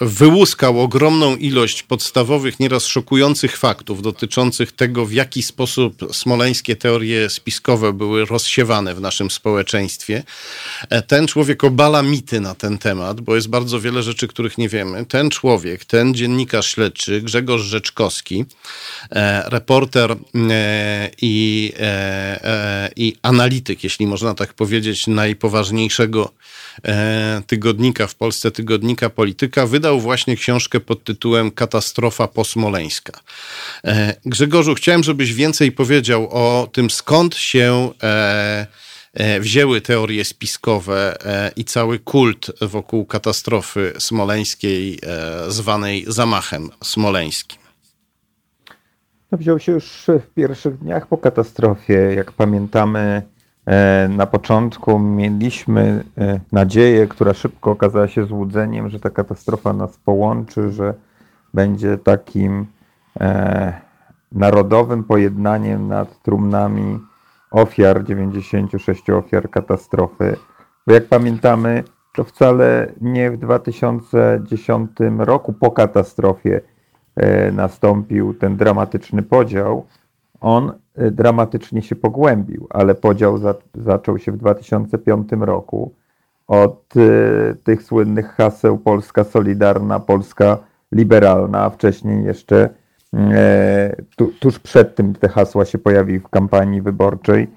wyłuskał 0.00 0.80
ogromną 0.80 1.36
ilość 1.36 1.82
podstawowych, 1.82 2.60
nieraz 2.60 2.86
szokujących 2.86 3.56
faktów 3.56 4.02
dotyczących 4.02 4.72
tego, 4.72 5.06
w 5.06 5.12
jaki 5.12 5.42
sposób 5.42 5.94
smoleńskie 6.12 6.76
teorie 6.76 7.30
spiskowe 7.30 7.92
były 7.92 8.24
rozsiewane 8.24 8.94
w 8.94 9.00
naszym 9.00 9.30
społeczeństwie. 9.30 10.22
E, 10.90 11.02
ten 11.02 11.26
człowiek 11.26 11.64
obala 11.64 12.02
mity 12.02 12.40
na 12.40 12.54
ten 12.54 12.78
temat, 12.78 13.20
bo 13.20 13.34
jest 13.34 13.48
bardzo 13.48 13.80
wiele 13.80 14.02
rzeczy, 14.02 14.28
których 14.28 14.58
nie 14.58 14.68
wiemy. 14.68 15.06
Ten 15.06 15.30
człowiek, 15.30 15.84
ten 15.84 16.14
dziennikarz 16.14 16.74
śledczy, 16.74 17.22
Grzegorz 17.22 17.62
Rzeczkowski, 17.62 18.44
e, 19.10 19.50
reporter 19.50 20.16
i, 21.22 21.72
i 22.96 23.16
analityk, 23.22 23.84
jeśli 23.84 24.06
można 24.06 24.34
tak 24.34 24.54
powiedzieć, 24.54 25.06
najpoważniejszego 25.06 26.32
tygodnika 27.46 28.06
w 28.06 28.14
Polsce, 28.14 28.50
tygodnika 28.50 29.07
Polityka 29.10 29.66
wydał 29.66 30.00
właśnie 30.00 30.36
książkę 30.36 30.80
pod 30.80 31.04
tytułem 31.04 31.50
Katastrofa 31.50 32.28
posmoleńska. 32.28 33.20
E, 33.84 34.14
Grzegorzu, 34.24 34.74
chciałem, 34.74 35.02
żebyś 35.02 35.34
więcej 35.34 35.72
powiedział 35.72 36.28
o 36.30 36.68
tym, 36.72 36.90
skąd 36.90 37.34
się 37.36 37.90
e, 38.02 38.66
e, 39.14 39.40
wzięły 39.40 39.80
teorie 39.80 40.24
spiskowe 40.24 41.18
i 41.56 41.64
cały 41.64 41.98
kult 41.98 42.50
wokół 42.60 43.06
katastrofy 43.06 43.92
smoleńskiej, 43.98 44.98
zwanej 45.48 46.04
zamachem 46.08 46.70
smoleńskim. 46.84 47.58
Wziął 49.32 49.58
się 49.58 49.72
już 49.72 50.04
w 50.06 50.34
pierwszych 50.34 50.78
dniach 50.78 51.06
po 51.06 51.18
katastrofie. 51.18 51.94
Jak 51.94 52.32
pamiętamy, 52.32 53.22
na 54.08 54.26
początku 54.26 54.98
mieliśmy 54.98 56.04
e, 56.18 56.40
nadzieję, 56.52 57.06
która 57.06 57.34
szybko 57.34 57.70
okazała 57.70 58.08
się 58.08 58.24
złudzeniem, 58.24 58.88
że 58.88 59.00
ta 59.00 59.10
katastrofa 59.10 59.72
nas 59.72 59.98
połączy, 59.98 60.70
że 60.72 60.94
będzie 61.54 61.98
takim 61.98 62.66
e, 63.20 63.80
narodowym 64.32 65.04
pojednaniem 65.04 65.88
nad 65.88 66.22
trumnami 66.22 66.98
ofiar, 67.50 68.04
96 68.04 69.10
ofiar 69.10 69.50
katastrofy. 69.50 70.36
Bo 70.86 70.94
jak 70.94 71.04
pamiętamy, 71.06 71.84
to 72.14 72.24
wcale 72.24 72.92
nie 73.00 73.30
w 73.30 73.36
2010 73.36 74.90
roku 75.18 75.52
po 75.52 75.70
katastrofie 75.70 76.60
nastąpił 77.52 78.34
ten 78.34 78.56
dramatyczny 78.56 79.22
podział. 79.22 79.86
On 80.40 80.72
dramatycznie 81.10 81.82
się 81.82 81.96
pogłębił, 81.96 82.66
ale 82.70 82.94
podział 82.94 83.38
za, 83.38 83.54
zaczął 83.74 84.18
się 84.18 84.32
w 84.32 84.36
2005 84.36 85.28
roku 85.40 85.92
od 86.48 86.96
y, 86.96 87.56
tych 87.64 87.82
słynnych 87.82 88.34
haseł 88.34 88.78
Polska 88.78 89.24
Solidarna, 89.24 90.00
Polska 90.00 90.58
Liberalna, 90.92 91.64
a 91.64 91.70
wcześniej 91.70 92.24
jeszcze 92.24 92.68
y, 93.14 93.18
tu, 94.16 94.32
tuż 94.40 94.58
przed 94.58 94.94
tym 94.94 95.14
te 95.14 95.28
hasła 95.28 95.64
się 95.64 95.78
pojawiły 95.78 96.20
w 96.20 96.28
kampanii 96.28 96.82
wyborczej, 96.82 97.42
y, 97.42 97.48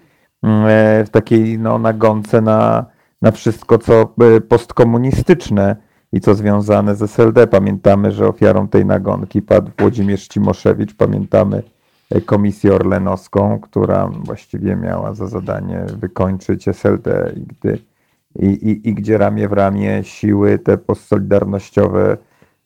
w 1.06 1.10
takiej 1.12 1.60
no, 1.60 1.80
nagonce 1.80 2.42
na, 2.42 2.86
na 3.22 3.32
wszystko, 3.32 3.78
co 3.78 4.14
y, 4.38 4.42
postkomunistyczne 4.42 5.76
i 6.14 6.22
co 6.22 6.36
związane 6.36 6.96
z 6.96 7.02
SLD. 7.02 7.48
Pamiętamy, 7.48 8.12
że 8.12 8.28
ofiarą 8.28 8.68
tej 8.68 8.86
nagonki 8.86 9.42
padł 9.42 9.72
Włodzimierz 9.80 10.28
Cimoszewicz, 10.28 10.96
pamiętamy 10.96 11.64
Komisję 12.26 12.74
Orlenowską, 12.74 13.60
która 13.60 14.08
właściwie 14.08 14.76
miała 14.76 15.14
za 15.14 15.28
zadanie 15.28 15.86
wykończyć 15.98 16.68
SLD 16.68 17.34
i, 17.36 17.42
gdy, 17.42 17.78
i, 18.40 18.46
i, 18.46 18.90
i 18.90 18.94
gdzie 18.94 19.18
ramię 19.18 19.48
w 19.48 19.54
ramię 19.54 20.04
siły 20.04 20.60
te 20.60 20.78
postsolidarnościowe 20.78 22.18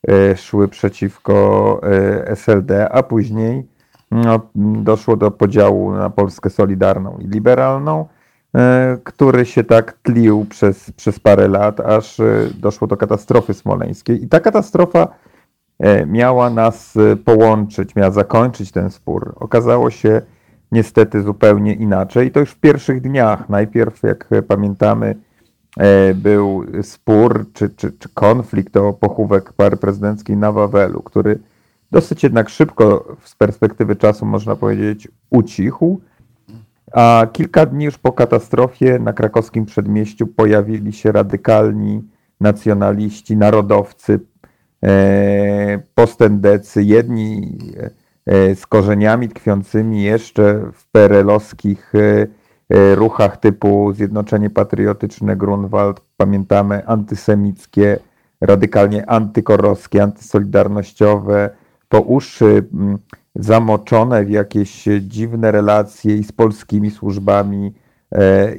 e, 0.08 0.38
szły 0.38 0.68
przeciwko 0.68 1.82
e, 1.84 2.28
SLD, 2.28 2.90
a 2.90 3.04
później 3.04 3.68
no, 4.12 4.40
doszło 4.56 5.16
do 5.16 5.32
podziału 5.32 5.92
na 5.92 6.10
Polskę 6.10 6.50
Solidarną 6.50 7.18
i 7.18 7.28
Liberalną, 7.28 8.08
e, 8.56 8.98
który 9.04 9.46
się 9.46 9.64
tak 9.64 9.94
tlił 9.94 10.46
przez, 10.50 10.92
przez 10.92 11.20
parę 11.20 11.48
lat, 11.48 11.80
aż 11.80 12.22
doszło 12.60 12.88
do 12.88 12.98
katastrofy 12.98 13.54
smoleńskiej. 13.54 14.24
I 14.24 14.28
ta 14.28 14.40
katastrofa 14.40 15.08
miała 16.08 16.50
nas 16.50 16.98
e, 16.98 17.16
połączyć, 17.16 17.96
miała 17.96 18.12
zakończyć 18.12 18.72
ten 18.72 18.90
spór. 18.90 19.34
Okazało 19.36 19.90
się 19.90 20.22
niestety 20.72 21.22
zupełnie 21.22 21.74
inaczej. 21.74 22.32
To 22.32 22.40
już 22.40 22.52
w 22.52 22.60
pierwszych 22.60 23.02
dniach. 23.02 23.50
Najpierw, 23.50 24.04
jak 24.04 24.30
pamiętamy, 24.48 25.16
e, 25.78 26.14
był 26.14 26.66
spór 26.82 27.46
czy, 27.54 27.70
czy, 27.70 27.92
czy 27.92 28.10
konflikt 28.10 28.78
o 28.78 28.94
pochówek 28.94 29.54
pary 29.54 29.78
prezydenckiej 29.78 30.38
na 30.38 30.52
Wawelu, 30.52 31.02
który 31.02 31.40
dosyć 31.92 32.24
jednak 32.24 32.50
szybko 32.50 33.16
z 33.24 33.36
perspektywy 33.36 33.96
czasu, 33.96 34.26
można 34.26 34.56
powiedzieć, 34.56 35.08
ucichł. 35.30 36.02
A 36.94 37.28
kilka 37.34 37.66
dni 37.66 37.86
już 37.86 37.98
po 37.98 38.12
katastrofie 38.12 39.00
na 39.00 39.14
krakowskim 39.14 39.66
przedmieściu 39.66 40.28
pojawili 40.28 40.94
się 40.94 41.12
radykalni 41.12 42.04
nacjonaliści, 42.40 43.38
narodowcy, 43.38 44.20
E, 44.20 44.35
postendecy, 45.96 46.84
jedni 46.84 47.58
e, 48.26 48.56
z 48.56 48.68
korzeniami 48.68 49.30
tkwiącymi 49.30 50.04
jeszcze 50.04 50.62
w 50.74 50.92
perelowskich 50.92 51.94
e, 51.96 52.96
ruchach 52.96 53.38
typu 53.38 53.94
Zjednoczenie 53.94 54.50
Patriotyczne 54.50 55.36
Grunwald, 55.36 56.02
pamiętamy 56.18 56.88
antysemickie, 56.88 58.00
radykalnie 58.42 59.10
antykorowskie, 59.10 60.04
antysolidarnościowe, 60.04 61.50
po 61.90 62.00
uszy 62.00 62.64
zamoczone 63.36 64.26
w 64.26 64.30
jakieś 64.30 64.88
dziwne 65.02 65.52
relacje 65.52 66.16
i 66.16 66.24
z 66.24 66.32
polskimi 66.32 66.92
służbami 66.92 67.74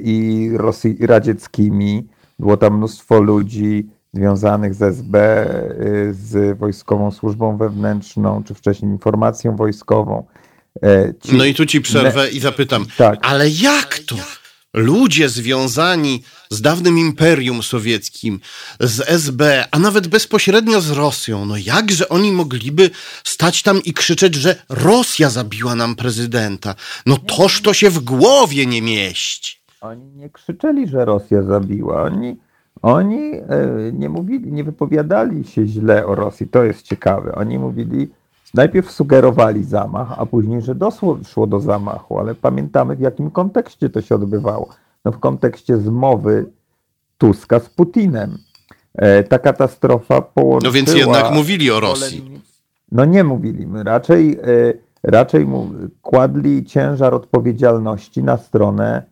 i 0.01 0.49
Rosji, 0.53 0.97
radzieckimi. 1.01 2.07
Było 2.39 2.57
tam 2.57 2.77
mnóstwo 2.77 3.21
ludzi, 3.21 3.89
związanych 4.13 4.73
z 4.73 4.81
SB, 4.81 5.45
y, 5.81 6.13
z 6.13 6.57
Wojskową 6.57 7.11
Służbą 7.11 7.57
Wewnętrzną, 7.57 8.43
czy 8.43 8.53
wcześniej 8.53 8.91
informacją 8.91 9.55
wojskową. 9.55 10.25
E, 10.83 11.13
ci... 11.23 11.37
No 11.37 11.45
i 11.45 11.53
tu 11.53 11.65
ci 11.65 11.81
przerwę 11.81 12.29
i 12.29 12.39
zapytam, 12.39 12.85
tak. 12.97 13.19
ale 13.21 13.49
jak 13.49 13.99
to? 13.99 14.15
ludzie 14.73 15.29
związani 15.29 16.23
z 16.49 16.61
dawnym 16.61 16.97
Imperium 16.97 17.63
Sowieckim, 17.63 18.39
z 18.79 19.09
SB, 19.09 19.65
a 19.71 19.79
nawet 19.79 20.07
bezpośrednio 20.07 20.81
z 20.81 20.89
Rosją, 20.89 21.45
no 21.45 21.57
jakże 21.57 22.09
oni 22.09 22.31
mogliby 22.31 22.89
stać 23.23 23.63
tam 23.63 23.83
i 23.83 23.93
krzyczeć, 23.93 24.35
że 24.35 24.55
Rosja 24.69 25.29
zabiła 25.29 25.75
nam 25.75 25.95
prezydenta? 25.95 26.75
No 27.05 27.17
toż 27.17 27.61
to 27.61 27.73
się 27.73 27.89
w 27.89 27.99
głowie 27.99 28.65
nie 28.65 28.81
mieści. 28.81 29.57
Oni 29.81 30.11
nie 30.11 30.29
krzyczeli, 30.29 30.87
że 30.87 31.05
Rosja 31.05 31.43
zabiła. 31.43 32.03
Oni, 32.03 32.37
oni 32.81 33.33
e, 33.33 33.41
nie 33.93 34.09
mówili, 34.09 34.51
nie 34.51 34.63
wypowiadali 34.63 35.43
się 35.43 35.67
źle 35.67 36.05
o 36.05 36.15
Rosji. 36.15 36.47
To 36.47 36.63
jest 36.63 36.81
ciekawe. 36.81 37.35
Oni 37.35 37.59
mówili, 37.59 38.09
najpierw 38.53 38.91
sugerowali 38.91 39.63
zamach, 39.63 40.13
a 40.17 40.25
później, 40.25 40.61
że 40.61 40.75
doszło 40.75 41.47
do 41.47 41.59
zamachu, 41.59 42.19
ale 42.19 42.35
pamiętamy 42.35 42.95
w 42.95 42.99
jakim 42.99 43.31
kontekście 43.31 43.89
to 43.89 44.01
się 44.01 44.15
odbywało. 44.15 44.69
No 45.05 45.11
w 45.11 45.19
kontekście 45.19 45.77
zmowy 45.77 46.45
Tuska 47.17 47.59
z 47.59 47.69
Putinem. 47.69 48.37
E, 48.95 49.23
ta 49.23 49.39
katastrofa 49.39 50.21
połączyła... 50.21 50.69
No 50.69 50.73
więc 50.73 50.93
jednak 50.93 51.31
mówili 51.31 51.71
o 51.71 51.79
Rosji. 51.79 52.41
No 52.91 53.05
nie 53.05 53.23
mówili. 53.23 53.67
Raczej, 53.73 54.39
e, 54.41 54.73
raczej 55.03 55.47
kładli 56.01 56.65
ciężar 56.65 57.13
odpowiedzialności 57.13 58.23
na 58.23 58.37
stronę 58.37 59.03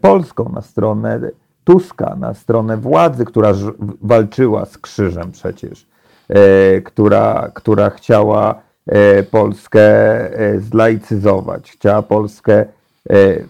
polską, 0.00 0.52
na 0.54 0.62
stronę 0.62 1.20
Tuska, 1.64 2.16
na 2.20 2.34
stronę 2.34 2.76
władzy, 2.76 3.24
która 3.24 3.52
walczyła 4.02 4.64
z 4.64 4.78
krzyżem 4.78 5.32
przecież. 5.32 5.86
E, 6.28 6.80
która, 6.80 7.50
która 7.54 7.90
chciała 7.90 8.62
e, 8.86 9.22
Polskę 9.22 9.80
e, 10.40 10.60
zlaicyzować, 10.60 11.72
chciała 11.72 12.02
Polskę 12.02 12.64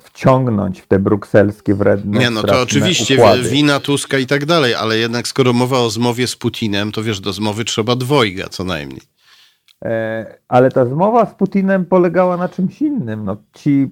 wciągnąć 0.00 0.80
w 0.80 0.86
te 0.86 0.98
brukselskie 0.98 1.74
wredne 1.74 2.18
Nie, 2.18 2.30
no 2.30 2.42
to 2.42 2.62
oczywiście 2.62 3.14
układy. 3.14 3.42
wina 3.42 3.80
Tuska 3.80 4.18
i 4.18 4.26
tak 4.26 4.44
dalej, 4.46 4.74
ale 4.74 4.98
jednak 4.98 5.28
skoro 5.28 5.52
mowa 5.52 5.78
o 5.78 5.90
zmowie 5.90 6.26
z 6.26 6.36
Putinem, 6.36 6.92
to 6.92 7.02
wiesz, 7.02 7.20
do 7.20 7.32
zmowy 7.32 7.64
trzeba 7.64 7.96
dwojga 7.96 8.48
co 8.48 8.64
najmniej. 8.64 9.00
Ale 10.48 10.70
ta 10.70 10.86
zmowa 10.86 11.26
z 11.26 11.34
Putinem 11.34 11.84
polegała 11.84 12.36
na 12.36 12.48
czymś 12.48 12.82
innym. 12.82 13.24
No, 13.24 13.36
ci 13.52 13.90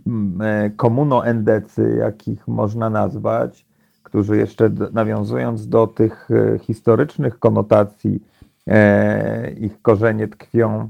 komuno-endecy, 0.76 1.96
jakich 1.98 2.48
można 2.48 2.90
nazwać, 2.90 3.64
którzy 4.12 4.36
jeszcze 4.36 4.70
nawiązując 4.92 5.68
do 5.68 5.86
tych 5.86 6.28
historycznych 6.60 7.38
konotacji 7.38 8.20
E, 8.68 9.50
ich 9.50 9.82
korzenie 9.82 10.28
tkwią 10.28 10.88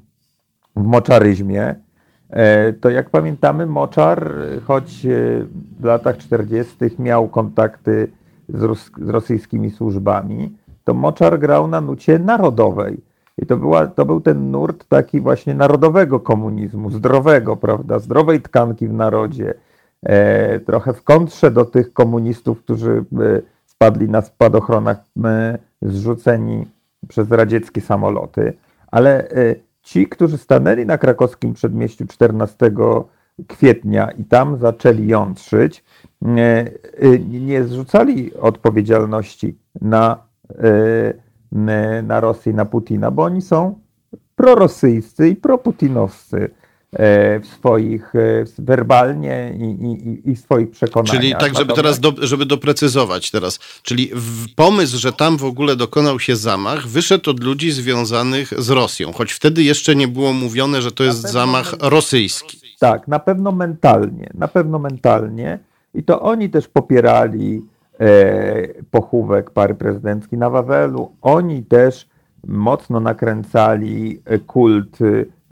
w 0.77 0.83
moczaryzmie, 0.83 1.75
e, 2.31 2.73
to 2.73 2.91
jak 2.91 3.11
pamiętamy, 3.11 3.67
moczar, 3.67 4.35
choć 4.65 5.07
e, 5.07 5.09
w 5.81 5.85
latach 5.85 6.19
40. 6.19 6.77
miał 6.99 7.29
kontakty 7.29 8.13
z, 8.49 8.79
z 8.79 9.09
rosyjskimi 9.09 9.71
służbami, 9.71 10.57
to 10.85 10.95
moczar 10.95 11.39
grał 11.39 11.69
na 11.69 11.81
nucie 11.81 12.19
narodowej. 12.19 13.01
I 13.39 13.47
to, 13.47 13.57
była, 13.57 13.87
to 13.87 14.05
był 14.05 14.21
ten 14.21 14.51
nurt 14.51 14.89
taki 14.89 15.21
właśnie 15.21 15.55
narodowego 15.55 16.21
komunizmu, 16.21 16.91
zdrowego, 16.91 17.57
prawda, 17.57 17.99
zdrowej 17.99 18.41
tkanki 18.41 18.89
w 18.89 18.93
narodzie. 18.93 19.55
E, 20.07 20.61
trochę 20.61 20.93
w 20.93 21.03
kontrze 21.03 21.51
do 21.51 21.65
tych 21.65 21.93
komunistów, 21.93 22.61
którzy 22.63 22.91
e, 22.91 23.43
spadli 23.67 24.09
na 24.09 24.23
spadochronach 24.23 25.05
zrzuceni 25.83 26.67
przez 27.09 27.31
radzieckie 27.31 27.81
samoloty, 27.81 28.53
ale 28.87 29.31
e, 29.31 29.55
ci, 29.83 30.09
którzy 30.09 30.39
stanęli 30.39 30.87
na 30.87 30.99
krakowskim 30.99 31.55
przedmieściu 31.55 32.07
14 32.07 32.71
kwietnia 33.47 34.11
i 34.11 34.25
tam 34.25 34.59
zaczęli 34.59 35.07
jątrzyć, 35.07 35.85
nie 37.31 37.65
zrzucali 37.65 38.35
odpowiedzialności 38.35 39.59
na, 39.81 40.19
na 42.03 42.21
Rosję, 42.21 42.53
na 42.53 42.65
Putina, 42.65 43.11
bo 43.11 43.23
oni 43.23 43.43
są 43.43 43.79
prorosyjscy 44.37 45.29
i 45.29 45.37
proputinowscy. 45.37 46.51
E, 46.93 47.41
w 47.41 47.47
swoich, 47.47 48.15
e, 48.15 48.45
werbalnie 48.59 49.55
i, 49.59 49.65
i, 49.65 50.31
i 50.31 50.37
swoich 50.37 50.71
przekonaniach. 50.71 51.17
Czyli 51.17 51.35
tak, 51.41 51.59
żeby 51.59 51.73
teraz, 51.75 52.01
do, 52.01 52.13
żeby 52.19 52.47
doprecyzować 52.47 53.31
teraz, 53.31 53.59
czyli 53.83 54.11
pomysł, 54.57 54.99
że 54.99 55.13
tam 55.13 55.37
w 55.37 55.45
ogóle 55.45 55.77
dokonał 55.77 56.21
się 56.21 56.37
zamach, 56.37 56.87
wyszedł 56.87 57.31
od 57.31 57.45
ludzi 57.45 57.71
związanych 57.71 58.49
z 58.59 58.71
Rosją, 58.71 59.13
choć 59.13 59.33
wtedy 59.33 59.63
jeszcze 59.63 59.97
nie 59.97 60.09
było 60.09 60.33
mówione, 60.33 60.83
że 60.83 60.93
to 60.93 61.05
jest 61.05 61.21
zamach 61.21 61.75
rosyjski. 61.81 62.61
Tak, 62.79 63.09
na 63.09 63.19
pewno 63.19 63.53
mentalnie, 63.53 64.31
na 64.35 64.49
pewno 64.49 64.79
mentalnie 64.79 65.59
i 65.95 66.03
to 66.03 66.21
oni 66.21 66.51
też 66.51 66.69
popierali 66.69 67.63
e, 68.01 68.83
pochówek 68.91 69.51
pary 69.51 69.75
prezydenckiej 69.75 70.39
na 70.39 70.51
Wawelu, 70.51 71.13
oni 71.23 71.63
też 71.63 72.07
mocno 72.47 73.01
nakręcali 73.01 74.23
kult 74.47 74.99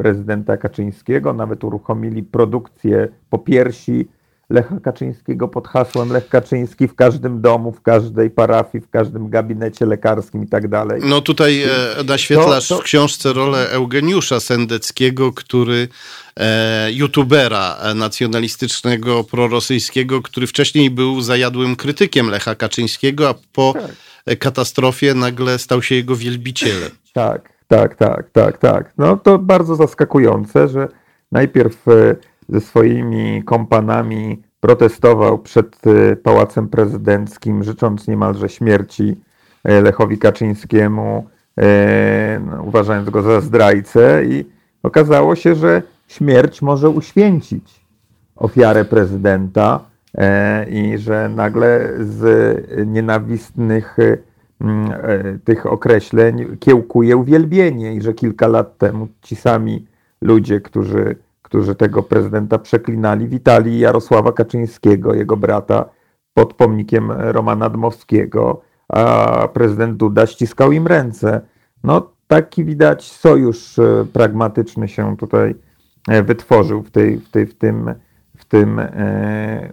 prezydenta 0.01 0.57
Kaczyńskiego, 0.57 1.33
nawet 1.33 1.65
uruchomili 1.65 2.23
produkcję 2.23 3.09
popiersi 3.31 4.09
Lecha 4.51 4.81
Kaczyńskiego 4.81 5.49
pod 5.49 5.69
hasłem 5.69 6.13
Lech 6.13 6.29
Kaczyński 6.29 6.89
w 6.89 6.95
każdym 6.95 7.41
domu, 7.41 7.73
w 7.73 7.83
każdej 7.83 8.31
parafii, 8.31 8.85
w 8.85 8.91
każdym 8.91 9.31
gabinecie 9.31 9.87
lekarskim 9.87 10.45
i 10.45 10.47
tak 10.47 10.69
dalej. 10.69 11.01
No 11.05 11.21
tutaj 11.21 11.63
e, 11.63 11.69
naświetlasz 12.05 12.69
to, 12.69 12.77
to... 12.77 12.81
w 12.81 12.85
książce 12.85 13.33
rolę 13.33 13.71
Eugeniusza 13.71 14.41
Sendeckiego, 14.41 15.33
który 15.33 15.89
e, 16.37 16.93
youtubera 16.93 17.79
nacjonalistycznego, 17.95 19.25
prorosyjskiego, 19.25 20.23
który 20.23 20.47
wcześniej 20.47 20.91
był 20.91 21.21
zajadłym 21.21 21.77
krytykiem 21.77 22.31
Lecha 22.31 22.55
Kaczyńskiego, 22.55 23.29
a 23.29 23.35
po 23.53 23.75
tak. 24.25 24.39
katastrofie 24.39 25.15
nagle 25.15 25.59
stał 25.59 25.83
się 25.83 25.95
jego 25.95 26.17
wielbicielem. 26.17 26.91
Tak, 27.13 27.60
tak, 27.71 27.95
tak, 27.95 28.31
tak, 28.31 28.59
tak. 28.59 28.93
No 28.99 29.17
to 29.17 29.39
bardzo 29.39 29.77
zaskakujące, 29.77 30.69
że 30.69 30.89
najpierw 31.33 31.89
e, 31.89 32.17
ze 32.49 32.61
swoimi 32.61 33.43
kompanami 33.45 34.43
protestował 34.61 35.39
przed 35.39 35.77
e, 35.87 36.17
Pałacem 36.17 36.69
Prezydenckim, 36.69 37.65
życząc 37.65 38.09
niemalże 38.09 38.49
śmierci 38.49 39.17
e, 39.65 39.81
Lechowi 39.81 40.19
Kaczyńskiemu, 40.19 41.27
no, 42.47 42.63
uważając 42.63 43.11
go 43.11 43.23
za 43.23 43.41
zdrajcę 43.41 44.25
i 44.25 44.45
okazało 44.83 45.37
się, 45.37 45.55
że 45.55 45.83
śmierć 46.09 46.63
może 46.63 46.89
uświęcić 46.89 47.81
ofiarę 48.37 48.85
prezydenta 48.85 49.81
i 50.71 50.99
że 50.99 51.29
nagle 51.29 51.91
z 52.01 52.23
nienawistnych 52.87 53.97
tych 55.45 55.67
określeń 55.67 56.57
kiełkuje 56.59 57.17
uwielbienie 57.17 57.95
i 57.95 58.03
że 58.03 58.15
kilka 58.15 58.49
lat 58.49 58.79
temu 58.79 59.09
ci 59.23 59.37
sami 59.37 59.87
ludzie, 60.21 60.61
którzy, 60.61 61.17
którzy 61.43 61.75
tego 61.75 62.03
prezydenta 62.03 62.59
przeklinali, 62.59 63.29
witali 63.29 63.79
Jarosława 63.79 64.33
Kaczyńskiego, 64.33 65.15
jego 65.15 65.37
brata, 65.37 65.85
pod 66.35 66.55
pomnikiem 66.55 67.13
Romana 67.13 67.71
Dmowskiego, 67.71 68.61
a 68.89 69.49
prezydent 69.53 69.97
Duda 69.97 70.27
ściskał 70.27 70.73
im 70.73 70.87
ręce. 70.87 71.41
No 71.85 72.11
taki 72.27 72.65
widać 72.65 73.13
sojusz 73.13 73.79
e, 73.79 74.07
pragmatyczny 74.13 74.89
się 74.89 75.17
tutaj 75.17 75.55
e, 76.09 76.23
wytworzył 76.23 76.83
w, 76.83 76.91
tej, 76.91 77.19
w, 77.19 77.31
tej, 77.31 77.47
w 77.47 77.55
tym, 77.55 77.95
w 78.37 78.45
tym 78.45 78.81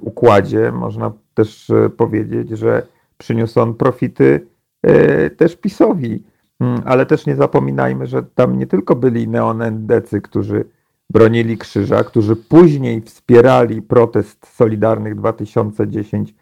układzie. 0.01 0.71
Można 0.71 1.11
też 1.33 1.71
powiedzieć, 1.97 2.49
że 2.49 2.87
przyniósł 3.17 3.59
on 3.59 3.73
profity 3.73 4.47
E, 4.56 4.56
też 5.37 5.55
PiSowi. 5.55 6.23
Mm, 6.59 6.81
ale 6.85 7.05
też 7.05 7.25
nie 7.25 7.35
zapominajmy, 7.35 8.07
że 8.07 8.23
tam 8.23 8.57
nie 8.57 8.67
tylko 8.67 8.95
byli 8.95 9.27
neonendecy, 9.27 10.21
którzy 10.21 10.65
bronili 11.09 11.57
krzyża, 11.57 12.03
którzy 12.03 12.35
później 12.35 13.01
wspierali 13.01 13.81
protest 13.81 14.55
Solidarnych 14.55 15.15
2010, 15.15 16.35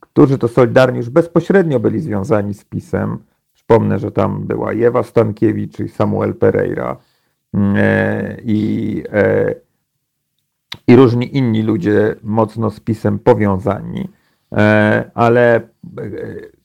którzy 0.00 0.38
to 0.38 0.48
Solidarni 0.48 0.96
już 0.96 1.10
bezpośrednio 1.10 1.80
byli 1.80 2.00
związani 2.00 2.54
z 2.54 2.64
PiSem. 2.64 3.18
Przypomnę, 3.54 3.98
że 3.98 4.10
tam 4.10 4.46
była 4.46 4.72
Ewa 4.72 5.02
Stankiewicz 5.02 5.80
i 5.80 5.88
Samuel 5.88 6.34
Pereira 6.34 6.96
mm, 7.54 7.74
e, 7.78 8.36
i, 8.44 9.02
e, 9.12 9.54
i 10.86 10.96
różni 10.96 11.36
inni 11.36 11.62
ludzie 11.62 12.14
mocno 12.22 12.70
z 12.70 12.80
PiSem 12.80 13.18
powiązani. 13.18 14.08
Ale 15.14 15.60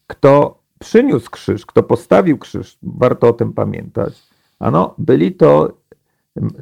kto 0.07 0.59
przyniósł 0.79 1.31
krzyż, 1.31 1.65
kto 1.65 1.83
postawił 1.83 2.37
krzyż, 2.37 2.77
warto 2.83 3.29
o 3.29 3.33
tym 3.33 3.53
pamiętać. 3.53 4.13
Ano, 4.59 4.95
byli 4.97 5.31
to 5.31 5.73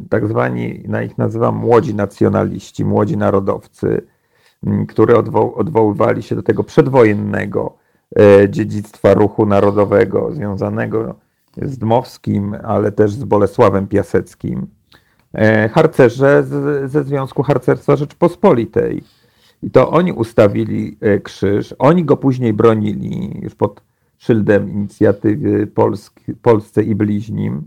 tak 0.10 0.28
zwani, 0.28 0.84
na 0.88 1.04
ich 1.04 1.18
nazywam 1.18 1.56
młodzi 1.56 1.96
nacjonaliści, 1.96 2.86
młodzi 2.86 3.18
narodowcy, 3.18 4.02
którzy 4.88 5.18
odwo 5.18 5.56
odwoływali 5.56 6.24
się 6.24 6.36
do 6.36 6.44
tego 6.44 6.64
przedwojennego 6.64 7.78
e, 8.20 8.50
dziedzictwa 8.50 9.14
ruchu 9.14 9.46
narodowego 9.46 10.32
związanego 10.32 11.16
z 11.62 11.78
Dmowskim, 11.78 12.56
ale 12.64 12.92
też 12.92 13.12
z 13.12 13.24
Bolesławem 13.24 13.88
Piaseckim. 13.88 14.68
E, 15.34 15.70
harcerze 15.70 16.44
ze 16.86 17.04
Związku 17.04 17.44
Harcerstwa 17.44 17.96
Rzeczpospolitej. 17.96 19.04
I 19.64 19.72
to 19.72 19.90
oni 19.92 20.12
ustawili 20.14 20.98
krzyż, 21.24 21.76
oni 21.80 22.06
go 22.06 22.18
później 22.18 22.54
bronili 22.54 23.40
już 23.42 23.56
pod 23.56 23.82
szyldem 24.18 24.70
inicjatywy 24.70 25.68
Polsk, 25.68 26.20
Polsce 26.42 26.84
i 26.84 26.96
bliźnim. 26.96 27.62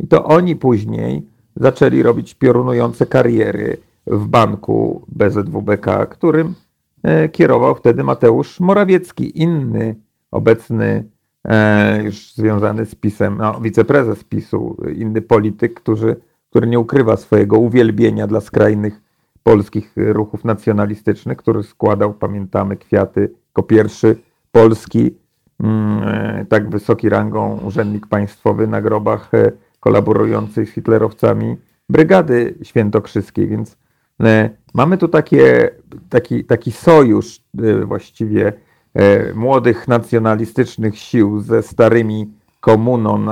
I 0.00 0.06
to 0.06 0.24
oni 0.24 0.56
później 0.56 1.26
zaczęli 1.56 2.02
robić 2.02 2.34
piorunujące 2.34 3.06
kariery 3.06 3.76
w 4.06 4.26
banku 4.26 5.02
BZWBK, 5.08 6.06
którym 6.10 6.54
e, 7.02 7.28
kierował 7.28 7.74
wtedy 7.74 8.04
Mateusz 8.04 8.60
Morawiecki, 8.60 9.42
inny 9.42 9.94
obecny, 10.30 11.04
e, 11.44 12.02
już 12.02 12.34
związany 12.34 12.86
z 12.86 12.94
PiSem, 12.94 13.36
no, 13.38 13.60
wiceprezes 13.60 14.24
PiSu, 14.24 14.76
inny 14.96 15.22
polityk, 15.22 15.74
który, 15.74 16.16
który 16.50 16.66
nie 16.66 16.78
ukrywa 16.78 17.16
swojego 17.16 17.58
uwielbienia 17.58 18.26
dla 18.26 18.40
skrajnych 18.40 19.00
polskich 19.42 19.92
ruchów 19.96 20.44
nacjonalistycznych, 20.44 21.38
który 21.38 21.62
składał, 21.62 22.14
pamiętamy, 22.14 22.76
kwiaty 22.76 23.20
jako 23.48 23.62
pierwszy 23.62 24.16
polski, 24.52 25.14
tak 26.48 26.70
wysoki 26.70 27.08
rangą 27.08 27.58
urzędnik 27.58 28.06
państwowy 28.06 28.66
na 28.66 28.82
grobach 28.82 29.30
kolaborującej 29.80 30.66
z 30.66 30.70
hitlerowcami 30.70 31.56
Brygady 31.88 32.54
Świętokrzyskiej, 32.62 33.48
więc 33.48 33.76
e, 34.22 34.50
mamy 34.74 34.98
tu 34.98 35.08
takie, 35.08 35.70
taki, 36.08 36.44
taki 36.44 36.72
sojusz 36.72 37.40
e, 37.58 37.84
właściwie 37.84 38.52
e, 38.94 39.34
młodych 39.34 39.88
nacjonalistycznych 39.88 40.98
sił 40.98 41.40
ze 41.40 41.62
starymi 41.62 42.32
komuną 42.60 43.26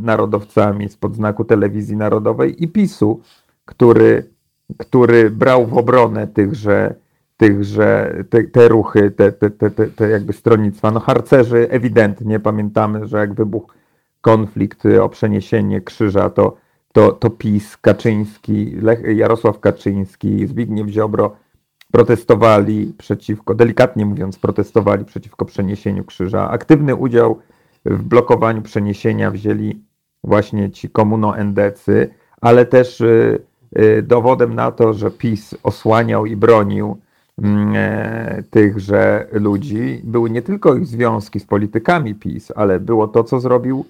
narodowcami 0.00 0.88
spod 0.88 1.14
znaku 1.14 1.44
telewizji 1.44 1.96
narodowej 1.96 2.64
i 2.64 2.68
PiSu, 2.68 3.20
który, 3.64 4.30
który 4.78 5.30
brał 5.30 5.66
w 5.66 5.78
obronę 5.78 6.26
tychże, 6.26 6.94
tychże 7.36 8.14
te, 8.30 8.44
te 8.44 8.68
ruchy, 8.68 9.10
te, 9.10 9.32
te, 9.32 9.50
te, 9.50 9.70
te 9.70 10.08
jakby 10.08 10.32
stronnictwa. 10.32 10.90
No 10.90 11.00
harcerzy 11.00 11.70
ewidentnie, 11.70 12.40
pamiętamy, 12.40 13.06
że 13.06 13.18
jak 13.18 13.34
wybuchł 13.34 13.72
konflikt 14.20 14.86
o 15.02 15.08
przeniesienie 15.08 15.80
krzyża, 15.80 16.30
to, 16.30 16.56
to, 16.92 17.12
to 17.12 17.30
PiS, 17.30 17.76
Kaczyński, 17.76 18.76
Lech, 18.82 19.16
Jarosław 19.16 19.60
Kaczyński, 19.60 20.46
Zbigniew 20.46 20.88
Ziobro 20.88 21.36
protestowali 21.92 22.94
przeciwko, 22.98 23.54
delikatnie 23.54 24.06
mówiąc, 24.06 24.38
protestowali 24.38 25.04
przeciwko 25.04 25.44
przeniesieniu 25.44 26.04
krzyża. 26.04 26.50
Aktywny 26.50 26.96
udział 26.96 27.38
w 27.84 28.02
blokowaniu 28.02 28.62
przeniesienia 28.62 29.30
wzięli 29.30 29.82
właśnie 30.24 30.70
ci 30.70 30.90
komuno-endecy, 30.90 32.08
ale 32.40 32.66
też 32.66 33.00
y, 33.00 33.42
y, 33.78 34.02
dowodem 34.02 34.54
na 34.54 34.72
to, 34.72 34.92
że 34.92 35.10
PiS 35.10 35.54
osłaniał 35.62 36.26
i 36.26 36.36
bronił 36.36 36.98
tychże 38.50 39.26
ludzi, 39.32 40.00
były 40.04 40.30
nie 40.30 40.42
tylko 40.42 40.74
ich 40.74 40.86
związki 40.86 41.40
z 41.40 41.44
politykami 41.44 42.14
PiS, 42.14 42.52
ale 42.56 42.80
było 42.80 43.08
to, 43.08 43.24
co 43.24 43.40
zrobił 43.40 43.84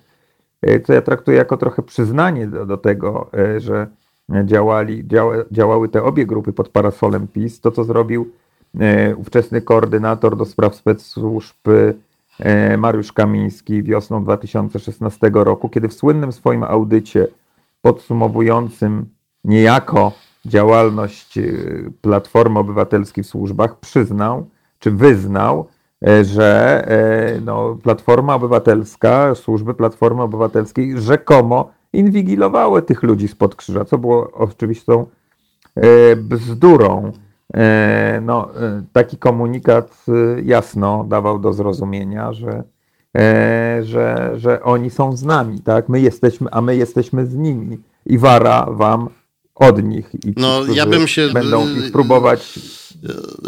E, 0.67 0.81
co 0.81 0.93
ja 0.93 1.03
traktuję 1.03 1.37
jako 1.37 1.57
trochę 1.57 1.83
przyznanie 1.83 2.47
do, 2.47 2.67
do 2.67 2.77
tego, 2.77 3.31
e, 3.35 3.61
że 3.61 3.87
działali, 4.45 5.07
działa, 5.09 5.35
działały 5.51 5.89
te 5.89 6.03
obie 6.03 6.27
grupy 6.27 6.53
pod 6.53 6.69
parasolem 6.69 7.29
PiS. 7.29 7.61
To, 7.61 7.71
co 7.71 7.85
zrobił 7.85 8.31
e, 8.81 9.17
ówczesny 9.17 9.61
koordynator 9.61 10.37
do 10.37 10.45
spraw 10.45 10.75
spec-służb 10.75 11.57
Mariusz 12.79 13.13
Kamiński 13.13 13.83
wiosną 13.83 14.25
2016 14.25 15.31
roku, 15.35 15.69
kiedy 15.69 15.89
w 15.89 15.95
słynnym 15.95 16.33
swoim 16.33 16.63
audycie 16.63 17.27
podsumowującym 17.83 19.07
niejako 19.45 20.13
działalność 20.47 21.39
Platformy 22.01 22.59
Obywatelskiej 22.59 23.25
w 23.25 23.27
służbach 23.27 23.81
przyznał, 23.81 24.47
czy 24.79 24.91
wyznał, 24.91 25.69
E, 26.07 26.25
że 26.25 26.85
e, 26.89 27.41
no, 27.41 27.79
Platforma 27.83 28.35
Obywatelska, 28.35 29.35
służby 29.35 29.75
Platformy 29.75 30.23
Obywatelskiej 30.23 31.01
rzekomo 31.01 31.71
inwigilowały 31.93 32.83
tych 32.83 33.03
ludzi 33.03 33.29
spod 33.29 33.57
krzyża, 33.57 33.85
co 33.85 33.99
było 33.99 34.31
oczywistą 34.33 35.07
e, 35.77 36.17
bzdurą. 36.17 37.13
No, 38.23 38.49
taki 38.93 39.17
komunikat 39.17 40.07
jasno 40.45 41.05
dawał 41.09 41.39
do 41.39 41.53
zrozumienia, 41.53 42.33
że, 42.33 42.63
że, 43.83 44.33
że 44.37 44.63
oni 44.63 44.91
są 44.91 45.17
z 45.17 45.23
nami, 45.23 45.61
tak? 45.61 45.89
My 45.89 46.01
jesteśmy, 46.01 46.51
a 46.51 46.61
my 46.61 46.77
jesteśmy 46.77 47.27
z 47.27 47.35
nimi 47.35 47.79
i 48.07 48.19
wara 48.19 48.67
wam 48.71 49.09
od 49.55 49.85
nich. 49.85 50.07
I 50.27 50.33
no, 50.37 50.65
ja 50.75 50.87
bym 50.87 51.09
się. 51.09 51.29
Będą 51.29 51.75
ich 51.75 51.93
próbować 51.93 52.59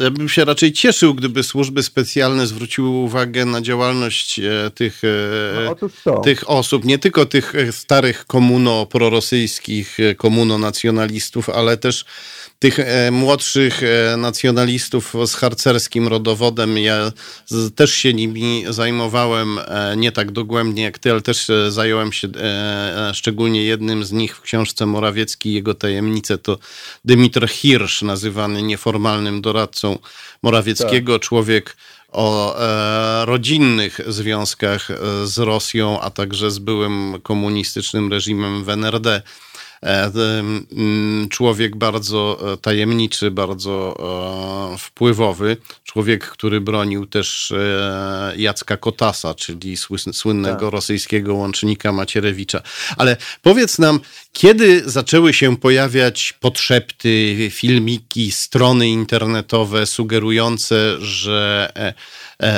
ja 0.01 0.11
bym 0.11 0.29
się 0.29 0.45
raczej 0.45 0.73
cieszył, 0.73 1.15
gdyby 1.15 1.43
służby 1.43 1.83
specjalne 1.83 2.47
zwróciły 2.47 2.89
uwagę 2.89 3.45
na 3.45 3.61
działalność 3.61 4.39
e, 4.39 4.71
tych, 4.75 5.03
e, 5.05 5.75
no, 6.07 6.21
tych 6.21 6.51
osób, 6.51 6.85
nie 6.85 6.99
tylko 6.99 7.27
tych 7.27 7.55
starych 7.71 8.27
komuno-prorosyjskich, 8.27 10.01
e, 10.01 10.15
komuno-nacjonalistów, 10.15 11.51
ale 11.51 11.77
też 11.77 12.05
tych 12.59 12.79
e, 12.79 13.11
młodszych 13.11 13.83
e, 13.83 14.17
nacjonalistów 14.17 15.15
z 15.27 15.35
harcerskim 15.35 16.09
rodowodem. 16.09 16.79
Ja 16.79 17.13
też 17.75 17.95
się 17.95 18.15
nimi 18.15 18.65
zajmowałem 18.69 19.59
e, 19.59 19.95
nie 19.97 20.13
tak 20.13 20.31
dogłębnie 20.31 20.83
jak 20.83 20.99
ty, 20.99 21.11
ale 21.11 21.21
też 21.21 21.47
zająłem 21.69 22.13
się 22.13 22.29
szczególnie 23.13 23.65
jednym 23.65 24.05
z 24.05 24.13
nich 24.13 24.37
w 24.37 24.41
książce 24.41 24.87
Morawiecki 24.87 25.53
jego 25.53 25.75
tajemnice. 25.75 26.39
To 26.39 26.59
Dymitr 27.05 27.49
Hirsch, 27.49 28.03
nazywany 28.03 28.63
nieformalnym 28.63 29.43
doradcą 29.43 29.99
Morawieckiego, 30.43 31.13
tak. 31.13 31.23
człowiek 31.23 31.77
o 32.13 32.59
e, 32.59 33.27
rodzinnych 33.27 34.01
związkach 34.07 34.89
z 35.25 35.39
Rosją, 35.39 36.01
a 36.01 36.11
także 36.11 36.51
z 36.51 36.59
byłym 36.59 37.21
komunistycznym 37.23 38.13
reżimem 38.13 38.65
w 38.65 38.69
NRD. 38.69 39.23
E, 39.83 40.13
mm, 40.73 41.29
człowiek 41.29 41.77
bardzo 41.77 42.53
e, 42.53 42.57
tajemniczy, 42.57 43.31
bardzo 43.31 43.97
e, 44.75 44.79
wpływowy, 44.79 45.57
człowiek, 45.85 46.27
który 46.31 46.61
bronił 46.61 47.07
też 47.07 47.53
Jacka 48.37 48.77
Kotasa, 48.77 49.35
czyli 49.35 49.77
słynnego 50.13 50.61
tak. 50.61 50.73
rosyjskiego 50.73 51.35
łącznika 51.35 51.93
Macierewicza. 51.93 52.63
Ale 52.97 53.17
powiedz 53.43 53.79
nam, 53.79 54.01
kiedy 54.33 54.83
zaczęły 54.91 55.33
się 55.33 55.57
pojawiać 55.57 56.35
podszepty, 56.41 57.37
filmiki, 57.51 58.33
strony 58.33 58.89
internetowe 58.89 59.87
sugerujące, 59.87 61.01
że 61.01 61.57
E, 61.77 61.95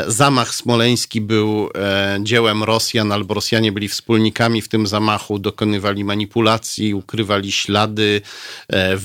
zamach 0.06 0.55
smoleński 0.55 1.20
był 1.20 1.68
e, 1.74 2.18
dziełem 2.22 2.62
Rosjan, 2.62 3.12
albo 3.12 3.34
Rosjanie 3.34 3.72
byli 3.72 3.88
wspólnikami 3.88 4.62
w 4.62 4.68
tym 4.68 4.86
zamachu, 4.86 5.38
dokonywali 5.38 6.05
manipulacji, 6.05 6.94
ukrywali 6.94 7.52
ślady, 7.52 8.20
e, 8.72 8.96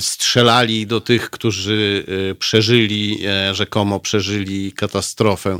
strzelali 0.00 0.86
do 0.86 1.00
tych, 1.00 1.30
którzy 1.30 2.04
przeżyli, 2.38 3.18
rzekomo 3.52 4.00
przeżyli 4.00 4.72
katastrofę. 4.72 5.58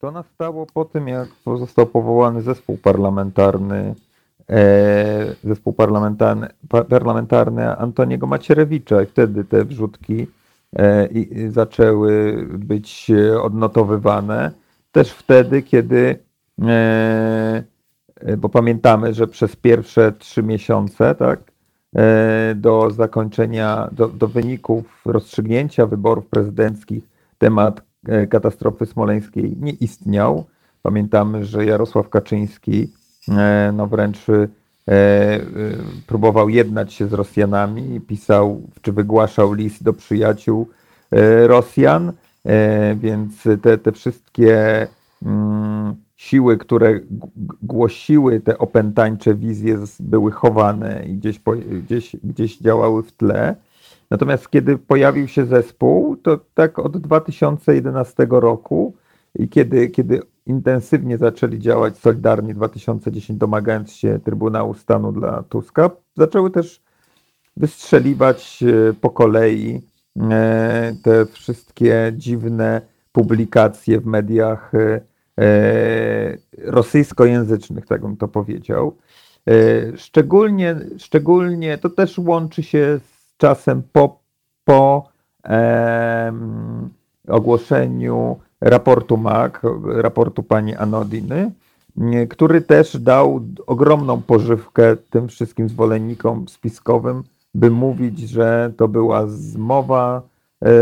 To 0.00 0.10
nastało 0.10 0.66
po 0.66 0.84
tym, 0.84 1.08
jak 1.08 1.28
został 1.46 1.86
powołany 1.86 2.42
zespół 2.42 2.78
parlamentarny 2.78 3.94
zespół 5.44 5.72
parlamentarny, 5.72 6.48
parlamentarny 6.88 7.76
Antoniego 7.76 8.26
Macierewicza 8.26 9.02
i 9.02 9.06
wtedy 9.06 9.44
te 9.44 9.64
wrzutki 9.64 10.26
E, 10.26 10.43
i 11.10 11.48
zaczęły 11.48 12.44
być 12.52 13.10
odnotowywane. 13.42 14.50
Też 14.92 15.10
wtedy, 15.10 15.62
kiedy, 15.62 16.18
e, 16.62 17.64
bo 18.38 18.48
pamiętamy, 18.48 19.14
że 19.14 19.26
przez 19.26 19.56
pierwsze 19.56 20.12
trzy 20.12 20.42
miesiące, 20.42 21.14
tak, 21.14 21.40
e, 21.96 22.54
do 22.54 22.90
zakończenia, 22.90 23.88
do, 23.92 24.08
do 24.08 24.28
wyników 24.28 25.02
rozstrzygnięcia 25.06 25.86
wyborów 25.86 26.26
prezydenckich 26.26 27.04
temat 27.38 27.82
katastrofy 28.30 28.86
smoleńskiej 28.86 29.56
nie 29.60 29.72
istniał. 29.72 30.44
Pamiętamy, 30.82 31.44
że 31.44 31.64
Jarosław 31.64 32.08
Kaczyński 32.08 32.92
no 33.72 33.86
wręcz 33.86 34.18
E, 34.28 34.32
e, 34.32 34.48
próbował 36.06 36.48
jednać 36.48 36.92
się 36.92 37.06
z 37.06 37.12
Rosjanami, 37.12 38.00
pisał 38.00 38.62
czy 38.82 38.92
wygłaszał 38.92 39.52
list 39.52 39.82
do 39.82 39.92
przyjaciół 39.92 40.68
e, 41.10 41.46
Rosjan, 41.46 42.12
więc 42.96 43.42
te, 43.62 43.78
te 43.78 43.92
wszystkie 43.92 44.86
mm, 45.22 45.94
siły, 46.16 46.58
które 46.58 47.00
głosiły 47.62 48.40
te 48.40 48.58
opętańcze 48.58 49.34
wizje, 49.34 49.78
były 50.00 50.30
chowane 50.32 51.04
i 51.06 51.14
gdzieś, 51.14 51.40
gdzieś, 51.84 52.16
gdzieś 52.24 52.58
działały 52.58 53.02
w 53.02 53.12
tle. 53.12 53.56
Natomiast 54.10 54.50
kiedy 54.50 54.78
pojawił 54.78 55.28
się 55.28 55.46
zespół, 55.46 56.16
to 56.16 56.40
tak 56.54 56.78
od 56.78 56.96
2011 56.98 58.26
roku 58.30 58.94
i 59.38 59.48
kiedy, 59.48 59.88
kiedy 59.88 60.22
intensywnie 60.46 61.18
zaczęli 61.18 61.58
działać 61.58 61.98
Solidarni 61.98 62.54
2010, 62.54 63.38
domagając 63.38 63.92
się 63.92 64.20
Trybunału 64.24 64.74
Stanu 64.74 65.12
dla 65.12 65.42
Tuska, 65.42 65.90
zaczęły 66.16 66.50
też 66.50 66.82
wystrzeliwać 67.56 68.62
e, 68.62 68.92
po 68.92 69.10
kolei 69.10 69.82
te 71.02 71.26
wszystkie 71.26 72.12
dziwne 72.16 72.80
publikacje 73.12 74.00
w 74.00 74.06
mediach 74.06 74.72
rosyjskojęzycznych, 76.58 77.86
tak 77.86 78.00
bym 78.00 78.16
to 78.16 78.28
powiedział. 78.28 78.96
Szczególnie, 79.96 80.76
szczególnie 80.98 81.78
to 81.78 81.90
też 81.90 82.18
łączy 82.18 82.62
się 82.62 82.98
z 82.98 83.36
czasem 83.36 83.82
po, 83.92 84.20
po 84.64 85.08
ogłoszeniu 87.28 88.40
raportu 88.64 89.16
MAC, 89.16 89.52
raportu 89.86 90.42
pani 90.42 90.74
Anodiny, 90.74 91.50
który 92.28 92.60
też 92.60 92.98
dał 92.98 93.40
ogromną 93.66 94.22
pożywkę 94.22 94.96
tym 94.96 95.28
wszystkim 95.28 95.68
zwolennikom 95.68 96.48
spiskowym, 96.48 97.22
by 97.54 97.70
mówić, 97.70 98.18
że 98.18 98.72
to 98.76 98.88
była 98.88 99.26
zmowa 99.26 100.22
e, 100.62 100.66
e, 100.66 100.74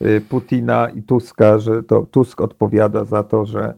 e, 0.00 0.20
Putina 0.20 0.88
i 0.88 1.02
Tuska, 1.02 1.58
że 1.58 1.82
to 1.82 2.06
Tusk 2.10 2.40
odpowiada 2.40 3.04
za 3.04 3.22
to, 3.22 3.46
że 3.46 3.74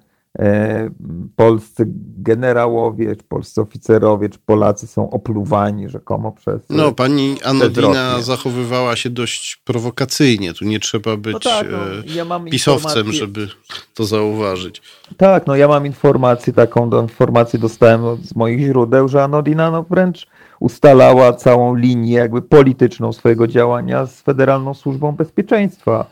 polscy 1.36 1.84
generałowie, 2.18 3.16
czy 3.16 3.22
polscy 3.24 3.60
oficerowie, 3.60 4.28
czy 4.28 4.38
Polacy 4.46 4.86
są 4.86 5.10
opluwani 5.10 5.88
rzekomo 5.88 6.32
przez. 6.32 6.60
No, 6.70 6.92
pani 6.92 7.36
Anodina 7.44 8.22
zachowywała 8.22 8.96
się 8.96 9.10
dość 9.10 9.62
prowokacyjnie. 9.64 10.54
Tu 10.54 10.64
nie 10.64 10.80
trzeba 10.80 11.16
być 11.16 11.32
no 11.32 11.40
tak, 11.40 11.66
no, 11.70 11.78
e, 11.78 12.02
ja 12.14 12.40
pisowcem, 12.50 13.12
żeby 13.12 13.48
to 13.94 14.04
zauważyć. 14.04 14.82
Tak, 15.16 15.46
no 15.46 15.56
ja 15.56 15.68
mam 15.68 15.86
informację, 15.86 16.52
taką 16.52 16.90
do 16.90 17.02
informacji 17.02 17.59
dostałem 17.59 18.16
z 18.24 18.36
moich 18.36 18.60
źródeł, 18.60 19.09
że 19.09 19.24
Anodina 19.24 19.70
no 19.70 19.82
wręcz 19.82 20.26
ustalała 20.60 21.32
całą 21.32 21.74
linię 21.74 22.12
jakby 22.12 22.42
polityczną 22.42 23.12
swojego 23.12 23.46
działania 23.46 24.06
z 24.06 24.22
Federalną 24.22 24.74
Służbą 24.74 25.12
Bezpieczeństwa. 25.12 26.06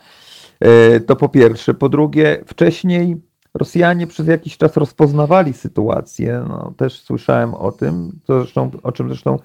E, 0.59 0.99
to 0.99 1.15
po 1.15 1.29
pierwsze. 1.29 1.73
Po 1.73 1.89
drugie, 1.89 2.43
wcześniej 2.47 3.30
Rosjanie 3.53 4.07
przez 4.07 4.27
jakiś 4.27 4.57
czas 4.57 4.77
rozpoznawali 4.77 5.53
sytuację. 5.53 6.45
No, 6.49 6.73
też 6.77 7.01
słyszałem 7.01 7.53
o 7.53 7.71
tym, 7.71 8.19
to 8.25 8.39
zresztą, 8.39 8.71
o 8.83 8.91
czym 8.91 9.07
zresztą 9.07 9.39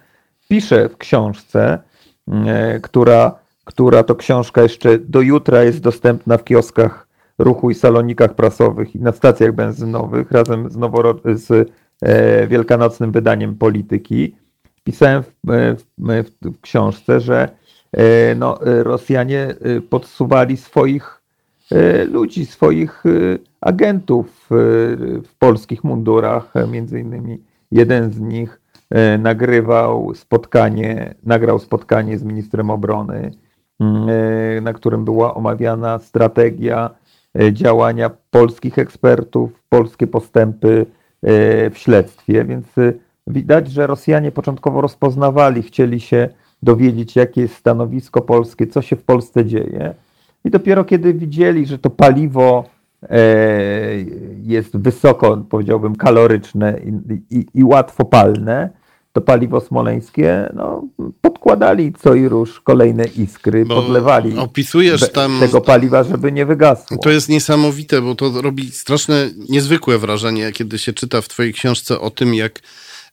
piszę 0.48 0.88
w 0.88 0.96
książce, 0.96 1.78
e, 2.28 2.80
która, 2.80 3.38
która 3.64 4.02
to 4.02 4.14
książka 4.14 4.62
jeszcze 4.62 4.98
do 4.98 5.20
jutra 5.20 5.62
jest 5.62 5.80
dostępna 5.80 6.38
w 6.38 6.44
kioskach 6.44 7.06
ruchu 7.38 7.70
i 7.70 7.74
salonikach 7.74 8.34
prasowych 8.34 8.94
i 8.94 9.00
na 9.00 9.12
stacjach 9.12 9.52
benzynowych 9.52 10.30
razem 10.30 10.70
z, 10.70 10.76
noworo- 10.76 11.34
z 11.36 11.72
e, 12.02 12.46
wielkanocnym 12.46 13.12
wydaniem 13.12 13.56
Polityki. 13.56 14.36
Pisałem 14.84 15.22
w, 15.22 15.50
e, 15.50 15.76
w, 16.24 16.30
w 16.42 16.60
książce, 16.60 17.20
że 17.20 17.48
e, 17.92 18.34
no, 18.34 18.66
e, 18.66 18.82
Rosjanie 18.82 19.54
podsuwali 19.90 20.56
swoich 20.56 21.15
ludzi, 22.10 22.46
swoich 22.46 23.04
agentów 23.66 24.26
e, 24.26 24.54
w 25.22 25.34
polskich 25.38 25.84
mundurach. 25.84 26.52
Między 26.70 27.00
innymi 27.00 27.38
jeden 27.70 28.12
z 28.12 28.20
nich 28.20 28.60
e, 28.90 29.18
nagrywał 29.18 30.14
spotkanie, 30.14 31.14
nagrał 31.22 31.58
spotkanie 31.58 32.18
z 32.18 32.24
ministrem 32.24 32.70
obrony, 32.70 33.30
mm, 33.80 34.08
e, 34.08 34.60
na 34.60 34.72
którym 34.72 35.04
była 35.04 35.34
omawiana 35.34 35.98
strategia 35.98 36.90
działania 37.52 38.10
polskich 38.30 38.78
ekspertów, 38.78 39.62
polskie 39.68 40.06
postępy 40.06 40.86
w 41.70 41.72
śledztwie, 41.74 42.44
więc 42.44 42.66
widać, 43.26 43.70
że 43.70 43.86
Rosjanie 43.86 44.32
początkowo 44.32 44.80
rozpoznawali, 44.80 45.62
chcieli 45.62 46.00
się 46.00 46.28
dowiedzieć, 46.62 47.16
jakie 47.16 47.40
jest 47.40 47.54
stanowisko 47.54 48.20
polskie, 48.20 48.66
co 48.66 48.82
się 48.82 48.96
w 48.96 49.02
Polsce 49.02 49.44
dzieje. 49.44 49.94
I 50.46 50.50
dopiero 50.50 50.84
kiedy 50.84 51.14
widzieli, 51.14 51.66
że 51.66 51.78
to 51.78 51.90
paliwo 51.90 52.76
E, 53.02 53.18
jest 54.42 54.76
wysoko, 54.76 55.36
powiedziałbym, 55.50 55.96
kaloryczne 55.96 56.80
i, 56.84 57.36
i, 57.38 57.46
i 57.54 57.64
łatwopalne, 57.64 58.70
to 59.12 59.20
paliwo 59.20 59.60
smoleńskie 59.60 60.52
no, 60.54 60.88
podkładali 61.20 61.92
co 61.92 62.14
i 62.14 62.28
róż 62.28 62.60
kolejne 62.60 63.04
iskry, 63.04 63.64
bo 63.64 63.82
podlewali 63.82 64.38
opisujesz 64.38 65.12
tam, 65.12 65.40
tego 65.40 65.60
paliwa, 65.60 66.04
żeby 66.04 66.32
nie 66.32 66.46
wygasło. 66.46 66.96
To 66.96 67.10
jest 67.10 67.28
niesamowite, 67.28 68.02
bo 68.02 68.14
to 68.14 68.42
robi 68.42 68.70
straszne, 68.70 69.30
niezwykłe 69.48 69.98
wrażenie, 69.98 70.52
kiedy 70.52 70.78
się 70.78 70.92
czyta 70.92 71.20
w 71.20 71.28
twojej 71.28 71.52
książce 71.52 72.00
o 72.00 72.10
tym, 72.10 72.34
jak 72.34 72.60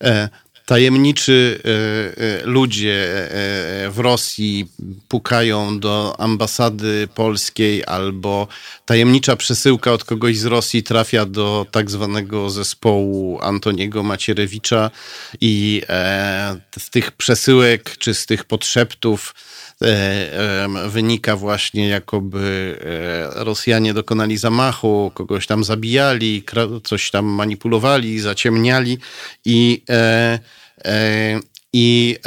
e, 0.03 0.29
tajemniczy 0.65 1.59
e, 1.65 2.23
e, 2.23 2.45
ludzie 2.45 2.93
e, 2.93 3.89
w 3.89 3.99
Rosji 3.99 4.67
pukają 5.07 5.79
do 5.79 6.15
ambasady 6.19 7.07
polskiej 7.15 7.83
albo 7.85 8.47
tajemnicza 8.85 9.35
przesyłka 9.35 9.91
od 9.91 10.03
kogoś 10.03 10.37
z 10.37 10.45
Rosji 10.45 10.83
trafia 10.83 11.25
do 11.25 11.65
tak 11.71 11.91
zwanego 11.91 12.49
zespołu 12.49 13.39
Antoniego 13.41 14.03
Macierewicza 14.03 14.91
i 15.41 15.81
z 16.79 16.89
tych 16.89 17.11
przesyłek 17.11 17.97
czy 17.97 18.13
z 18.13 18.25
tych 18.25 18.43
podszeptów 18.43 19.33
wynika 20.87 21.35
właśnie, 21.35 21.87
jakoby 21.87 22.77
Rosjanie 23.35 23.93
dokonali 23.93 24.37
zamachu, 24.37 25.11
kogoś 25.13 25.47
tam 25.47 25.63
zabijali, 25.63 26.43
coś 26.83 27.11
tam 27.11 27.25
manipulowali, 27.25 28.19
zaciemniali 28.19 28.97
i 29.45 29.83
i 31.73 32.17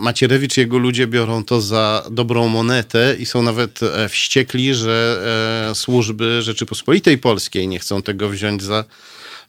Macierewicz 0.00 0.56
i 0.56 0.60
jego 0.60 0.78
ludzie 0.78 1.06
biorą 1.06 1.44
to 1.44 1.60
za 1.60 2.04
dobrą 2.10 2.48
monetę 2.48 3.16
i 3.18 3.26
są 3.26 3.42
nawet 3.42 3.82
e, 3.82 4.08
wściekli, 4.08 4.74
że 4.74 5.22
e, 5.70 5.74
służby 5.74 6.42
Rzeczypospolitej 6.42 7.18
Polskiej 7.18 7.68
nie 7.68 7.78
chcą 7.78 8.02
tego 8.02 8.28
wziąć 8.28 8.62
za, 8.62 8.84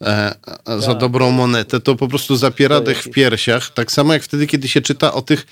e, 0.02 0.36
za 0.66 0.88
tak. 0.88 0.98
dobrą 0.98 1.32
monetę. 1.32 1.80
To 1.80 1.96
po 1.96 2.08
prostu 2.08 2.36
zapiera 2.36 2.82
dech 2.82 3.04
w 3.04 3.10
piersiach. 3.10 3.70
Tak 3.74 3.92
samo 3.92 4.14
jak 4.14 4.24
wtedy, 4.24 4.48
kiedy 4.48 4.68
się 4.68 4.82
czyta 4.82 5.14
o 5.14 5.22
tych 5.22 5.46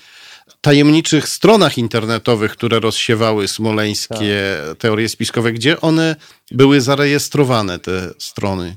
tajemniczych 0.60 1.28
stronach 1.28 1.78
internetowych, 1.78 2.52
które 2.52 2.80
rozsiewały 2.80 3.48
smoleńskie 3.48 4.56
tak. 4.68 4.78
teorie 4.78 5.08
spiskowe, 5.08 5.52
gdzie 5.52 5.80
one 5.80 6.16
były 6.50 6.80
zarejestrowane, 6.80 7.78
te 7.78 8.10
strony. 8.18 8.76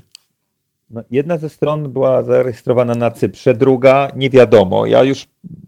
No, 0.92 1.02
jedna 1.10 1.38
ze 1.38 1.48
stron 1.48 1.92
była 1.92 2.22
zarejestrowana 2.22 2.94
na 2.94 3.10
Cyprze, 3.10 3.54
druga 3.54 4.12
nie 4.16 4.30
wiadomo. 4.30 4.86
Ja 4.86 5.02
już 5.02 5.26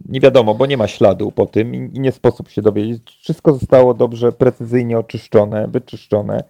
nie 0.09 0.20
wiadomo, 0.20 0.55
bo 0.55 0.66
nie 0.66 0.76
ma 0.76 0.89
śladu 0.89 1.32
po 1.32 1.47
tym 1.47 1.74
i, 1.74 2.01
nie 2.01 2.12
sposób 2.12 2.51
się 2.51 2.62
dowiedzieć. 2.62 3.18
Wszystko 3.22 3.52
zostało 3.52 3.94
dobrze, 3.94 4.32
precyzyjnie 4.32 4.98
oczyszczone, 4.98 5.68
wyczyszczone. 5.68 6.44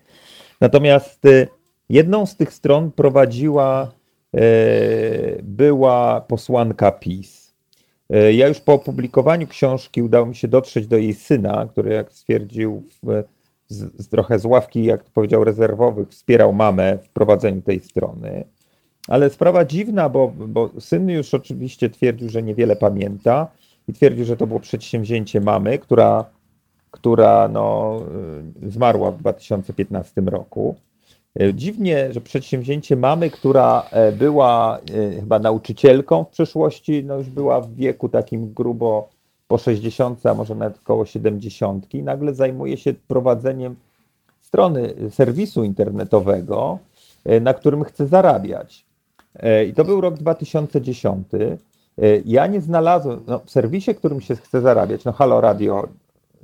Natomiast 0.60 1.24
y, 1.24 1.48
jedną 1.88 2.26
z 2.26 2.36
tych 2.36 2.52
stron 2.52 2.90
prowadziła 2.90 3.90
y, 4.34 5.40
była 5.42 6.20
posłanka 6.20 6.92
PiS. 6.92 7.43
Y, 8.10 8.32
ja 8.32 8.48
już 8.48 8.60
po 8.60 8.72
opublikowaniu 8.72 9.46
książki 9.46 10.02
udało 10.02 10.26
mi 10.26 10.34
się 10.34 10.48
dotrzeć 10.48 10.86
do 10.86 10.96
jej 10.96 11.14
syna, 11.14 11.66
który, 11.70 11.94
jak 11.94 12.12
stwierdził, 12.12 12.82
z, 13.68 14.02
z 14.04 14.08
trochę 14.08 14.38
z 14.38 14.44
ławki, 14.44 14.84
jak 14.84 15.04
powiedział, 15.04 15.44
rezerwowych, 15.44 16.08
wspierał 16.08 16.52
mamę 16.52 16.98
w 16.98 17.08
prowadzeniu 17.08 17.62
tej 17.62 17.80
strony. 17.80 18.44
Ale 19.08 19.30
sprawa 19.30 19.64
dziwna, 19.64 20.08
bo, 20.08 20.32
bo 20.48 20.70
syn 20.80 21.08
już 21.08 21.34
oczywiście 21.34 21.90
twierdził, 21.90 22.28
że 22.28 22.42
niewiele 22.42 22.76
pamięta 22.76 23.48
i 23.88 23.92
twierdził, 23.92 24.24
że 24.24 24.36
to 24.36 24.46
było 24.46 24.60
przedsięwzięcie 24.60 25.40
mamy, 25.40 25.78
która, 25.78 26.24
która 26.90 27.48
no, 27.48 28.00
y, 28.62 28.70
zmarła 28.70 29.10
w 29.10 29.18
2015 29.18 30.20
roku. 30.20 30.76
Y, 31.42 31.54
dziwnie, 31.54 32.12
że 32.12 32.20
przedsięwzięcie 32.20 32.96
mamy, 32.96 33.30
która 33.30 33.86
e, 33.90 34.12
była 34.12 34.78
y, 34.90 35.20
chyba 35.20 35.38
nauczycielką 35.38 36.24
w 36.24 36.28
przeszłości, 36.28 37.04
no 37.04 37.18
już 37.18 37.30
była 37.30 37.60
w 37.60 37.74
wieku 37.74 38.08
takim 38.08 38.52
grubo 38.52 39.08
po 39.48 39.58
60, 39.58 40.26
a 40.26 40.34
może 40.34 40.54
nawet 40.54 40.78
około 40.78 41.06
70, 41.06 41.94
nagle 41.94 42.34
zajmuje 42.34 42.76
się 42.76 42.94
prowadzeniem 43.08 43.76
strony 44.42 44.94
serwisu 45.10 45.64
internetowego, 45.64 46.78
na 47.40 47.54
którym 47.54 47.84
chce 47.84 48.06
zarabiać. 48.06 48.84
E, 49.36 49.64
I 49.64 49.74
to 49.74 49.84
był 49.84 50.00
rok 50.00 50.14
2010. 50.14 51.28
E, 51.34 51.58
ja 52.24 52.46
nie 52.46 52.60
znalazłem, 52.60 53.20
no, 53.26 53.38
w 53.38 53.50
serwisie, 53.50 53.94
którym 53.94 54.20
się 54.20 54.36
chce 54.36 54.60
zarabiać, 54.60 55.04
no 55.04 55.12
Halo 55.12 55.40
Radio 55.40 55.88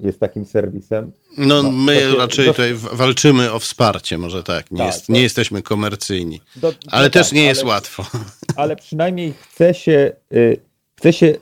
jest 0.03 0.21
takim 0.21 0.45
serwisem. 0.45 1.13
No, 1.39 1.63
no 1.63 1.71
my 1.71 1.97
się, 1.97 2.17
raczej 2.17 2.47
do... 2.47 2.53
tutaj 2.53 2.75
walczymy 2.75 3.53
o 3.53 3.59
wsparcie, 3.59 4.19
może 4.19 4.43
tak, 4.43 4.71
nie, 4.71 4.79
tak, 4.79 4.87
jest, 4.87 5.09
nie 5.09 5.23
jesteśmy 5.23 5.63
komercyjni, 5.63 6.41
do, 6.57 6.73
ale 6.91 7.05
no 7.05 7.11
też 7.11 7.27
tak, 7.29 7.37
nie 7.37 7.45
jest 7.45 7.61
ale, 7.61 7.71
łatwo. 7.71 8.05
Ale 8.57 8.77
przynajmniej 8.77 9.33
chce 9.33 9.75
się, 9.75 10.13
y, 10.33 10.61
chce 10.99 11.13
się, 11.13 11.35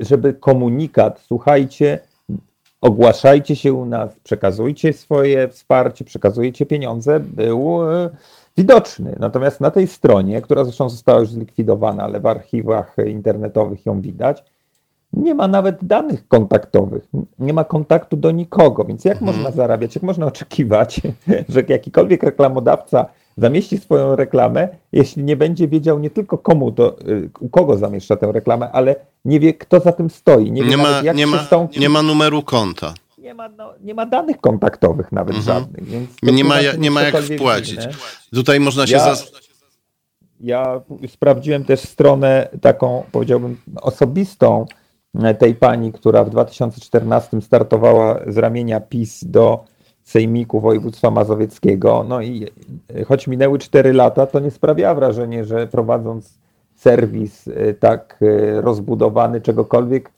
żeby 0.00 0.34
komunikat, 0.34 1.22
słuchajcie, 1.26 1.98
ogłaszajcie 2.80 3.56
się 3.56 3.72
u 3.72 3.86
nas, 3.86 4.10
przekazujcie 4.22 4.92
swoje 4.92 5.48
wsparcie, 5.48 6.04
przekazujecie 6.04 6.66
pieniądze, 6.66 7.20
był 7.20 7.92
y, 7.92 8.10
widoczny. 8.56 9.16
Natomiast 9.18 9.60
na 9.60 9.70
tej 9.70 9.86
stronie, 9.86 10.42
która 10.42 10.64
zresztą 10.64 10.88
została 10.88 11.20
już 11.20 11.30
zlikwidowana, 11.30 12.02
ale 12.02 12.20
w 12.20 12.26
archiwach 12.26 12.96
internetowych 13.06 13.86
ją 13.86 14.00
widać, 14.00 14.44
nie 15.16 15.34
ma 15.34 15.48
nawet 15.48 15.76
danych 15.82 16.28
kontaktowych, 16.28 17.04
nie 17.38 17.52
ma 17.52 17.64
kontaktu 17.64 18.16
do 18.16 18.30
nikogo, 18.30 18.84
więc 18.84 19.04
jak 19.04 19.22
mhm. 19.22 19.36
można 19.36 19.50
zarabiać, 19.50 19.94
jak 19.94 20.04
można 20.04 20.26
oczekiwać, 20.26 21.00
że 21.48 21.62
jakikolwiek 21.68 22.22
reklamodawca 22.22 23.06
zamieści 23.36 23.78
swoją 23.78 24.16
reklamę, 24.16 24.68
jeśli 24.92 25.24
nie 25.24 25.36
będzie 25.36 25.68
wiedział 25.68 25.98
nie 25.98 26.10
tylko 26.10 26.38
komu 26.38 26.72
to, 26.72 27.00
y, 27.08 27.30
u 27.40 27.48
kogo 27.48 27.76
zamieszcza 27.76 28.16
tę 28.16 28.32
reklamę, 28.32 28.70
ale 28.72 28.96
nie 29.24 29.40
wie, 29.40 29.54
kto 29.54 29.80
za 29.80 29.92
tym 29.92 30.10
stoi. 30.10 30.52
Nie, 30.52 30.62
nie, 30.62 30.76
ma, 30.76 30.82
nawet, 30.82 31.16
nie, 31.16 31.26
ma, 31.26 31.48
nie 31.80 31.88
ma 31.88 32.02
numeru 32.02 32.42
konta. 32.42 32.94
Nie 33.18 33.34
ma, 33.34 33.48
no, 33.48 33.72
nie 33.80 33.94
ma 33.94 34.06
danych 34.06 34.40
kontaktowych 34.40 35.12
nawet 35.12 35.36
mhm. 35.36 35.44
żadnych. 35.44 35.84
Więc 35.84 36.10
nie 36.22 36.44
ma, 36.44 36.54
nie 36.78 36.90
ma 36.90 37.02
jak 37.02 37.16
wpłacić. 37.16 37.80
Dziwne. 37.80 37.92
Tutaj 38.34 38.60
można 38.60 38.86
się... 38.86 38.96
Ja, 38.96 39.14
ja 40.40 40.80
sprawdziłem 41.08 41.64
też 41.64 41.80
stronę 41.80 42.48
taką, 42.60 43.04
powiedziałbym, 43.12 43.56
osobistą 43.82 44.66
tej 45.38 45.54
pani, 45.54 45.92
która 45.92 46.24
w 46.24 46.30
2014 46.30 47.40
startowała 47.40 48.20
z 48.26 48.38
ramienia 48.38 48.80
PiS 48.80 49.24
do 49.24 49.64
Sejmiku 50.02 50.60
Województwa 50.60 51.10
Mazowieckiego. 51.10 52.04
No 52.08 52.20
i 52.20 52.46
e, 52.94 53.04
choć 53.04 53.26
minęły 53.26 53.58
4 53.58 53.92
lata, 53.92 54.26
to 54.26 54.40
nie 54.40 54.50
sprawia 54.50 54.94
wrażenia, 54.94 55.44
że 55.44 55.66
prowadząc 55.66 56.38
serwis 56.74 57.48
e, 57.48 57.74
tak 57.74 58.20
rozbudowany 58.54 59.40
czegokolwiek, 59.40 60.10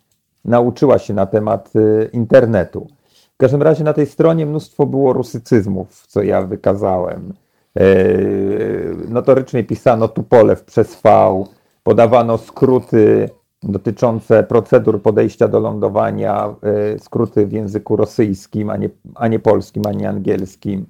nauczyła 0.45 0.99
się 0.99 1.15
na 1.15 1.27
temat 1.27 1.73
internetu. 2.13 2.87
W 3.35 3.37
każdym 3.37 3.63
razie 3.63 3.85
na 3.85 3.93
tej 3.93 4.07
stronie 4.07 4.47
mnóstwo 4.47 4.87
było 4.87 5.13
rusycyzmów, 5.13 6.07
co 6.07 6.23
ja 6.23 6.43
wykazałem. 6.43 7.33
Notorycznie 9.09 9.65
pisano 9.65 10.09
Tupolew 10.09 10.65
przez 10.65 11.03
V, 11.03 11.45
podawano 11.83 12.39
skróty 12.39 13.29
dotyczące 13.63 14.43
procedur 14.43 15.03
podejścia 15.03 15.49
do 15.49 15.61
lądowania, 15.61 16.55
e, 16.63 16.99
skróty 16.99 17.47
w 17.47 17.53
języku 17.53 17.97
rosyjskim, 17.97 18.71
a 18.71 18.77
nie, 18.77 18.91
a 19.15 19.29
nie 19.29 19.39
polskim, 19.39 19.83
a 19.87 19.93
nie 19.93 20.09
angielskim. 20.09 20.87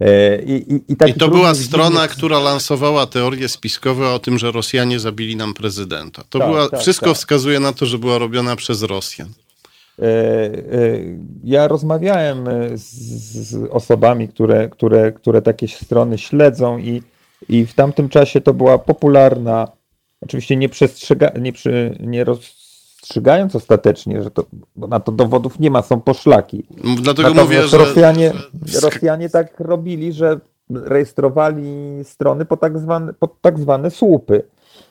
E, 0.00 0.42
I, 0.42 0.72
i, 0.72 0.74
i, 0.74 1.10
I 1.10 1.14
to 1.14 1.28
była 1.28 1.54
strona, 1.54 2.08
która 2.08 2.38
lansowała 2.38 3.06
teorie 3.06 3.48
spiskowe 3.48 4.08
o 4.08 4.18
tym, 4.18 4.38
że 4.38 4.52
Rosjanie 4.52 5.00
zabili 5.00 5.36
nam 5.36 5.54
prezydenta. 5.54 6.22
To 6.30 6.38
tak, 6.38 6.48
była, 6.48 6.68
tak, 6.68 6.80
wszystko 6.80 7.06
tak. 7.06 7.16
wskazuje 7.16 7.60
na 7.60 7.72
to, 7.72 7.86
że 7.86 7.98
była 7.98 8.18
robiona 8.18 8.56
przez 8.56 8.82
Rosjan. 8.82 9.28
E, 9.98 10.04
ja 11.44 11.68
rozmawiałem 11.68 12.44
z, 12.74 12.84
z 13.48 13.68
osobami, 13.70 14.28
które, 14.28 14.68
które, 14.68 15.12
które 15.12 15.42
takie 15.42 15.68
strony 15.68 16.18
śledzą 16.18 16.78
i, 16.78 17.02
i 17.48 17.66
w 17.66 17.74
tamtym 17.74 18.08
czasie 18.08 18.40
to 18.40 18.54
była 18.54 18.78
popularna 18.78 19.68
Oczywiście 20.24 20.56
nie, 20.56 20.68
przestrzega, 20.68 21.30
nie, 21.40 21.52
przy, 21.52 21.98
nie 22.00 22.24
rozstrzygając 22.24 23.56
ostatecznie, 23.56 24.22
że 24.22 24.30
to, 24.30 24.44
bo 24.76 24.86
na 24.86 25.00
to 25.00 25.12
dowodów 25.12 25.60
nie 25.60 25.70
ma, 25.70 25.82
są 25.82 26.00
poszlaki. 26.00 26.66
Dlatego 27.02 27.28
Natomiast 27.28 27.36
mówię, 27.36 27.62
że... 27.62 27.78
Rosjanie, 27.78 28.32
Rosjanie 28.82 29.30
tak 29.30 29.60
robili, 29.60 30.12
że 30.12 30.40
rejestrowali 30.70 31.64
strony 32.04 32.44
pod 32.44 32.60
tak 32.60 32.78
zwane, 32.78 33.12
pod 33.12 33.40
tak 33.40 33.58
zwane 33.58 33.90
słupy. 33.90 34.42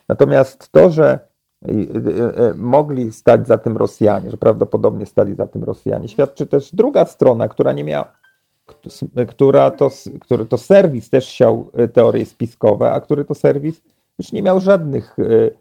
Natomiast 0.09 0.69
to, 0.71 0.89
że 0.89 1.19
e, 1.65 1.69
e, 1.69 2.53
mogli 2.55 3.11
stać 3.11 3.47
za 3.47 3.57
tym 3.57 3.77
Rosjanie, 3.77 4.31
że 4.31 4.37
prawdopodobnie 4.37 5.05
stali 5.05 5.35
za 5.35 5.47
tym 5.47 5.63
Rosjanie, 5.63 6.07
świadczy 6.07 6.45
też 6.45 6.75
druga 6.75 7.05
strona, 7.05 7.47
która 7.47 7.73
nie 7.73 7.83
miała, 7.83 8.11
która 9.27 9.71
to, 9.71 9.91
który 10.21 10.45
to 10.45 10.57
serwis 10.57 11.09
też 11.09 11.27
siał 11.27 11.71
e, 11.73 11.87
teorie 11.87 12.25
spiskowe, 12.25 12.91
a 12.91 13.01
który 13.01 13.25
to 13.25 13.35
serwis 13.35 13.81
już 14.19 14.31
nie 14.31 14.41
miał 14.41 14.59
żadnych 14.59 15.19
e, 15.19 15.23
e, 15.23 15.51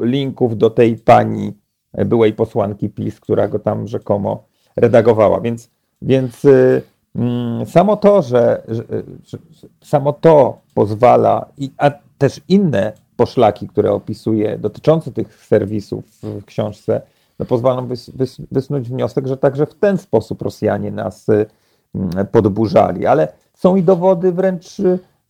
linków 0.00 0.58
do 0.58 0.70
tej 0.70 0.96
pani, 0.96 1.52
e, 1.92 2.04
byłej 2.04 2.32
posłanki 2.32 2.88
PiS, 2.88 3.20
która 3.20 3.48
go 3.48 3.58
tam 3.58 3.88
rzekomo 3.88 4.44
redagowała. 4.76 5.40
Więc, 5.40 5.70
więc 6.02 6.42
mm, 7.16 7.66
samo 7.66 7.96
to, 7.96 8.22
że, 8.22 8.62
że, 8.68 8.84
samo 9.84 10.12
to 10.12 10.58
pozwala, 10.74 11.46
i, 11.58 11.70
a 11.78 11.90
też 12.18 12.40
inne 12.48 12.92
poszlaki, 13.16 13.68
które 13.68 13.92
opisuje 13.92 14.58
dotyczące 14.58 15.12
tych 15.12 15.34
serwisów 15.34 16.04
w 16.22 16.44
książce, 16.44 17.02
no 17.38 17.46
pozwolą 17.46 17.86
wys, 17.86 18.10
wys, 18.10 18.36
wysnuć 18.50 18.88
wniosek, 18.88 19.26
że 19.26 19.36
także 19.36 19.66
w 19.66 19.74
ten 19.74 19.98
sposób 19.98 20.42
Rosjanie 20.42 20.90
nas 20.90 21.26
podburzali. 22.32 23.06
Ale 23.06 23.28
są 23.54 23.76
i 23.76 23.82
dowody 23.82 24.32
wręcz 24.32 24.76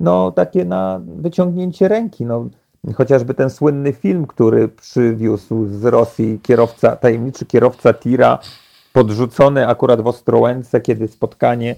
no, 0.01 0.32
takie 0.32 0.64
na 0.64 1.01
wyciągnięcie 1.06 1.89
ręki. 1.89 2.24
No, 2.24 2.48
chociażby 2.94 3.35
ten 3.35 3.51
słynny 3.51 3.93
film, 3.93 4.27
który 4.27 4.68
przywiózł 4.68 5.66
z 5.66 5.85
Rosji 5.85 6.40
kierowca, 6.43 6.97
tajemniczy 6.97 7.47
kierowca 7.47 7.94
tira, 7.94 8.39
podrzucony 8.93 9.68
akurat 9.68 10.01
w 10.01 10.06
Ostrołęce, 10.06 10.81
kiedy 10.81 11.09
spotkanie 11.09 11.77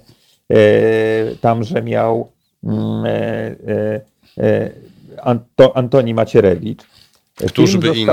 e, 0.49 0.57
tamże 1.41 1.83
miał 1.83 2.29
mm, 2.65 3.05
e, 3.05 3.11
e, 3.11 4.01
e, 4.39 4.71
Anto, 5.23 5.77
Antoni 5.77 6.15
Macierewicz. 6.15 6.83
Któż 7.49 7.77
by 7.77 7.89
inny? 7.89 8.13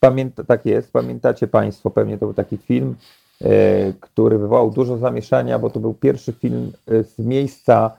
Pamięta, 0.00 0.44
tak 0.44 0.66
jest, 0.66 0.92
pamiętacie 0.92 1.46
Państwo, 1.46 1.90
pewnie 1.90 2.18
to 2.18 2.26
był 2.26 2.34
taki 2.34 2.56
film, 2.56 2.94
e, 3.40 3.46
który 4.00 4.38
wywołał 4.38 4.70
dużo 4.70 4.96
zamieszania, 4.96 5.58
bo 5.58 5.70
to 5.70 5.80
był 5.80 5.94
pierwszy 5.94 6.32
film 6.32 6.72
e, 6.86 7.04
z 7.04 7.18
miejsca 7.18 7.90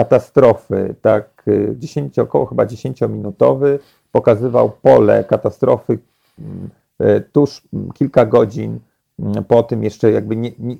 katastrofy, 0.00 0.94
tak 1.02 1.44
10, 1.76 2.18
y, 2.18 2.22
około 2.22 2.46
chyba 2.46 2.66
10-minutowy, 2.66 3.78
pokazywał 4.12 4.70
pole 4.82 5.24
katastrofy 5.24 5.98
mm, 6.38 6.70
y, 7.00 7.22
tuż 7.32 7.62
mm, 7.72 7.92
kilka 7.92 8.26
godzin 8.26 8.78
mm, 9.18 9.44
po 9.44 9.62
tym 9.62 9.84
jeszcze 9.84 10.10
jakby 10.10 10.36
nie, 10.36 10.50
nie, 10.58 10.76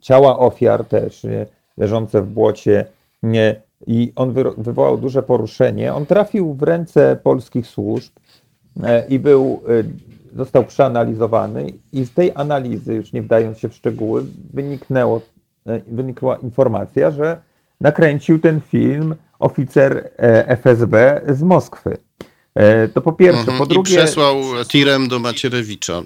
ciała 0.00 0.38
ofiar 0.38 0.84
też 0.84 1.24
nie, 1.24 1.46
leżące 1.76 2.22
w 2.22 2.26
błocie 2.26 2.86
nie, 3.22 3.62
i 3.86 4.12
on 4.16 4.32
wy, 4.32 4.44
wywołał 4.58 4.98
duże 4.98 5.22
poruszenie. 5.22 5.94
On 5.94 6.06
trafił 6.06 6.54
w 6.54 6.62
ręce 6.62 7.16
polskich 7.22 7.66
służb 7.66 8.12
e, 8.82 9.06
i 9.08 9.18
był, 9.18 9.60
y, 9.68 9.84
został 10.36 10.64
przeanalizowany 10.64 11.72
i 11.92 12.04
z 12.04 12.14
tej 12.14 12.32
analizy, 12.34 12.94
już 12.94 13.12
nie 13.12 13.22
wdając 13.22 13.58
się 13.58 13.68
w 13.68 13.74
szczegóły, 13.74 14.24
wyniknęło, 14.54 15.20
e, 15.66 15.80
wynikła 15.88 16.36
informacja, 16.36 17.10
że 17.10 17.40
nakręcił 17.80 18.38
ten 18.38 18.60
film 18.60 19.14
oficer 19.38 20.10
e, 20.18 20.48
FSB 20.48 21.20
z 21.28 21.42
Moskwy. 21.42 21.96
E, 22.54 22.88
to 22.88 23.00
po 23.00 23.12
pierwsze. 23.12 23.40
Mhm. 23.40 23.58
Po 23.58 23.66
drugie. 23.66 23.92
I 23.92 23.96
przesłał 23.96 24.42
tirem 24.68 25.08
do 25.08 25.18
Macierewicza. 25.18 26.02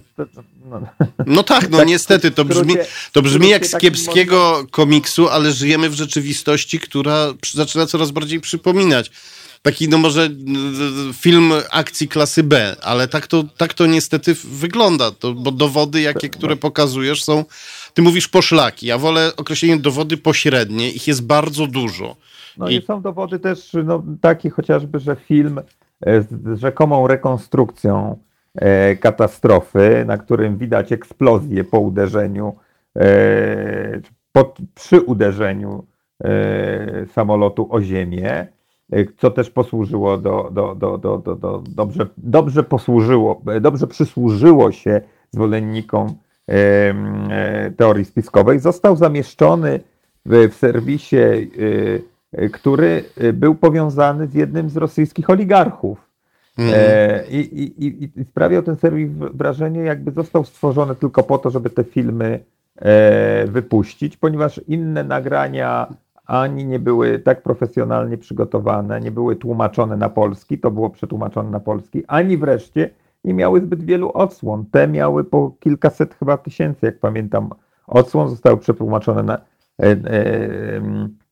No, 0.70 0.80
no 1.26 1.42
tak, 1.42 1.70
no 1.70 1.78
tak, 1.78 1.88
niestety, 1.88 2.30
to 2.30 2.44
brzmi, 2.44 2.74
to 3.12 3.22
brzmi 3.22 3.48
jak 3.48 3.66
z 3.66 3.76
kiepskiego 3.76 4.66
komiksu, 4.70 5.28
ale 5.28 5.52
żyjemy 5.52 5.90
w 5.90 5.94
rzeczywistości, 5.94 6.80
która 6.80 7.34
zaczyna 7.54 7.86
coraz 7.86 8.10
bardziej 8.10 8.40
przypominać. 8.40 9.10
Taki, 9.62 9.88
no 9.88 9.98
może 9.98 10.30
film 11.12 11.52
akcji 11.70 12.08
klasy 12.08 12.42
B, 12.42 12.76
ale 12.82 13.08
tak 13.08 13.26
to, 13.26 13.44
tak 13.56 13.74
to 13.74 13.86
niestety 13.86 14.34
wygląda, 14.44 15.10
to, 15.10 15.34
bo 15.34 15.52
dowody, 15.52 16.00
jakie, 16.00 16.28
które 16.28 16.56
pokazujesz, 16.56 17.24
są 17.24 17.44
ty 17.94 18.02
mówisz 18.02 18.28
poszlaki, 18.28 18.86
ja 18.86 18.98
wolę 18.98 19.32
określenie 19.36 19.76
dowody 19.76 20.16
pośrednie, 20.16 20.90
ich 20.90 21.08
jest 21.08 21.26
bardzo 21.26 21.66
dużo. 21.66 22.16
No 22.58 22.68
i, 22.68 22.76
i 22.76 22.82
są 22.82 23.02
dowody 23.02 23.38
też 23.38 23.76
no, 23.84 24.02
takie 24.20 24.50
chociażby, 24.50 24.98
że 24.98 25.16
film 25.16 25.58
e, 26.00 26.22
z 26.22 26.60
rzekomą 26.60 27.06
rekonstrukcją 27.06 28.18
e, 28.54 28.96
katastrofy, 28.96 30.04
na 30.06 30.18
którym 30.18 30.58
widać 30.58 30.92
eksplozję 30.92 31.64
po 31.64 31.80
uderzeniu, 31.80 32.56
e, 32.96 34.00
pod, 34.32 34.58
przy 34.74 35.00
uderzeniu 35.00 35.86
e, 36.24 37.06
samolotu 37.14 37.68
o 37.70 37.82
ziemię, 37.82 38.46
co 39.18 39.30
też 39.30 39.50
posłużyło 39.50 40.18
do, 40.18 40.50
do, 40.52 40.74
do, 40.74 40.98
do, 40.98 41.18
do, 41.18 41.34
do 41.36 41.62
dobrze, 41.68 42.06
dobrze 42.16 42.62
posłużyło, 42.62 43.42
dobrze 43.60 43.86
przysłużyło 43.86 44.72
się 44.72 45.00
zwolennikom 45.30 46.14
E, 46.48 47.70
teorii 47.76 48.04
spiskowej, 48.04 48.58
został 48.58 48.96
zamieszczony 48.96 49.80
w, 50.26 50.54
serwisie, 50.54 51.16
e, 52.32 52.48
który 52.48 53.04
był 53.32 53.54
powiązany 53.54 54.26
z 54.26 54.34
jednym 54.34 54.70
z 54.70 54.76
rosyjskich 54.76 55.30
oligarchów. 55.30 56.08
Mm. 56.58 56.74
I, 57.30 57.38
i, 57.78 58.20
I 58.20 58.24
sprawiał 58.24 58.62
ten 58.62 58.76
serwis 58.76 59.10
wrażenie, 59.12 59.80
jakby 59.80 60.10
został 60.10 60.44
stworzony 60.44 60.94
tylko 60.94 61.22
po 61.22 61.38
to, 61.38 61.50
żeby 61.50 61.70
te 61.70 61.84
filmy 61.84 62.40
wypuścić, 63.46 64.16
ponieważ 64.16 64.60
inne 64.68 65.04
nagrania 65.04 65.86
ani 66.28 66.66
nie 66.66 66.78
były 66.78 67.18
tak 67.18 67.42
profesjonalnie 67.42 68.18
przygotowane, 68.18 69.00
nie 69.00 69.10
były 69.10 69.36
tłumaczone 69.36 69.96
na 69.96 70.08
polski, 70.08 70.58
to 70.58 70.70
było 70.70 70.90
przetłumaczone 70.90 71.50
na 71.50 71.60
polski, 71.60 72.02
ani 72.06 72.36
wreszcie 72.36 72.90
nie 73.24 73.34
miały 73.34 73.60
zbyt 73.60 73.84
wielu 73.84 74.10
odsłon. 74.14 74.64
Te 74.70 74.88
miały 74.88 75.24
po 75.24 75.52
kilkaset 75.60 76.14
chyba 76.14 76.36
tysięcy, 76.36 76.86
jak 76.86 76.98
pamiętam, 76.98 77.50
odsłon. 77.86 78.28
Zostały 78.28 78.56
przetłumaczone 78.56 79.22
na. 79.22 79.34
E, 79.34 79.84
e, 79.84 79.96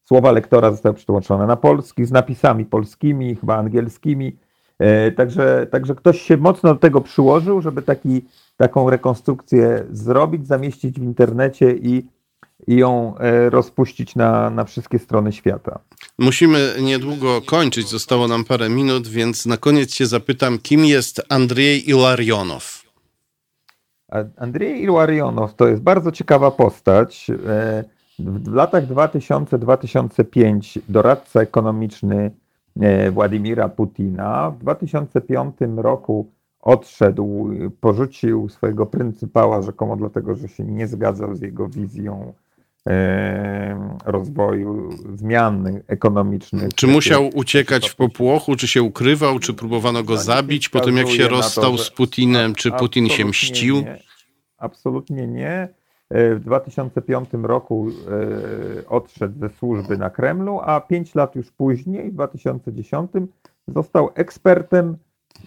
słowa 0.05 0.33
lektora 0.33 0.71
zostały 0.71 0.95
przetłumaczone 0.95 1.47
na 1.47 1.57
polski 1.57 2.05
z 2.05 2.13
napisami 2.13 2.65
polskimi, 2.65 3.37
chyba 3.37 3.57
angielskimi. 3.57 4.37
Także, 5.17 5.67
także 5.71 5.95
ktoś 5.95 6.21
się 6.21 6.37
mocno 6.37 6.75
do 6.75 6.81
tego 6.81 7.01
przyłożył, 7.01 7.61
żeby 7.61 7.83
taki, 7.83 8.25
taką 8.57 8.91
rekonstrukcję 8.91 9.85
zrobić, 9.91 10.47
zamieścić 10.47 11.01
w 11.01 11.03
internecie 11.03 11.73
i 11.73 12.07
i 12.67 12.77
ją 12.77 13.19
e, 13.19 13.51
rozpuścić 13.51 14.17
na, 14.17 14.51
na 14.51 14.65
wszystkie 14.65 14.99
strony 14.99 15.33
świata. 15.33 15.79
Musimy 16.19 16.75
niedługo 16.81 17.43
kończyć, 17.43 17.89
zostało 17.89 18.29
nam 18.29 18.45
parę 18.45 18.69
minut, 18.69 19.09
więc 19.09 19.47
na 19.47 19.57
koniec 19.57 19.95
się 19.95 20.07
zapytam, 20.07 20.59
kim 20.59 20.85
jest 20.85 21.23
Andrzej 21.29 21.91
Ilarionow? 21.91 22.83
Andrzej 24.37 24.83
Ilarionow 24.83 25.55
to 25.55 25.69
jest 25.69 25.83
bardzo 25.83 26.13
ciekawa 26.13 26.51
postać. 26.51 27.31
E, 27.47 27.85
w 28.19 28.55
latach 28.55 28.87
2000-2005 28.87 30.81
doradca 30.89 31.41
ekonomiczny 31.41 32.31
e, 32.81 33.11
Władimira 33.11 33.69
Putina. 33.69 34.51
W 34.51 34.59
2005 34.59 35.57
roku 35.77 36.31
odszedł, 36.61 37.51
porzucił 37.81 38.49
swojego 38.49 38.87
pryncypała 38.87 39.63
rzekomo 39.63 39.97
dlatego, 39.97 40.35
że 40.35 40.49
się 40.49 40.65
nie 40.65 40.87
zgadzał 40.87 41.35
z 41.35 41.41
jego 41.41 41.69
wizją 41.69 42.33
rozwoju 44.05 44.91
zmian 45.15 45.81
ekonomicznych. 45.87 46.75
Czy 46.75 46.87
musiał 46.87 47.31
uciekać 47.35 47.91
w 47.91 47.97
popłochu, 47.97 48.57
czy 48.57 48.69
się 48.69 48.83
ukrywał, 48.83 49.39
czy 49.39 49.55
próbowano 49.55 50.03
go 50.03 50.17
zabić 50.17 50.69
po 50.69 50.81
tym, 50.81 50.97
jak 50.97 51.09
się 51.09 51.29
rozstał 51.29 51.73
to, 51.73 51.79
z 51.79 51.91
Putinem, 51.91 52.55
czy 52.55 52.73
Putin 52.73 53.09
się 53.09 53.25
mścił? 53.25 53.77
Nie, 53.77 53.99
absolutnie 54.59 55.27
nie. 55.27 55.69
E, 56.11 56.35
w 56.35 56.41
2005 56.41 57.29
roku 57.43 57.89
e, 57.89 58.89
odszedł 58.89 59.39
ze 59.39 59.49
służby 59.49 59.99
na 59.99 60.11
Kremlu, 60.11 60.61
a 60.61 60.81
pięć 60.81 61.15
lat 61.15 61.37
już 61.37 61.51
później, 61.51 62.11
w 62.11 62.15
2010, 62.15 63.11
został 63.69 64.11
ekspertem 64.15 64.97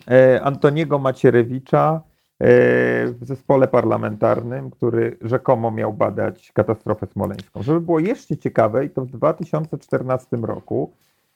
e, 0.07 0.41
Antoniego 0.41 0.99
Macierewicza, 0.99 2.02
w 2.41 3.20
zespole 3.22 3.68
parlamentarnym, 3.68 4.72
który 4.72 5.18
rzekomo 5.22 5.72
miał 5.72 5.94
badać 5.94 6.52
katastrofę 6.52 7.07
smoleńską. 7.07 7.64
Żeby 7.64 7.82
było 7.82 7.99
jeszcze 7.99 8.38
ciekawej, 8.38 8.90
to 8.90 9.06
w 9.06 9.11
2014 9.11 10.38
roku 10.38 10.94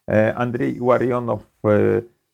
e, 0.09 0.35
Andrzej 0.35 0.75
Iwarionow 0.75 1.41
e, 1.65 1.69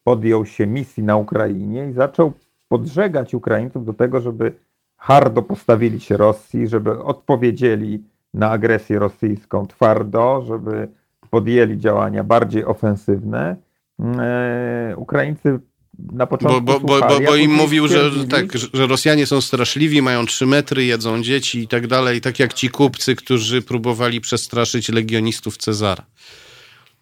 podjął 0.04 0.46
się 0.46 0.68
misji 0.68 1.04
na 1.04 1.18
Ukrainie 1.18 1.90
i 1.90 1.94
zaczął 1.94 2.34
podżegać 2.68 3.34
Ukraińców 3.34 3.86
do 3.86 3.94
tego, 3.94 4.22
żeby 4.22 4.54
hardo 4.98 5.42
postawili 5.42 6.00
się 6.00 6.18
Rosji, 6.18 6.68
żeby 6.68 7.04
odpowiedzieli 7.04 8.04
na 8.34 8.50
agresję 8.50 9.00
rosyjską 9.00 9.68
twardo, 9.68 10.42
żeby 10.42 10.88
podjęli 11.30 11.78
działania 11.78 12.24
bardziej 12.24 12.66
ofensywne. 12.66 13.56
E, 14.20 14.94
Ukraińcy 14.98 15.60
na 16.12 16.28
początku 16.28 16.62
bo, 16.62 16.80
bo, 16.80 17.00
bo, 17.00 17.20
bo 17.20 17.36
im 17.36 17.52
mówił, 17.52 17.88
że, 17.88 18.12
tak, 18.30 18.46
że 18.74 18.88
Rosjanie 18.88 19.26
są 19.26 19.42
straszliwi, 19.42 20.02
mają 20.02 20.26
trzy 20.26 20.46
metry, 20.46 20.86
jedzą 20.86 21.24
dzieci 21.24 21.60
i 21.60 21.68
tak 21.68 21.88
dalej, 21.88 22.22
tak 22.22 22.40
jak 22.40 22.54
ci 22.54 22.70
kupcy, 22.70 23.16
którzy 23.16 23.62
próbowali 23.62 24.22
przestraszyć 24.22 24.90
legionistów 24.90 25.58
Cezara. 25.58 26.06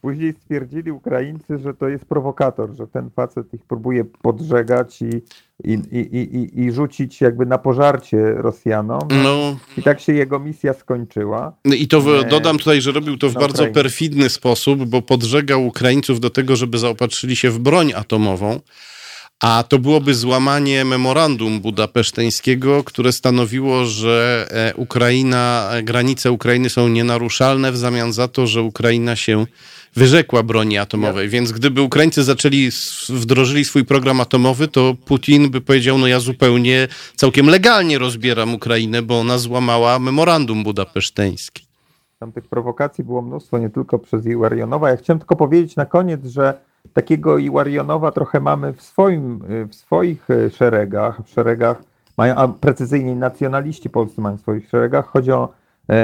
Później 0.01 0.33
stwierdzili 0.33 0.91
Ukraińcy, 0.91 1.57
że 1.57 1.73
to 1.73 1.87
jest 1.87 2.05
prowokator, 2.05 2.75
że 2.75 2.87
ten 2.87 3.09
facet 3.09 3.53
ich 3.53 3.61
próbuje 3.63 4.05
podżegać 4.05 5.01
i, 5.01 5.21
i, 5.63 5.73
i, 5.91 6.37
i, 6.37 6.59
i 6.61 6.71
rzucić 6.71 7.21
jakby 7.21 7.45
na 7.45 7.57
pożarcie 7.57 8.33
Rosjanom. 8.33 9.01
No. 9.23 9.57
I 9.77 9.83
tak 9.83 9.99
się 9.99 10.13
jego 10.13 10.39
misja 10.39 10.73
skończyła. 10.73 11.53
No 11.65 11.75
I 11.75 11.87
to 11.87 12.01
w, 12.01 12.23
dodam 12.29 12.57
tutaj, 12.57 12.81
że 12.81 12.91
robił 12.91 13.17
to 13.17 13.29
w 13.29 13.33
bardzo 13.33 13.53
Ukrainie. 13.63 13.73
perfidny 13.73 14.29
sposób, 14.29 14.85
bo 14.85 15.01
podżegał 15.01 15.65
Ukraińców 15.67 16.19
do 16.19 16.29
tego, 16.29 16.55
żeby 16.55 16.77
zaopatrzyli 16.77 17.35
się 17.35 17.49
w 17.49 17.59
broń 17.59 17.93
atomową. 17.95 18.59
A 19.39 19.63
to 19.69 19.79
byłoby 19.79 20.15
złamanie 20.15 20.85
memorandum 20.85 21.59
budapeszteńskiego, 21.59 22.83
które 22.83 23.11
stanowiło, 23.11 23.85
że 23.85 24.47
e, 24.51 24.75
Ukraina, 24.75 25.71
granice 25.83 26.31
Ukrainy 26.31 26.69
są 26.69 26.87
nienaruszalne 26.87 27.71
w 27.71 27.77
zamian 27.77 28.13
za 28.13 28.27
to, 28.27 28.47
że 28.47 28.61
Ukraina 28.61 29.15
się 29.15 29.45
wyrzekła 29.97 30.43
broni 30.43 30.77
atomowej. 30.77 31.25
Ja. 31.25 31.31
Więc 31.31 31.51
gdyby 31.51 31.81
Ukraińcy 31.81 32.23
zaczęli, 32.23 32.69
wdrożyli 33.09 33.65
swój 33.65 33.85
program 33.85 34.21
atomowy, 34.21 34.67
to 34.67 34.95
Putin 35.05 35.49
by 35.49 35.61
powiedział, 35.61 35.97
no 35.97 36.07
ja 36.07 36.19
zupełnie, 36.19 36.87
całkiem 37.15 37.47
legalnie 37.47 37.97
rozbieram 37.97 38.53
Ukrainę, 38.53 39.01
bo 39.01 39.19
ona 39.19 39.37
złamała 39.37 39.99
memorandum 39.99 40.63
budapeszteńskie. 40.63 41.63
Tam 42.19 42.31
tych 42.31 42.47
prowokacji 42.47 43.03
było 43.03 43.21
mnóstwo, 43.21 43.57
nie 43.57 43.69
tylko 43.69 43.99
przez 43.99 44.25
Iwarionowa. 44.25 44.89
Ja 44.89 44.97
chciałem 44.97 45.19
tylko 45.19 45.35
powiedzieć 45.35 45.75
na 45.75 45.85
koniec, 45.85 46.25
że 46.25 46.53
takiego 46.93 47.37
Iwarionowa 47.37 48.11
trochę 48.11 48.39
mamy 48.39 48.73
w, 48.73 48.81
swoim, 48.81 49.39
w 49.69 49.75
swoich 49.75 50.29
e, 50.29 50.49
szeregach, 50.49 51.21
w 51.25 51.29
szeregach, 51.29 51.83
mają, 52.17 52.35
a 52.35 52.47
precyzyjnie 52.47 53.15
nacjonaliści 53.15 53.89
polscy 53.89 54.21
mają 54.21 54.37
w 54.37 54.41
swoich 54.41 54.69
szeregach. 54.69 55.07
Chodzi 55.07 55.31
o 55.31 55.53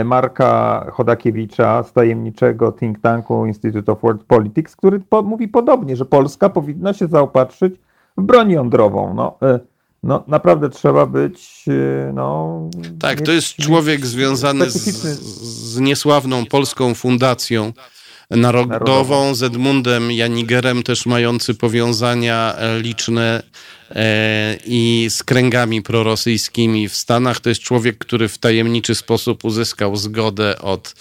Marka 0.05 0.85
Chodakiewicza 0.93 1.84
z 1.84 1.93
tajemniczego 1.93 2.72
think 2.72 2.99
tanku 3.01 3.45
Institute 3.45 3.91
of 3.91 4.01
World 4.01 4.23
Politics, 4.23 4.76
który 4.76 4.99
po, 4.99 5.22
mówi 5.22 5.47
podobnie, 5.47 5.95
że 5.95 6.05
Polska 6.05 6.49
powinna 6.49 6.93
się 6.93 7.07
zaopatrzyć 7.07 7.73
w 8.18 8.22
broń 8.22 8.51
jądrową. 8.51 9.14
No, 9.14 9.38
e, 9.41 9.60
no 10.03 10.23
naprawdę 10.27 10.69
trzeba 10.69 11.05
być. 11.05 11.65
No, 12.14 12.60
tak, 12.99 13.22
to 13.22 13.31
jest 13.31 13.55
człowiek 13.55 14.05
związany 14.05 14.69
z, 14.69 14.76
z 15.73 15.80
niesławną 15.80 16.45
polską 16.45 16.93
fundacją 16.93 17.72
Narodową, 18.30 19.35
z 19.35 19.43
Edmundem 19.43 20.11
Janigerem, 20.11 20.84
też 20.84 21.05
mający 21.05 21.53
powiązania 21.53 22.55
e, 22.55 22.80
liczne 22.80 23.43
e, 23.43 23.43
i 24.65 25.07
z 25.10 25.23
kręgami 25.23 25.81
prorosyjskimi 25.81 26.89
w 26.89 26.95
Stanach. 26.95 27.39
To 27.39 27.49
jest 27.49 27.61
człowiek, 27.61 27.97
który 27.97 28.27
w 28.27 28.38
tajemniczy 28.38 28.95
sposób 28.95 29.45
uzyskał 29.45 29.95
zgodę 29.95 30.60
od 30.60 30.95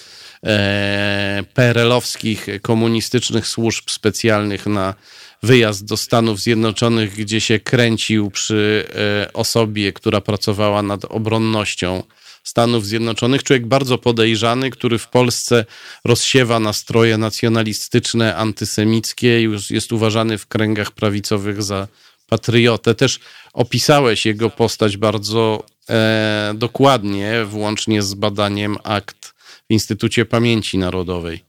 e, 0.44 1.44
PRL-owskich 1.54 2.46
komunistycznych 2.62 3.46
służb 3.46 3.90
specjalnych 3.90 4.66
na 4.66 4.94
wyjazd 5.42 5.84
do 5.84 5.96
Stanów 5.96 6.40
Zjednoczonych, 6.40 7.14
gdzie 7.14 7.40
się 7.40 7.60
kręcił 7.60 8.30
przy 8.30 8.86
osobie, 9.32 9.92
która 9.92 10.20
pracowała 10.20 10.82
nad 10.82 11.04
obronnością 11.04 12.02
Stanów 12.42 12.86
Zjednoczonych. 12.86 13.42
Człowiek 13.42 13.66
bardzo 13.66 13.98
podejrzany, 13.98 14.70
który 14.70 14.98
w 14.98 15.08
Polsce 15.08 15.64
rozsiewa 16.04 16.60
nastroje 16.60 17.18
nacjonalistyczne, 17.18 18.36
antysemickie, 18.36 19.40
już 19.40 19.70
jest 19.70 19.92
uważany 19.92 20.38
w 20.38 20.46
kręgach 20.46 20.90
prawicowych 20.90 21.62
za 21.62 21.88
patriotę. 22.32 22.94
Też 22.94 23.20
opisałeś 23.52 24.26
jego 24.26 24.50
postać 24.50 24.96
bardzo 24.96 25.62
e, 25.90 26.52
dokładnie, 26.54 27.44
włącznie 27.44 28.02
z 28.02 28.14
badaniem 28.14 28.76
akt 28.84 29.26
w 29.68 29.70
Instytucie 29.70 30.24
Pamięci 30.24 30.78
Narodowej. 30.78 31.44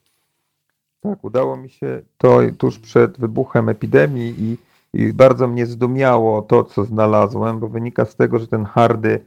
Tak, 1.01 1.23
udało 1.23 1.57
mi 1.57 1.69
się 1.69 2.01
to 2.17 2.39
tuż 2.57 2.79
przed 2.79 3.19
wybuchem 3.19 3.69
epidemii 3.69 4.35
i, 4.39 4.57
i 4.93 5.13
bardzo 5.13 5.47
mnie 5.47 5.65
zdumiało 5.65 6.41
to, 6.41 6.63
co 6.63 6.85
znalazłem, 6.85 7.59
bo 7.59 7.67
wynika 7.67 8.05
z 8.05 8.15
tego, 8.15 8.39
że 8.39 8.47
ten 8.47 8.65
hardy 8.65 9.19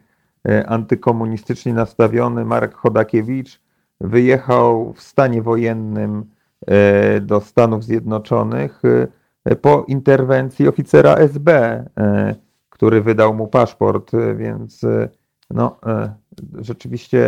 E, 0.48 0.66
antykomunistycznie 0.66 1.74
nastawiony 1.74 2.44
Marek 2.44 2.74
Chodakiewicz 2.74 3.60
wyjechał 4.00 4.92
w 4.92 5.02
stanie 5.02 5.42
wojennym 5.42 6.24
e, 6.66 7.20
do 7.20 7.40
Stanów 7.40 7.84
Zjednoczonych 7.84 8.84
e, 8.84 9.08
po 9.60 9.85
interwencji 9.89 10.68
oficera 10.68 11.14
SB, 11.14 11.85
który 12.70 13.02
wydał 13.02 13.35
mu 13.35 13.47
paszport, 13.47 14.12
więc 14.36 14.81
no, 15.51 15.77
rzeczywiście 16.55 17.27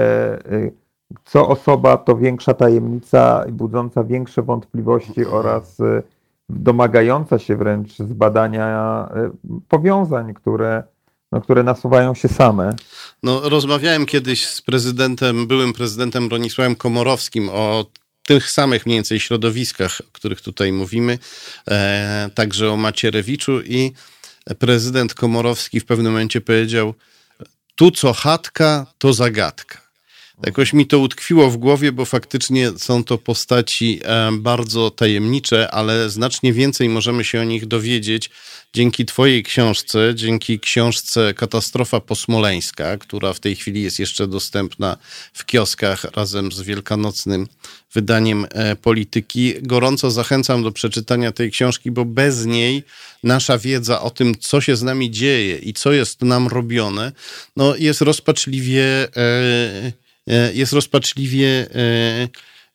co 1.24 1.48
osoba 1.48 1.96
to 1.96 2.16
większa 2.16 2.54
tajemnica 2.54 3.44
budząca 3.52 4.04
większe 4.04 4.42
wątpliwości 4.42 5.26
oraz 5.26 5.78
domagająca 6.48 7.38
się 7.38 7.56
wręcz 7.56 7.96
zbadania 7.96 9.08
powiązań, 9.68 10.34
które 10.34 10.82
no, 11.32 11.40
które 11.40 11.62
nasuwają 11.62 12.14
się 12.14 12.28
same. 12.28 12.74
No, 13.22 13.48
rozmawiałem 13.48 14.06
kiedyś 14.06 14.46
z 14.46 14.62
prezydentem, 14.62 15.46
byłym 15.46 15.72
prezydentem 15.72 16.28
Bronisławem 16.28 16.76
Komorowskim 16.76 17.48
o 17.52 17.84
tych 18.28 18.50
samych 18.50 18.86
mniej 18.86 18.96
więcej 18.96 19.20
środowiskach, 19.20 20.00
o 20.00 20.12
których 20.12 20.40
tutaj 20.40 20.72
mówimy, 20.72 21.18
e, 21.68 22.30
także 22.34 22.70
o 22.70 22.76
Macierewiczu 22.76 23.60
i 23.62 23.92
prezydent 24.58 25.14
Komorowski 25.14 25.80
w 25.80 25.84
pewnym 25.84 26.12
momencie 26.12 26.40
powiedział, 26.40 26.94
tu 27.74 27.90
co 27.90 28.12
chatka, 28.12 28.86
to 28.98 29.12
zagadka. 29.12 29.80
Jakoś 30.46 30.72
mi 30.72 30.86
to 30.86 30.98
utkwiło 30.98 31.50
w 31.50 31.56
głowie, 31.56 31.92
bo 31.92 32.04
faktycznie 32.04 32.70
są 32.78 33.04
to 33.04 33.18
postaci 33.18 34.00
e, 34.04 34.30
bardzo 34.32 34.90
tajemnicze, 34.90 35.70
ale 35.70 36.10
znacznie 36.10 36.52
więcej 36.52 36.88
możemy 36.88 37.24
się 37.24 37.40
o 37.40 37.44
nich 37.44 37.66
dowiedzieć 37.66 38.30
dzięki 38.74 39.06
Twojej 39.06 39.42
książce, 39.42 40.12
dzięki 40.14 40.60
książce 40.60 41.34
Katastrofa 41.34 42.00
Posmoleńska, 42.00 42.96
która 42.96 43.32
w 43.32 43.40
tej 43.40 43.56
chwili 43.56 43.82
jest 43.82 43.98
jeszcze 43.98 44.26
dostępna 44.26 44.96
w 45.32 45.46
kioskach 45.46 46.04
razem 46.04 46.52
z 46.52 46.60
wielkanocnym 46.60 47.46
wydaniem 47.92 48.46
e, 48.50 48.76
polityki. 48.76 49.54
Gorąco 49.62 50.10
zachęcam 50.10 50.62
do 50.62 50.72
przeczytania 50.72 51.32
tej 51.32 51.50
książki, 51.50 51.90
bo 51.90 52.04
bez 52.04 52.46
niej 52.46 52.82
nasza 53.24 53.58
wiedza 53.58 54.00
o 54.00 54.10
tym, 54.10 54.34
co 54.40 54.60
się 54.60 54.76
z 54.76 54.82
nami 54.82 55.10
dzieje 55.10 55.58
i 55.58 55.72
co 55.72 55.92
jest 55.92 56.22
nam 56.22 56.48
robione, 56.48 57.12
no 57.56 57.76
jest 57.76 58.00
rozpaczliwie, 58.00 58.84
e, 58.84 59.92
e, 60.26 60.54
jest 60.54 60.72
rozpaczliwie 60.72 61.66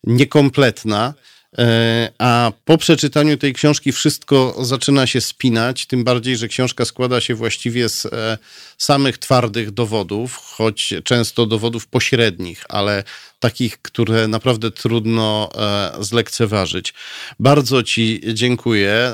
niekompletna. 0.04 1.14
E, 1.58 2.12
a 2.18 2.52
po 2.66 2.78
przeczytaniu 2.78 3.38
tej 3.38 3.54
książki 3.54 3.92
wszystko 3.92 4.56
zaczyna 4.62 5.08
się 5.08 5.22
spinać, 5.22 5.86
tym 5.86 6.04
bardziej, 6.04 6.38
że 6.38 6.48
książka 6.48 6.86
składa 6.86 7.22
się 7.22 7.36
właściwie 7.36 7.90
z 7.90 8.06
e, 8.06 8.38
samych 8.78 9.18
twardych 9.18 9.72
dowodów, 9.72 10.36
choć 10.36 10.94
często 11.04 11.46
dowodów 11.46 11.88
pośrednich, 11.88 12.64
ale 12.70 13.04
takich, 13.40 13.82
które 13.82 14.28
naprawdę 14.28 14.72
trudno 14.72 15.50
e, 15.56 15.92
zlekceważyć. 16.04 16.94
Bardzo 17.40 17.84
Ci 17.84 18.22
dziękuję, 18.34 19.14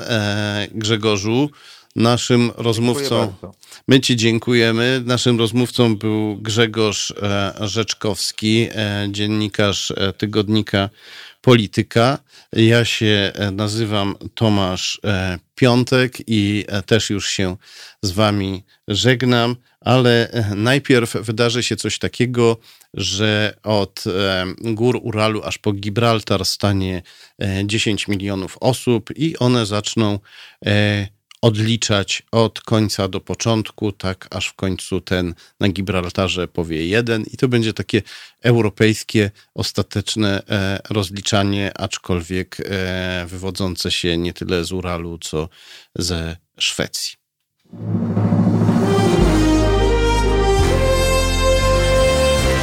Grzegorzu. 0.72 1.50
Naszym 1.96 2.52
rozmówcą, 2.58 3.34
my 3.88 4.00
Ci 4.00 4.16
dziękujemy. 4.16 5.02
Naszym 5.06 5.40
rozmówcą 5.40 5.96
był 5.96 6.38
Grzegorz 6.38 7.14
Rzeczkowski, 7.62 8.68
dziennikarz 9.10 9.94
tygodnika 10.18 10.90
polityka. 11.42 12.18
Ja 12.54 12.86
się 12.86 13.32
e, 13.36 13.52
nazywam 13.52 14.16
Tomasz 14.36 15.00
e, 15.06 15.40
Piątek 15.56 16.18
i 16.28 16.66
e, 16.68 16.82
też 16.82 17.10
już 17.10 17.30
się 17.30 17.58
z 18.02 18.12
Wami 18.12 18.64
żegnam, 18.88 19.56
ale 19.82 20.44
najpierw 20.56 21.14
wydarzy 21.14 21.64
się 21.64 21.76
coś 21.76 22.00
takiego, 22.00 22.58
że 22.94 23.54
od 23.64 24.04
gór 24.60 25.00
Uralu 25.04 25.44
aż 25.44 25.58
po 25.58 25.74
Gibraltar 25.74 26.46
stanie 26.46 27.02
10 27.66 28.08
milionów 28.08 28.58
osób 28.60 29.10
i 29.16 29.38
one 29.38 29.66
zaczną 29.66 30.20
odliczać 31.42 32.24
od 32.32 32.62
końca 32.62 33.08
do 33.08 33.22
początku, 33.22 33.92
tak 33.92 34.28
aż 34.32 34.48
w 34.48 34.54
końcu 34.54 35.02
ten 35.02 35.34
na 35.60 35.70
Gibraltarze 35.70 36.48
powie 36.48 36.86
jeden 36.86 37.24
i 37.34 37.38
to 37.38 37.48
będzie 37.48 37.74
takie 37.74 38.02
europejskie, 38.42 39.32
ostateczne 39.56 40.44
e, 40.50 40.80
rozliczanie, 40.90 41.72
aczkolwiek 41.78 42.58
e, 42.60 43.26
wywodzące 43.28 43.92
się 43.92 44.18
nie 44.18 44.34
tyle 44.34 44.66
z 44.66 44.72
Uralu, 44.72 45.18
co 45.18 45.50
ze 45.96 46.38
Szwecji. 46.60 47.14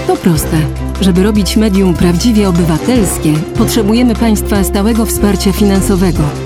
To 0.07 0.17
proste. 0.17 0.67
Żeby 1.01 1.23
robić 1.23 1.57
medium 1.57 1.95
prawdziwie 1.95 2.49
obywatelskie, 2.49 3.33
potrzebujemy 3.59 4.15
Państwa 4.15 4.65
stałego 4.65 5.07
wsparcia 5.07 5.53
finansowego. 5.53 6.46